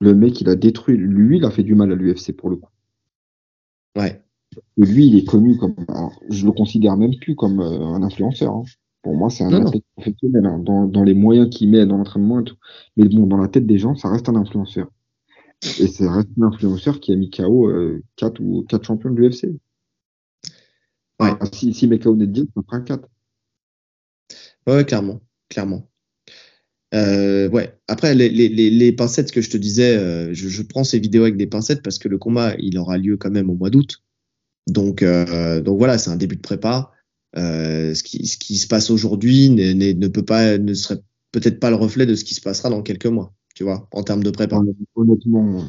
Le 0.00 0.14
mec, 0.14 0.40
il 0.40 0.48
a 0.48 0.56
détruit. 0.56 0.96
Lui, 0.96 1.38
il 1.38 1.44
a 1.44 1.50
fait 1.50 1.62
du 1.62 1.74
mal 1.74 1.92
à 1.92 1.94
l'UFC 1.94 2.32
pour 2.32 2.50
le 2.50 2.56
coup. 2.56 2.68
Ouais. 3.96 4.22
Et 4.76 4.84
lui, 4.84 5.06
il 5.06 5.16
est 5.16 5.24
connu 5.24 5.56
comme, 5.56 5.74
je 6.28 6.44
le 6.44 6.52
considère 6.52 6.96
même 6.96 7.16
plus 7.20 7.34
comme 7.34 7.60
euh, 7.60 7.86
un 7.86 8.02
influenceur. 8.02 8.54
Hein. 8.54 8.64
Pour 9.02 9.14
moi, 9.14 9.30
c'est 9.30 9.44
un 9.44 9.52
athlète 9.52 9.84
professionnel 9.96 10.46
hein, 10.46 10.58
dans, 10.58 10.86
dans, 10.86 11.02
les 11.02 11.14
moyens 11.14 11.50
qu'il 11.50 11.70
met 11.70 11.84
dans 11.86 11.96
l'entraînement 11.96 12.40
et 12.40 12.44
tout. 12.44 12.56
Mais 12.96 13.08
bon, 13.08 13.26
dans 13.26 13.38
la 13.38 13.48
tête 13.48 13.66
des 13.66 13.78
gens, 13.78 13.96
ça 13.96 14.08
reste 14.08 14.28
un 14.28 14.36
influenceur. 14.36 14.88
Et 15.62 15.86
c'est 15.86 16.08
reste 16.08 16.28
un 16.40 16.46
influenceur 16.46 17.00
qui 17.00 17.12
a 17.12 17.16
mis 17.16 17.30
KO 17.30 17.68
euh, 17.68 18.02
4 18.16 18.40
ou 18.40 18.64
4 18.68 18.84
champions 18.84 19.10
de 19.10 19.20
l'UFC. 19.20 19.44
Ouais. 21.20 21.32
Ah, 21.40 21.46
si, 21.52 21.72
si 21.74 21.86
met 21.86 21.98
KO 21.98 22.16
ça 22.18 22.62
fera 22.66 22.80
4. 22.80 23.08
Ouais, 24.66 24.84
clairement, 24.84 25.20
clairement. 25.48 25.88
Euh, 26.94 27.48
ouais. 27.48 27.74
Après, 27.88 28.14
les, 28.14 28.28
les, 28.28 28.48
les, 28.48 28.92
pincettes 28.92 29.32
que 29.32 29.40
je 29.40 29.50
te 29.50 29.56
disais, 29.56 29.96
euh, 29.96 30.34
je, 30.34 30.48
je, 30.48 30.62
prends 30.62 30.84
ces 30.84 30.98
vidéos 30.98 31.22
avec 31.22 31.36
des 31.36 31.46
pincettes 31.46 31.82
parce 31.82 31.98
que 31.98 32.08
le 32.08 32.18
combat, 32.18 32.54
il 32.58 32.78
aura 32.78 32.98
lieu 32.98 33.16
quand 33.16 33.30
même 33.30 33.48
au 33.48 33.54
mois 33.54 33.70
d'août. 33.70 34.02
Donc, 34.66 35.02
euh, 35.02 35.60
donc 35.60 35.78
voilà, 35.78 35.98
c'est 35.98 36.10
un 36.10 36.16
début 36.16 36.36
de 36.36 36.42
prépa. 36.42 36.92
Euh, 37.36 37.94
ce, 37.94 38.02
qui, 38.02 38.26
ce 38.26 38.36
qui 38.36 38.58
se 38.58 38.66
passe 38.66 38.90
aujourd'hui 38.90 39.48
ne 39.48 40.08
peut 40.08 40.24
pas, 40.24 40.58
ne 40.58 40.74
serait 40.74 41.00
peut-être 41.32 41.60
pas 41.60 41.70
le 41.70 41.76
reflet 41.76 42.04
de 42.04 42.14
ce 42.14 42.24
qui 42.24 42.34
se 42.34 42.42
passera 42.42 42.68
dans 42.68 42.82
quelques 42.82 43.06
mois, 43.06 43.32
tu 43.54 43.64
vois, 43.64 43.88
en 43.92 44.02
termes 44.02 44.22
de 44.22 44.30
prépa. 44.30 44.60
Honnêtement, 44.94 45.66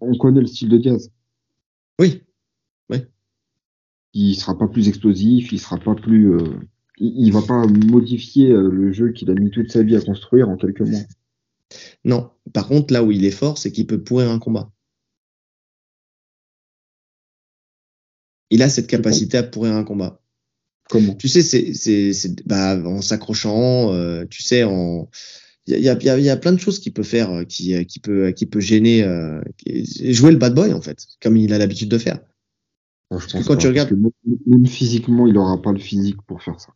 on 0.00 0.18
connaît 0.18 0.40
le 0.40 0.46
style 0.46 0.68
de 0.68 0.78
Diaz. 0.78 1.10
Oui, 1.98 2.22
oui. 2.90 2.98
Il 4.12 4.36
sera 4.36 4.56
pas 4.58 4.68
plus 4.68 4.88
explosif, 4.88 5.52
il 5.52 5.58
sera 5.58 5.78
pas 5.78 5.94
plus, 5.94 6.34
euh, 6.34 6.58
il, 6.98 7.30
va 7.32 7.42
pas 7.42 7.66
modifier 7.66 8.50
euh, 8.50 8.70
le 8.70 8.92
jeu 8.92 9.12
qu'il 9.12 9.30
a 9.30 9.34
mis 9.34 9.50
toute 9.50 9.70
sa 9.70 9.82
vie 9.82 9.96
à 9.96 10.00
construire 10.00 10.48
en 10.48 10.56
quelques 10.56 10.80
mois. 10.80 11.00
Non. 12.04 12.30
Par 12.52 12.68
contre, 12.68 12.92
là 12.92 13.02
où 13.02 13.10
il 13.10 13.24
est 13.24 13.30
fort, 13.30 13.58
c'est 13.58 13.72
qu'il 13.72 13.86
peut 13.86 14.02
pourrir 14.02 14.30
un 14.30 14.38
combat. 14.38 14.70
il 18.50 18.62
a 18.62 18.68
cette 18.68 18.86
capacité 18.86 19.36
à 19.36 19.42
pourrir 19.42 19.74
un 19.74 19.82
combat. 19.82 20.20
Comment? 20.88 21.14
Tu 21.14 21.28
sais, 21.28 21.42
c'est 21.42 22.46
bah, 22.46 22.80
en 22.84 23.02
s'accrochant, 23.02 23.92
euh, 23.92 24.24
tu 24.30 24.42
sais, 24.42 24.62
en 24.62 25.08
il 25.66 25.78
y 25.78 25.88
a, 25.88 25.94
y, 25.94 26.08
a, 26.10 26.18
y 26.18 26.28
a, 26.28 26.36
plein 26.36 26.52
de 26.52 26.58
choses 26.58 26.78
qu'il 26.78 26.92
peut 26.92 27.02
faire 27.02 27.30
euh, 27.30 27.44
qui, 27.44 27.84
qui 27.86 27.98
peut 27.98 28.32
qui 28.32 28.44
peut 28.44 28.60
gêner 28.60 29.02
jouer 30.10 30.30
le 30.30 30.36
bad 30.36 30.54
boy 30.54 30.72
en 30.72 30.82
fait, 30.82 31.06
comme 31.20 31.36
il 31.36 31.52
a 31.52 31.58
l'habitude 31.58 31.88
de 31.88 31.98
faire. 31.98 32.20
Parce 33.08 33.32
que 33.32 33.44
quand 33.44 33.56
tu 33.56 33.66
regardes, 33.66 33.92
même, 34.46 34.66
physiquement, 34.66 35.26
il 35.26 35.36
aura 35.36 35.60
pas 35.60 35.72
le 35.72 35.78
physique 35.78 36.20
pour 36.26 36.42
faire 36.42 36.60
ça. 36.60 36.74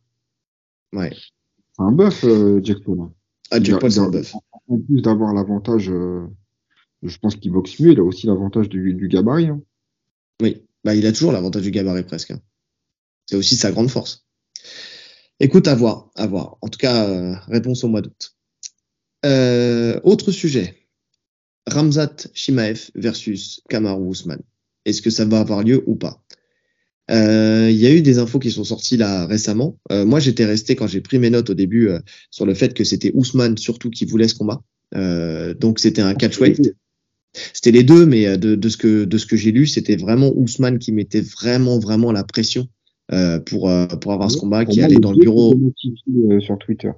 Ouais. 0.93 1.11
C'est 1.11 1.83
un 1.83 1.91
bœuf, 1.91 2.25
Jack 2.63 2.79
Paul. 2.83 3.01
Hein. 3.01 3.13
Ah, 3.51 3.61
Jack 3.61 3.79
Paul, 3.79 3.91
c'est 3.91 3.99
un 3.99 4.09
bœuf. 4.09 4.33
En 4.67 4.79
plus 4.79 5.01
d'avoir 5.01 5.33
l'avantage, 5.33 5.91
je 7.03 7.17
pense 7.19 7.35
qu'il 7.35 7.51
boxe 7.51 7.79
mieux, 7.79 7.91
il 7.91 7.99
a 7.99 8.03
aussi 8.03 8.27
l'avantage 8.27 8.69
du, 8.69 8.93
du 8.93 9.07
gabarit. 9.07 9.47
Hein. 9.47 9.61
Oui. 10.41 10.65
Bah, 10.83 10.95
il 10.95 11.05
a 11.05 11.11
toujours 11.11 11.31
l'avantage 11.31 11.63
du 11.63 11.71
gabarit 11.71 12.03
presque. 12.03 12.31
Hein. 12.31 12.41
C'est 13.25 13.35
aussi 13.35 13.55
sa 13.55 13.71
grande 13.71 13.89
force. 13.89 14.25
Écoute, 15.39 15.67
à 15.67 15.75
voir, 15.75 16.09
à 16.15 16.27
voir. 16.27 16.57
En 16.61 16.67
tout 16.67 16.79
cas, 16.79 17.07
euh, 17.07 17.35
réponse 17.47 17.83
au 17.83 17.87
mois 17.87 18.01
d'août. 18.01 18.35
Euh, 19.25 19.99
autre 20.03 20.31
sujet. 20.31 20.75
Ramzat 21.67 22.27
Shimaev 22.33 22.89
versus 22.95 23.61
Kamaru 23.69 24.09
Usman. 24.09 24.41
Est-ce 24.85 25.01
que 25.01 25.09
ça 25.09 25.25
va 25.25 25.39
avoir 25.39 25.63
lieu 25.63 25.83
ou 25.87 25.95
pas? 25.95 26.23
Euh, 27.09 27.69
Il 27.71 27.77
y 27.77 27.87
a 27.87 27.93
eu 27.93 28.01
des 28.01 28.19
infos 28.19 28.39
qui 28.39 28.51
sont 28.51 28.63
sorties 28.63 28.97
là 28.97 29.25
récemment. 29.25 29.77
Euh, 29.91 30.05
moi, 30.05 30.19
j'étais 30.19 30.45
resté 30.45 30.75
quand 30.75 30.87
j'ai 30.87 31.01
pris 31.01 31.19
mes 31.19 31.29
notes 31.29 31.49
au 31.49 31.53
début 31.53 31.89
euh, 31.89 31.99
sur 32.31 32.45
le 32.45 32.53
fait 32.53 32.73
que 32.73 32.83
c'était 32.83 33.11
Ousmane 33.13 33.57
surtout 33.57 33.89
qui 33.89 34.05
voulait 34.05 34.27
ce 34.27 34.35
combat. 34.35 34.61
donc 35.59 35.79
c'était 35.79 36.01
un 36.01 36.13
catchweight. 36.13 36.73
c'était 37.53 37.71
les 37.71 37.83
deux, 37.83 38.05
mais 38.05 38.37
de, 38.37 38.55
de, 38.55 38.69
ce 38.69 38.77
que 38.77 39.05
de 39.05 39.17
ce 39.17 39.25
que 39.25 39.37
j'ai 39.37 39.51
lu, 39.51 39.67
c'était 39.67 39.95
vraiment 39.95 40.31
Ousmane 40.35 40.79
qui 40.79 40.91
mettait 40.91 41.21
vraiment 41.21 41.79
vraiment 41.79 42.11
la 42.11 42.23
pression 42.23 42.67
euh, 43.11 43.39
pour 43.39 43.71
pour 44.01 44.13
avoir 44.13 44.31
ce 44.31 44.37
combat, 44.37 44.65
qui 44.65 44.81
allait 44.81 44.95
dans 44.95 45.11
le 45.11 45.19
bureau 45.19 45.55
sur 46.39 46.57
Twitter. 46.57 46.91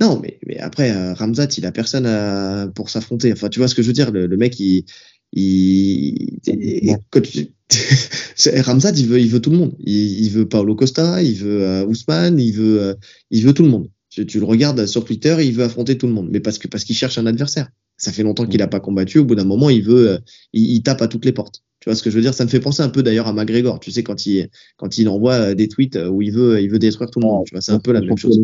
Non, 0.00 0.18
mais, 0.20 0.38
mais 0.46 0.58
après, 0.58 0.90
euh, 0.90 1.14
Ramzat, 1.14 1.48
il 1.58 1.66
a 1.66 1.72
personne 1.72 2.06
à, 2.06 2.68
pour 2.74 2.90
s'affronter. 2.90 3.32
Enfin, 3.32 3.48
tu 3.48 3.58
vois 3.58 3.68
ce 3.68 3.74
que 3.74 3.82
je 3.82 3.88
veux 3.88 3.92
dire? 3.92 4.10
Le, 4.10 4.26
le 4.26 4.36
mec, 4.36 4.58
il, 4.60 4.84
il, 5.32 6.40
Ramzat, 6.46 7.30
il 7.34 7.52
veut, 9.06 9.20
il 9.20 9.28
veut 9.28 9.40
tout 9.40 9.50
le 9.50 9.56
monde. 9.56 9.74
Il, 9.80 10.24
il 10.24 10.30
veut 10.30 10.48
Paulo 10.48 10.74
Costa, 10.74 11.22
il 11.22 11.34
veut 11.34 11.62
euh, 11.62 11.86
Ousmane, 11.86 12.38
il 12.38 12.52
veut, 12.52 12.82
euh, 12.82 12.94
il 13.30 13.44
veut 13.44 13.52
tout 13.52 13.62
le 13.62 13.68
monde. 13.68 13.90
Tu, 14.10 14.26
tu, 14.26 14.38
le 14.38 14.46
regardes 14.46 14.86
sur 14.86 15.04
Twitter, 15.04 15.36
il 15.40 15.52
veut 15.52 15.64
affronter 15.64 15.98
tout 15.98 16.06
le 16.06 16.12
monde, 16.12 16.28
mais 16.30 16.40
parce 16.40 16.58
que 16.58 16.66
parce 16.66 16.84
qu'il 16.84 16.96
cherche 16.96 17.18
un 17.18 17.26
adversaire. 17.26 17.68
Ça 17.96 18.12
fait 18.12 18.22
longtemps 18.22 18.46
qu'il 18.46 18.60
n'a 18.60 18.68
pas 18.68 18.80
combattu. 18.80 19.18
Au 19.18 19.24
bout 19.24 19.34
d'un 19.34 19.44
moment, 19.44 19.70
il 19.70 19.82
veut, 19.82 20.10
euh, 20.10 20.18
il, 20.52 20.70
il, 20.70 20.82
tape 20.82 21.02
à 21.02 21.08
toutes 21.08 21.24
les 21.24 21.32
portes. 21.32 21.64
Tu 21.80 21.88
vois 21.88 21.96
ce 21.96 22.02
que 22.02 22.10
je 22.10 22.16
veux 22.16 22.22
dire? 22.22 22.32
Ça 22.32 22.44
me 22.44 22.48
fait 22.48 22.60
penser 22.60 22.82
un 22.82 22.88
peu 22.88 23.02
d'ailleurs 23.02 23.26
à 23.26 23.32
McGregor. 23.32 23.80
Tu 23.80 23.90
sais 23.90 24.02
quand 24.02 24.24
il 24.24 24.48
quand 24.76 24.98
il 24.98 25.08
envoie 25.08 25.54
des 25.54 25.68
tweets 25.68 25.96
où 25.96 26.22
il 26.22 26.32
veut, 26.32 26.62
il 26.62 26.70
veut 26.70 26.78
détruire 26.78 27.10
tout 27.10 27.20
le 27.20 27.26
monde. 27.26 27.44
Tu 27.44 27.54
vois, 27.54 27.60
c'est 27.60 27.72
un 27.72 27.80
peu 27.80 27.92
la 27.92 28.00
même 28.00 28.16
chose. 28.16 28.40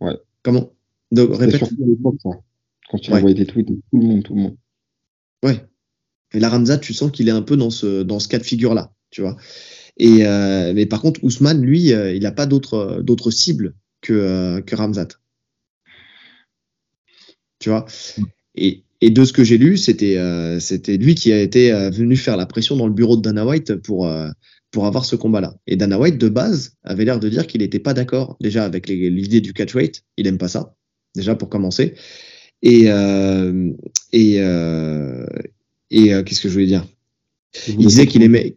Ouais. 0.00 0.16
Comment? 0.42 0.72
Donc, 1.12 1.36
répète. 1.36 1.60
Quand 2.90 2.98
tu 2.98 3.10
ouais. 3.10 3.18
envoyé 3.18 3.34
des 3.34 3.46
tweets, 3.46 3.66
tout 3.66 3.74
le 3.92 4.06
monde, 4.06 4.22
tout 4.22 4.34
le 4.34 4.40
monde. 4.40 4.56
Ouais. 5.44 5.67
Et 6.34 6.40
la 6.40 6.48
Ramzat, 6.48 6.78
tu 6.78 6.92
sens 6.94 7.10
qu'il 7.10 7.28
est 7.28 7.32
un 7.32 7.42
peu 7.42 7.56
dans 7.56 7.70
ce, 7.70 8.02
dans 8.02 8.18
ce 8.20 8.28
cas 8.28 8.38
de 8.38 8.44
figure-là, 8.44 8.92
tu 9.10 9.20
vois. 9.22 9.36
Et, 9.96 10.26
euh, 10.26 10.72
mais 10.74 10.86
par 10.86 11.00
contre, 11.00 11.22
Ousmane, 11.24 11.62
lui, 11.62 11.92
euh, 11.92 12.14
il 12.14 12.22
n'a 12.22 12.32
pas 12.32 12.46
d'autres, 12.46 13.00
d'autres 13.02 13.30
cibles 13.30 13.74
que, 14.00 14.12
euh, 14.12 14.60
que 14.60 14.76
Ramzat. 14.76 15.08
Tu 17.58 17.70
vois. 17.70 17.86
Et, 18.54 18.84
et 19.00 19.10
de 19.10 19.24
ce 19.24 19.32
que 19.32 19.44
j'ai 19.44 19.58
lu, 19.58 19.76
c'était, 19.76 20.16
euh, 20.18 20.58
lui 20.88 21.14
qui 21.14 21.32
a 21.32 21.40
été 21.40 21.72
euh, 21.72 21.90
venu 21.90 22.16
faire 22.16 22.36
la 22.36 22.46
pression 22.46 22.76
dans 22.76 22.86
le 22.86 22.92
bureau 22.92 23.16
de 23.16 23.22
Dana 23.22 23.44
White 23.46 23.76
pour, 23.76 24.06
euh, 24.06 24.28
pour 24.70 24.86
avoir 24.86 25.04
ce 25.04 25.16
combat-là. 25.16 25.56
Et 25.66 25.76
Dana 25.76 25.98
White, 25.98 26.18
de 26.18 26.28
base, 26.28 26.76
avait 26.84 27.04
l'air 27.04 27.18
de 27.18 27.28
dire 27.28 27.46
qu'il 27.46 27.62
n'était 27.62 27.78
pas 27.78 27.94
d'accord 27.94 28.36
déjà 28.40 28.64
avec 28.64 28.88
l'idée 28.88 29.40
du 29.40 29.52
catchweight. 29.52 30.04
Il 30.16 30.26
aime 30.26 30.38
pas 30.38 30.48
ça, 30.48 30.74
déjà 31.16 31.34
pour 31.34 31.48
commencer. 31.48 31.94
Et, 32.62 32.90
euh, 32.90 33.72
et, 34.12 34.40
euh, 34.40 35.26
et 35.90 36.14
euh, 36.14 36.22
qu'est-ce 36.22 36.40
que 36.40 36.48
je 36.48 36.54
voulais 36.54 36.66
dire 36.66 36.86
Il 37.68 37.76
disait 37.78 38.06
qu'il 38.06 38.22
aimait 38.22 38.56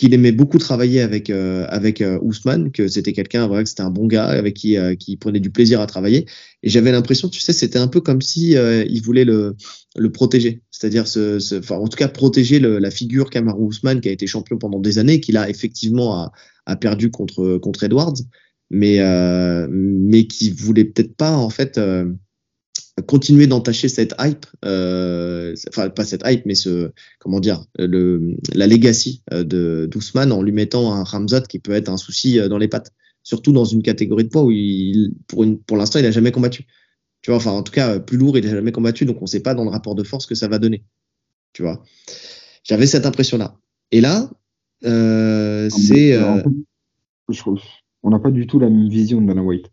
qu'il 0.00 0.14
aimait 0.14 0.32
beaucoup 0.32 0.56
travailler 0.56 1.02
avec 1.02 1.28
euh, 1.28 1.66
avec 1.68 2.00
euh, 2.00 2.18
Ousmane, 2.22 2.72
que 2.72 2.88
c'était 2.88 3.12
quelqu'un, 3.12 3.46
vrai, 3.46 3.64
que 3.64 3.68
c'était 3.68 3.82
un 3.82 3.90
bon 3.90 4.06
gars 4.06 4.24
avec 4.24 4.54
qui 4.54 4.78
euh, 4.78 4.94
qui 4.94 5.18
prenait 5.18 5.40
du 5.40 5.50
plaisir 5.50 5.82
à 5.82 5.86
travailler. 5.86 6.24
Et 6.62 6.70
j'avais 6.70 6.90
l'impression, 6.90 7.28
tu 7.28 7.40
sais, 7.40 7.52
c'était 7.52 7.78
un 7.78 7.86
peu 7.86 8.00
comme 8.00 8.22
si 8.22 8.56
euh, 8.56 8.82
il 8.88 9.02
voulait 9.02 9.26
le 9.26 9.56
le 9.96 10.10
protéger, 10.10 10.62
c'est-à-dire 10.70 11.06
ce, 11.06 11.38
ce, 11.38 11.56
enfin, 11.56 11.76
en 11.76 11.86
tout 11.86 11.98
cas 11.98 12.08
protéger 12.08 12.60
le, 12.60 12.78
la 12.78 12.90
figure 12.90 13.28
Kamaru 13.28 13.64
Ousmane 13.64 14.00
qui 14.00 14.08
a 14.08 14.12
été 14.12 14.26
champion 14.26 14.56
pendant 14.56 14.80
des 14.80 14.96
années, 14.98 15.20
qu'il 15.20 15.36
a 15.36 15.50
effectivement 15.50 16.14
a, 16.14 16.32
a, 16.64 16.76
perdu 16.76 17.10
contre 17.10 17.58
contre 17.58 17.84
Edwards, 17.84 18.16
mais 18.70 19.00
euh, 19.00 19.66
mais 19.70 20.26
qui 20.26 20.50
voulait 20.50 20.86
peut-être 20.86 21.14
pas 21.14 21.36
en 21.36 21.50
fait 21.50 21.78
continuer 23.02 23.46
d'entacher 23.46 23.88
cette 23.88 24.14
hype, 24.18 24.46
euh, 24.64 25.54
enfin 25.68 25.90
pas 25.90 26.04
cette 26.04 26.22
hype, 26.24 26.46
mais 26.46 26.54
ce 26.54 26.92
comment 27.18 27.40
dire, 27.40 27.64
le 27.78 28.36
la 28.54 28.66
legacy 28.66 29.22
euh, 29.32 29.44
de 29.44 29.88
d'Ousmane 29.90 30.32
en 30.32 30.42
lui 30.42 30.52
mettant 30.52 30.92
un 30.92 31.04
Ramzat 31.04 31.42
qui 31.42 31.58
peut 31.58 31.72
être 31.72 31.88
un 31.88 31.96
souci 31.96 32.38
euh, 32.38 32.48
dans 32.48 32.58
les 32.58 32.68
pattes, 32.68 32.92
surtout 33.22 33.52
dans 33.52 33.64
une 33.64 33.82
catégorie 33.82 34.24
de 34.24 34.28
poids 34.28 34.42
où 34.42 34.50
il 34.50 35.12
pour 35.26 35.44
une 35.44 35.58
pour 35.58 35.76
l'instant 35.76 35.98
il 35.98 36.06
a 36.06 36.10
jamais 36.10 36.32
combattu. 36.32 36.66
Tu 37.22 37.30
vois, 37.30 37.36
enfin 37.36 37.50
en 37.50 37.62
tout 37.62 37.72
cas 37.72 37.98
plus 38.00 38.16
lourd 38.16 38.38
il 38.38 38.46
a 38.46 38.50
jamais 38.50 38.72
combattu, 38.72 39.04
donc 39.04 39.20
on 39.20 39.26
sait 39.26 39.40
pas 39.40 39.54
dans 39.54 39.64
le 39.64 39.70
rapport 39.70 39.94
de 39.94 40.02
force 40.02 40.26
que 40.26 40.34
ça 40.34 40.48
va 40.48 40.58
donner. 40.58 40.84
Tu 41.52 41.62
vois, 41.62 41.82
j'avais 42.64 42.86
cette 42.86 43.06
impression 43.06 43.38
là. 43.38 43.56
Et 43.92 44.00
là, 44.00 44.30
euh, 44.84 45.68
c'est 45.68 46.14
euh... 46.14 46.42
on 48.02 48.10
n'a 48.10 48.18
pas 48.18 48.30
du 48.30 48.46
tout 48.46 48.58
la 48.58 48.70
même 48.70 48.88
vision 48.88 49.20
de 49.20 49.26
Dana 49.26 49.42
White. 49.42 49.70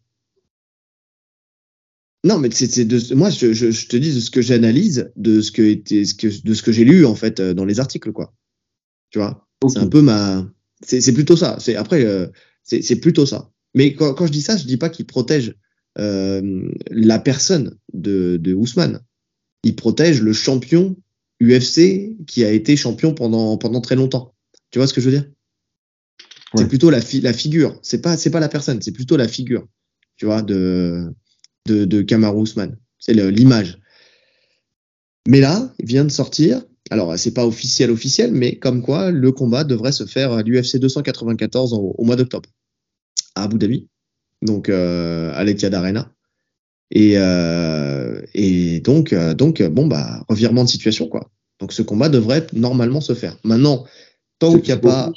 Non, 2.23 2.39
mais 2.39 2.49
c'est 2.51 2.85
de 2.85 3.13
moi, 3.13 3.29
je, 3.29 3.53
je, 3.53 3.71
je, 3.71 3.87
te 3.87 3.95
dis 3.95 4.13
de 4.13 4.19
ce 4.19 4.31
que 4.31 4.41
j'analyse, 4.41 5.11
de 5.15 5.41
ce 5.41 5.51
que 5.51 5.61
était, 5.61 6.03
ce 6.03 6.15
que, 6.15 6.27
de 6.27 6.53
ce 6.53 6.63
que 6.63 6.71
j'ai 6.71 6.83
lu 6.83 7.05
en 7.05 7.15
fait 7.15 7.41
dans 7.41 7.65
les 7.65 7.79
articles, 7.79 8.11
quoi. 8.11 8.33
Tu 9.11 9.19
vois, 9.19 9.47
okay. 9.61 9.73
c'est 9.73 9.79
un 9.79 9.87
peu 9.87 10.01
ma, 10.01 10.45
c'est 10.81 11.13
plutôt 11.13 11.35
ça. 11.35 11.57
C'est 11.59 11.75
après, 11.75 12.05
euh, 12.05 12.27
c'est 12.63 12.97
plutôt 12.97 13.25
ça. 13.25 13.51
Mais 13.73 13.93
quand, 13.93 14.13
quand, 14.13 14.25
je 14.27 14.31
dis 14.31 14.41
ça, 14.41 14.57
je 14.57 14.65
dis 14.65 14.77
pas 14.77 14.89
qu'il 14.89 15.05
protège 15.05 15.55
euh, 15.97 16.69
la 16.91 17.19
personne 17.19 17.77
de, 17.93 18.37
de 18.37 18.53
Ousmane. 18.53 19.01
Il 19.63 19.75
protège 19.75 20.21
le 20.21 20.33
champion 20.33 20.95
UFC 21.41 22.15
qui 22.25 22.43
a 22.43 22.51
été 22.51 22.75
champion 22.75 23.13
pendant 23.13 23.57
pendant 23.57 23.81
très 23.81 23.95
longtemps. 23.95 24.35
Tu 24.71 24.79
vois 24.79 24.87
ce 24.87 24.93
que 24.93 25.01
je 25.01 25.09
veux 25.09 25.17
dire? 25.17 25.29
Ouais. 26.53 26.61
C'est 26.61 26.67
plutôt 26.67 26.89
la, 26.89 27.01
fi 27.01 27.21
la 27.21 27.33
figure. 27.33 27.77
C'est 27.81 28.01
pas 28.01 28.17
c'est 28.17 28.29
pas 28.29 28.39
la 28.39 28.49
personne, 28.49 28.81
c'est 28.81 28.91
plutôt 28.91 29.17
la 29.17 29.27
figure. 29.27 29.67
Tu 30.15 30.25
vois 30.25 30.41
de 30.41 31.13
de, 31.67 31.85
de 31.85 32.01
Kamaru 32.01 32.43
Usman. 32.43 32.77
C'est 32.97 33.13
l'image. 33.13 33.79
Mais 35.27 35.39
là, 35.39 35.71
il 35.79 35.85
vient 35.85 36.05
de 36.05 36.11
sortir. 36.11 36.63
Alors, 36.89 37.17
c'est 37.19 37.33
pas 37.33 37.45
officiel 37.45 37.91
officiel, 37.91 38.31
mais 38.31 38.55
comme 38.55 38.81
quoi 38.81 39.11
le 39.11 39.31
combat 39.31 39.63
devrait 39.63 39.91
se 39.91 40.05
faire 40.05 40.31
à 40.31 40.41
l'UFC 40.41 40.77
294 40.77 41.73
au, 41.73 41.93
au 41.97 42.03
mois 42.05 42.15
d'octobre 42.15 42.49
à 43.37 43.43
Abu 43.43 43.57
Dhabi, 43.57 43.87
donc 44.41 44.69
euh, 44.69 45.31
à 45.33 45.43
l'Etihad 45.43 45.73
Arena. 45.73 46.11
Et, 46.89 47.13
euh, 47.17 48.21
et 48.33 48.79
donc, 48.79 49.13
euh, 49.13 49.33
donc, 49.33 49.61
bon 49.61 49.87
bah 49.87 50.23
revirement 50.29 50.63
de 50.63 50.69
situation 50.69 51.07
quoi. 51.07 51.29
Donc 51.59 51.73
ce 51.73 51.81
combat 51.81 52.09
devrait 52.09 52.47
normalement 52.53 53.01
se 53.01 53.13
faire. 53.13 53.37
Maintenant, 53.43 53.85
tant 54.39 54.53
qu'il 54.53 54.65
n'y 54.65 54.71
a 54.71 54.77
pas, 54.77 55.11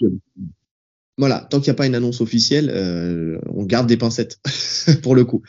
voilà, 1.17 1.47
tant 1.51 1.61
qu'il 1.61 1.71
n'y 1.71 1.75
a 1.75 1.75
pas 1.75 1.87
une 1.87 1.95
annonce 1.95 2.21
officielle, 2.21 3.39
on 3.47 3.65
garde 3.65 3.87
des 3.87 3.97
pincettes 3.97 4.41
pour 5.03 5.15
le 5.15 5.25
coup. 5.25 5.43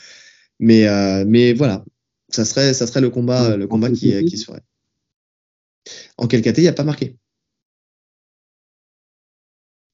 Mais, 0.62 0.88
euh, 0.88 1.26
mais 1.28 1.54
voilà, 1.54 1.84
ça 2.30 2.46
serait, 2.46 2.74
ça 2.74 2.88
serait 2.88 3.02
le 3.02 3.10
combat, 3.10 3.58
le 3.58 3.68
combat 3.68 3.92
qui, 3.92 4.14
qui 4.26 4.38
se 4.38 4.46
ferait. 4.46 4.64
En 6.18 6.28
quel 6.28 6.42
KT, 6.42 6.60
il 6.60 6.62
n'y 6.62 6.68
a 6.68 6.74
pas 6.74 6.84
marqué. 6.84 7.18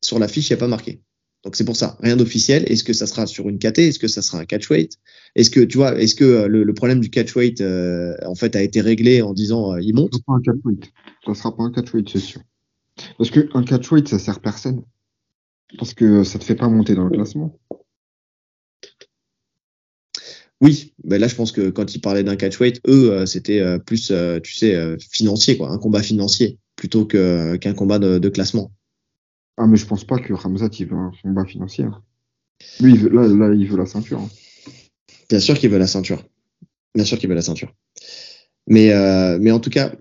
Sur 0.03 0.19
la 0.19 0.27
fiche, 0.27 0.49
il 0.49 0.53
n'y 0.53 0.57
a 0.57 0.59
pas 0.59 0.67
marqué. 0.67 1.01
Donc 1.43 1.55
c'est 1.55 1.63
pour 1.63 1.77
ça, 1.77 1.97
rien 2.01 2.17
d'officiel. 2.17 2.69
Est-ce 2.69 2.83
que 2.83 2.91
ça 2.91 3.07
sera 3.07 3.25
sur 3.25 3.47
une 3.47 3.59
KT 3.59 3.79
Est-ce 3.79 3.99
que 3.99 4.09
ça 4.09 4.21
sera 4.21 4.39
un 4.39 4.45
catchweight 4.45 4.97
Est-ce 5.35 5.49
que 5.49 5.61
tu 5.61 5.77
vois, 5.77 5.97
est-ce 5.97 6.15
que 6.15 6.45
le, 6.45 6.63
le, 6.63 6.73
problème 6.73 6.99
du 6.99 7.09
catchweight 7.09 7.61
euh, 7.61 8.15
en 8.25 8.35
fait 8.35 8.55
a 8.57 8.61
été 8.61 8.81
réglé 8.81 9.21
en 9.21 9.33
disant 9.33 9.73
euh, 9.73 9.81
il 9.81 9.95
monte? 9.95 10.15
Ça 10.15 10.19
sera 10.19 10.37
un 10.37 10.41
catchweight. 10.41 10.91
Ça 11.25 11.33
sera 11.33 11.55
pas 11.55 11.63
un 11.63 11.71
catchweight, 11.71 12.09
c'est 12.09 12.19
sûr. 12.19 12.41
Parce 13.17 13.29
que 13.29 13.47
un 13.53 13.63
catchweight, 13.63 14.09
ça 14.09 14.19
sert 14.19 14.41
personne. 14.41 14.83
Parce 15.77 15.93
que 15.93 16.25
ça 16.25 16.39
te 16.39 16.43
fait 16.43 16.55
pas 16.55 16.67
monter 16.67 16.95
dans 16.95 17.05
le 17.05 17.11
classement. 17.11 17.57
Oui, 20.59 20.93
ben 21.03 21.21
là 21.21 21.27
je 21.27 21.35
pense 21.35 21.51
que 21.51 21.69
quand 21.69 21.93
ils 21.93 22.01
parlaient 22.01 22.23
d'un 22.23 22.35
catchweight, 22.35 22.81
eux 22.87 23.11
euh, 23.11 23.25
c'était 23.27 23.59
euh, 23.59 23.77
plus, 23.77 24.09
euh, 24.09 24.39
tu 24.39 24.55
sais, 24.55 24.75
euh, 24.75 24.97
financier 24.99 25.55
quoi, 25.55 25.69
un 25.69 25.77
combat 25.77 26.01
financier 26.01 26.57
plutôt 26.75 27.05
que 27.05 27.57
qu'un 27.57 27.73
combat 27.73 27.99
de, 27.99 28.17
de, 28.17 28.29
classement. 28.29 28.71
Ah 29.57 29.67
mais 29.67 29.77
je 29.77 29.85
pense 29.85 30.03
pas 30.03 30.17
que 30.17 30.33
Ramzat 30.33 30.69
il 30.79 30.87
veut 30.87 30.97
un 30.97 31.11
combat 31.21 31.45
financier. 31.45 31.85
Lui 32.79 32.93
il 32.93 32.99
veut, 32.99 33.09
là, 33.09 33.27
là 33.27 33.53
il 33.53 33.67
veut 33.67 33.77
la 33.77 33.85
ceinture. 33.85 34.19
Hein. 34.19 34.29
Bien 35.29 35.39
sûr 35.39 35.59
qu'il 35.59 35.69
veut 35.69 35.77
la 35.77 35.87
ceinture. 35.87 36.23
Bien 36.95 37.05
sûr 37.05 37.19
qu'il 37.19 37.29
veut 37.29 37.35
la 37.35 37.41
ceinture. 37.43 37.73
Mais 38.67 38.91
mais 39.39 39.51
en 39.51 39.59
tout 39.59 39.69
cas, 39.69 39.93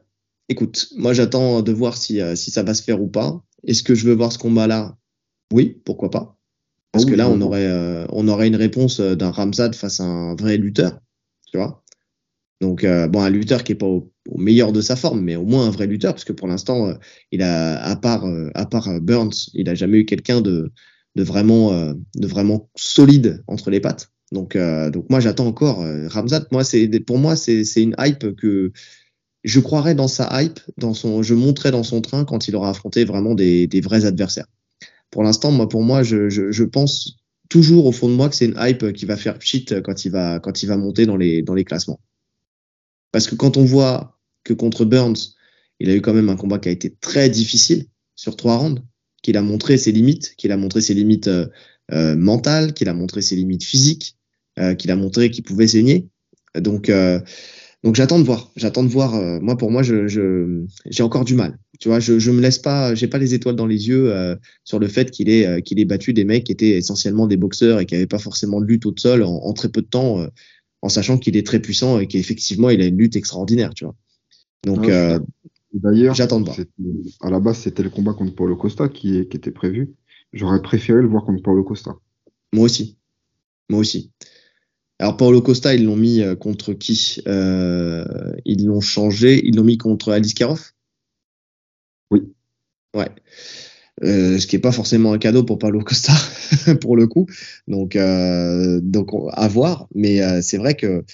écoute, 0.48 0.88
moi 0.96 1.12
j'attends 1.12 1.60
de 1.62 1.72
voir 1.72 1.96
si 1.96 2.20
si 2.34 2.50
ça 2.50 2.62
va 2.62 2.74
se 2.74 2.82
faire 2.82 3.00
ou 3.02 3.08
pas. 3.08 3.42
Est-ce 3.66 3.82
que 3.82 3.94
je 3.94 4.06
veux 4.06 4.14
voir 4.14 4.32
ce 4.32 4.38
combat 4.38 4.66
là 4.66 4.96
Oui, 5.52 5.80
pourquoi 5.84 6.10
pas. 6.10 6.35
Parce 6.92 7.04
que 7.04 7.14
là, 7.14 7.28
on 7.28 7.40
aurait, 7.40 7.66
euh, 7.66 8.06
on 8.10 8.26
aurait 8.28 8.48
une 8.48 8.56
réponse 8.56 9.00
euh, 9.00 9.14
d'un 9.14 9.30
Ramzad 9.30 9.74
face 9.74 10.00
à 10.00 10.04
un 10.04 10.34
vrai 10.34 10.56
lutteur, 10.56 10.98
tu 11.50 11.58
vois. 11.58 11.82
Donc, 12.62 12.84
euh, 12.84 13.06
bon, 13.06 13.20
un 13.20 13.28
lutteur 13.28 13.64
qui 13.64 13.72
est 13.72 13.76
pas 13.76 13.86
au, 13.86 14.10
au, 14.28 14.38
meilleur 14.38 14.72
de 14.72 14.80
sa 14.80 14.96
forme, 14.96 15.20
mais 15.20 15.36
au 15.36 15.44
moins 15.44 15.66
un 15.66 15.70
vrai 15.70 15.86
lutteur, 15.86 16.14
parce 16.14 16.24
que 16.24 16.32
pour 16.32 16.48
l'instant, 16.48 16.88
euh, 16.88 16.94
il 17.32 17.42
a, 17.42 17.82
à 17.84 17.96
part, 17.96 18.24
à 18.54 18.66
part 18.66 19.00
Burns, 19.02 19.50
il 19.52 19.68
a 19.68 19.74
jamais 19.74 19.98
eu 19.98 20.04
quelqu'un 20.06 20.40
de, 20.40 20.72
de 21.16 21.22
vraiment, 21.22 21.92
de 22.14 22.26
vraiment 22.26 22.70
solide 22.76 23.44
entre 23.46 23.70
les 23.70 23.80
pattes. 23.80 24.10
Donc, 24.32 24.56
donc 24.56 25.10
moi, 25.10 25.20
j'attends 25.20 25.46
encore 25.46 25.84
Ramzad. 26.08 26.46
Moi, 26.50 26.64
c'est, 26.64 26.88
pour 27.00 27.18
moi, 27.18 27.36
c'est, 27.36 27.64
c'est 27.64 27.82
une 27.82 27.94
hype 27.98 28.34
que 28.36 28.72
je 29.44 29.60
croirais 29.60 29.94
dans 29.94 30.08
sa 30.08 30.42
hype, 30.42 30.60
dans 30.78 30.94
son, 30.94 31.22
je 31.22 31.34
monterai 31.34 31.70
dans 31.70 31.82
son 31.82 32.00
train 32.00 32.24
quand 32.24 32.48
il 32.48 32.56
aura 32.56 32.70
affronté 32.70 33.04
vraiment 33.04 33.34
des, 33.34 33.66
des 33.66 33.80
vrais 33.80 34.06
adversaires 34.06 34.46
pour 35.10 35.22
l'instant, 35.22 35.50
moi, 35.50 35.68
pour 35.68 35.82
moi, 35.82 36.02
je, 36.02 36.28
je, 36.28 36.50
je, 36.50 36.64
pense 36.64 37.16
toujours 37.48 37.86
au 37.86 37.92
fond 37.92 38.08
de 38.08 38.14
moi 38.14 38.28
que 38.28 38.36
c'est 38.36 38.46
une 38.46 38.56
hype 38.58 38.92
qui 38.92 39.06
va 39.06 39.16
faire 39.16 39.40
shit 39.40 39.80
quand 39.82 40.04
il 40.04 40.10
va, 40.10 40.40
quand 40.40 40.62
il 40.62 40.66
va 40.66 40.76
monter 40.76 41.06
dans 41.06 41.16
les, 41.16 41.42
dans 41.42 41.54
les 41.54 41.64
classements. 41.64 42.00
Parce 43.12 43.28
que 43.28 43.34
quand 43.34 43.56
on 43.56 43.64
voit 43.64 44.18
que 44.44 44.52
contre 44.52 44.84
Burns, 44.84 45.34
il 45.80 45.90
a 45.90 45.94
eu 45.94 46.00
quand 46.00 46.14
même 46.14 46.28
un 46.28 46.36
combat 46.36 46.58
qui 46.58 46.68
a 46.68 46.72
été 46.72 46.94
très 46.94 47.28
difficile 47.28 47.86
sur 48.14 48.36
trois 48.36 48.56
rounds, 48.56 48.82
qu'il 49.22 49.36
a 49.36 49.42
montré 49.42 49.78
ses 49.78 49.92
limites, 49.92 50.34
qu'il 50.36 50.52
a 50.52 50.56
montré 50.56 50.80
ses 50.80 50.94
limites 50.94 51.28
euh, 51.28 51.46
euh, 51.92 52.16
mentales, 52.16 52.74
qu'il 52.74 52.88
a 52.88 52.94
montré 52.94 53.22
ses 53.22 53.36
limites 53.36 53.64
physiques, 53.64 54.16
euh, 54.58 54.74
qu'il 54.74 54.90
a 54.90 54.96
montré 54.96 55.30
qu'il 55.30 55.44
pouvait 55.44 55.68
saigner. 55.68 56.08
Donc, 56.56 56.88
euh, 56.88 57.20
donc 57.86 57.94
j'attends 57.94 58.18
de 58.18 58.24
voir. 58.24 58.50
J'attends 58.56 58.82
de 58.82 58.88
voir. 58.88 59.14
Euh, 59.14 59.38
moi, 59.40 59.56
pour 59.56 59.70
moi, 59.70 59.84
je, 59.84 60.08
j'ai 60.86 61.02
encore 61.04 61.24
du 61.24 61.36
mal. 61.36 61.56
Tu 61.78 61.86
vois, 61.86 62.00
je, 62.00 62.18
je 62.18 62.32
me 62.32 62.40
laisse 62.40 62.58
pas. 62.58 62.96
J'ai 62.96 63.06
pas 63.06 63.18
les 63.18 63.32
étoiles 63.32 63.54
dans 63.54 63.64
les 63.64 63.86
yeux 63.86 64.12
euh, 64.12 64.34
sur 64.64 64.80
le 64.80 64.88
fait 64.88 65.12
qu'il 65.12 65.28
ait 65.28 65.62
qu'il 65.62 65.78
ait 65.78 65.84
battu 65.84 66.12
des 66.12 66.24
mecs 66.24 66.42
qui 66.42 66.50
étaient 66.50 66.76
essentiellement 66.76 67.28
des 67.28 67.36
boxeurs 67.36 67.78
et 67.78 67.86
qui 67.86 67.94
n'avaient 67.94 68.08
pas 68.08 68.18
forcément 68.18 68.60
de 68.60 68.66
lutte 68.66 68.86
au 68.86 68.94
sol 68.96 69.22
en, 69.22 69.36
en 69.36 69.52
très 69.52 69.68
peu 69.68 69.82
de 69.82 69.86
temps, 69.86 70.26
en 70.82 70.88
sachant 70.88 71.16
qu'il 71.16 71.36
est 71.36 71.46
très 71.46 71.60
puissant 71.60 72.00
et 72.00 72.08
qu'effectivement 72.08 72.70
il 72.70 72.80
a 72.82 72.86
une 72.86 72.98
lutte 72.98 73.14
extraordinaire. 73.14 73.72
Tu 73.72 73.84
vois. 73.84 73.94
Donc 74.64 74.90
d'ailleurs, 75.72 76.16
j'attends 76.16 76.40
de 76.40 76.46
voir. 76.46 76.58
À 77.20 77.30
la 77.30 77.38
base, 77.38 77.58
c'était 77.58 77.84
le 77.84 77.90
combat 77.90 78.14
contre 78.14 78.34
Paulo 78.34 78.56
Costa 78.56 78.88
qui, 78.88 79.28
qui 79.28 79.36
était 79.36 79.52
prévu. 79.52 79.94
J'aurais 80.32 80.60
préféré 80.60 81.02
le 81.02 81.08
voir 81.08 81.24
contre 81.24 81.40
Paulo 81.40 81.62
Costa. 81.62 81.94
Moi 82.52 82.64
aussi. 82.64 82.98
Moi 83.70 83.78
aussi. 83.78 84.10
Alors 84.98 85.16
Paulo 85.16 85.42
Costa, 85.42 85.74
ils 85.74 85.84
l'ont 85.84 85.96
mis 85.96 86.22
euh, 86.22 86.36
contre 86.36 86.72
qui 86.72 87.22
euh, 87.26 88.04
Ils 88.44 88.66
l'ont 88.66 88.80
changé, 88.80 89.46
ils 89.46 89.54
l'ont 89.56 89.64
mis 89.64 89.78
contre 89.78 90.12
Alice 90.12 90.34
Karov 90.34 90.72
Oui. 92.10 92.22
Ouais. 92.94 93.10
Euh, 94.04 94.38
ce 94.38 94.46
qui 94.46 94.56
n'est 94.56 94.60
pas 94.60 94.72
forcément 94.72 95.12
un 95.12 95.18
cadeau 95.18 95.42
pour 95.42 95.58
Paulo 95.58 95.80
Costa, 95.80 96.12
pour 96.80 96.96
le 96.96 97.06
coup. 97.06 97.26
Donc, 97.66 97.96
euh, 97.96 98.80
donc 98.82 99.10
à 99.32 99.48
voir. 99.48 99.88
Mais 99.94 100.22
euh, 100.22 100.40
c'est 100.42 100.58
vrai 100.58 100.74
que 100.74 101.04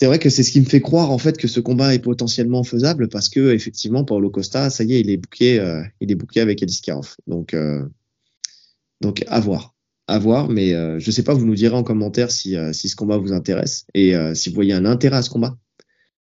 c'est 0.00 0.06
vrai 0.06 0.18
que 0.18 0.30
c'est 0.30 0.42
ce 0.42 0.52
qui 0.52 0.60
me 0.60 0.66
fait 0.66 0.80
croire 0.80 1.10
en 1.10 1.18
fait 1.18 1.36
que 1.36 1.46
ce 1.46 1.60
combat 1.60 1.94
est 1.94 1.98
potentiellement 1.98 2.64
faisable 2.64 3.08
parce 3.08 3.28
que 3.28 3.52
effectivement 3.52 4.04
Paulo 4.04 4.30
Costa, 4.30 4.70
ça 4.70 4.82
y 4.82 4.94
est, 4.94 5.00
il 5.00 5.10
est 5.10 5.18
bouqué, 5.18 5.56
il 6.00 6.10
est 6.10 6.38
avec 6.38 6.62
Alice 6.62 6.80
Karov. 6.80 7.16
Donc, 7.26 7.54
donc 9.02 9.24
à 9.28 9.40
voir 9.40 9.74
à 10.10 10.18
voir, 10.18 10.48
mais 10.48 10.74
euh, 10.74 10.98
je 10.98 11.10
sais 11.12 11.22
pas, 11.22 11.34
vous 11.34 11.46
nous 11.46 11.54
direz 11.54 11.76
en 11.76 11.84
commentaire 11.84 12.32
si, 12.32 12.56
euh, 12.56 12.72
si 12.72 12.88
ce 12.88 12.96
combat 12.96 13.16
vous 13.16 13.32
intéresse 13.32 13.86
et 13.94 14.16
euh, 14.16 14.34
si 14.34 14.48
vous 14.48 14.56
voyez 14.56 14.72
un 14.72 14.84
intérêt 14.84 15.18
à 15.18 15.22
ce 15.22 15.30
combat. 15.30 15.56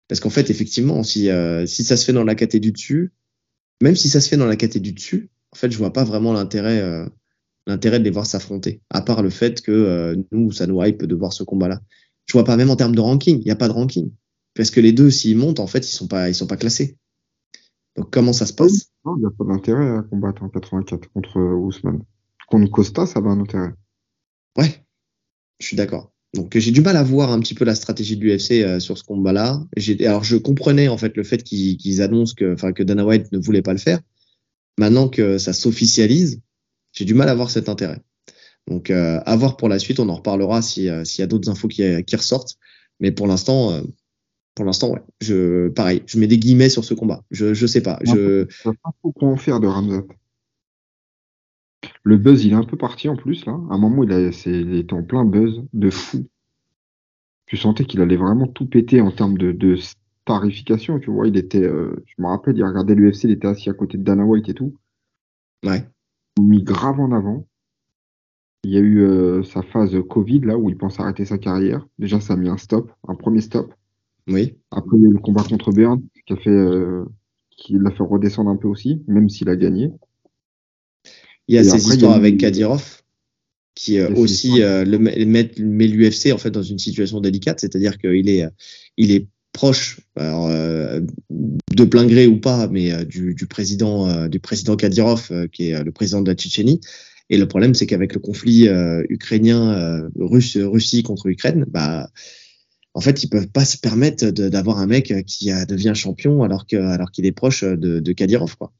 Parce 0.07 0.19
qu'en 0.19 0.29
fait, 0.29 0.49
effectivement, 0.51 1.01
si, 1.03 1.29
si 1.65 1.83
ça 1.85 1.95
se 1.95 2.05
fait 2.05 2.11
dans 2.11 2.25
la 2.25 2.35
caté 2.35 2.59
du 2.59 2.73
dessus, 2.73 3.13
même 3.81 3.95
si 3.95 4.09
ça 4.09 4.19
se 4.19 4.27
fait 4.27 4.35
dans 4.35 4.45
la 4.45 4.57
caté 4.57 4.81
du 4.81 4.91
dessus, 4.91 5.29
en 5.51 5.55
fait, 5.55 5.71
je 5.71 5.77
vois 5.77 5.93
pas 5.93 6.03
vraiment 6.03 6.33
l'intérêt 6.33 6.81
de 7.65 8.03
les 8.03 8.09
voir 8.09 8.25
s'affronter, 8.25 8.81
à 8.89 9.01
part 9.01 9.23
le 9.23 9.29
fait 9.29 9.61
que 9.61 10.17
nous, 10.33 10.51
ça 10.51 10.67
nous 10.67 10.83
hype 10.83 11.05
de 11.05 11.15
voir 11.15 11.31
ce 11.31 11.43
combat-là. 11.43 11.79
Je 12.25 12.33
vois 12.33 12.43
pas 12.43 12.57
même 12.57 12.69
en 12.69 12.75
termes 12.75 12.93
de 12.93 12.99
ranking, 12.99 13.39
il 13.39 13.45
n'y 13.45 13.51
a 13.51 13.55
pas 13.55 13.69
de 13.69 13.73
ranking. 13.73 14.11
Parce 14.53 14.69
que 14.69 14.81
les 14.81 14.91
deux, 14.91 15.11
s'ils 15.11 15.37
montent, 15.37 15.61
en 15.61 15.67
fait, 15.67 15.89
ils 15.89 15.93
sont 15.93 16.07
pas, 16.07 16.27
ils 16.27 16.35
sont 16.35 16.47
pas 16.47 16.57
classés. 16.57 16.97
Donc 17.95 18.11
comment 18.11 18.33
ça 18.33 18.45
se 18.45 18.53
passe? 18.53 18.91
Il 19.05 19.19
n'y 19.21 19.25
a 19.25 19.31
pas 19.31 19.45
d'intérêt 19.45 19.97
à 19.97 20.01
combattre 20.01 20.43
en 20.43 20.49
84 20.49 21.07
contre 21.13 21.39
Ousmane. 21.39 22.03
Contre 22.51 22.69
Costa, 22.69 23.05
ça 23.05 23.21
va 23.21 23.29
un 23.29 23.39
intérêt. 23.39 23.71
Ouais, 24.57 24.83
je 25.59 25.67
suis 25.67 25.77
d'accord. 25.77 26.11
Donc 26.33 26.57
j'ai 26.57 26.71
du 26.71 26.81
mal 26.81 26.97
à 26.97 27.03
voir 27.03 27.31
un 27.31 27.39
petit 27.39 27.55
peu 27.55 27.65
la 27.65 27.75
stratégie 27.75 28.17
de 28.17 28.23
l'UFC 28.23 28.63
euh, 28.63 28.79
sur 28.79 28.97
ce 28.97 29.03
combat-là. 29.03 29.63
Alors 30.05 30.23
je 30.23 30.35
comprenais 30.37 30.89
en 30.89 30.97
fait 30.97 31.15
le 31.15 31.23
fait 31.23 31.43
qu'ils 31.43 32.01
annoncent 32.01 32.33
que, 32.35 32.53
enfin, 32.53 32.73
que 32.73 32.83
Dana 32.83 33.05
White 33.05 33.31
ne 33.31 33.39
voulait 33.39 33.61
pas 33.61 33.73
le 33.73 33.79
faire. 33.79 33.99
Maintenant 34.77 35.07
que 35.07 35.37
ça 35.37 35.53
s'officialise, 35.53 36.41
j'ai 36.93 37.05
du 37.05 37.13
mal 37.13 37.29
à 37.29 37.35
voir 37.35 37.49
cet 37.49 37.69
intérêt. 37.69 38.01
Donc 38.67 38.89
euh, 38.89 39.19
à 39.25 39.35
voir 39.35 39.57
pour 39.57 39.69
la 39.69 39.79
suite, 39.79 39.99
on 39.99 40.09
en 40.09 40.15
reparlera 40.15 40.59
euh, 40.59 40.61
s'il 41.03 41.19
y 41.19 41.21
a 41.21 41.27
d'autres 41.27 41.49
infos 41.49 41.67
qui, 41.67 41.83
qui, 42.03 42.15
ressortent. 42.15 42.57
Mais 42.99 43.11
pour 43.11 43.27
l'instant, 43.27 43.71
euh, 43.71 43.81
pour 44.55 44.65
l'instant, 44.65 44.91
ouais. 44.91 45.01
Je, 45.21 45.69
pareil, 45.69 46.03
je 46.05 46.19
mets 46.19 46.27
des 46.27 46.37
guillemets 46.37 46.69
sur 46.69 46.83
ce 46.83 46.93
combat. 46.93 47.23
Je, 47.31 47.53
je 47.53 47.65
sais 47.65 47.81
pas. 47.81 47.99
Je. 48.03 48.47
sais 48.49 48.69
pas 48.83 48.91
quoi 49.15 49.29
en 49.29 49.37
faire 49.37 49.59
de 49.59 49.67
Ramzat. 49.67 50.03
Le 52.03 52.17
buzz, 52.17 52.45
il 52.45 52.53
est 52.53 52.55
un 52.55 52.63
peu 52.63 52.77
parti 52.77 53.09
en 53.09 53.15
plus, 53.15 53.45
là. 53.45 53.53
À 53.53 53.75
un 53.75 53.77
moment, 53.77 54.03
il, 54.03 54.11
a, 54.11 54.29
il 54.45 54.75
était 54.75 54.93
en 54.93 55.03
plein 55.03 55.25
buzz 55.25 55.63
de 55.73 55.89
fou. 55.89 56.27
Tu 57.45 57.57
sentais 57.57 57.85
qu'il 57.85 58.01
allait 58.01 58.17
vraiment 58.17 58.47
tout 58.47 58.65
péter 58.65 59.01
en 59.01 59.11
termes 59.11 59.37
de, 59.37 59.51
de 59.51 59.75
starification, 59.75 60.99
tu 60.99 61.11
vois. 61.11 61.27
Il 61.27 61.37
était, 61.37 61.63
euh, 61.63 61.95
je 62.05 62.21
me 62.21 62.27
rappelle, 62.27 62.57
il 62.57 62.63
regardait 62.63 62.95
l'UFC, 62.95 63.25
il 63.25 63.31
était 63.31 63.47
assis 63.47 63.69
à 63.69 63.73
côté 63.73 63.97
de 63.97 64.03
Dana 64.03 64.23
White 64.23 64.49
et 64.49 64.53
tout. 64.53 64.75
Ouais. 65.65 65.87
Il 66.37 66.45
mis 66.45 66.63
grave 66.63 66.99
en 66.99 67.11
avant. 67.11 67.45
Il 68.63 68.71
y 68.71 68.77
a 68.77 68.79
eu 68.79 69.01
euh, 69.01 69.43
sa 69.43 69.63
phase 69.63 69.95
Covid, 70.07 70.41
là, 70.41 70.57
où 70.57 70.69
il 70.69 70.77
pense 70.77 70.99
arrêter 70.99 71.25
sa 71.25 71.37
carrière. 71.37 71.87
Déjà, 71.97 72.19
ça 72.19 72.33
a 72.33 72.37
mis 72.37 72.47
un 72.47 72.57
stop, 72.57 72.91
un 73.07 73.15
premier 73.15 73.41
stop. 73.41 73.73
Oui. 74.27 74.55
Après, 74.69 74.97
il 74.97 75.01
y 75.01 75.05
a 75.05 75.09
eu 75.09 75.13
le 75.13 75.19
combat 75.19 75.43
contre 75.43 75.71
Bern, 75.71 75.99
qui 76.27 76.33
a 76.33 76.37
fait, 76.37 76.49
euh, 76.49 77.05
qui 77.49 77.73
l'a 77.73 77.91
fait 77.91 78.03
redescendre 78.03 78.51
un 78.51 78.55
peu 78.55 78.67
aussi, 78.67 79.03
même 79.07 79.29
s'il 79.29 79.49
a 79.49 79.55
gagné. 79.55 79.91
Il 81.51 81.55
y 81.55 81.57
a 81.57 81.65
ces 81.65 81.85
histoires 81.85 82.13
avec 82.13 82.37
Kadirov 82.37 83.01
qui 83.75 83.99
euh, 83.99 84.09
aussi 84.15 84.61
euh, 84.61 84.85
le 84.85 84.97
met, 84.97 85.51
l'UFC 85.57 86.31
en 86.31 86.37
fait 86.37 86.49
dans 86.49 86.63
une 86.63 86.79
situation 86.79 87.19
délicate, 87.19 87.59
c'est-à-dire 87.59 87.97
qu'il 87.97 88.29
est 88.29 88.45
il 88.95 89.11
est 89.11 89.27
proche 89.51 89.99
euh, 90.17 91.01
de 91.29 91.83
plein 91.83 92.05
gré 92.05 92.25
ou 92.25 92.39
pas, 92.39 92.69
mais 92.69 93.05
du, 93.05 93.35
du, 93.35 93.47
président 93.47 94.27
du 94.29 94.39
président 94.39 94.77
Kadyrov 94.77 95.29
qui 95.51 95.71
est 95.71 95.83
le 95.83 95.91
président 95.91 96.21
de 96.21 96.29
la 96.29 96.35
Tchétchénie. 96.35 96.79
Et 97.29 97.37
le 97.37 97.47
problème, 97.49 97.73
c'est 97.73 97.85
qu'avec 97.85 98.13
le 98.13 98.21
conflit 98.21 98.69
ukrainien, 99.09 100.09
russe, 100.17 100.57
Russie 100.57 101.03
contre 101.03 101.27
Ukraine, 101.27 101.65
bah, 101.67 102.09
en 102.93 103.01
fait, 103.01 103.23
ils 103.23 103.29
peuvent 103.29 103.49
pas 103.49 103.65
se 103.65 103.77
permettre 103.77 104.29
d'avoir 104.29 104.79
un 104.79 104.87
mec 104.87 105.13
qui 105.25 105.49
devient 105.67 105.93
champion 105.95 106.43
alors 106.43 106.65
que 106.65 106.77
alors 106.77 107.11
qu'il 107.11 107.25
est 107.25 107.33
proche 107.33 107.63
de, 107.65 107.99
de 107.99 108.11
Kadyrov, 108.13 108.55
quoi. 108.55 108.71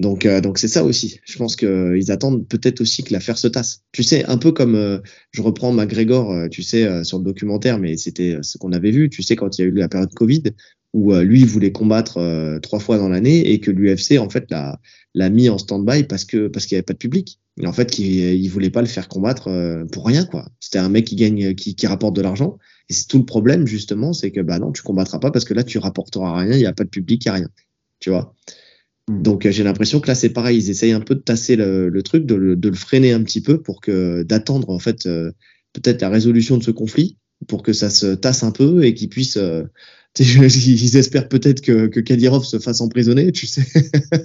Donc, 0.00 0.24
euh, 0.24 0.40
donc 0.40 0.56
c'est 0.58 0.68
ça 0.68 0.82
aussi. 0.82 1.20
Je 1.24 1.36
pense 1.36 1.56
qu'ils 1.56 2.10
attendent 2.10 2.48
peut-être 2.48 2.80
aussi 2.80 3.04
que 3.04 3.12
l'affaire 3.12 3.36
se 3.36 3.48
tasse. 3.48 3.82
Tu 3.92 4.02
sais, 4.02 4.24
un 4.24 4.38
peu 4.38 4.50
comme 4.50 4.74
euh, 4.74 4.98
je 5.30 5.42
reprends 5.42 5.72
McGregor, 5.72 6.32
euh, 6.32 6.48
tu 6.48 6.62
sais, 6.62 7.04
sur 7.04 7.18
le 7.18 7.24
documentaire, 7.24 7.78
mais 7.78 7.98
c'était 7.98 8.38
ce 8.40 8.56
qu'on 8.56 8.72
avait 8.72 8.92
vu. 8.92 9.10
Tu 9.10 9.22
sais, 9.22 9.36
quand 9.36 9.58
il 9.58 9.60
y 9.60 9.64
a 9.64 9.66
eu 9.68 9.72
la 9.72 9.88
période 9.90 10.12
Covid, 10.14 10.42
où 10.94 11.14
lui 11.14 11.44
voulait 11.44 11.70
combattre 11.70 12.58
trois 12.62 12.80
fois 12.80 12.98
dans 12.98 13.08
l'année 13.08 13.52
et 13.52 13.60
que 13.60 13.70
l'UFC 13.70 14.18
en 14.18 14.28
fait 14.28 14.50
l'a 14.50 14.80
l'a 15.14 15.30
mis 15.30 15.48
en 15.48 15.56
stand-by 15.56 16.04
parce 16.04 16.24
que 16.24 16.48
parce 16.48 16.66
qu'il 16.66 16.74
y 16.74 16.78
avait 16.78 16.82
pas 16.82 16.94
de 16.94 16.98
public. 16.98 17.38
Et 17.60 17.66
en 17.66 17.72
fait, 17.72 17.98
il, 17.98 18.06
il 18.06 18.48
voulait 18.48 18.70
pas 18.70 18.80
le 18.80 18.88
faire 18.88 19.06
combattre 19.06 19.48
pour 19.92 20.06
rien 20.06 20.24
quoi. 20.24 20.48
C'était 20.58 20.78
un 20.78 20.88
mec 20.88 21.04
qui 21.04 21.14
gagne, 21.14 21.54
qui, 21.54 21.76
qui 21.76 21.86
rapporte 21.86 22.16
de 22.16 22.22
l'argent. 22.22 22.58
Et 22.88 22.92
c'est 22.92 23.06
tout 23.06 23.18
le 23.18 23.24
problème 23.24 23.66
justement, 23.66 24.12
c'est 24.12 24.32
que 24.32 24.40
bah 24.40 24.58
non, 24.58 24.72
tu 24.72 24.82
combattras 24.82 25.20
pas 25.20 25.30
parce 25.30 25.44
que 25.44 25.54
là 25.54 25.62
tu 25.62 25.78
rapporteras 25.78 26.40
rien, 26.40 26.54
il 26.54 26.60
y 26.60 26.66
a 26.66 26.72
pas 26.72 26.84
de 26.84 26.88
public, 26.88 27.24
il 27.24 27.28
y 27.28 27.30
a 27.30 27.34
rien. 27.34 27.48
Tu 28.00 28.10
vois? 28.10 28.34
Mm. 29.10 29.22
Donc 29.22 29.46
euh, 29.46 29.50
j'ai 29.50 29.64
l'impression 29.64 30.00
que 30.00 30.06
là 30.06 30.14
c'est 30.14 30.30
pareil, 30.30 30.58
ils 30.58 30.70
essayent 30.70 30.92
un 30.92 31.00
peu 31.00 31.14
de 31.14 31.20
tasser 31.20 31.56
le, 31.56 32.02
truc, 32.02 32.26
de 32.26 32.34
le, 32.34 32.72
freiner 32.74 33.12
un 33.12 33.22
petit 33.22 33.40
peu 33.40 33.60
pour 33.60 33.80
que 33.80 34.22
d'attendre 34.22 34.70
en 34.70 34.78
fait 34.78 35.06
euh, 35.06 35.32
peut-être 35.72 36.00
la 36.00 36.08
résolution 36.08 36.56
de 36.58 36.62
ce 36.62 36.70
conflit 36.70 37.16
pour 37.48 37.62
que 37.62 37.72
ça 37.72 37.90
se 37.90 38.14
tasse 38.14 38.42
un 38.42 38.52
peu 38.52 38.84
et 38.84 38.94
qu'ils 38.94 39.08
puissent 39.08 39.36
euh, 39.36 39.64
ils 40.18 40.96
espèrent 40.96 41.28
peut-être 41.28 41.60
que, 41.60 41.86
que 41.86 42.00
Kadyrov 42.00 42.44
se 42.44 42.58
fasse 42.58 42.80
emprisonner, 42.80 43.30
tu 43.30 43.46
sais, 43.46 43.64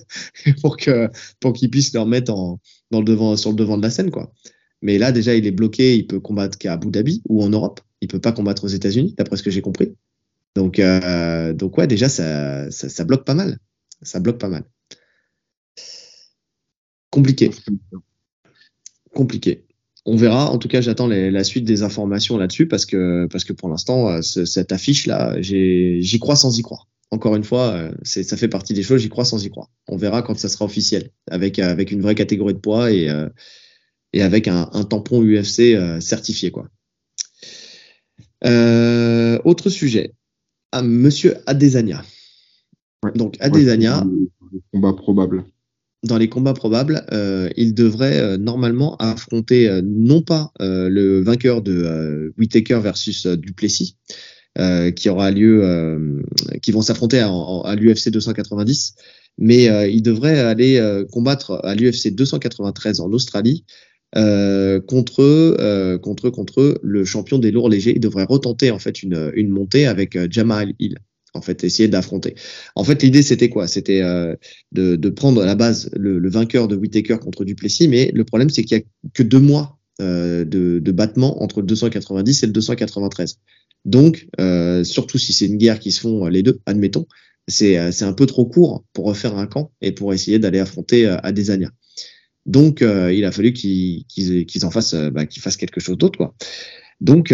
pour 0.61 0.77
que 0.77 1.09
pour 1.39 1.53
qu'ils 1.53 1.69
puissent 1.69 1.93
le 1.93 1.99
remettre 1.99 2.33
en, 2.33 2.59
dans 2.91 2.99
le 2.99 3.05
devant 3.05 3.35
sur 3.37 3.51
le 3.51 3.55
devant 3.55 3.77
de 3.77 3.83
la 3.83 3.89
scène 3.89 4.11
quoi. 4.11 4.31
Mais 4.81 4.97
là 4.97 5.11
déjà 5.11 5.35
il 5.35 5.45
est 5.47 5.51
bloqué, 5.51 5.95
il 5.95 6.07
peut 6.07 6.19
combattre 6.19 6.57
qu'à 6.57 6.73
Abu 6.73 6.89
Dhabi 6.89 7.21
ou 7.29 7.43
en 7.43 7.49
Europe, 7.49 7.81
il 8.01 8.07
peut 8.07 8.19
pas 8.19 8.31
combattre 8.31 8.63
aux 8.65 8.69
États-Unis 8.69 9.15
d'après 9.17 9.37
ce 9.37 9.43
que 9.43 9.51
j'ai 9.51 9.61
compris. 9.61 9.95
Donc 10.55 10.81
donc 11.55 11.77
ouais 11.77 11.87
déjà 11.87 12.09
ça, 12.09 12.69
ça 12.71 12.89
ça 12.89 13.03
bloque 13.03 13.25
pas 13.25 13.35
mal, 13.35 13.59
ça 14.01 14.19
bloque 14.19 14.39
pas 14.39 14.49
mal. 14.49 14.63
Compliqué. 17.15 17.49
Compliqué. 19.13 19.63
On 20.05 20.17
verra. 20.17 20.51
En 20.51 20.57
tout 20.57 20.67
cas, 20.67 20.81
j'attends 20.81 21.07
la 21.07 21.43
suite 21.45 21.63
des 21.63 21.81
informations 21.81 22.37
là-dessus 22.37 22.67
parce 22.67 22.85
que, 22.85 23.25
parce 23.31 23.45
que 23.45 23.53
pour 23.53 23.69
l'instant, 23.69 24.09
euh, 24.09 24.21
cette 24.21 24.73
affiche-là, 24.73 25.39
j'y 25.39 26.19
crois 26.19 26.35
sans 26.35 26.59
y 26.59 26.61
croire. 26.61 26.89
Encore 27.11 27.37
une 27.37 27.45
fois, 27.45 27.71
euh, 27.71 27.91
ça 28.03 28.35
fait 28.35 28.49
partie 28.49 28.73
des 28.73 28.83
choses, 28.83 28.99
j'y 28.99 29.07
crois 29.07 29.23
sans 29.23 29.45
y 29.45 29.49
croire. 29.49 29.71
On 29.87 29.95
verra 29.95 30.23
quand 30.23 30.37
ça 30.37 30.49
sera 30.49 30.65
officiel, 30.65 31.11
avec, 31.31 31.57
euh, 31.57 31.69
avec 31.69 31.91
une 31.91 32.01
vraie 32.01 32.15
catégorie 32.15 32.53
de 32.53 32.59
poids 32.59 32.91
et, 32.91 33.07
et 34.11 34.21
avec 34.21 34.49
un, 34.49 34.65
tampon 34.83 35.23
UFC 35.23 35.77
certifié. 36.01 36.51
Quoi. 36.51 36.67
autre 39.45 39.69
sujet. 39.69 40.11
Ah, 40.73 40.81
monsieur 40.81 41.37
Adesanya. 41.45 42.03
Donc 43.15 43.37
Adesanya. 43.39 44.03
combat 44.73 44.91
probable 44.91 45.45
dans 46.05 46.17
les 46.17 46.29
combats 46.29 46.53
probables, 46.53 47.05
euh, 47.11 47.49
il 47.57 47.73
devrait 47.73 48.19
euh, 48.19 48.37
normalement 48.37 48.95
affronter 48.97 49.67
euh, 49.67 49.81
non 49.83 50.21
pas 50.21 50.51
le 50.59 51.21
vainqueur 51.21 51.61
de 51.61 52.33
Whitaker 52.37 52.79
versus 52.81 53.25
Duplessis, 53.27 53.97
qui 54.95 55.09
aura 55.09 55.31
lieu, 55.31 56.23
qui 56.61 56.71
vont 56.71 56.81
s'affronter 56.81 57.19
à, 57.19 57.29
à 57.29 57.75
l'UFC 57.75 58.09
290, 58.09 58.95
mais 59.37 59.65
il 59.91 60.01
devrait 60.01 60.39
aller 60.39 61.03
combattre 61.11 61.59
à 61.63 61.75
l'UFC 61.75 62.13
293 62.15 63.01
en 63.01 63.11
Australie 63.11 63.65
contre 64.13 65.97
contre 65.97 66.29
contre 66.29 66.79
le 66.81 67.05
champion 67.05 67.37
des 67.37 67.51
lourds 67.51 67.69
légers. 67.69 67.93
Il 67.95 68.01
devrait 68.01 68.25
retenter 68.25 68.71
en 68.71 68.79
fait 68.79 69.03
une, 69.03 69.31
une 69.35 69.49
montée 69.49 69.87
avec 69.87 70.17
Jamal 70.31 70.73
Hill 70.79 70.99
en 71.35 71.41
fait, 71.41 71.63
essayer 71.63 71.87
d'affronter. 71.87 72.35
En 72.75 72.83
fait, 72.83 73.03
l'idée 73.03 73.21
c'était 73.21 73.49
quoi? 73.49 73.67
C'était 73.67 74.01
euh, 74.01 74.35
de, 74.71 75.09
prendre 75.09 75.41
à 75.41 75.45
la 75.45 75.55
base 75.55 75.89
le, 75.93 76.29
vainqueur 76.29 76.67
de 76.67 76.75
Whitaker 76.75 77.17
contre 77.17 77.45
Duplessis, 77.45 77.87
mais 77.87 78.11
le 78.13 78.23
problème 78.23 78.49
c'est 78.49 78.63
qu'il 78.63 78.77
y 78.77 78.81
a 78.81 78.83
que 79.13 79.23
deux 79.23 79.39
mois 79.39 79.77
euh, 80.01 80.45
de, 80.45 80.79
de 80.79 80.91
battement 80.91 81.43
entre 81.43 81.61
le 81.61 81.67
290 81.67 82.43
et 82.43 82.45
le 82.47 82.53
293. 82.53 83.39
Donc, 83.85 84.27
euh, 84.39 84.83
surtout 84.83 85.17
si 85.17 85.31
c'est 85.33 85.45
une 85.45 85.57
guerre 85.57 85.79
qui 85.79 85.91
se 85.91 86.01
font 86.01 86.25
les 86.25 86.41
deux, 86.41 86.59
admettons, 86.65 87.05
c'est 87.47 87.77
un 87.77 88.13
peu 88.13 88.25
trop 88.25 88.45
court 88.45 88.83
pour 88.93 89.05
refaire 89.05 89.37
un 89.37 89.45
camp 89.45 89.71
et 89.81 89.91
pour 89.91 90.13
essayer 90.13 90.39
d'aller 90.39 90.59
affronter 90.59 91.05
Adesanya. 91.05 91.69
Donc, 92.47 92.81
il 92.81 93.25
a 93.25 93.31
fallu 93.31 93.53
qu'ils 93.53 94.05
en 94.63 94.71
fassent, 94.71 94.95
bah, 94.95 95.25
fassent 95.39 95.57
quelque 95.57 95.79
chose 95.79 95.97
d'autre, 95.99 96.17
quoi. 96.17 96.35
Donc, 97.01 97.33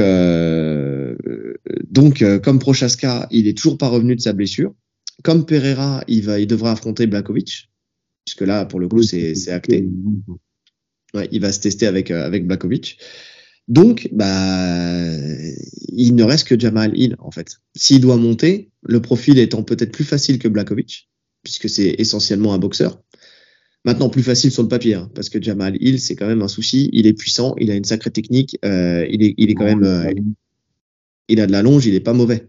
donc 1.90 2.24
comme 2.42 2.60
Prochaska, 2.60 3.28
il 3.32 3.48
est 3.48 3.58
toujours 3.58 3.78
pas 3.78 3.88
revenu 3.90 4.16
de 4.16 4.22
sa 4.22 4.34
blessure. 4.34 4.74
Comme 5.24 5.46
Pereira, 5.46 6.04
il 6.08 6.24
va, 6.24 6.40
il 6.40 6.48
devra 6.48 6.72
affronter 6.72 7.06
Blakovic, 7.08 7.70
puisque 8.26 8.42
là, 8.42 8.66
pour 8.66 8.80
le 8.80 8.88
coup, 8.88 9.04
c'est 9.04 9.50
acté. 9.50 9.88
Il 11.32 11.42
va 11.42 11.52
se 11.52 11.60
tester 11.60 11.86
avec 11.86 12.10
avec 12.12 12.48
Blakovic. 12.48 12.98
Donc, 13.68 14.10
bah, 14.12 15.08
il 15.90 16.16
ne 16.16 16.24
reste 16.24 16.48
que 16.48 16.60
Jamal 16.60 16.98
Hill, 16.98 17.16
en 17.20 17.32
fait. 17.32 17.58
S'il 17.76 18.02
doit 18.02 18.18
monter, 18.18 18.72
le 18.82 19.02
profil 19.02 19.38
étant 19.38 19.64
peut-être 19.64 19.92
plus 19.92 20.04
facile 20.04 20.40
que 20.40 20.48
Blakovic, 20.48 21.10
puisque 21.44 21.70
c'est 21.70 21.96
essentiellement 22.00 22.54
un 22.54 22.58
boxeur. 22.58 23.02
Maintenant, 23.84 24.10
plus 24.10 24.22
facile 24.22 24.52
sur 24.52 24.62
le 24.62 24.70
papier, 24.70 24.94
hein, 24.94 25.10
parce 25.16 25.30
que 25.30 25.42
Jamal 25.42 25.76
Hill, 25.82 26.00
c'est 26.00 26.16
quand 26.16 26.28
même 26.28 26.44
un 26.44 26.48
souci. 26.48 26.90
Il 26.94 27.08
est 27.08 27.14
puissant, 27.14 27.56
il 27.58 27.72
a 27.72 27.76
une 27.76 27.84
sacrée 27.84 28.12
technique, 28.12 28.58
euh, 28.64 29.08
il, 29.10 29.24
est, 29.24 29.34
il 29.38 29.50
est 29.50 29.56
quand 29.56 29.66
même, 29.66 29.84
euh, 29.84 30.14
il 31.28 31.40
a 31.42 31.48
de 31.48 31.52
la 31.52 31.64
longe, 31.64 31.88
il 31.88 31.96
est 31.96 32.00
pas 32.00 32.14
mauvais. 32.14 32.48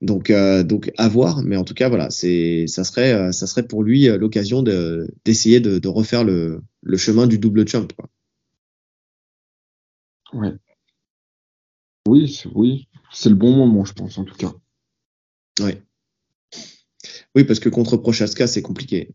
Donc, 0.00 0.30
euh, 0.30 0.64
donc 0.64 0.90
à 0.98 1.08
voir, 1.08 1.42
mais 1.42 1.56
en 1.56 1.64
tout 1.64 1.74
cas, 1.74 1.88
voilà, 1.88 2.10
c'est, 2.10 2.66
ça 2.66 2.82
serait, 2.82 3.12
euh, 3.12 3.32
ça 3.32 3.46
serait 3.46 3.66
pour 3.66 3.84
lui 3.84 4.08
euh, 4.08 4.18
l'occasion 4.18 4.62
de, 4.62 5.08
d'essayer 5.24 5.60
de, 5.60 5.78
de 5.78 5.88
refaire 5.88 6.24
le, 6.24 6.60
le 6.82 6.96
chemin 6.96 7.28
du 7.28 7.38
double 7.38 7.66
champ. 7.68 7.86
Quoi. 7.96 8.10
Ouais. 10.32 10.52
Oui, 12.08 12.42
oui, 12.54 12.88
c'est 13.12 13.30
le 13.30 13.36
bon 13.36 13.56
moment, 13.56 13.84
je 13.84 13.92
pense, 13.92 14.18
en 14.18 14.24
tout 14.24 14.34
cas. 14.34 14.52
Ouais. 15.60 15.80
Oui, 17.36 17.44
parce 17.44 17.60
que 17.60 17.68
contre 17.68 17.96
Prochaska, 17.96 18.46
c'est 18.46 18.60
compliqué. 18.62 19.14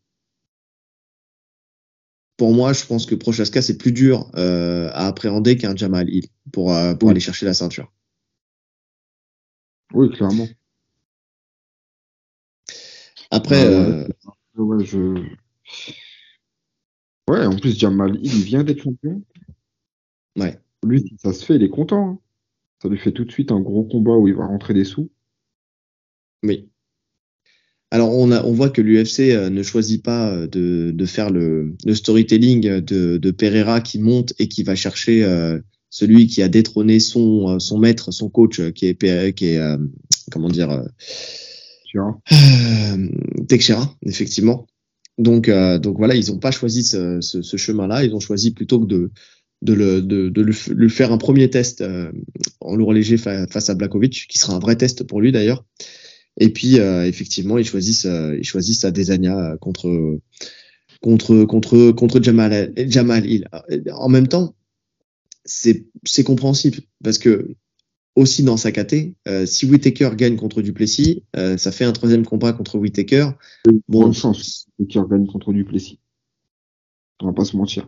Pour 2.40 2.54
moi, 2.54 2.72
je 2.72 2.86
pense 2.86 3.06
que 3.06 3.16
Prochaska, 3.16 3.62
c'est 3.62 3.78
plus 3.78 3.92
dur 3.92 4.32
euh, 4.36 4.90
à 4.94 5.08
appréhender 5.08 5.58
qu'un 5.58 5.76
Jamal 5.76 6.10
Hill 6.10 6.26
pour, 6.54 6.74
euh, 6.74 6.96
pour 6.96 7.10
aller 7.10 7.20
chercher 7.20 7.46
la 7.46 7.54
ceinture. 7.54 7.92
Oui, 9.94 10.10
clairement. 10.10 10.48
Après. 13.30 13.68
ouais, 13.68 13.76
euh, 13.76 14.08
ouais, 14.56 14.86
je... 14.86 15.22
ouais, 17.28 17.46
en 17.46 17.58
plus, 17.58 17.78
Jamal 17.78 18.16
Hill, 18.16 18.34
il 18.34 18.44
vient 18.44 18.64
d'être 18.64 18.84
champion. 18.84 19.22
Ouais. 20.38 20.58
Lui, 20.86 21.02
si 21.02 21.18
ça 21.18 21.34
se 21.34 21.44
fait, 21.44 21.58
il 21.58 21.64
est 21.64 21.70
content. 21.70 22.10
Hein. 22.10 22.20
Ça 22.82 22.88
lui 22.88 23.00
fait 23.00 23.12
tout 23.12 23.26
de 23.26 23.32
suite 23.34 23.52
un 23.52 23.60
gros 23.60 23.84
combat 23.84 24.16
où 24.16 24.30
il 24.30 24.36
va 24.36 24.46
rentrer 24.46 24.74
des 24.74 24.86
sous. 24.86 25.12
Oui. 26.44 26.70
Alors 27.92 28.16
on, 28.16 28.32
a, 28.32 28.44
on 28.44 28.52
voit 28.52 28.70
que 28.70 28.82
l'UFC 28.82 29.32
euh, 29.32 29.50
ne 29.50 29.64
choisit 29.64 30.04
pas 30.04 30.32
euh, 30.32 30.48
de, 30.48 30.92
de 30.94 31.06
faire 31.06 31.32
le, 31.32 31.76
le 31.86 31.96
storytelling 31.96 32.82
de, 32.82 33.18
de, 33.18 33.32
Pereira 33.32 33.82
qui 33.82 34.00
monte 34.00 34.34
et 34.38 34.48
qui 34.48 34.62
va 34.64 34.76
chercher 34.76 35.24
euh, 35.24 35.60
celui 35.90 36.28
qui 36.28 36.44
a 36.44 36.48
détrôné 36.48 37.00
son, 37.00 37.58
son 37.60 37.80
maître, 37.80 38.12
son 38.12 38.30
coach, 38.30 38.62
qui 38.74 38.86
est, 38.86 39.34
qui 39.34 39.46
est 39.48 39.60
comment 40.32 40.50
dire, 40.50 40.70
euh, 40.70 40.84
Texera, 43.48 43.96
effectivement. 44.06 44.68
Donc, 45.18 45.50
donc 45.50 45.98
voilà, 45.98 46.14
ils 46.14 46.30
n'ont 46.30 46.38
pas 46.38 46.52
choisi 46.52 46.84
ce, 46.84 47.20
ce, 47.22 47.42
ce 47.42 47.58
chemin-là. 47.58 48.04
Ils 48.04 48.14
ont 48.14 48.20
choisi 48.20 48.52
plutôt 48.52 48.80
que 48.80 48.86
de, 48.86 49.12
de, 49.62 49.74
le, 49.74 50.02
de, 50.02 50.30
de 50.30 50.42
lui 50.42 50.90
faire 50.90 51.12
un 51.12 51.18
premier 51.18 51.50
test 51.50 51.82
euh, 51.82 52.12
en 52.62 52.76
lourd 52.76 52.94
léger 52.94 53.18
face 53.18 53.70
à 53.70 53.76
Blakovic, 53.76 54.28
qui 54.30 54.38
sera 54.38 54.54
un 54.56 54.60
vrai 54.60 54.76
test 54.76 55.04
pour 55.04 55.22
lui 55.22 55.32
d'ailleurs. 55.32 55.66
Et 56.40 56.52
puis 56.52 56.80
euh, 56.80 57.06
effectivement, 57.06 57.58
ils 57.58 57.66
choisissent, 57.66 58.06
euh, 58.06 58.38
ils 58.38 58.46
choisissent 58.46 58.86
Adesanya 58.86 59.58
contre 59.60 60.20
contre 61.02 61.44
contre 61.44 61.92
contre 61.92 62.22
Jamal 62.22 62.74
Jamal 62.78 63.26
Hill. 63.26 63.48
En 63.94 64.10
même 64.10 64.28
temps, 64.28 64.56
c'est 65.46 65.86
c'est 66.06 66.24
compréhensible 66.24 66.80
parce 67.04 67.18
que 67.18 67.56
aussi 68.16 68.44
dans 68.44 68.58
sa 68.58 68.72
KT, 68.72 69.16
euh, 69.28 69.46
si 69.46 69.66
Whitaker 69.66 70.12
gagne 70.16 70.36
contre 70.36 70.62
Duplessis, 70.62 71.24
euh, 71.36 71.58
ça 71.58 71.72
fait 71.72 71.86
un 71.86 71.92
troisième 71.92 72.26
combat 72.26 72.54
contre 72.54 72.78
Whitaker. 72.78 73.32
Bon, 73.66 74.02
bonne 74.02 74.14
chance 74.14 74.68
Whitaker 74.78 75.04
gagne 75.10 75.28
contre 75.28 75.54
Duplessis. 75.54 76.00
On 77.22 77.28
va 77.28 77.34
pas 77.34 77.46
se 77.46 77.56
mentir. 77.56 77.88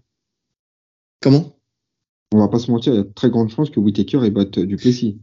Comment? 1.22 1.58
On 2.34 2.40
va 2.40 2.48
pas 2.48 2.60
se 2.60 2.72
mentir, 2.72 2.94
il 2.94 2.98
y 2.98 3.00
a 3.00 3.04
de 3.04 3.10
très 3.10 3.30
grandes 3.30 3.50
chances 3.50 3.70
que 3.70 3.80
Whitaker 3.80 4.26
ait 4.26 4.32
batte 4.32 4.60
Duplessis. 4.60 5.20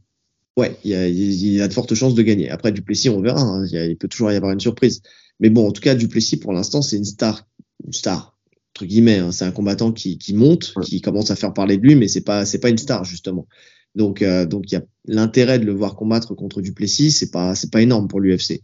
Ouais, 0.58 0.76
il 0.82 0.90
y, 0.90 0.94
a, 0.96 1.06
il 1.06 1.52
y, 1.52 1.60
a, 1.60 1.68
de 1.68 1.72
fortes 1.72 1.94
chances 1.94 2.16
de 2.16 2.22
gagner. 2.22 2.50
Après, 2.50 2.72
Duplessis, 2.72 3.10
on 3.10 3.20
verra. 3.20 3.40
Hein. 3.40 3.64
Il, 3.70 3.96
peut 3.96 4.08
toujours 4.08 4.32
y 4.32 4.34
avoir 4.34 4.50
une 4.50 4.58
surprise. 4.58 5.02
Mais 5.38 5.50
bon, 5.50 5.68
en 5.68 5.70
tout 5.70 5.80
cas, 5.80 5.94
Duplessis, 5.94 6.36
pour 6.38 6.52
l'instant, 6.52 6.82
c'est 6.82 6.96
une 6.96 7.04
star. 7.04 7.46
Une 7.86 7.92
star, 7.92 8.36
entre 8.74 8.84
guillemets. 8.84 9.18
Hein. 9.18 9.30
C'est 9.30 9.44
un 9.44 9.52
combattant 9.52 9.92
qui, 9.92 10.18
qui 10.18 10.34
monte, 10.34 10.74
qui 10.82 11.00
commence 11.00 11.30
à 11.30 11.36
faire 11.36 11.54
parler 11.54 11.76
de 11.76 11.82
lui, 11.84 11.94
mais 11.94 12.08
c'est 12.08 12.22
pas, 12.22 12.44
c'est 12.44 12.58
pas 12.58 12.70
une 12.70 12.78
star, 12.78 13.04
justement. 13.04 13.46
Donc, 13.94 14.20
euh, 14.20 14.46
donc 14.46 14.72
il 14.72 14.74
y 14.74 14.78
a 14.78 14.82
l'intérêt 15.06 15.60
de 15.60 15.64
le 15.64 15.72
voir 15.72 15.94
combattre 15.94 16.34
contre 16.34 16.60
Duplessis. 16.60 17.12
C'est 17.12 17.30
pas, 17.30 17.54
c'est 17.54 17.70
pas 17.70 17.80
énorme 17.80 18.08
pour 18.08 18.18
l'UFC. 18.18 18.60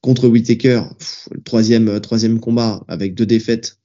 Contre 0.00 0.28
Whitaker, 0.28 0.82
le 1.32 1.42
troisième, 1.42 2.00
troisième 2.00 2.38
combat 2.38 2.84
avec 2.86 3.14
deux 3.14 3.26
défaites 3.26 3.78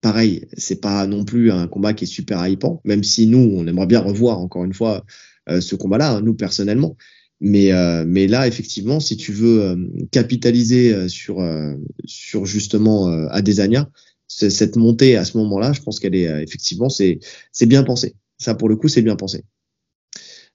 pareil, 0.00 0.46
c'est 0.56 0.80
pas 0.80 1.06
non 1.06 1.24
plus 1.24 1.50
un 1.50 1.66
combat 1.66 1.92
qui 1.92 2.04
est 2.04 2.06
super 2.06 2.46
hypant, 2.46 2.80
même 2.84 3.02
si 3.02 3.26
nous, 3.26 3.54
on 3.56 3.66
aimerait 3.66 3.86
bien 3.86 4.00
revoir 4.00 4.38
encore 4.38 4.64
une 4.64 4.74
fois 4.74 4.98
euh, 4.98 5.00
ce 5.48 5.74
combat-là, 5.74 6.12
hein, 6.12 6.20
nous 6.22 6.34
personnellement. 6.34 6.96
Mais, 7.40 7.72
euh, 7.72 8.04
mais 8.06 8.26
là, 8.26 8.46
effectivement, 8.46 8.98
si 8.98 9.16
tu 9.16 9.30
veux 9.32 9.62
euh, 9.62 9.76
capitaliser 10.10 11.08
sur, 11.08 11.46
sur 12.04 12.46
justement 12.46 13.06
Adesanya, 13.28 13.90
cette 14.28 14.76
montée 14.76 15.16
à 15.16 15.24
ce 15.24 15.36
moment-là, 15.38 15.72
je 15.72 15.80
pense 15.82 16.00
qu'elle 16.00 16.14
est 16.14 16.42
effectivement, 16.42 16.88
c'est, 16.88 17.20
c'est 17.52 17.66
bien 17.66 17.82
pensé. 17.84 18.14
Ça, 18.38 18.54
pour 18.54 18.68
le 18.68 18.76
coup, 18.76 18.88
c'est 18.88 19.02
bien 19.02 19.16
pensé. 19.16 19.44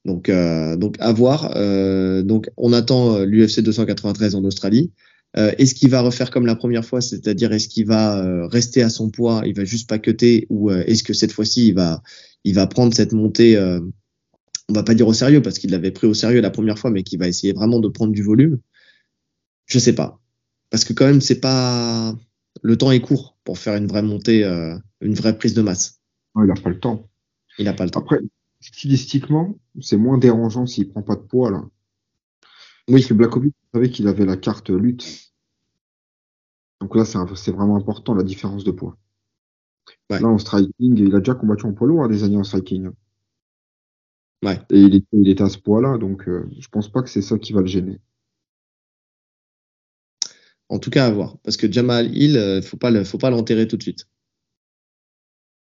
Donc, 0.04 0.30
donc 0.30 0.96
à 1.00 1.12
voir. 1.14 1.54
donc, 2.24 2.50
on 2.58 2.74
attend 2.74 3.20
l'UFC 3.20 3.62
293 3.62 4.36
en 4.36 4.44
Australie. 4.44 4.92
Euh, 5.38 5.52
est-ce 5.58 5.74
qu'il 5.76 5.90
va 5.90 6.02
refaire 6.02 6.30
comme 6.30 6.46
la 6.46 6.56
première 6.56 6.84
fois, 6.84 7.00
c'est-à-dire 7.00 7.54
est-ce 7.54 7.70
qu'il 7.70 7.86
va 7.86 8.18
euh, 8.18 8.48
rester 8.48 8.84
à 8.84 8.90
son 8.90 9.10
poids, 9.10 9.44
il 9.46 9.56
va 9.56 9.64
juste 9.64 9.88
pas 9.88 9.98
cutter, 9.98 10.46
ou 10.50 10.70
euh, 10.70 10.84
est-ce 10.88 11.04
que 11.04 11.14
cette 11.14 11.32
fois-ci 11.32 11.70
il 11.70 11.76
va, 11.76 12.02
il 12.44 12.54
va 12.54 12.68
prendre 12.68 12.94
cette 12.94 13.14
montée, 13.14 13.58
on 14.72 14.74
va 14.74 14.84
pas 14.84 14.94
dire 14.94 15.08
au 15.08 15.14
sérieux 15.14 15.42
parce 15.42 15.60
qu'il 15.60 15.72
l'avait 15.72 15.92
pris 15.92 16.08
au 16.08 16.14
sérieux 16.14 16.42
la 16.42 16.50
première 16.50 16.80
fois, 16.80 16.90
mais 16.90 17.04
qu'il 17.04 17.20
va 17.20 17.28
essayer 17.28 17.54
vraiment 17.54 17.80
de 17.80 17.90
prendre 17.90 18.14
du 18.14 18.24
volume 18.24 18.60
Je 19.66 19.80
sais 19.80 19.94
pas, 19.94 20.20
parce 20.70 20.86
que 20.86 20.94
quand 20.94 21.06
même 21.06 21.22
c'est 21.22 21.40
pas, 21.40 22.16
le 22.64 22.78
temps 22.78 22.92
est 22.92 23.02
court 23.02 23.38
pour 23.44 23.58
faire 23.60 23.76
une 23.76 23.88
vraie 23.88 24.02
montée, 24.02 24.44
une 25.02 25.14
vraie 25.14 25.38
prise 25.38 25.54
de 25.54 25.62
masse. 25.62 26.00
il 26.38 26.50
a 26.50 26.62
pas 26.62 26.70
le 26.70 26.80
temps. 26.80 27.10
Il 27.60 27.68
a 27.68 27.74
pas 27.74 27.84
le 27.84 27.90
temps. 27.92 28.00
Après, 28.00 28.20
stylistiquement, 28.62 29.56
c'est 29.82 29.98
moins 29.98 30.18
dérangeant 30.18 30.66
s'il 30.66 30.88
prend 30.90 31.02
pas 31.02 31.16
de 31.16 31.22
poids 31.22 31.52
là. 31.52 31.64
Oui, 32.88 33.06
que 33.06 33.14
Blakovic 33.14 33.54
savait 33.74 33.90
qu'il 33.90 34.08
avait 34.08 34.26
la 34.26 34.38
carte 34.38 34.70
lutte. 34.70 35.34
Donc 36.80 36.96
là, 36.96 37.06
c'est 37.06 37.52
vraiment 37.52 37.76
important 37.76 38.16
la 38.16 38.24
différence 38.24 38.64
de 38.64 38.72
poids. 38.72 38.98
Là, 40.10 40.28
en 40.28 40.38
striking, 40.38 40.98
il 40.98 41.16
a 41.16 41.20
déjà 41.20 41.36
combattu 41.36 41.66
en 41.66 41.74
poids 41.74 41.88
lourd 41.88 42.08
des 42.10 42.24
années 42.24 42.38
en 42.38 42.44
striking. 42.44 42.90
Ouais. 44.44 44.60
Et 44.72 44.80
il 44.80 44.96
était, 44.96 45.08
il 45.14 45.30
était 45.30 45.44
à 45.44 45.50
ce 45.50 45.58
poids-là, 45.58 45.98
donc 45.98 46.28
euh, 46.28 46.48
je 46.60 46.68
pense 46.68 46.92
pas 46.92 47.02
que 47.04 47.10
c'est 47.10 47.22
ça 47.22 47.38
qui 47.40 47.54
va 47.54 47.62
le 47.62 47.68
gêner. 47.68 48.00
En 50.70 50.80
tout 50.80 50.90
cas, 50.90 51.06
à 51.06 51.12
voir. 51.12 51.38
Parce 51.44 51.58
que 51.58 51.72
Jamal 51.72 52.16
Hill, 52.16 52.38
euh, 52.38 52.62
faut 52.62 52.78
pas 52.78 53.04
faut 53.04 53.18
pas 53.18 53.30
l'enterrer 53.30 53.68
tout 53.68 53.78
de 53.78 53.84
suite. 53.84 54.08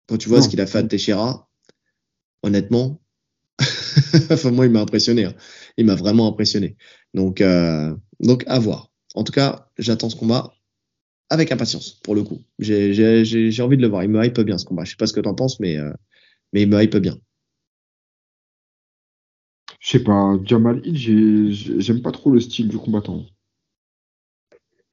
Quand 0.07 0.17
tu 0.19 0.29
vois 0.29 0.41
ce 0.43 0.49
qu'il 0.49 0.61
a 0.61 0.67
fait 0.67 0.79
à 0.79 0.83
Teixeira, 0.85 1.49
honnêtement, 2.43 3.01
enfin, 4.31 4.51
moi, 4.51 4.67
il 4.67 4.73
m'a 4.73 4.81
impressionné. 4.81 5.25
Hein. 5.25 5.35
Il 5.77 5.87
m'a 5.87 5.95
vraiment 5.95 6.29
impressionné. 6.29 6.77
Donc, 7.15 7.41
euh, 7.41 7.95
donc, 8.21 8.45
à 8.47 8.59
voir. 8.59 8.91
En 9.15 9.25
tout 9.25 9.33
cas, 9.33 9.71
j'attends 9.79 10.11
ce 10.11 10.17
combat 10.17 10.53
avec 11.31 11.53
impatience, 11.53 12.01
pour 12.05 12.15
le 12.15 12.23
coup. 12.25 12.43
J'ai 12.59 13.63
envie 13.63 13.77
de 13.77 13.83
le 13.83 13.89
voir. 13.89 14.05
Il 14.05 14.11
me 14.11 14.25
hype 14.25 14.41
bien, 14.41 14.59
ce 14.59 14.65
combat. 14.65 14.85
Je 14.85 14.91
sais 14.91 14.97
pas 14.97 15.07
ce 15.07 15.13
que 15.13 15.21
tu 15.21 15.29
en 15.29 15.35
penses, 15.35 15.61
mais, 15.61 15.79
euh, 15.79 15.93
mais 16.53 16.63
il 16.63 16.69
me 16.69 16.83
hype 16.83 16.97
bien. 16.99 17.19
Sais 19.95 20.03
pas, 20.03 20.37
Jamal 20.43 20.85
Hill, 20.85 21.53
j'aime 21.79 22.03
pas 22.03 22.11
trop 22.11 22.33
le 22.33 22.41
style 22.41 22.67
du 22.67 22.79
combattant. 22.79 23.25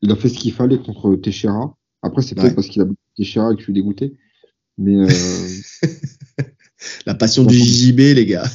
Il 0.04 0.12
a 0.12 0.16
fait 0.16 0.30
ce 0.30 0.38
qu'il 0.38 0.54
fallait 0.54 0.78
contre 0.78 1.16
Teixeira. 1.16 1.76
Après, 2.04 2.22
c'est 2.22 2.36
peut-être 2.36 2.54
parce 2.54 2.68
qu'il 2.68 2.84
a 2.84 2.86
Teixeira 3.18 3.52
et 3.52 3.56
que 3.56 3.62
je 3.62 3.64
suis 3.64 3.74
dégoûté. 3.74 4.16
Mais 4.78 4.96
euh... 4.98 5.08
La 7.08 7.16
passion 7.16 7.46
du 7.46 7.56
JJB, 7.56 7.98
les 8.14 8.28
gars. 8.28 8.48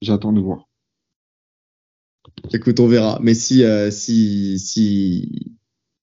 J'attends 0.00 0.32
de 0.32 0.40
voir. 0.40 0.68
Écoute, 2.52 2.78
on 2.78 2.86
verra. 2.86 3.18
Mais 3.20 3.34
si, 3.34 3.64
euh, 3.64 3.90
si, 3.90 4.56
si 4.60 5.56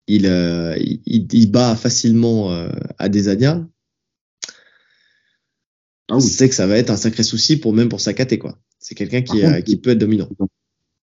il, 0.07 0.25
euh, 0.25 0.75
il, 0.77 1.33
il, 1.33 1.49
bat 1.49 1.77
facilement 1.77 2.51
euh, 2.51 2.69
Adesanya, 2.97 3.65
ah 6.09 6.15
oui. 6.15 6.21
c'est 6.21 6.49
que 6.49 6.55
ça 6.55 6.67
va 6.67 6.77
être 6.77 6.89
un 6.89 6.97
sacré 6.97 7.23
souci 7.23 7.59
pour 7.59 7.73
même 7.73 7.89
pour 7.89 7.99
Sakaté 8.01 8.39
quoi. 8.39 8.57
C'est 8.79 8.95
quelqu'un 8.95 9.21
qui, 9.21 9.43
euh, 9.43 9.61
qui 9.61 9.77
peut 9.77 9.91
être 9.91 9.97
dominant. 9.97 10.29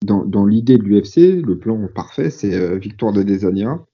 dans, 0.05 0.25
dans 0.25 0.45
l'idée 0.45 0.77
de 0.79 0.83
l'UFC, 0.83 1.43
le 1.43 1.59
plan 1.59 1.89
parfait, 1.95 2.31
c'est 2.31 2.55
euh, 2.55 2.77
victoire 2.79 3.13
de 3.13 3.23
Desania, 3.23 3.85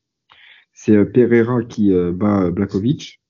c'est 0.72 0.92
euh, 0.96 1.04
Pereira 1.04 1.62
qui 1.64 1.92
euh, 1.92 2.12
bat 2.12 2.50
Blakovic, 2.50 3.20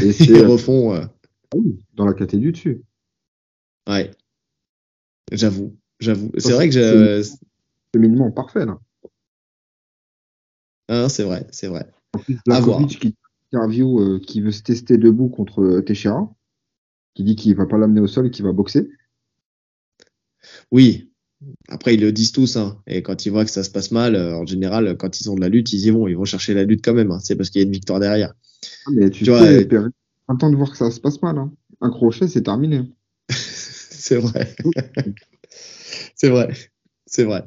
et 0.00 0.12
c'est 0.12 0.30
euh, 0.30 0.48
euh, 0.48 1.04
ah 1.06 1.56
oui, 1.56 1.84
dans 1.94 2.06
la 2.06 2.12
catégorie 2.12 2.46
du 2.46 2.52
dessus. 2.52 2.82
ouais. 3.88 4.10
J'avoue. 5.32 5.76
J'avoue. 6.00 6.32
C'est 6.38 6.52
vrai 6.52 6.68
que 6.68 6.74
je. 6.74 7.30
Cheminement 7.94 8.30
parfait 8.30 8.66
là. 8.66 8.78
Hein, 10.88 11.08
c'est 11.08 11.22
vrai, 11.22 11.46
c'est 11.50 11.68
vrai. 11.68 11.88
En 12.14 12.18
plus. 12.18 12.38
Blakovic 12.46 12.98
qui 12.98 13.16
interview 13.52 14.00
euh, 14.00 14.20
qui 14.20 14.40
veut 14.40 14.52
se 14.52 14.62
tester 14.62 14.96
debout 14.96 15.28
contre 15.28 15.80
Teixeira, 15.80 16.32
qui 17.14 17.24
dit 17.24 17.36
qu'il 17.36 17.54
va 17.56 17.66
pas 17.66 17.78
l'amener 17.78 18.00
au 18.00 18.06
sol 18.06 18.26
et 18.26 18.30
qu'il 18.30 18.44
va 18.44 18.52
boxer. 18.52 18.88
Oui. 20.70 21.12
Après, 21.68 21.94
ils 21.94 22.00
le 22.00 22.12
disent 22.12 22.32
tous, 22.32 22.56
hein. 22.56 22.82
Et 22.86 23.02
quand 23.02 23.24
ils 23.24 23.30
voient 23.30 23.44
que 23.44 23.50
ça 23.50 23.64
se 23.64 23.70
passe 23.70 23.90
mal, 23.92 24.14
euh, 24.14 24.36
en 24.36 24.44
général, 24.44 24.96
quand 24.98 25.20
ils 25.20 25.30
ont 25.30 25.34
de 25.34 25.40
la 25.40 25.48
lutte, 25.48 25.72
ils 25.72 25.86
y 25.86 25.90
vont. 25.90 26.06
Ils 26.06 26.16
vont 26.16 26.24
chercher 26.26 26.52
la 26.54 26.64
lutte 26.64 26.84
quand 26.84 26.92
même. 26.94 27.10
hein. 27.10 27.18
C'est 27.22 27.34
parce 27.34 27.48
qu'il 27.50 27.60
y 27.60 27.64
a 27.64 27.66
une 27.66 27.72
victoire 27.72 27.98
derrière. 27.98 28.34
Ah, 28.86 28.90
mais 28.94 29.08
tu, 29.10 29.20
Tu 29.20 29.24
sais, 29.24 29.30
vois, 29.30 29.42
euh, 29.42 29.90
attends 30.28 30.50
de 30.50 30.56
voir 30.56 30.70
que 30.70 30.76
ça 30.76 30.90
se 30.90 31.00
passe 31.00 31.22
mal. 31.22 31.38
Hein. 31.38 31.52
Un 31.80 31.90
crochet, 31.90 32.28
c'est 32.28 32.42
terminé. 32.42 32.82
c'est 33.30 34.16
vrai. 34.16 34.54
c'est 36.14 36.28
vrai. 36.28 36.52
C'est 37.06 37.24
vrai. 37.24 37.44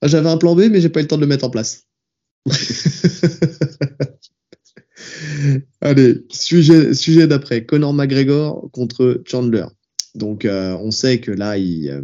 Ah, 0.00 0.06
J'avais 0.06 0.28
un 0.28 0.36
plan 0.38 0.54
B, 0.54 0.62
mais 0.70 0.80
j'ai 0.80 0.88
pas 0.88 1.00
eu 1.00 1.02
le 1.04 1.08
temps 1.08 1.16
de 1.16 1.22
le 1.22 1.26
mettre 1.26 1.44
en 1.44 1.50
place. 1.50 1.86
Allez, 5.80 6.24
sujet, 6.30 6.94
sujet 6.94 7.26
d'après. 7.26 7.64
Conor 7.64 7.94
McGregor 7.94 8.70
contre 8.72 9.22
Chandler. 9.26 9.66
Donc, 10.14 10.44
euh, 10.44 10.76
on 10.80 10.90
sait 10.90 11.20
que 11.20 11.30
là, 11.30 11.56
ils, 11.58 11.88
euh, 11.88 12.02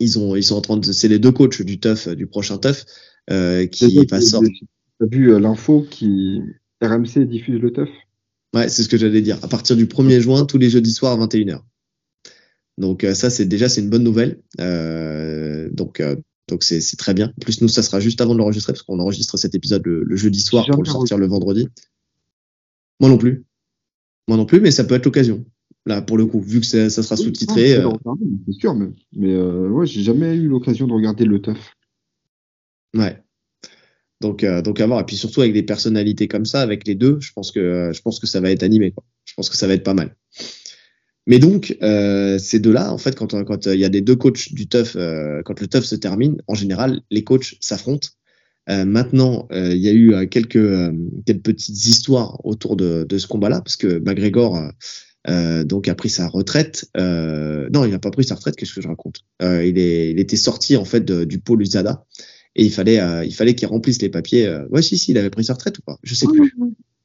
ils, 0.00 0.18
ont, 0.18 0.34
ils 0.36 0.42
sont 0.44 0.56
en 0.56 0.60
train 0.60 0.76
de. 0.76 0.92
C'est 0.92 1.08
les 1.08 1.18
deux 1.18 1.32
coachs 1.32 1.62
du 1.62 1.78
TUF, 1.78 2.08
du 2.08 2.26
prochain 2.26 2.58
TUF, 2.58 2.84
euh, 3.30 3.66
qui 3.66 4.04
va 4.10 4.18
tu- 4.18 4.26
sortir. 4.26 4.50
T'as 4.98 5.06
vu 5.06 5.32
euh, 5.32 5.38
l'info 5.38 5.86
qui 5.90 6.40
RMC 6.82 7.26
diffuse 7.26 7.60
le 7.60 7.72
teuf 7.72 7.88
Ouais, 8.54 8.68
c'est 8.68 8.82
ce 8.82 8.88
que 8.88 8.96
j'allais 8.98 9.22
dire. 9.22 9.38
À 9.42 9.48
partir 9.48 9.76
du 9.76 9.86
1er 9.86 10.20
juin, 10.20 10.44
tous 10.44 10.58
les 10.58 10.68
jeudis 10.70 10.92
soirs 10.92 11.12
à 11.20 11.26
21h. 11.26 11.60
Donc 12.78 13.04
euh, 13.04 13.14
ça, 13.14 13.30
c'est 13.30 13.44
déjà 13.46 13.68
c'est 13.68 13.80
une 13.80 13.90
bonne 13.90 14.02
nouvelle. 14.02 14.40
Euh, 14.60 15.68
donc 15.72 16.00
euh, 16.00 16.16
donc 16.48 16.64
c'est 16.64 16.80
très 16.96 17.14
bien. 17.14 17.28
En 17.28 17.40
plus 17.40 17.60
nous, 17.60 17.68
ça 17.68 17.82
sera 17.82 18.00
juste 18.00 18.20
avant 18.20 18.32
de 18.34 18.38
l'enregistrer 18.38 18.72
parce 18.72 18.82
qu'on 18.82 18.98
enregistre 18.98 19.36
cet 19.36 19.54
épisode 19.54 19.86
le, 19.86 20.02
le 20.02 20.16
jeudi 20.16 20.40
soir 20.40 20.64
pour 20.66 20.82
le 20.82 20.90
sortir 20.90 21.16
le 21.18 21.26
vendredi. 21.28 21.68
Moi 23.00 23.08
non 23.08 23.18
plus. 23.18 23.44
Moi 24.28 24.36
non 24.36 24.46
plus, 24.46 24.60
mais 24.60 24.70
ça 24.70 24.84
peut 24.84 24.94
être 24.94 25.06
l'occasion. 25.06 25.44
Là, 25.86 26.02
pour 26.02 26.18
le 26.18 26.26
coup, 26.26 26.40
vu 26.40 26.60
que 26.60 26.66
ça, 26.66 26.90
ça 26.90 27.02
sera 27.02 27.16
sous-titré. 27.16 27.74
Euh, 27.74 27.90
C'est 28.46 28.60
sûr, 28.60 28.74
mais, 28.74 28.88
mais 29.16 29.34
euh, 29.34 29.68
ouais, 29.68 29.86
j'ai 29.86 30.02
jamais 30.02 30.36
eu 30.36 30.46
l'occasion 30.46 30.86
de 30.86 30.92
regarder 30.92 31.24
le 31.24 31.40
teuf. 31.40 31.74
Ouais. 32.94 33.22
Donc, 34.20 34.44
euh, 34.44 34.60
donc 34.60 34.80
à 34.80 34.86
voir. 34.86 35.00
Et 35.00 35.04
puis 35.04 35.16
surtout 35.16 35.40
avec 35.40 35.54
des 35.54 35.62
personnalités 35.62 36.28
comme 36.28 36.44
ça, 36.44 36.60
avec 36.60 36.86
les 36.86 36.94
deux, 36.94 37.18
je 37.20 37.32
pense 37.32 37.50
que 37.50 37.90
je 37.94 38.02
pense 38.02 38.20
que 38.20 38.26
ça 38.26 38.40
va 38.40 38.50
être 38.50 38.62
animé. 38.62 38.92
Quoi. 38.92 39.04
Je 39.24 39.32
pense 39.34 39.48
que 39.48 39.56
ça 39.56 39.66
va 39.66 39.72
être 39.72 39.82
pas 39.82 39.94
mal. 39.94 40.14
Mais 41.26 41.38
donc 41.38 41.76
euh, 41.82 42.38
ces 42.38 42.58
deux-là, 42.60 42.92
en 42.92 42.98
fait, 42.98 43.16
quand 43.16 43.32
euh, 43.34 43.74
il 43.74 43.80
y 43.80 43.84
a 43.84 43.88
des 43.88 44.02
deux 44.02 44.16
coachs 44.16 44.52
du 44.52 44.68
TUF, 44.68 44.94
quand 45.44 45.60
le 45.60 45.66
TUF 45.66 45.84
se 45.84 45.96
termine, 45.96 46.42
en 46.46 46.54
général, 46.54 47.00
les 47.10 47.24
coachs 47.24 47.56
s'affrontent. 47.60 48.08
Euh, 48.70 48.84
maintenant, 48.84 49.48
euh, 49.52 49.74
il 49.74 49.80
y 49.80 49.88
a 49.88 49.92
eu 49.92 50.14
euh, 50.14 50.26
quelques 50.26 50.56
euh, 50.56 50.92
quelques 51.26 51.42
petites 51.42 51.86
histoires 51.86 52.44
autour 52.46 52.76
de, 52.76 53.04
de 53.08 53.18
ce 53.18 53.26
combat-là, 53.26 53.60
parce 53.60 53.76
que 53.76 53.98
McGregor 53.98 54.58
donc 55.64 55.86
a 55.88 55.94
pris 55.94 56.08
sa 56.10 56.28
retraite. 56.28 56.88
Euh, 56.96 57.68
non, 57.72 57.84
il 57.84 57.90
n'a 57.90 57.98
pas 57.98 58.10
pris 58.10 58.24
sa 58.24 58.34
retraite. 58.34 58.56
Qu'est-ce 58.56 58.74
que 58.74 58.80
je 58.80 58.88
raconte? 58.88 59.20
Euh, 59.42 59.64
Il 59.64 59.78
est, 59.78 60.10
il 60.10 60.18
était 60.18 60.36
sorti 60.36 60.76
en 60.76 60.84
fait 60.84 61.04
de- 61.04 61.24
du 61.24 61.38
pôle 61.40 61.62
USADA 61.62 62.04
et 62.56 62.64
il 62.64 62.72
fallait, 62.72 63.00
euh, 63.00 63.24
il 63.24 63.34
fallait 63.34 63.54
qu'il 63.54 63.68
remplisse 63.68 64.00
les 64.02 64.08
papiers. 64.08 64.46
Euh, 64.46 64.66
ouais, 64.70 64.82
si, 64.82 64.96
si, 64.98 65.10
il 65.12 65.18
avait 65.18 65.30
pris 65.30 65.44
sa 65.44 65.54
retraite 65.54 65.78
ou 65.78 65.82
pas? 65.82 65.98
Je 66.02 66.14
sais 66.14 66.26
plus. 66.26 66.54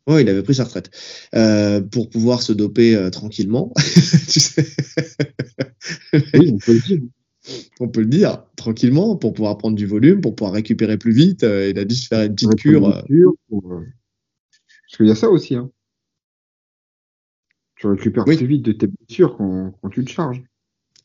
Ouais, 0.08 0.22
il 0.22 0.30
avait 0.30 0.44
pris 0.44 0.56
sa 0.56 0.64
retraite 0.64 0.92
euh, 1.36 1.82
pour 1.82 2.10
pouvoir 2.10 2.42
se 2.42 2.54
doper 2.54 2.96
euh, 2.96 3.10
tranquillement. 3.10 3.74
tu 4.30 4.40
sais, 4.40 4.66
Oui, 6.36 6.52
on 6.54 6.58
peut 6.58 6.74
le 6.74 6.80
dire. 6.80 7.00
On 7.80 7.88
peut 7.88 8.02
le 8.02 8.08
dire 8.08 8.44
tranquillement 8.56 9.16
pour 9.16 9.34
pouvoir 9.34 9.58
prendre 9.58 9.76
du 9.76 9.86
volume, 9.86 10.22
pour 10.22 10.36
pouvoir 10.36 10.54
récupérer 10.54 10.98
plus 10.98 11.12
vite. 11.14 11.44
Euh, 11.44 11.70
il 11.70 11.78
a 11.80 11.86
dû 11.86 11.96
se 11.96 12.08
faire 12.08 12.24
une 12.24 12.34
petite 12.36 12.56
cure. 12.56 12.88
euh, 12.88 13.02
cure, 13.08 13.34
pour, 13.50 13.74
euh, 13.74 13.86
Parce 14.88 14.98
qu'il 14.98 15.08
y 15.08 15.12
a 15.12 15.16
ça 15.16 15.30
aussi. 15.30 15.56
Hein. 15.56 15.70
Tu 17.78 17.88
récupères 17.88 18.24
Oui. 18.28 18.38
plus 18.38 18.48
vite 18.48 18.62
de 18.64 18.72
tes 18.72 18.88
blessures 18.88 19.36
quand, 19.38 19.74
quand 19.82 19.90
tu 19.90 20.04
te 20.06 20.10
charges. 20.12 20.42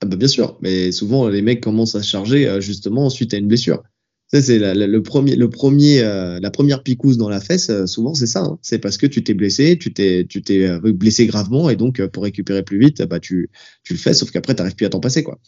Ah 0.02 0.06
bah 0.06 0.16
bien 0.16 0.28
sûr, 0.28 0.56
mais 0.62 0.92
souvent 0.92 1.28
les 1.28 1.42
mecs 1.42 1.60
commencent 1.62 1.94
à 1.94 2.02
se 2.02 2.08
charger 2.08 2.48
euh, 2.48 2.60
justement 2.60 3.10
suite 3.10 3.34
à 3.34 3.36
une 3.36 3.48
blessure. 3.48 3.82
Ça 4.28 4.40
c'est 4.40 4.58
la- 4.60 4.72
la- 4.74 4.86
le 4.86 5.02
premier, 5.02 5.34
le 5.36 5.50
premier, 5.50 6.00
euh, 6.02 6.38
la 6.40 6.50
première 6.50 6.82
picouse 6.84 7.18
dans 7.18 7.28
la 7.28 7.40
fesse. 7.40 7.68
euh, 7.68 7.86
souvent 7.86 8.14
c'est 8.14 8.26
ça. 8.28 8.44
hein. 8.44 8.58
C'est 8.62 8.78
parce 8.78 8.96
que 8.96 9.06
tu 9.06 9.22
t'es 9.24 9.34
blessé, 9.34 9.76
tu 9.78 9.92
t'es, 9.92 10.24
tu 10.26 10.40
t'es 10.42 10.66
euh, 10.68 10.80
blessé 10.92 11.26
gravement 11.26 11.68
et 11.68 11.76
donc 11.76 12.00
pour 12.06 12.22
récupérer 12.22 12.62
plus 12.62 12.78
vite, 12.78 13.02
bah 13.02 13.18
tu, 13.20 13.50
tu 13.82 13.92
le 13.92 13.98
fais. 13.98 14.14
Sauf 14.14 14.30
qu'après 14.30 14.54
t'arrives 14.54 14.76
plus 14.76 14.86
à 14.86 14.90
t'en 14.90 15.00
passer 15.00 15.22
quoi. 15.24 15.38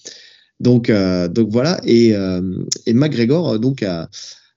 Donc, 0.63 0.89
euh, 0.89 1.29
donc 1.29 1.51
voilà. 1.51 1.81
Et, 1.85 2.15
euh, 2.15 2.65
et 2.87 2.95
McGregor 2.95 3.51
euh, 3.51 3.59
donc 3.59 3.83
a, 3.83 4.09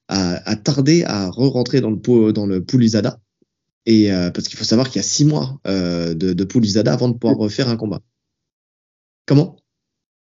a, 0.07 0.49
a 0.49 0.55
tardé 0.55 1.03
à 1.03 1.29
re-rentrer 1.29 1.81
dans 1.81 1.89
le 1.89 2.31
dans 2.31 2.45
le 2.45 2.63
pool 2.63 2.83
USADA. 2.83 3.19
Et 3.87 4.13
euh, 4.13 4.31
parce 4.31 4.47
qu'il 4.47 4.57
faut 4.57 4.63
savoir 4.63 4.87
qu'il 4.87 4.97
y 4.97 4.99
a 4.99 5.03
six 5.03 5.25
mois 5.25 5.59
euh, 5.67 6.13
de, 6.13 6.33
de 6.33 6.43
pool 6.43 6.63
USADA 6.63 6.93
avant 6.93 7.09
de 7.09 7.17
pouvoir 7.17 7.37
refaire 7.37 7.69
un 7.69 7.75
combat. 7.75 8.01
Comment? 9.25 9.57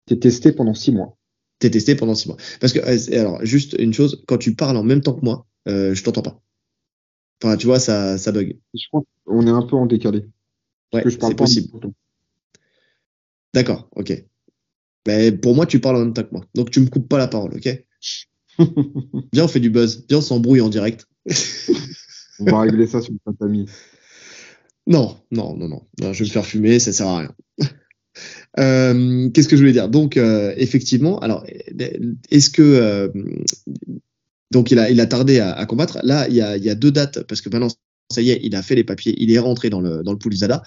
T'es 0.06 0.18
testé 0.18 0.52
pendant 0.52 0.74
six 0.74 0.92
mois. 0.92 1.16
T'es 1.58 1.70
testé 1.70 1.94
pendant 1.94 2.14
six 2.14 2.28
mois. 2.28 2.36
Parce 2.60 2.72
que, 2.74 2.80
euh, 2.80 3.20
alors, 3.20 3.44
juste 3.44 3.74
une 3.78 3.94
chose, 3.94 4.22
quand 4.26 4.38
tu 4.38 4.54
parles 4.54 4.76
en 4.76 4.84
même 4.84 5.00
temps 5.00 5.14
que 5.14 5.24
moi, 5.24 5.46
euh, 5.68 5.94
je 5.94 6.02
t'entends 6.02 6.22
pas. 6.22 6.40
Enfin, 7.42 7.56
tu 7.56 7.66
vois, 7.66 7.80
ça, 7.80 8.18
ça 8.18 8.32
bug. 8.32 8.58
Je 8.74 8.86
crois 8.88 9.02
qu'on 9.24 9.46
est 9.46 9.50
un 9.50 9.62
peu 9.62 9.76
en 9.76 9.86
décalé. 9.86 10.26
Ouais, 10.92 11.04
c'est 11.08 11.34
possible. 11.34 11.68
D'accord, 13.54 13.88
ok. 13.96 14.24
Mais 15.06 15.32
pour 15.32 15.54
moi, 15.54 15.66
tu 15.66 15.80
parles 15.80 15.96
en 15.96 16.00
même 16.00 16.12
temps 16.12 16.22
que 16.22 16.32
moi. 16.32 16.44
Donc, 16.54 16.70
tu 16.70 16.80
me 16.80 16.86
coupes 16.86 17.08
pas 17.08 17.18
la 17.18 17.28
parole, 17.28 17.54
ok? 17.54 17.84
Viens, 19.32 19.44
on 19.44 19.48
fait 19.48 19.60
du 19.60 19.70
buzz. 19.70 20.04
Viens, 20.08 20.18
on 20.18 20.22
s'embrouille 20.22 20.60
en 20.60 20.68
direct. 20.68 21.06
On 22.40 22.44
va 22.44 22.60
régler 22.60 22.86
ça 22.86 23.00
sur 23.00 23.12
le 23.12 23.18
tatami. 23.32 23.66
Non, 24.86 25.16
non, 25.30 25.56
non, 25.56 25.68
non, 25.68 25.86
non. 26.00 26.12
Je 26.12 26.18
vais 26.18 26.24
me 26.24 26.30
faire 26.30 26.46
fumer, 26.46 26.78
ça 26.78 26.92
sert 26.92 27.06
à 27.06 27.18
rien. 27.18 27.34
Euh, 28.58 29.30
Qu'est-ce 29.30 29.46
que 29.46 29.54
je 29.54 29.60
voulais 29.62 29.72
dire? 29.72 29.88
Donc, 29.88 30.16
euh, 30.16 30.52
effectivement, 30.56 31.20
alors, 31.20 31.46
est-ce 32.30 32.50
que 32.50 32.60
euh, 32.60 33.08
donc 34.50 34.72
il 34.72 34.78
a, 34.80 34.90
il 34.90 35.00
a 35.00 35.06
tardé 35.06 35.38
à, 35.38 35.52
à 35.52 35.66
combattre 35.66 36.00
Là, 36.02 36.26
il 36.28 36.34
y 36.34 36.40
a, 36.40 36.56
il 36.56 36.64
y 36.64 36.70
a 36.70 36.74
deux 36.74 36.90
dates 36.90 37.22
parce 37.22 37.40
que 37.40 37.48
maintenant, 37.48 37.68
ça 38.10 38.20
y 38.20 38.30
est, 38.30 38.40
il 38.42 38.56
a 38.56 38.62
fait 38.62 38.74
les 38.74 38.84
papiers, 38.84 39.14
il 39.18 39.32
est 39.32 39.38
rentré 39.38 39.70
dans 39.70 39.80
le 39.80 40.02
dans 40.02 40.12
le 40.12 40.18
pool 40.18 40.34
USADA. 40.34 40.62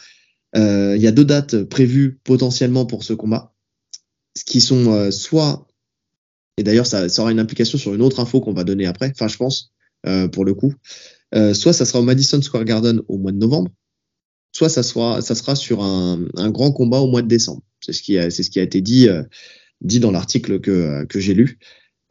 Euh, 0.56 0.94
il 0.96 1.02
y 1.02 1.08
a 1.08 1.12
deux 1.12 1.26
dates 1.26 1.64
prévues 1.64 2.20
potentiellement 2.24 2.86
pour 2.86 3.04
ce 3.04 3.14
combat, 3.14 3.53
qui 4.46 4.62
sont 4.62 4.92
euh, 4.94 5.12
soit 5.12 5.68
et 6.58 6.64
d'ailleurs 6.64 6.88
ça, 6.88 7.10
ça 7.10 7.22
aura 7.22 7.32
une 7.32 7.40
implication 7.40 7.78
sur 7.78 7.94
une 7.94 8.02
autre 8.02 8.20
info 8.20 8.42
qu'on 8.42 8.54
va 8.54 8.64
donner 8.64 8.86
après. 8.86 9.12
Enfin, 9.12 9.28
je 9.28 9.38
pense 9.38 9.72
euh, 10.08 10.28
pour 10.28 10.46
le 10.46 10.54
coup, 10.54 10.74
Euh, 11.36 11.54
soit 11.56 11.74
ça 11.74 11.86
sera 11.86 12.00
au 12.00 12.04
Madison 12.04 12.42
Square 12.42 12.66
Garden 12.66 13.02
au 13.08 13.18
mois 13.18 13.32
de 13.32 13.38
novembre 13.38 13.72
soit 14.54 14.70
ça 14.70 14.84
sera, 14.84 15.22
ça 15.22 15.36
sera 15.36 15.56
sur 15.56 15.84
un, 15.84 16.26
un 16.38 16.52
grand 16.52 16.72
combat 16.72 17.00
au 17.00 17.08
mois 17.08 17.22
de 17.24 17.28
décembre. 17.28 17.64
C'est 17.82 17.92
ce 17.92 18.02
qui 18.02 18.18
a, 18.18 18.30
c'est 18.30 18.44
ce 18.44 18.52
qui 18.52 18.60
a 18.60 18.64
été 18.64 18.82
dit, 18.82 19.10
euh, 19.10 19.24
dit 19.82 20.00
dans 20.00 20.12
l'article 20.12 20.60
que, 20.60 21.06
que 21.06 21.20
j'ai 21.20 21.34
lu. 21.34 21.58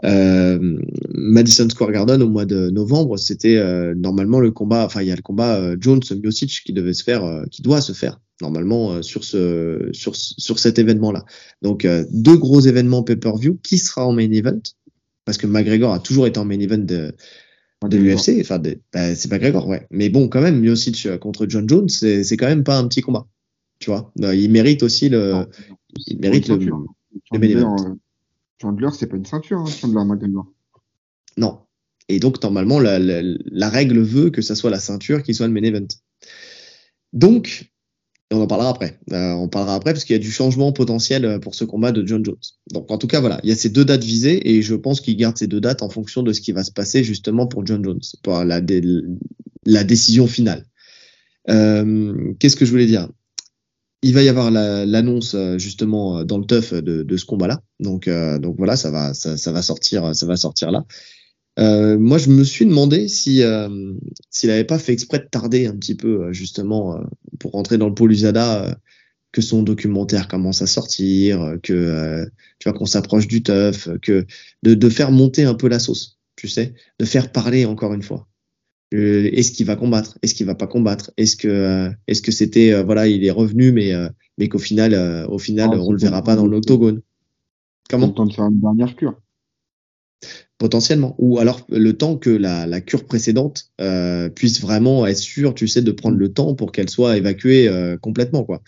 Euh, 0.05 0.77
Madison 1.14 1.68
Square 1.68 1.93
Garden 1.93 2.20
au 2.20 2.29
mois 2.29 2.45
de 2.45 2.70
novembre, 2.70 3.16
c'était 3.16 3.57
euh, 3.57 3.95
normalement 3.95 4.41
le 4.41 4.51
combat, 4.51 4.85
enfin 4.85 5.03
il 5.03 5.09
y 5.09 5.12
a 5.12 5.16
le 5.16 5.23
combat 5.23 5.57
euh, 5.57 5.77
Jones 5.79 6.03
Miocic 6.20 6.62
qui 6.66 6.73
devait 6.73 6.95
se 6.95 7.05
faire, 7.05 7.25
euh, 7.25 7.45
qui 7.51 7.62
doit 7.62 7.81
se 7.81 7.93
faire 7.93 8.20
normalement 8.43 8.93
euh, 8.93 9.03
sur 9.03 9.24
ce, 9.24 9.88
sur, 9.93 10.14
sur 10.14 10.59
cet 10.59 10.78
événement-là. 10.78 11.24
Donc 11.62 11.86
euh, 11.86 12.05
deux 12.11 12.36
gros 12.36 12.61
événements 12.61 13.03
pay-per-view. 13.03 13.59
Qui 13.62 13.78
sera 13.78 14.07
en 14.07 14.12
main 14.12 14.30
event? 14.30 14.61
Parce 15.24 15.38
que 15.38 15.47
McGregor 15.47 15.95
a 15.95 16.01
toujours 16.01 16.26
été 16.26 16.38
en 16.38 16.45
main 16.45 16.61
event 16.61 16.84
de, 16.84 17.14
de 17.88 17.97
l'UFC, 17.97 18.40
enfin, 18.40 18.59
bah, 18.93 19.14
c'est 19.14 19.30
McGregor, 19.30 19.66
ouais. 19.68 19.86
Mais 19.90 20.11
bon, 20.11 20.28
quand 20.28 20.43
même, 20.43 20.61
Miocic 20.61 21.07
euh, 21.07 21.16
contre 21.16 21.47
John 21.49 21.66
Jones, 21.68 21.88
c'est 21.88 22.24
c'est 22.24 22.36
quand 22.36 22.49
même 22.49 22.64
pas 22.64 22.76
un 22.76 22.86
petit 22.88 23.01
combat. 23.01 23.26
Tu 23.78 23.90
vois, 23.90 24.12
il 24.16 24.51
mérite 24.51 24.82
aussi 24.82 25.09
le, 25.09 25.32
Non, 25.32 25.47
il 26.07 26.20
mérite 26.20 26.49
le, 26.49 26.57
le 26.57 26.70
Chandler, 27.30 27.55
main 27.55 27.61
event. 27.61 27.76
Chandler, 28.61 28.88
c'est 28.93 29.07
pas 29.07 29.16
une 29.16 29.24
ceinture, 29.24 29.59
hein, 29.59 29.70
Chandler 29.80 30.05
McGregor. 30.05 30.47
Non. 31.36 31.61
Et 32.09 32.18
donc, 32.18 32.43
normalement, 32.43 32.78
la, 32.78 32.99
la, 32.99 33.22
la 33.22 33.68
règle 33.70 34.01
veut 34.01 34.30
que 34.30 34.43
ça 34.43 34.55
soit 34.55 34.70
la 34.70 34.80
ceinture 34.80 35.22
qui 35.22 35.34
soit 35.34 35.47
le 35.47 35.53
main 35.53 35.62
event. 35.62 35.86
Donc, 37.12 37.72
et 38.33 38.35
on 38.35 38.41
en 38.41 38.47
parlera 38.47 38.70
après. 38.70 38.99
Euh, 39.12 39.33
on 39.33 39.47
parlera 39.47 39.74
après 39.74 39.93
parce 39.93 40.05
qu'il 40.07 40.16
y 40.16 40.18
a 40.18 40.22
du 40.22 40.30
changement 40.30 40.72
potentiel 40.72 41.26
euh, 41.26 41.39
pour 41.39 41.55
ce 41.55 41.64
combat 41.64 41.93
de 41.93 42.07
John 42.07 42.24
Jones. 42.24 42.41
Donc, 42.72 42.91
en 42.91 42.97
tout 42.97 43.07
cas, 43.07 43.20
voilà, 43.20 43.39
il 43.43 43.51
y 43.51 43.53
a 43.53 43.57
ces 43.57 43.68
deux 43.68 43.85
dates 43.85 44.03
visées 44.03 44.51
et 44.57 44.62
je 44.62 44.74
pense 44.74 45.03
qu'il 45.03 45.18
garde 45.18 45.37
ces 45.37 45.47
deux 45.47 45.61
dates 45.61 45.83
en 45.83 45.91
fonction 45.91 46.22
de 46.22 46.33
ce 46.33 46.41
qui 46.41 46.53
va 46.53 46.64
se 46.64 46.72
passer 46.72 47.05
justement 47.05 47.47
pour 47.47 47.66
John 47.66 47.85
Jones, 47.85 48.01
pour 48.22 48.43
la, 48.43 48.62
dé- 48.62 48.80
la 49.66 49.85
décision 49.85 50.26
finale. 50.26 50.64
Euh, 51.51 52.33
Qu'est-ce 52.39 52.57
que 52.57 52.64
je 52.64 52.70
voulais 52.70 52.87
dire? 52.87 53.11
Il 54.03 54.14
va 54.14 54.22
y 54.22 54.30
avoir 54.30 54.51
l'annonce 54.51 55.37
justement 55.59 56.24
dans 56.24 56.39
le 56.39 56.45
teuf 56.45 56.72
de, 56.72 57.16
ce 57.16 57.24
combat-là. 57.26 57.61
Donc, 57.78 58.09
voilà, 58.09 58.76
ça 58.76 58.91
va 58.91 59.12
sortir 59.62 60.03
là. 60.70 60.85
Euh, 61.59 61.98
moi, 61.98 62.18
je 62.18 62.30
me 62.30 62.44
suis 62.44 62.64
demandé 62.64 63.09
si 63.09 63.42
euh, 63.42 63.92
s'il 64.30 64.48
n'avait 64.48 64.64
pas 64.64 64.78
fait 64.78 64.92
exprès 64.92 65.18
de 65.18 65.24
tarder 65.24 65.66
un 65.66 65.76
petit 65.76 65.94
peu, 65.94 66.24
euh, 66.24 66.32
justement, 66.32 66.98
pour 67.38 67.53
rentrer 67.53 67.78
dans 67.78 67.88
le 67.88 67.94
pôle 67.94 68.12
USADA, 68.12 68.78
que 69.32 69.42
son 69.42 69.62
documentaire 69.62 70.28
commence 70.28 70.62
à 70.62 70.66
sortir, 70.66 71.57
que 71.62 72.26
tu 72.59 72.68
vois 72.68 72.78
qu'on 72.78 72.86
s'approche 72.86 73.26
du 73.26 73.42
teuf, 73.42 73.88
que 74.03 74.26
de, 74.62 74.74
de, 74.74 74.88
faire 74.88 75.11
monter 75.11 75.44
un 75.44 75.55
peu 75.55 75.68
la 75.68 75.78
sauce, 75.78 76.18
tu 76.36 76.48
sais, 76.48 76.74
de 76.98 77.05
faire 77.05 77.32
parler 77.32 77.64
encore 77.64 77.94
une 77.94 78.03
fois. 78.03 78.28
est-ce 78.92 79.53
qu'il 79.53 79.66
va 79.66 79.76
combattre? 79.76 80.18
Est-ce 80.22 80.34
qu'il 80.34 80.46
va 80.46 80.55
pas 80.55 80.66
combattre? 80.66 81.12
Est-ce 81.16 81.36
que 81.36 81.90
est-ce 82.07 82.22
que 82.22 82.32
c'était 82.32 82.82
voilà, 82.82 83.09
il 83.09 83.24
est 83.24 83.30
revenu, 83.30 83.72
mais 83.72 83.92
mais 84.38 84.48
qu'au 84.48 84.59
final, 84.59 84.94
au 85.28 85.38
final, 85.38 85.70
ah, 85.72 85.80
on 85.80 85.92
le 85.92 85.98
verra 85.98 86.22
pas 86.22 86.36
dans 86.36 86.46
l'octogone. 86.46 87.03
Comment? 87.90 88.11
temps 88.11 88.26
de 88.26 88.32
faire 88.32 88.46
une 88.46 88.61
dernière 88.61 88.96
cure 88.96 89.22
potentiellement. 90.62 91.16
Ou 91.18 91.40
alors 91.40 91.66
le 91.68 91.92
temps 91.92 92.16
que 92.16 92.30
la, 92.30 92.66
la 92.68 92.80
cure 92.80 93.04
précédente 93.04 93.72
euh, 93.80 94.28
puisse 94.28 94.60
vraiment 94.60 95.04
être 95.08 95.18
sûre, 95.18 95.54
tu 95.54 95.66
sais, 95.66 95.82
de 95.82 95.90
prendre 95.90 96.16
le 96.16 96.32
temps 96.32 96.54
pour 96.54 96.70
qu'elle 96.70 96.88
soit 96.88 97.16
évacuée 97.16 97.66
euh, 97.66 97.96
complètement, 97.96 98.44
quoi. 98.44 98.62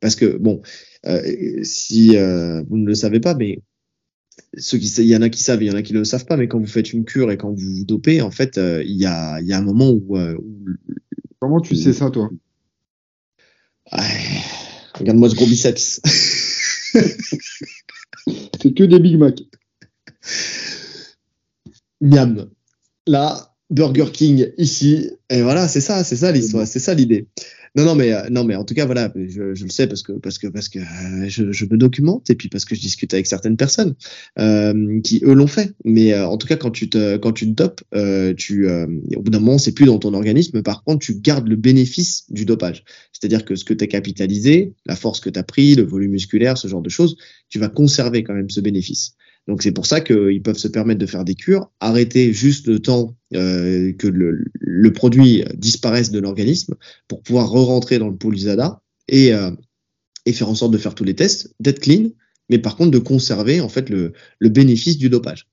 Parce 0.00 0.16
que 0.16 0.38
bon, 0.38 0.62
euh, 1.04 1.20
si 1.62 2.16
vous 2.16 2.78
ne 2.78 2.86
le 2.86 2.94
savez 2.94 3.20
pas, 3.20 3.34
mais 3.34 3.60
ceux 4.56 4.78
qui, 4.78 4.86
il 4.86 5.04
y 5.04 5.14
en 5.14 5.20
a 5.20 5.28
qui 5.28 5.42
savent, 5.42 5.62
il 5.62 5.66
y 5.66 5.70
en 5.70 5.76
a 5.76 5.82
qui 5.82 5.92
ne 5.92 5.98
le 5.98 6.06
savent 6.06 6.24
pas, 6.24 6.38
mais 6.38 6.48
quand 6.48 6.58
vous 6.58 6.66
faites 6.66 6.94
une 6.94 7.04
cure 7.04 7.30
et 7.30 7.36
quand 7.36 7.52
vous 7.52 7.76
vous 7.76 7.84
dopez, 7.84 8.22
en 8.22 8.30
fait, 8.30 8.56
il 8.56 8.96
y 8.96 9.04
a, 9.04 9.38
il 9.40 9.46
y 9.46 9.52
a 9.52 9.58
un 9.58 9.62
moment 9.62 9.90
où, 9.90 10.16
Comment 11.40 11.60
tu 11.60 11.76
sais 11.76 11.92
ça, 11.92 12.10
toi? 12.10 12.30
Regarde-moi 14.94 15.28
ce 15.28 15.34
gros 15.34 15.44
biceps. 15.44 16.00
C'est 18.62 18.72
que 18.74 18.84
des 18.84 18.98
Big 18.98 19.18
Mac 19.18 19.42
miam. 22.04 22.46
Là, 23.06 23.54
Burger 23.70 24.06
King 24.12 24.52
ici, 24.58 25.10
et 25.30 25.42
voilà, 25.42 25.68
c'est 25.68 25.80
ça, 25.80 26.04
c'est 26.04 26.16
ça 26.16 26.30
l'histoire, 26.32 26.66
c'est 26.66 26.78
ça 26.78 26.94
l'idée. 26.94 27.26
Non, 27.76 27.84
non, 27.84 27.96
mais 27.96 28.12
euh, 28.12 28.28
non, 28.30 28.44
mais 28.44 28.54
en 28.54 28.64
tout 28.64 28.74
cas, 28.74 28.86
voilà, 28.86 29.12
je, 29.16 29.52
je 29.52 29.64
le 29.64 29.70
sais 29.70 29.88
parce 29.88 30.02
que 30.02 30.12
parce 30.12 30.38
que 30.38 30.46
parce 30.46 30.68
que 30.68 30.78
euh, 30.78 31.28
je, 31.28 31.50
je, 31.50 31.64
me 31.64 31.76
documente 31.76 32.30
et 32.30 32.36
puis 32.36 32.48
parce 32.48 32.64
que 32.64 32.76
je 32.76 32.80
discute 32.80 33.12
avec 33.12 33.26
certaines 33.26 33.56
personnes 33.56 33.96
euh, 34.38 35.00
qui 35.00 35.20
eux 35.24 35.34
l'ont 35.34 35.48
fait. 35.48 35.72
Mais 35.84 36.16
en 36.16 36.36
tout 36.36 36.46
cas, 36.46 36.54
quand 36.54 36.70
tu 36.70 36.88
te 36.88 37.16
quand 37.16 37.32
tu 37.32 37.46
dopes, 37.48 37.82
au 37.92 39.22
bout 39.22 39.30
d'un 39.30 39.40
moment, 39.40 39.58
c'est 39.58 39.72
plus 39.72 39.86
dans 39.86 39.98
ton 39.98 40.14
organisme. 40.14 40.62
Par 40.62 40.84
contre, 40.84 41.04
tu 41.04 41.16
gardes 41.16 41.48
le 41.48 41.56
bénéfice 41.56 42.30
du 42.30 42.44
dopage. 42.44 42.84
C'est-à-dire 43.12 43.44
que 43.44 43.56
ce 43.56 43.64
que 43.64 43.74
tu 43.74 43.82
as 43.82 43.88
capitalisé, 43.88 44.74
la 44.86 44.94
force 44.94 45.18
que 45.18 45.30
tu 45.30 45.38
as 45.38 45.44
pris, 45.44 45.74
le 45.74 45.82
volume 45.82 46.12
musculaire, 46.12 46.56
ce 46.56 46.68
genre 46.68 46.82
de 46.82 46.90
choses, 46.90 47.16
tu 47.48 47.58
vas 47.58 47.68
conserver 47.68 48.22
quand 48.22 48.34
même 48.34 48.50
ce 48.50 48.60
bénéfice. 48.60 49.16
Donc 49.46 49.62
c'est 49.62 49.72
pour 49.72 49.86
ça 49.86 50.00
qu'ils 50.00 50.42
peuvent 50.42 50.58
se 50.58 50.68
permettre 50.68 51.00
de 51.00 51.06
faire 51.06 51.24
des 51.24 51.34
cures, 51.34 51.70
arrêter 51.80 52.32
juste 52.32 52.66
le 52.66 52.78
temps 52.80 53.16
euh, 53.34 53.92
que 53.92 54.06
le, 54.06 54.44
le, 54.54 54.92
produit 54.92 55.44
disparaisse 55.54 56.10
de 56.10 56.18
l'organisme 56.18 56.74
pour 57.08 57.22
pouvoir 57.22 57.50
re-rentrer 57.50 57.98
dans 57.98 58.08
le 58.08 58.16
pôle 58.16 58.34
USADA 58.34 58.80
et, 59.08 59.34
euh, 59.34 59.50
et 60.24 60.32
faire 60.32 60.48
en 60.48 60.54
sorte 60.54 60.72
de 60.72 60.78
faire 60.78 60.94
tous 60.94 61.04
les 61.04 61.14
tests, 61.14 61.54
d'être 61.60 61.80
clean, 61.80 62.10
mais 62.48 62.58
par 62.58 62.76
contre 62.76 62.90
de 62.90 62.98
conserver 62.98 63.60
en 63.60 63.68
fait 63.68 63.90
le, 63.90 64.12
le 64.38 64.48
bénéfice 64.48 64.96
du 64.96 65.10
dopage. 65.10 65.46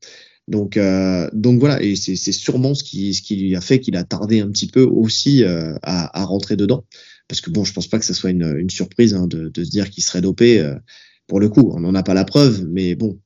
Donc, 0.47 0.75
euh, 0.75 1.29
donc 1.33 1.59
voilà, 1.59 1.81
et 1.81 1.95
c'est 1.95 2.15
sûrement 2.31 2.73
ce 2.73 2.83
qui, 2.83 3.13
ce 3.13 3.21
qui 3.21 3.35
lui 3.35 3.55
a 3.55 3.61
fait 3.61 3.79
qu'il 3.79 3.95
a 3.95 4.03
tardé 4.03 4.41
un 4.41 4.49
petit 4.49 4.67
peu 4.67 4.83
aussi 4.83 5.43
euh, 5.43 5.75
à, 5.83 6.19
à, 6.19 6.25
rentrer 6.25 6.55
dedans. 6.55 6.83
Parce 7.27 7.41
que 7.41 7.49
bon, 7.49 7.63
je 7.63 7.73
pense 7.73 7.87
pas 7.87 7.99
que 7.99 8.05
ce 8.05 8.13
soit 8.13 8.31
une, 8.31 8.57
une 8.57 8.69
surprise 8.69 9.13
hein, 9.13 9.27
de, 9.27 9.49
de, 9.49 9.63
se 9.63 9.69
dire 9.69 9.89
qu'il 9.89 10.03
serait 10.03 10.21
dopé. 10.21 10.59
Euh, 10.59 10.75
pour 11.27 11.39
le 11.39 11.47
coup, 11.47 11.71
on 11.73 11.79
n'en 11.79 11.95
a 11.95 12.03
pas 12.03 12.13
la 12.13 12.25
preuve, 12.25 12.65
mais 12.67 12.95
bon, 12.95 13.19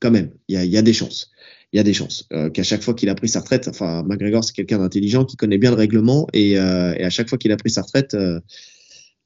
quand 0.00 0.10
même, 0.10 0.30
il 0.48 0.64
y 0.64 0.76
a, 0.76 0.82
des 0.82 0.92
chances. 0.92 1.30
Il 1.72 1.76
y 1.76 1.80
a 1.80 1.82
des 1.82 1.92
chances 1.92 2.26
euh, 2.32 2.50
qu'à 2.50 2.62
chaque 2.62 2.82
fois 2.82 2.94
qu'il 2.94 3.08
a 3.10 3.14
pris 3.14 3.28
sa 3.28 3.40
retraite, 3.40 3.68
enfin 3.68 4.02
McGregor 4.02 4.42
c'est 4.42 4.54
quelqu'un 4.54 4.78
d'intelligent 4.78 5.24
qui 5.24 5.36
connaît 5.36 5.58
bien 5.58 5.70
le 5.70 5.76
règlement 5.76 6.26
et, 6.32 6.58
euh, 6.58 6.94
à 6.94 7.10
chaque 7.10 7.28
fois 7.28 7.38
qu'il 7.38 7.52
a 7.52 7.56
pris 7.56 7.70
sa 7.70 7.82
retraite, 7.82 8.14
euh, 8.14 8.40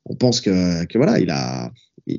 on 0.05 0.17
pense 0.17 0.43
que, 0.43 0.99
voilà, 0.99 1.19
il 1.21 1.31
a, 1.31 1.73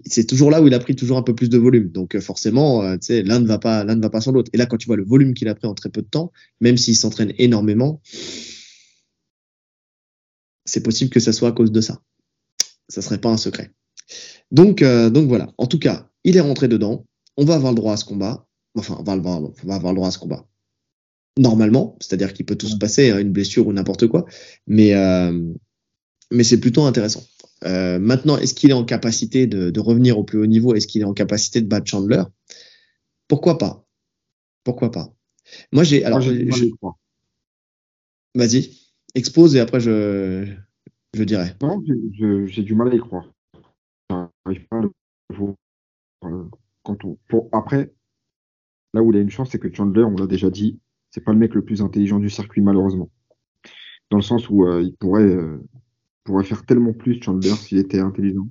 c'est 0.05 0.25
toujours 0.25 0.49
là 0.49 0.61
où 0.61 0.67
il 0.67 0.73
a 0.73 0.79
pris 0.79 0.95
toujours 0.95 1.17
un 1.17 1.21
peu 1.21 1.35
plus 1.35 1.49
de 1.49 1.57
volume. 1.57 1.91
Donc 1.91 2.15
euh, 2.15 2.21
forcément, 2.21 2.81
l'un 2.81 3.39
ne 3.39 3.45
va 3.45 3.59
pas, 3.59 3.83
l'un 3.83 3.95
ne 3.95 4.01
va 4.01 4.09
pas 4.09 4.21
sans 4.21 4.31
l'autre. 4.31 4.49
Et 4.53 4.57
là, 4.57 4.65
quand 4.65 4.77
tu 4.77 4.87
vois 4.87 4.97
le 4.97 5.03
volume 5.03 5.35
qu'il 5.35 5.47
a 5.49 5.53
pris 5.53 5.67
en 5.67 5.75
très 5.75 5.89
peu 5.89 6.01
de 6.01 6.07
temps, 6.07 6.31
même 6.61 6.77
s'il 6.77 6.95
s'entraîne 6.95 7.33
énormément, 7.37 8.01
c'est 10.63 10.81
possible 10.81 11.11
que 11.11 11.19
ça 11.19 11.31
soit 11.33 11.49
à 11.49 11.51
cause 11.51 11.71
de 11.71 11.81
ça. 11.81 12.01
Ça 12.89 13.03
serait 13.03 13.19
pas 13.19 13.29
un 13.29 13.37
secret. 13.37 13.71
Donc, 14.49 14.81
donc 14.83 15.27
voilà. 15.27 15.53
En 15.59 15.67
tout 15.67 15.77
cas, 15.77 16.09
il 16.23 16.37
est 16.37 16.41
rentré 16.41 16.67
dedans. 16.67 17.05
On 17.37 17.45
va 17.45 17.55
avoir 17.55 17.71
le 17.71 17.75
droit 17.75 17.93
à 17.93 17.97
ce 17.97 18.05
combat. 18.05 18.47
Enfin, 18.75 18.97
on 18.99 19.03
va, 19.03 19.13
avoir, 19.13 19.41
on 19.41 19.53
va 19.63 19.75
avoir 19.75 19.93
le 19.93 19.97
droit 19.97 20.07
à 20.07 20.11
ce 20.11 20.19
combat. 20.19 20.45
Normalement, 21.37 21.97
c'est-à-dire 21.99 22.33
qu'il 22.33 22.45
peut 22.45 22.55
tout 22.55 22.67
se 22.67 22.77
passer, 22.77 23.11
hein, 23.11 23.19
une 23.19 23.31
blessure 23.31 23.67
ou 23.67 23.73
n'importe 23.73 24.07
quoi. 24.07 24.25
Mais, 24.67 24.93
euh, 24.93 25.53
mais 26.31 26.43
c'est 26.43 26.59
plutôt 26.59 26.83
intéressant. 26.83 27.23
Euh, 27.63 27.99
maintenant, 27.99 28.37
est-ce 28.37 28.53
qu'il 28.53 28.69
est 28.69 28.73
en 28.73 28.85
capacité 28.85 29.47
de, 29.47 29.69
de, 29.69 29.79
revenir 29.79 30.17
au 30.17 30.23
plus 30.23 30.39
haut 30.39 30.45
niveau? 30.45 30.75
Est-ce 30.75 30.87
qu'il 30.87 31.01
est 31.01 31.05
en 31.05 31.13
capacité 31.13 31.61
de 31.61 31.67
battre 31.67 31.87
Chandler? 31.87 32.23
Pourquoi 33.27 33.57
pas? 33.57 33.85
Pourquoi 34.63 34.91
pas? 34.91 35.13
Moi, 35.71 35.83
j'ai. 35.83 36.03
Alors, 36.03 36.21
Vas-y, 38.35 38.69
expose 39.15 39.55
et 39.55 39.61
après 39.61 39.79
je, 39.79 40.45
je 41.13 41.23
dirai. 41.23 41.55
Non, 41.61 41.81
j'ai 42.47 42.63
du 42.63 42.75
mal 42.75 42.91
à 42.91 42.95
y 42.95 42.99
croire. 42.99 43.31
J'arrive 44.09 44.67
pas 44.67 44.79
à 44.79 44.81
le 44.81 46.49
quand 46.85 47.03
on, 47.03 47.17
pour, 47.27 47.49
après, 47.51 47.93
là 48.93 49.03
où 49.03 49.11
il 49.11 49.17
a 49.17 49.21
une 49.21 49.29
chance, 49.29 49.49
c'est 49.51 49.59
que 49.59 49.73
Chandler, 49.73 50.03
on 50.03 50.15
l'a 50.15 50.27
déjà 50.27 50.49
dit, 50.49 50.79
c'est 51.09 51.23
pas 51.23 51.33
le 51.33 51.39
mec 51.39 51.53
le 51.53 51.65
plus 51.65 51.81
intelligent 51.81 52.19
du 52.19 52.29
circuit, 52.29 52.61
malheureusement. 52.61 53.09
Dans 54.11 54.17
le 54.17 54.23
sens 54.23 54.49
où 54.49 54.65
euh, 54.65 54.83
il 54.83 54.95
pourrait, 54.95 55.23
euh, 55.23 55.61
pourrait 56.23 56.43
faire 56.43 56.65
tellement 56.65 56.93
plus 56.93 57.21
Chandler 57.21 57.49
s'il 57.49 57.79
était 57.79 57.99
intelligent. 57.99 58.47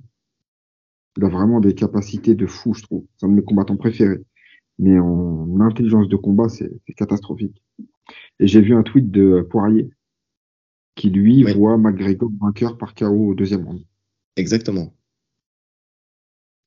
Il 1.17 1.23
a 1.23 1.29
vraiment 1.29 1.61
des 1.61 1.73
capacités 1.73 2.35
de 2.35 2.45
fou, 2.45 2.73
je 2.73 2.83
trouve. 2.83 3.05
C'est 3.17 3.25
un 3.25 3.29
de 3.29 3.35
mes 3.35 3.43
combattants 3.43 3.77
préférés. 3.77 4.21
Mais 4.77 4.99
en 4.99 5.61
intelligence 5.61 6.09
de 6.09 6.17
combat, 6.17 6.49
c'est 6.49 6.69
catastrophique. 6.97 7.63
Et 8.39 8.47
j'ai 8.47 8.59
vu 8.59 8.75
un 8.75 8.83
tweet 8.83 9.09
de 9.09 9.47
Poirier 9.49 9.89
qui, 10.95 11.09
lui, 11.09 11.43
voit 11.53 11.77
McGregor 11.77 12.29
vainqueur 12.41 12.77
par 12.77 12.93
KO 12.93 13.29
au 13.29 13.35
deuxième 13.35 13.65
round. 13.65 13.83
Exactement. 14.35 14.93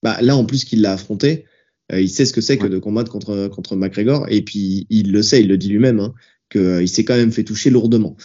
Bah, 0.02 0.20
là, 0.22 0.36
en 0.36 0.44
plus 0.44 0.64
qu'il 0.64 0.80
l'a 0.80 0.92
affronté, 0.92 1.44
euh, 1.44 1.57
il 1.92 2.08
sait 2.10 2.26
ce 2.26 2.32
que 2.32 2.40
c'est 2.40 2.58
que 2.58 2.66
de 2.66 2.78
combattre 2.78 3.10
contre, 3.10 3.48
contre 3.48 3.76
McGregor. 3.76 4.26
Et 4.28 4.42
puis, 4.42 4.86
il 4.90 5.12
le 5.12 5.22
sait, 5.22 5.40
il 5.40 5.48
le 5.48 5.56
dit 5.56 5.68
lui-même, 5.68 6.00
hein, 6.00 6.14
qu'il 6.50 6.60
euh, 6.60 6.86
s'est 6.86 7.04
quand 7.04 7.16
même 7.16 7.32
fait 7.32 7.44
toucher 7.44 7.70
lourdement. 7.70 8.16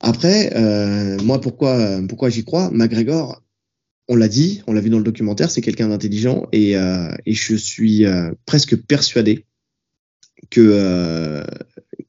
Après, 0.00 0.54
euh, 0.56 1.16
moi, 1.22 1.40
pourquoi, 1.40 2.00
pourquoi 2.08 2.28
j'y 2.28 2.44
crois? 2.44 2.70
McGregor, 2.70 3.42
on 4.08 4.16
l'a 4.16 4.28
dit, 4.28 4.62
on 4.66 4.72
l'a 4.72 4.80
vu 4.80 4.90
dans 4.90 4.98
le 4.98 5.04
documentaire, 5.04 5.50
c'est 5.50 5.60
quelqu'un 5.60 5.88
d'intelligent 5.88 6.46
et, 6.52 6.76
euh, 6.76 7.10
et, 7.24 7.32
je 7.32 7.56
suis 7.56 8.04
euh, 8.04 8.30
presque 8.44 8.76
persuadé 8.76 9.46
que 10.50 10.60
euh, 10.60 11.44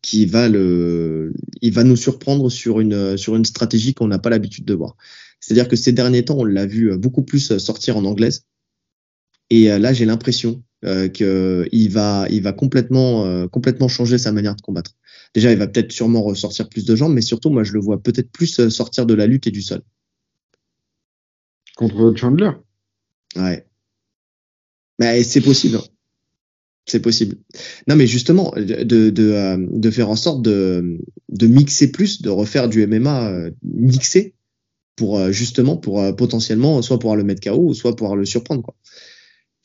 qu'il 0.02 0.30
va 0.30 0.48
le, 0.48 1.34
il 1.62 1.74
va 1.74 1.84
nous 1.84 1.96
surprendre 1.96 2.50
sur 2.52 2.80
une 2.80 3.18
sur 3.18 3.36
une 3.36 3.46
stratégie 3.46 3.94
qu'on 3.94 4.08
n'a 4.08 4.20
pas 4.20 4.30
l'habitude 4.30 4.66
de 4.66 4.74
voir. 4.74 4.96
C'est-à-dire 5.40 5.68
que 5.68 5.76
ces 5.76 5.92
derniers 5.92 6.26
temps, 6.26 6.38
on 6.38 6.46
l'a 6.46 6.66
vu 6.66 6.96
beaucoup 6.98 7.24
plus 7.24 7.58
sortir 7.58 7.98
en 7.98 8.06
anglaise 8.06 8.46
et 9.50 9.72
euh, 9.72 9.80
là, 9.80 9.94
j'ai 9.94 10.06
l'impression 10.06 10.64
euh, 10.86 11.08
qu'il 11.08 11.90
va, 11.90 12.28
il 12.30 12.44
va 12.44 12.54
complètement, 12.54 13.26
euh, 13.26 13.48
complètement 13.48 13.88
changer 13.88 14.20
sa 14.20 14.32
manière 14.32 14.56
de 14.56 14.62
combattre. 14.62 14.92
Déjà, 15.34 15.52
il 15.52 15.58
va 15.58 15.66
peut-être 15.66 15.92
sûrement 15.92 16.22
ressortir 16.22 16.70
plus 16.70 16.86
de 16.86 16.96
jambes, 16.96 17.14
mais 17.14 17.22
surtout, 17.22 17.50
moi, 17.50 17.64
je 17.64 17.74
le 17.74 17.80
vois 17.80 18.00
peut-être 18.00 18.32
plus 18.32 18.60
euh, 18.60 18.70
sortir 18.70 19.08
de 19.08 19.16
la 19.16 19.26
lutte 19.26 19.48
et 19.48 19.52
du 19.52 19.64
sol. 19.64 19.82
Contre 21.76 22.14
Chandler 22.16 22.52
Ouais. 23.36 23.66
Mais 25.00 25.24
c'est 25.24 25.42
possible. 25.42 25.78
Hein. 25.78 25.84
C'est 26.86 27.00
possible. 27.00 27.38
Non, 27.88 27.96
mais 27.96 28.06
justement, 28.06 28.54
de, 28.56 28.84
de, 29.10 29.10
de, 29.10 29.92
faire 29.92 30.10
en 30.12 30.16
sorte 30.16 30.44
de, 30.44 31.00
de 31.30 31.48
mixer 31.48 31.92
plus, 31.92 32.22
de 32.22 32.30
refaire 32.30 32.70
du 32.70 32.86
MMA 32.86 33.50
mixé 33.64 34.36
pour 34.96 35.32
justement, 35.32 35.76
pour 35.76 36.16
potentiellement, 36.16 36.82
soit 36.82 36.98
pouvoir 37.00 37.18
le 37.18 37.24
mettre 37.24 37.42
KO, 37.42 37.74
soit 37.74 37.96
pouvoir 37.96 38.16
le 38.16 38.26
surprendre. 38.26 38.62
Quoi. 38.62 38.76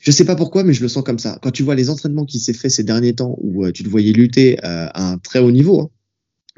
Je 0.02 0.10
sais 0.10 0.24
pas 0.24 0.34
pourquoi, 0.34 0.64
mais 0.64 0.72
je 0.72 0.82
le 0.82 0.88
sens 0.88 1.04
comme 1.04 1.20
ça. 1.20 1.38
Quand 1.42 1.52
tu 1.52 1.62
vois 1.62 1.76
les 1.76 1.88
entraînements 1.88 2.24
qui 2.24 2.40
s'est 2.40 2.52
fait 2.52 2.68
ces 2.68 2.82
derniers 2.82 3.14
temps, 3.14 3.36
où 3.38 3.64
euh, 3.64 3.70
tu 3.70 3.84
le 3.84 3.88
voyais 3.88 4.12
lutter 4.12 4.58
euh, 4.64 4.88
à 4.92 5.12
un 5.12 5.18
très 5.18 5.38
haut 5.38 5.52
niveau, 5.52 5.80
hein, 5.80 5.90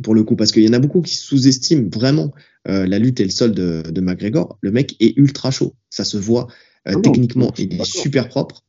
pour 0.02 0.14
le 0.14 0.24
coup, 0.24 0.34
parce 0.34 0.50
qu'il 0.50 0.64
y 0.64 0.68
en 0.68 0.72
a 0.72 0.78
beaucoup 0.78 1.02
qui 1.02 1.14
sous-estiment 1.14 1.90
vraiment 1.92 2.32
euh, 2.68 2.86
la 2.86 2.98
lutte 2.98 3.20
et 3.20 3.24
le 3.24 3.30
sol 3.30 3.52
de, 3.52 3.82
de, 3.82 4.00
McGregor. 4.00 4.56
Le 4.62 4.70
mec 4.70 4.96
est 4.98 5.14
ultra 5.18 5.50
chaud, 5.50 5.74
ça 5.90 6.04
se 6.04 6.16
voit 6.16 6.48
ah 6.86 6.94
techniquement, 6.96 7.52
il 7.58 7.74
est 7.74 7.84
super 7.84 8.28
propre. 8.28 8.64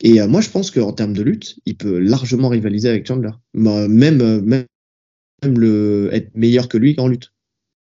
Et 0.00 0.24
moi, 0.26 0.40
je 0.40 0.50
pense 0.50 0.70
qu'en 0.70 0.92
termes 0.92 1.12
de 1.12 1.22
lutte, 1.22 1.58
il 1.64 1.76
peut 1.76 1.98
largement 1.98 2.48
rivaliser 2.48 2.88
avec 2.88 3.06
Chandler, 3.06 3.32
même 3.54 4.40
même, 4.40 4.66
le 5.42 6.10
être 6.12 6.36
meilleur 6.36 6.68
que 6.68 6.78
lui 6.78 6.94
en 6.98 7.08
lutte. 7.08 7.32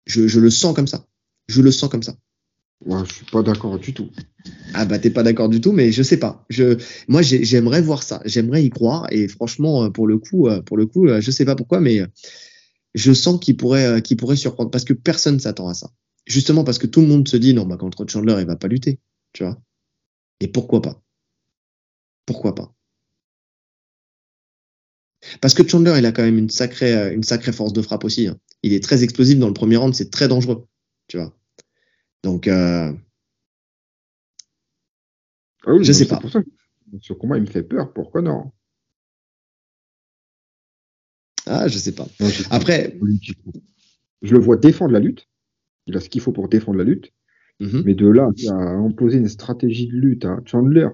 Je, 0.07 0.27
je 0.27 0.39
le 0.39 0.49
sens 0.49 0.75
comme 0.75 0.87
ça. 0.87 1.05
Je 1.47 1.61
le 1.61 1.71
sens 1.71 1.89
comme 1.89 2.03
ça. 2.03 2.15
Ouais, 2.85 2.99
je 3.07 3.13
suis 3.13 3.25
pas 3.25 3.41
d'accord 3.41 3.79
du 3.79 3.93
tout. 3.93 4.09
Ah 4.73 4.85
bah 4.85 4.99
t'es 4.99 5.09
pas 5.09 5.23
d'accord 5.23 5.49
du 5.49 5.61
tout, 5.61 5.71
mais 5.71 5.91
je 5.91 6.03
sais 6.03 6.17
pas. 6.17 6.45
Je, 6.49 6.77
moi 7.07 7.21
j'aimerais 7.21 7.81
voir 7.81 8.03
ça, 8.03 8.21
j'aimerais 8.25 8.63
y 8.63 8.69
croire 8.69 9.07
et 9.11 9.27
franchement 9.27 9.85
euh, 9.85 9.89
pour 9.89 10.07
le 10.07 10.17
coup, 10.19 10.47
euh, 10.47 10.61
pour 10.61 10.77
le 10.77 10.85
coup, 10.85 11.07
euh, 11.07 11.19
je 11.21 11.31
sais 11.31 11.45
pas 11.45 11.55
pourquoi, 11.55 11.79
mais 11.81 12.01
je 12.95 13.13
sens 13.13 13.39
qu'il 13.39 13.57
pourrait, 13.57 14.01
pourrait 14.17 14.35
surprendre 14.35 14.71
parce 14.71 14.85
que 14.85 14.93
personne 14.93 15.39
s'attend 15.39 15.67
à 15.69 15.73
ça. 15.73 15.91
Justement 16.27 16.63
parce 16.63 16.79
que 16.79 16.87
tout 16.87 17.01
le 17.01 17.07
monde 17.07 17.27
se 17.27 17.37
dit 17.37 17.53
non 17.53 17.65
bah 17.65 17.77
contre 17.77 18.05
Chandler 18.07 18.37
il 18.39 18.45
va 18.47 18.55
pas 18.57 18.67
lutter, 18.67 18.99
tu 19.33 19.43
vois? 19.43 19.59
Et 20.41 20.47
pourquoi 20.47 20.81
pas? 20.81 21.01
Pourquoi 22.27 22.53
pas? 22.53 22.71
Parce 25.41 25.53
que 25.55 25.67
Chandler 25.67 25.95
il 25.97 26.05
a 26.05 26.11
quand 26.11 26.21
même 26.23 26.37
une 26.37 26.49
sacrée, 26.51 27.13
une 27.13 27.23
sacrée 27.23 27.51
force 27.51 27.73
de 27.73 27.81
frappe 27.81 28.03
aussi. 28.05 28.27
Hein. 28.27 28.37
Il 28.63 28.73
est 28.73 28.83
très 28.83 29.03
explosif 29.03 29.37
dans 29.39 29.47
le 29.47 29.53
premier 29.53 29.77
round, 29.77 29.93
c'est 29.95 30.11
très 30.11 30.27
dangereux, 30.27 30.67
tu 31.07 31.17
vois? 31.17 31.33
Donc, 32.27 32.49
euh, 32.49 32.91
ah 35.65 35.73
oui, 35.73 35.85
je 35.85 35.93
sais 35.93 36.05
pas. 36.05 36.17
Pour 36.17 36.29
ça. 36.29 36.41
Ce 36.99 37.13
combat, 37.13 37.37
il 37.37 37.43
me 37.43 37.47
fait 37.47 37.63
peur. 37.63 37.93
Pourquoi 37.93 38.21
non 38.21 38.51
Ah, 41.45 41.69
je 41.69 41.77
sais 41.77 41.95
pas. 41.95 42.05
Après, 42.51 42.99
je 44.21 44.33
le 44.33 44.39
vois 44.39 44.57
défendre 44.57 44.91
la 44.91 44.99
lutte. 44.99 45.29
Il 45.85 45.95
a 45.95 46.01
ce 46.01 46.09
qu'il 46.09 46.19
faut 46.19 46.33
pour 46.33 46.49
défendre 46.49 46.77
la 46.77 46.83
lutte. 46.83 47.13
Mhm. 47.61 47.83
Mais 47.85 47.95
de 47.95 48.07
là 48.09 48.29
à 48.49 48.53
imposer 48.53 49.19
une 49.19 49.29
stratégie 49.29 49.87
de 49.87 49.95
lutte 49.95 50.25
à 50.25 50.41
Chandler, 50.43 50.89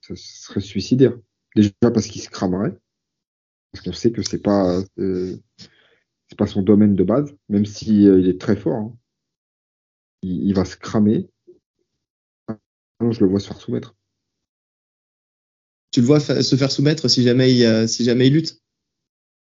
ça 0.00 0.14
serait 0.16 0.62
suicidaire. 0.62 1.12
Déjà 1.54 1.72
parce 1.80 2.06
qu'il 2.06 2.22
se 2.22 2.30
cramerait. 2.30 2.74
Parce 3.70 3.84
qu'on 3.84 3.92
sait 3.92 4.12
que 4.12 4.22
c'est 4.22 4.42
pas, 4.42 4.80
euh, 4.98 5.36
c'est 6.30 6.38
pas 6.38 6.46
son 6.46 6.62
domaine 6.62 6.96
de 6.96 7.04
base, 7.04 7.36
même 7.50 7.66
si 7.66 8.08
euh, 8.08 8.18
il 8.18 8.30
est 8.30 8.40
très 8.40 8.56
fort. 8.56 8.76
Hein 8.76 8.96
il, 10.24 10.54
va 10.54 10.64
se 10.64 10.76
cramer. 10.76 11.28
je 12.48 13.20
le 13.20 13.26
vois 13.26 13.40
se 13.40 13.48
faire 13.48 13.60
soumettre. 13.60 13.94
Tu 15.90 16.00
le 16.00 16.06
vois 16.06 16.20
se 16.20 16.56
faire 16.56 16.72
soumettre 16.72 17.08
si 17.08 17.22
jamais 17.22 17.54
il, 17.54 17.88
si 17.88 18.04
jamais 18.04 18.26
il 18.26 18.32
lutte? 18.32 18.60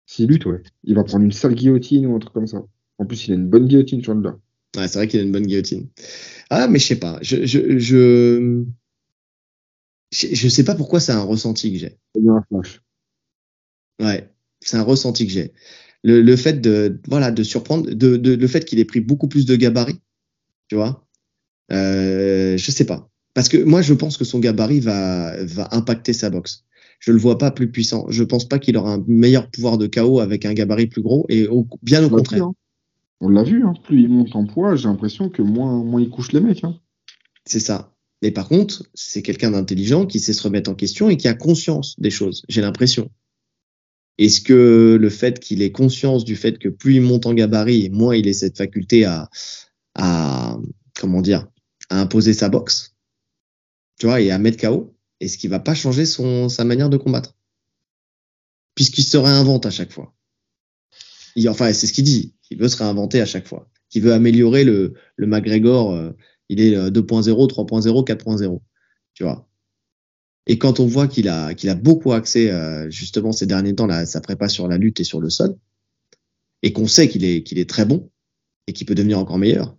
S'il 0.06 0.28
lutte, 0.28 0.46
ouais. 0.46 0.62
Il 0.84 0.96
va 0.96 1.04
prendre 1.04 1.26
une 1.26 1.32
sale 1.32 1.56
guillotine 1.56 2.06
ou 2.06 2.16
un 2.16 2.20
truc 2.20 2.34
comme 2.34 2.48
ça. 2.48 2.64
En 2.98 3.06
plus, 3.06 3.28
il 3.28 3.32
a 3.32 3.36
une 3.36 3.50
bonne 3.50 3.68
guillotine, 3.68 4.04
Chandler. 4.04 4.32
Ouais, 4.78 4.88
c'est 4.88 5.00
vrai 5.00 5.08
qu'il 5.08 5.20
a 5.20 5.24
une 5.24 5.32
bonne 5.32 5.48
guillotine. 5.48 5.90
Ah, 6.50 6.68
mais 6.68 6.80
je 6.80 6.86
sais 6.86 7.00
pas. 7.00 7.18
Je, 7.22 7.46
je, 7.46 7.80
je, 7.80 8.66
je, 10.12 10.48
sais 10.48 10.64
pas 10.64 10.76
pourquoi 10.76 11.00
c'est 11.00 11.12
un 11.12 11.24
ressenti 11.24 11.72
que 11.72 11.80
j'ai. 11.80 11.98
Ouais, 14.00 14.32
c'est 14.60 14.78
un 14.78 14.84
ressenti 14.84 15.26
que 15.26 15.32
j'ai. 15.32 15.54
Le, 16.04 16.22
le, 16.22 16.36
fait 16.36 16.62
de, 16.62 17.02
voilà, 17.08 17.32
de 17.32 17.42
surprendre, 17.42 17.90
de, 17.90 18.18
de 18.18 18.34
le 18.36 18.48
fait 18.48 18.64
qu'il 18.64 18.80
ait 18.80 18.86
pris 18.86 19.02
beaucoup 19.02 19.28
plus 19.28 19.46
de 19.46 19.56
gabarit 19.56 20.00
tu 20.68 20.76
vois? 20.76 21.06
Euh, 21.72 22.58
je 22.58 22.72
sais 22.72 22.86
pas. 22.86 23.10
Parce 23.34 23.50
que 23.50 23.58
moi, 23.58 23.82
je 23.82 23.94
pense 23.94 24.18
que 24.18 24.24
son 24.24 24.40
gabarit 24.40 24.80
va, 24.80 25.36
va 25.44 25.68
impacter 25.72 26.14
sa 26.14 26.30
boxe. 26.30 26.64
Je 27.00 27.12
le 27.12 27.18
vois 27.18 27.38
pas 27.38 27.52
plus 27.52 27.70
puissant. 27.70 28.06
Je 28.10 28.24
pense 28.24 28.48
pas 28.48 28.60
qu'il 28.60 28.78
aura 28.78 28.94
un 28.94 29.04
meilleur 29.08 29.50
pouvoir 29.50 29.78
de 29.78 29.88
KO 29.88 30.20
avec 30.20 30.46
un 30.46 30.54
gabarit 30.54 30.88
plus 30.88 31.02
gros 31.02 31.26
et 31.30 31.48
bien 31.84 32.04
au 32.04 32.10
contraire. 32.10 32.46
Hein. 32.46 32.54
On 33.22 33.30
l'a 33.30 33.44
vu, 33.44 33.64
hein. 33.66 33.74
plus 33.84 34.04
il 34.04 34.10
monte 34.10 34.36
en 34.36 34.46
poids, 34.46 34.76
j'ai 34.76 34.88
l'impression 34.88 35.30
que 35.30 35.42
moins, 35.42 35.84
moins 35.84 36.02
il 36.02 36.10
couche 36.10 36.32
les 36.32 36.40
mecs. 36.40 36.64
Hein. 36.64 36.80
C'est 37.46 37.60
ça. 37.60 37.94
Mais 38.22 38.32
par 38.32 38.48
contre, 38.48 38.84
c'est 38.94 39.22
quelqu'un 39.22 39.52
d'intelligent 39.52 40.06
qui 40.06 40.20
sait 40.20 40.34
se 40.34 40.44
remettre 40.44 40.70
en 40.70 40.76
question 40.76 41.10
et 41.10 41.18
qui 41.18 41.28
a 41.28 41.34
conscience 41.34 42.00
des 42.00 42.10
choses, 42.10 42.44
j'ai 42.50 42.62
l'impression. 42.62 43.12
Est-ce 44.18 44.40
que 44.42 44.98
le 45.00 45.10
fait 45.10 45.40
qu'il 45.40 45.62
ait 45.62 45.72
conscience 45.72 46.24
du 46.24 46.38
fait 46.38 46.58
que 46.58 46.70
plus 46.70 46.96
il 46.96 47.02
monte 47.02 47.26
en 47.26 47.34
gabarit, 47.34 47.90
moins 47.90 48.16
il 48.16 48.28
ait 48.28 48.34
cette 48.34 48.58
faculté 48.58 49.04
à, 49.04 49.30
à 49.96 50.58
comment 51.00 51.22
dire 51.22 51.48
à 51.90 52.00
imposer 52.00 52.34
sa 52.34 52.50
boxe, 52.50 52.96
tu 54.00 54.08
vois, 54.08 54.22
et 54.22 54.32
à 54.32 54.40
mettre 54.40 54.60
KO, 54.60 54.96
et 55.20 55.28
ce 55.28 55.38
qui 55.38 55.48
va 55.48 55.60
pas 55.60 55.76
changer 55.76 56.06
son 56.06 56.50
sa 56.50 56.64
manière 56.64 56.90
de 56.90 56.98
combattre, 56.98 57.36
puisqu'il 58.76 59.04
se 59.04 59.18
réinvente 59.18 59.66
à 59.66 59.72
chaque 59.72 59.92
fois. 59.92 60.14
Il, 61.36 61.48
enfin, 61.50 61.72
c'est 61.74 61.88
ce 61.88 61.94
qu'il 61.94 62.06
dit. 62.06 62.34
Il 62.50 62.58
veut 62.58 62.70
se 62.70 62.78
réinventer 62.78 63.22
à 63.22 63.26
chaque 63.26 63.48
fois. 63.48 63.70
Il 63.94 64.02
veut 64.02 64.14
améliorer 64.14 64.64
le 64.64 64.94
le 65.16 65.28
McGregor. 65.28 65.94
Euh, 65.94 66.12
il 66.50 66.62
est 66.62 66.76
2.0, 66.76 67.50
3.0, 67.50 68.08
4.0. 68.08 68.62
Tu 69.14 69.24
vois. 69.24 69.48
Et 70.48 70.58
quand 70.58 70.80
on 70.80 70.86
voit 70.86 71.08
qu'il 71.08 71.28
a 71.28 71.54
qu'il 71.54 71.70
a 71.70 71.76
beaucoup 71.76 72.14
axé 72.14 72.52
euh, 72.52 72.90
justement 72.90 73.32
ces 73.32 73.48
derniers 73.48 73.76
temps 73.76 73.88
là, 73.88 74.06
sa 74.06 74.22
prépa 74.22 74.48
sur 74.48 74.68
la 74.68 74.78
lutte 74.78 75.00
et 75.00 75.04
sur 75.04 75.20
le 75.20 75.30
sol, 75.30 75.56
et 76.62 76.72
qu'on 76.74 76.88
sait 76.88 77.08
qu'il 77.08 77.26
est 77.26 77.44
qu'il 77.44 77.58
est 77.60 77.70
très 77.70 77.86
bon 77.86 78.12
et 78.68 78.74
qu'il 78.74 78.86
peut 78.86 78.96
devenir 78.96 79.20
encore 79.20 79.38
meilleur, 79.38 79.76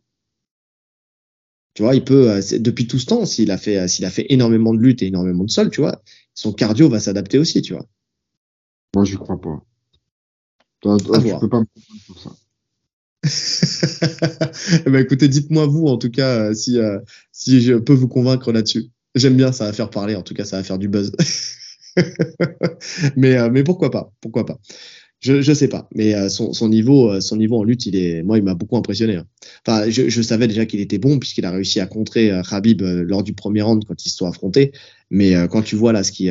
tu 1.77 1.82
vois, 1.82 1.94
il 1.94 2.03
peut, 2.03 2.31
euh, 2.31 2.40
depuis 2.59 2.86
tout 2.86 2.98
ce 2.98 3.05
temps, 3.05 3.27
s'il 3.27 3.51
a 3.51 3.59
fait, 3.59 3.77
euh, 3.77 3.86
s'il 3.86 4.07
a 4.07 4.11
fait 4.11 4.24
énormément 4.31 4.73
de 4.73 4.81
lutte 4.81 5.03
et 5.03 5.09
énormément 5.09 5.44
de 5.44 5.51
sol, 5.51 5.69
tu 5.69 5.82
vois, 5.82 6.03
son 6.32 6.55
cardio 6.55 6.89
va 6.89 7.01
s'adapter 7.01 7.36
aussi, 7.36 7.61
tu 7.61 7.74
vois. 7.74 7.85
Moi, 8.94 9.05
je 9.05 9.19
crois 9.19 9.39
pas. 9.39 9.62
Toi, 10.81 10.97
tu 10.97 11.05
peux 11.39 11.48
pas 11.51 11.61
me 11.61 11.66
pour 12.07 12.19
ça. 12.19 12.31
eh 14.86 14.90
ben, 14.90 15.03
écoutez, 15.03 15.28
dites-moi 15.28 15.66
vous, 15.66 15.86
en 15.89 15.98
tout 15.98 16.11
cas, 16.11 16.48
euh, 16.48 16.55
si, 16.55 16.78
si 17.31 17.61
je 17.61 17.74
peux 17.74 17.93
vous 17.93 18.09
convaincre 18.09 18.53
là-dessus. 18.53 18.86
J'aime 19.15 19.36
bien, 19.36 19.53
ça 19.53 19.66
va 19.66 19.74
faire 19.74 19.90
parler, 19.90 20.16
en 20.16 20.23
tout 20.23 20.32
cas, 20.32 20.47
ça 20.47 20.57
va 20.57 20.62
faire 20.62 20.78
du 20.78 20.89
buzz. 20.89 21.12
mais, 23.16 23.51
mais 23.51 23.65
pourquoi 23.65 23.90
pas, 23.90 24.11
pourquoi 24.23 24.47
pas. 24.47 24.59
Je, 25.20 25.40
je 25.40 25.52
sais 25.55 25.68
pas, 25.68 25.88
mais 25.94 26.14
euh, 26.14 26.28
son, 26.28 26.52
son, 26.52 26.68
niveau, 26.68 27.10
euh, 27.10 27.20
son 27.20 27.36
niveau 27.36 27.56
en 27.56 27.64
lutte, 27.64 27.86
il 27.86 27.97
est, 27.97 28.22
moi, 28.22 28.36
il 28.36 28.44
m'a 28.44 28.55
beaucoup 28.55 28.76
impressionné. 28.76 29.16
Hein. 29.16 29.26
Enfin, 29.66 29.88
je, 29.88 30.10
je, 30.10 30.22
savais 30.22 30.47
déjà 30.47 30.66
qu'il 30.66 30.80
était 30.80 30.98
bon 30.98 31.18
puisqu'il 31.18 31.47
a 31.47 31.51
réussi 31.51 31.80
à 31.80 31.86
contrer 31.86 32.30
euh, 32.30 32.43
Khabib 32.43 32.82
lors 32.82 33.22
du 33.22 33.32
premier 33.32 33.62
round 33.62 33.82
quand 33.86 34.05
ils 34.05 34.10
se 34.10 34.16
sont 34.16 34.26
affrontés. 34.26 34.72
Mais 35.10 35.34
quand 35.48 35.62
tu 35.62 35.76
vois 35.76 35.93
là 35.93 36.02
ce 36.02 36.10
qu'il 36.10 36.30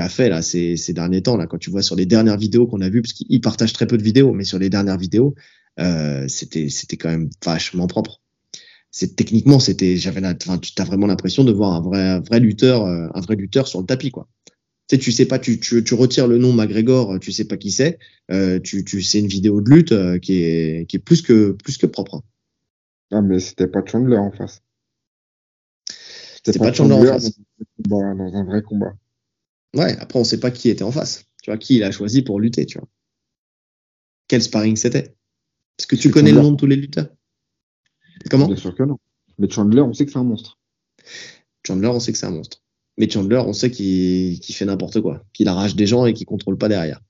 a 0.00 0.08
fait 0.08 0.28
là 0.28 0.42
ces, 0.42 0.76
ces 0.76 0.92
derniers 0.92 1.22
temps 1.22 1.36
là, 1.36 1.46
quand 1.46 1.58
tu 1.58 1.70
vois 1.70 1.82
sur 1.82 1.94
les 1.94 2.06
dernières 2.06 2.36
vidéos 2.36 2.66
qu'on 2.66 2.80
a 2.80 2.88
vues, 2.88 3.00
parce 3.00 3.12
qu'il 3.12 3.40
partage 3.40 3.72
très 3.72 3.86
peu 3.86 3.96
de 3.96 4.02
vidéos, 4.02 4.32
mais 4.32 4.44
sur 4.44 4.58
les 4.58 4.68
dernières 4.68 4.98
vidéos, 4.98 5.34
euh, 5.78 6.26
c'était 6.28 6.68
c'était 6.68 6.96
quand 6.96 7.08
même 7.08 7.30
vachement 7.44 7.86
propre. 7.86 8.20
C'est 8.90 9.14
techniquement, 9.14 9.60
c'était, 9.60 9.96
j'avais, 9.96 10.22
enfin, 10.26 10.58
tu 10.58 10.72
as 10.78 10.84
vraiment 10.84 11.06
l'impression 11.06 11.44
de 11.44 11.52
voir 11.52 11.72
un 11.74 11.80
vrai, 11.82 12.00
un 12.00 12.20
vrai 12.20 12.40
lutteur, 12.40 12.84
un 12.86 13.20
vrai 13.20 13.36
lutteur 13.36 13.68
sur 13.68 13.80
le 13.80 13.86
tapis 13.86 14.10
quoi. 14.10 14.28
Tu 14.88 14.94
sais, 14.94 15.02
tu 15.02 15.10
sais 15.10 15.26
pas, 15.26 15.40
tu, 15.40 15.58
tu, 15.58 15.82
tu 15.82 15.94
retires 15.94 16.28
le 16.28 16.38
nom 16.38 16.52
McGregor, 16.52 17.18
tu 17.18 17.32
sais 17.32 17.44
pas 17.44 17.56
qui 17.56 17.72
c'est. 17.72 17.98
Euh, 18.30 18.60
tu, 18.60 18.84
tu 18.84 19.02
sais 19.02 19.18
une 19.18 19.26
vidéo 19.26 19.60
de 19.60 19.68
lutte 19.68 19.90
euh, 19.92 20.18
qui 20.18 20.42
est, 20.42 20.88
qui 20.88 20.96
est 20.96 21.00
plus 21.00 21.22
que, 21.22 21.52
plus 21.52 21.76
que 21.76 21.86
propre. 21.86 22.22
Ah, 23.10 23.20
mais 23.20 23.40
c'était 23.40 23.66
pas 23.66 23.84
Chandler 23.84 24.16
en 24.16 24.30
face. 24.30 24.62
C'était 26.44 26.60
pas, 26.60 26.72
Chandler, 26.72 26.94
en 26.94 27.04
face. 27.04 27.32
Dans, 27.78 28.00
un 28.00 28.44
vrai 28.44 28.62
combat. 28.62 28.94
Ouais, 29.74 29.96
après, 29.98 30.20
on 30.20 30.24
sait 30.24 30.38
pas 30.38 30.52
qui 30.52 30.68
était 30.68 30.84
en 30.84 30.92
face. 30.92 31.24
Tu 31.42 31.50
vois, 31.50 31.58
qui 31.58 31.76
il 31.76 31.84
a 31.84 31.90
choisi 31.90 32.22
pour 32.22 32.38
lutter, 32.38 32.64
tu 32.64 32.78
vois. 32.78 32.88
Quel 34.28 34.42
sparring 34.42 34.76
c'était 34.76 35.16
Est-ce 35.78 35.88
que 35.88 35.96
tu 35.96 36.10
connais 36.10 36.32
le 36.32 36.40
nom 36.40 36.52
de 36.52 36.56
tous 36.56 36.66
les 36.66 36.76
lutteurs? 36.76 37.08
Comment? 38.30 38.46
Bien 38.46 38.56
sûr 38.56 38.74
que 38.74 38.84
non. 38.84 38.98
Mais 39.38 39.50
Chandler, 39.50 39.80
on 39.80 39.92
sait 39.92 40.06
que 40.06 40.12
c'est 40.12 40.18
un 40.18 40.24
monstre. 40.24 40.58
Chandler, 41.66 41.88
on 41.88 42.00
sait 42.00 42.12
que 42.12 42.18
c'est 42.18 42.26
un 42.26 42.30
monstre. 42.30 42.62
Mais 42.98 43.08
Chandler, 43.10 43.42
on 43.46 43.52
sait 43.52 43.70
qu'il 43.70 44.40
fait 44.42 44.64
n'importe 44.64 45.00
quoi, 45.00 45.22
qu'il 45.32 45.48
arrache 45.48 45.76
des 45.76 45.86
gens 45.86 46.06
et 46.06 46.14
qu'il 46.14 46.26
contrôle 46.26 46.56
pas 46.56 46.68
derrière. 46.68 47.00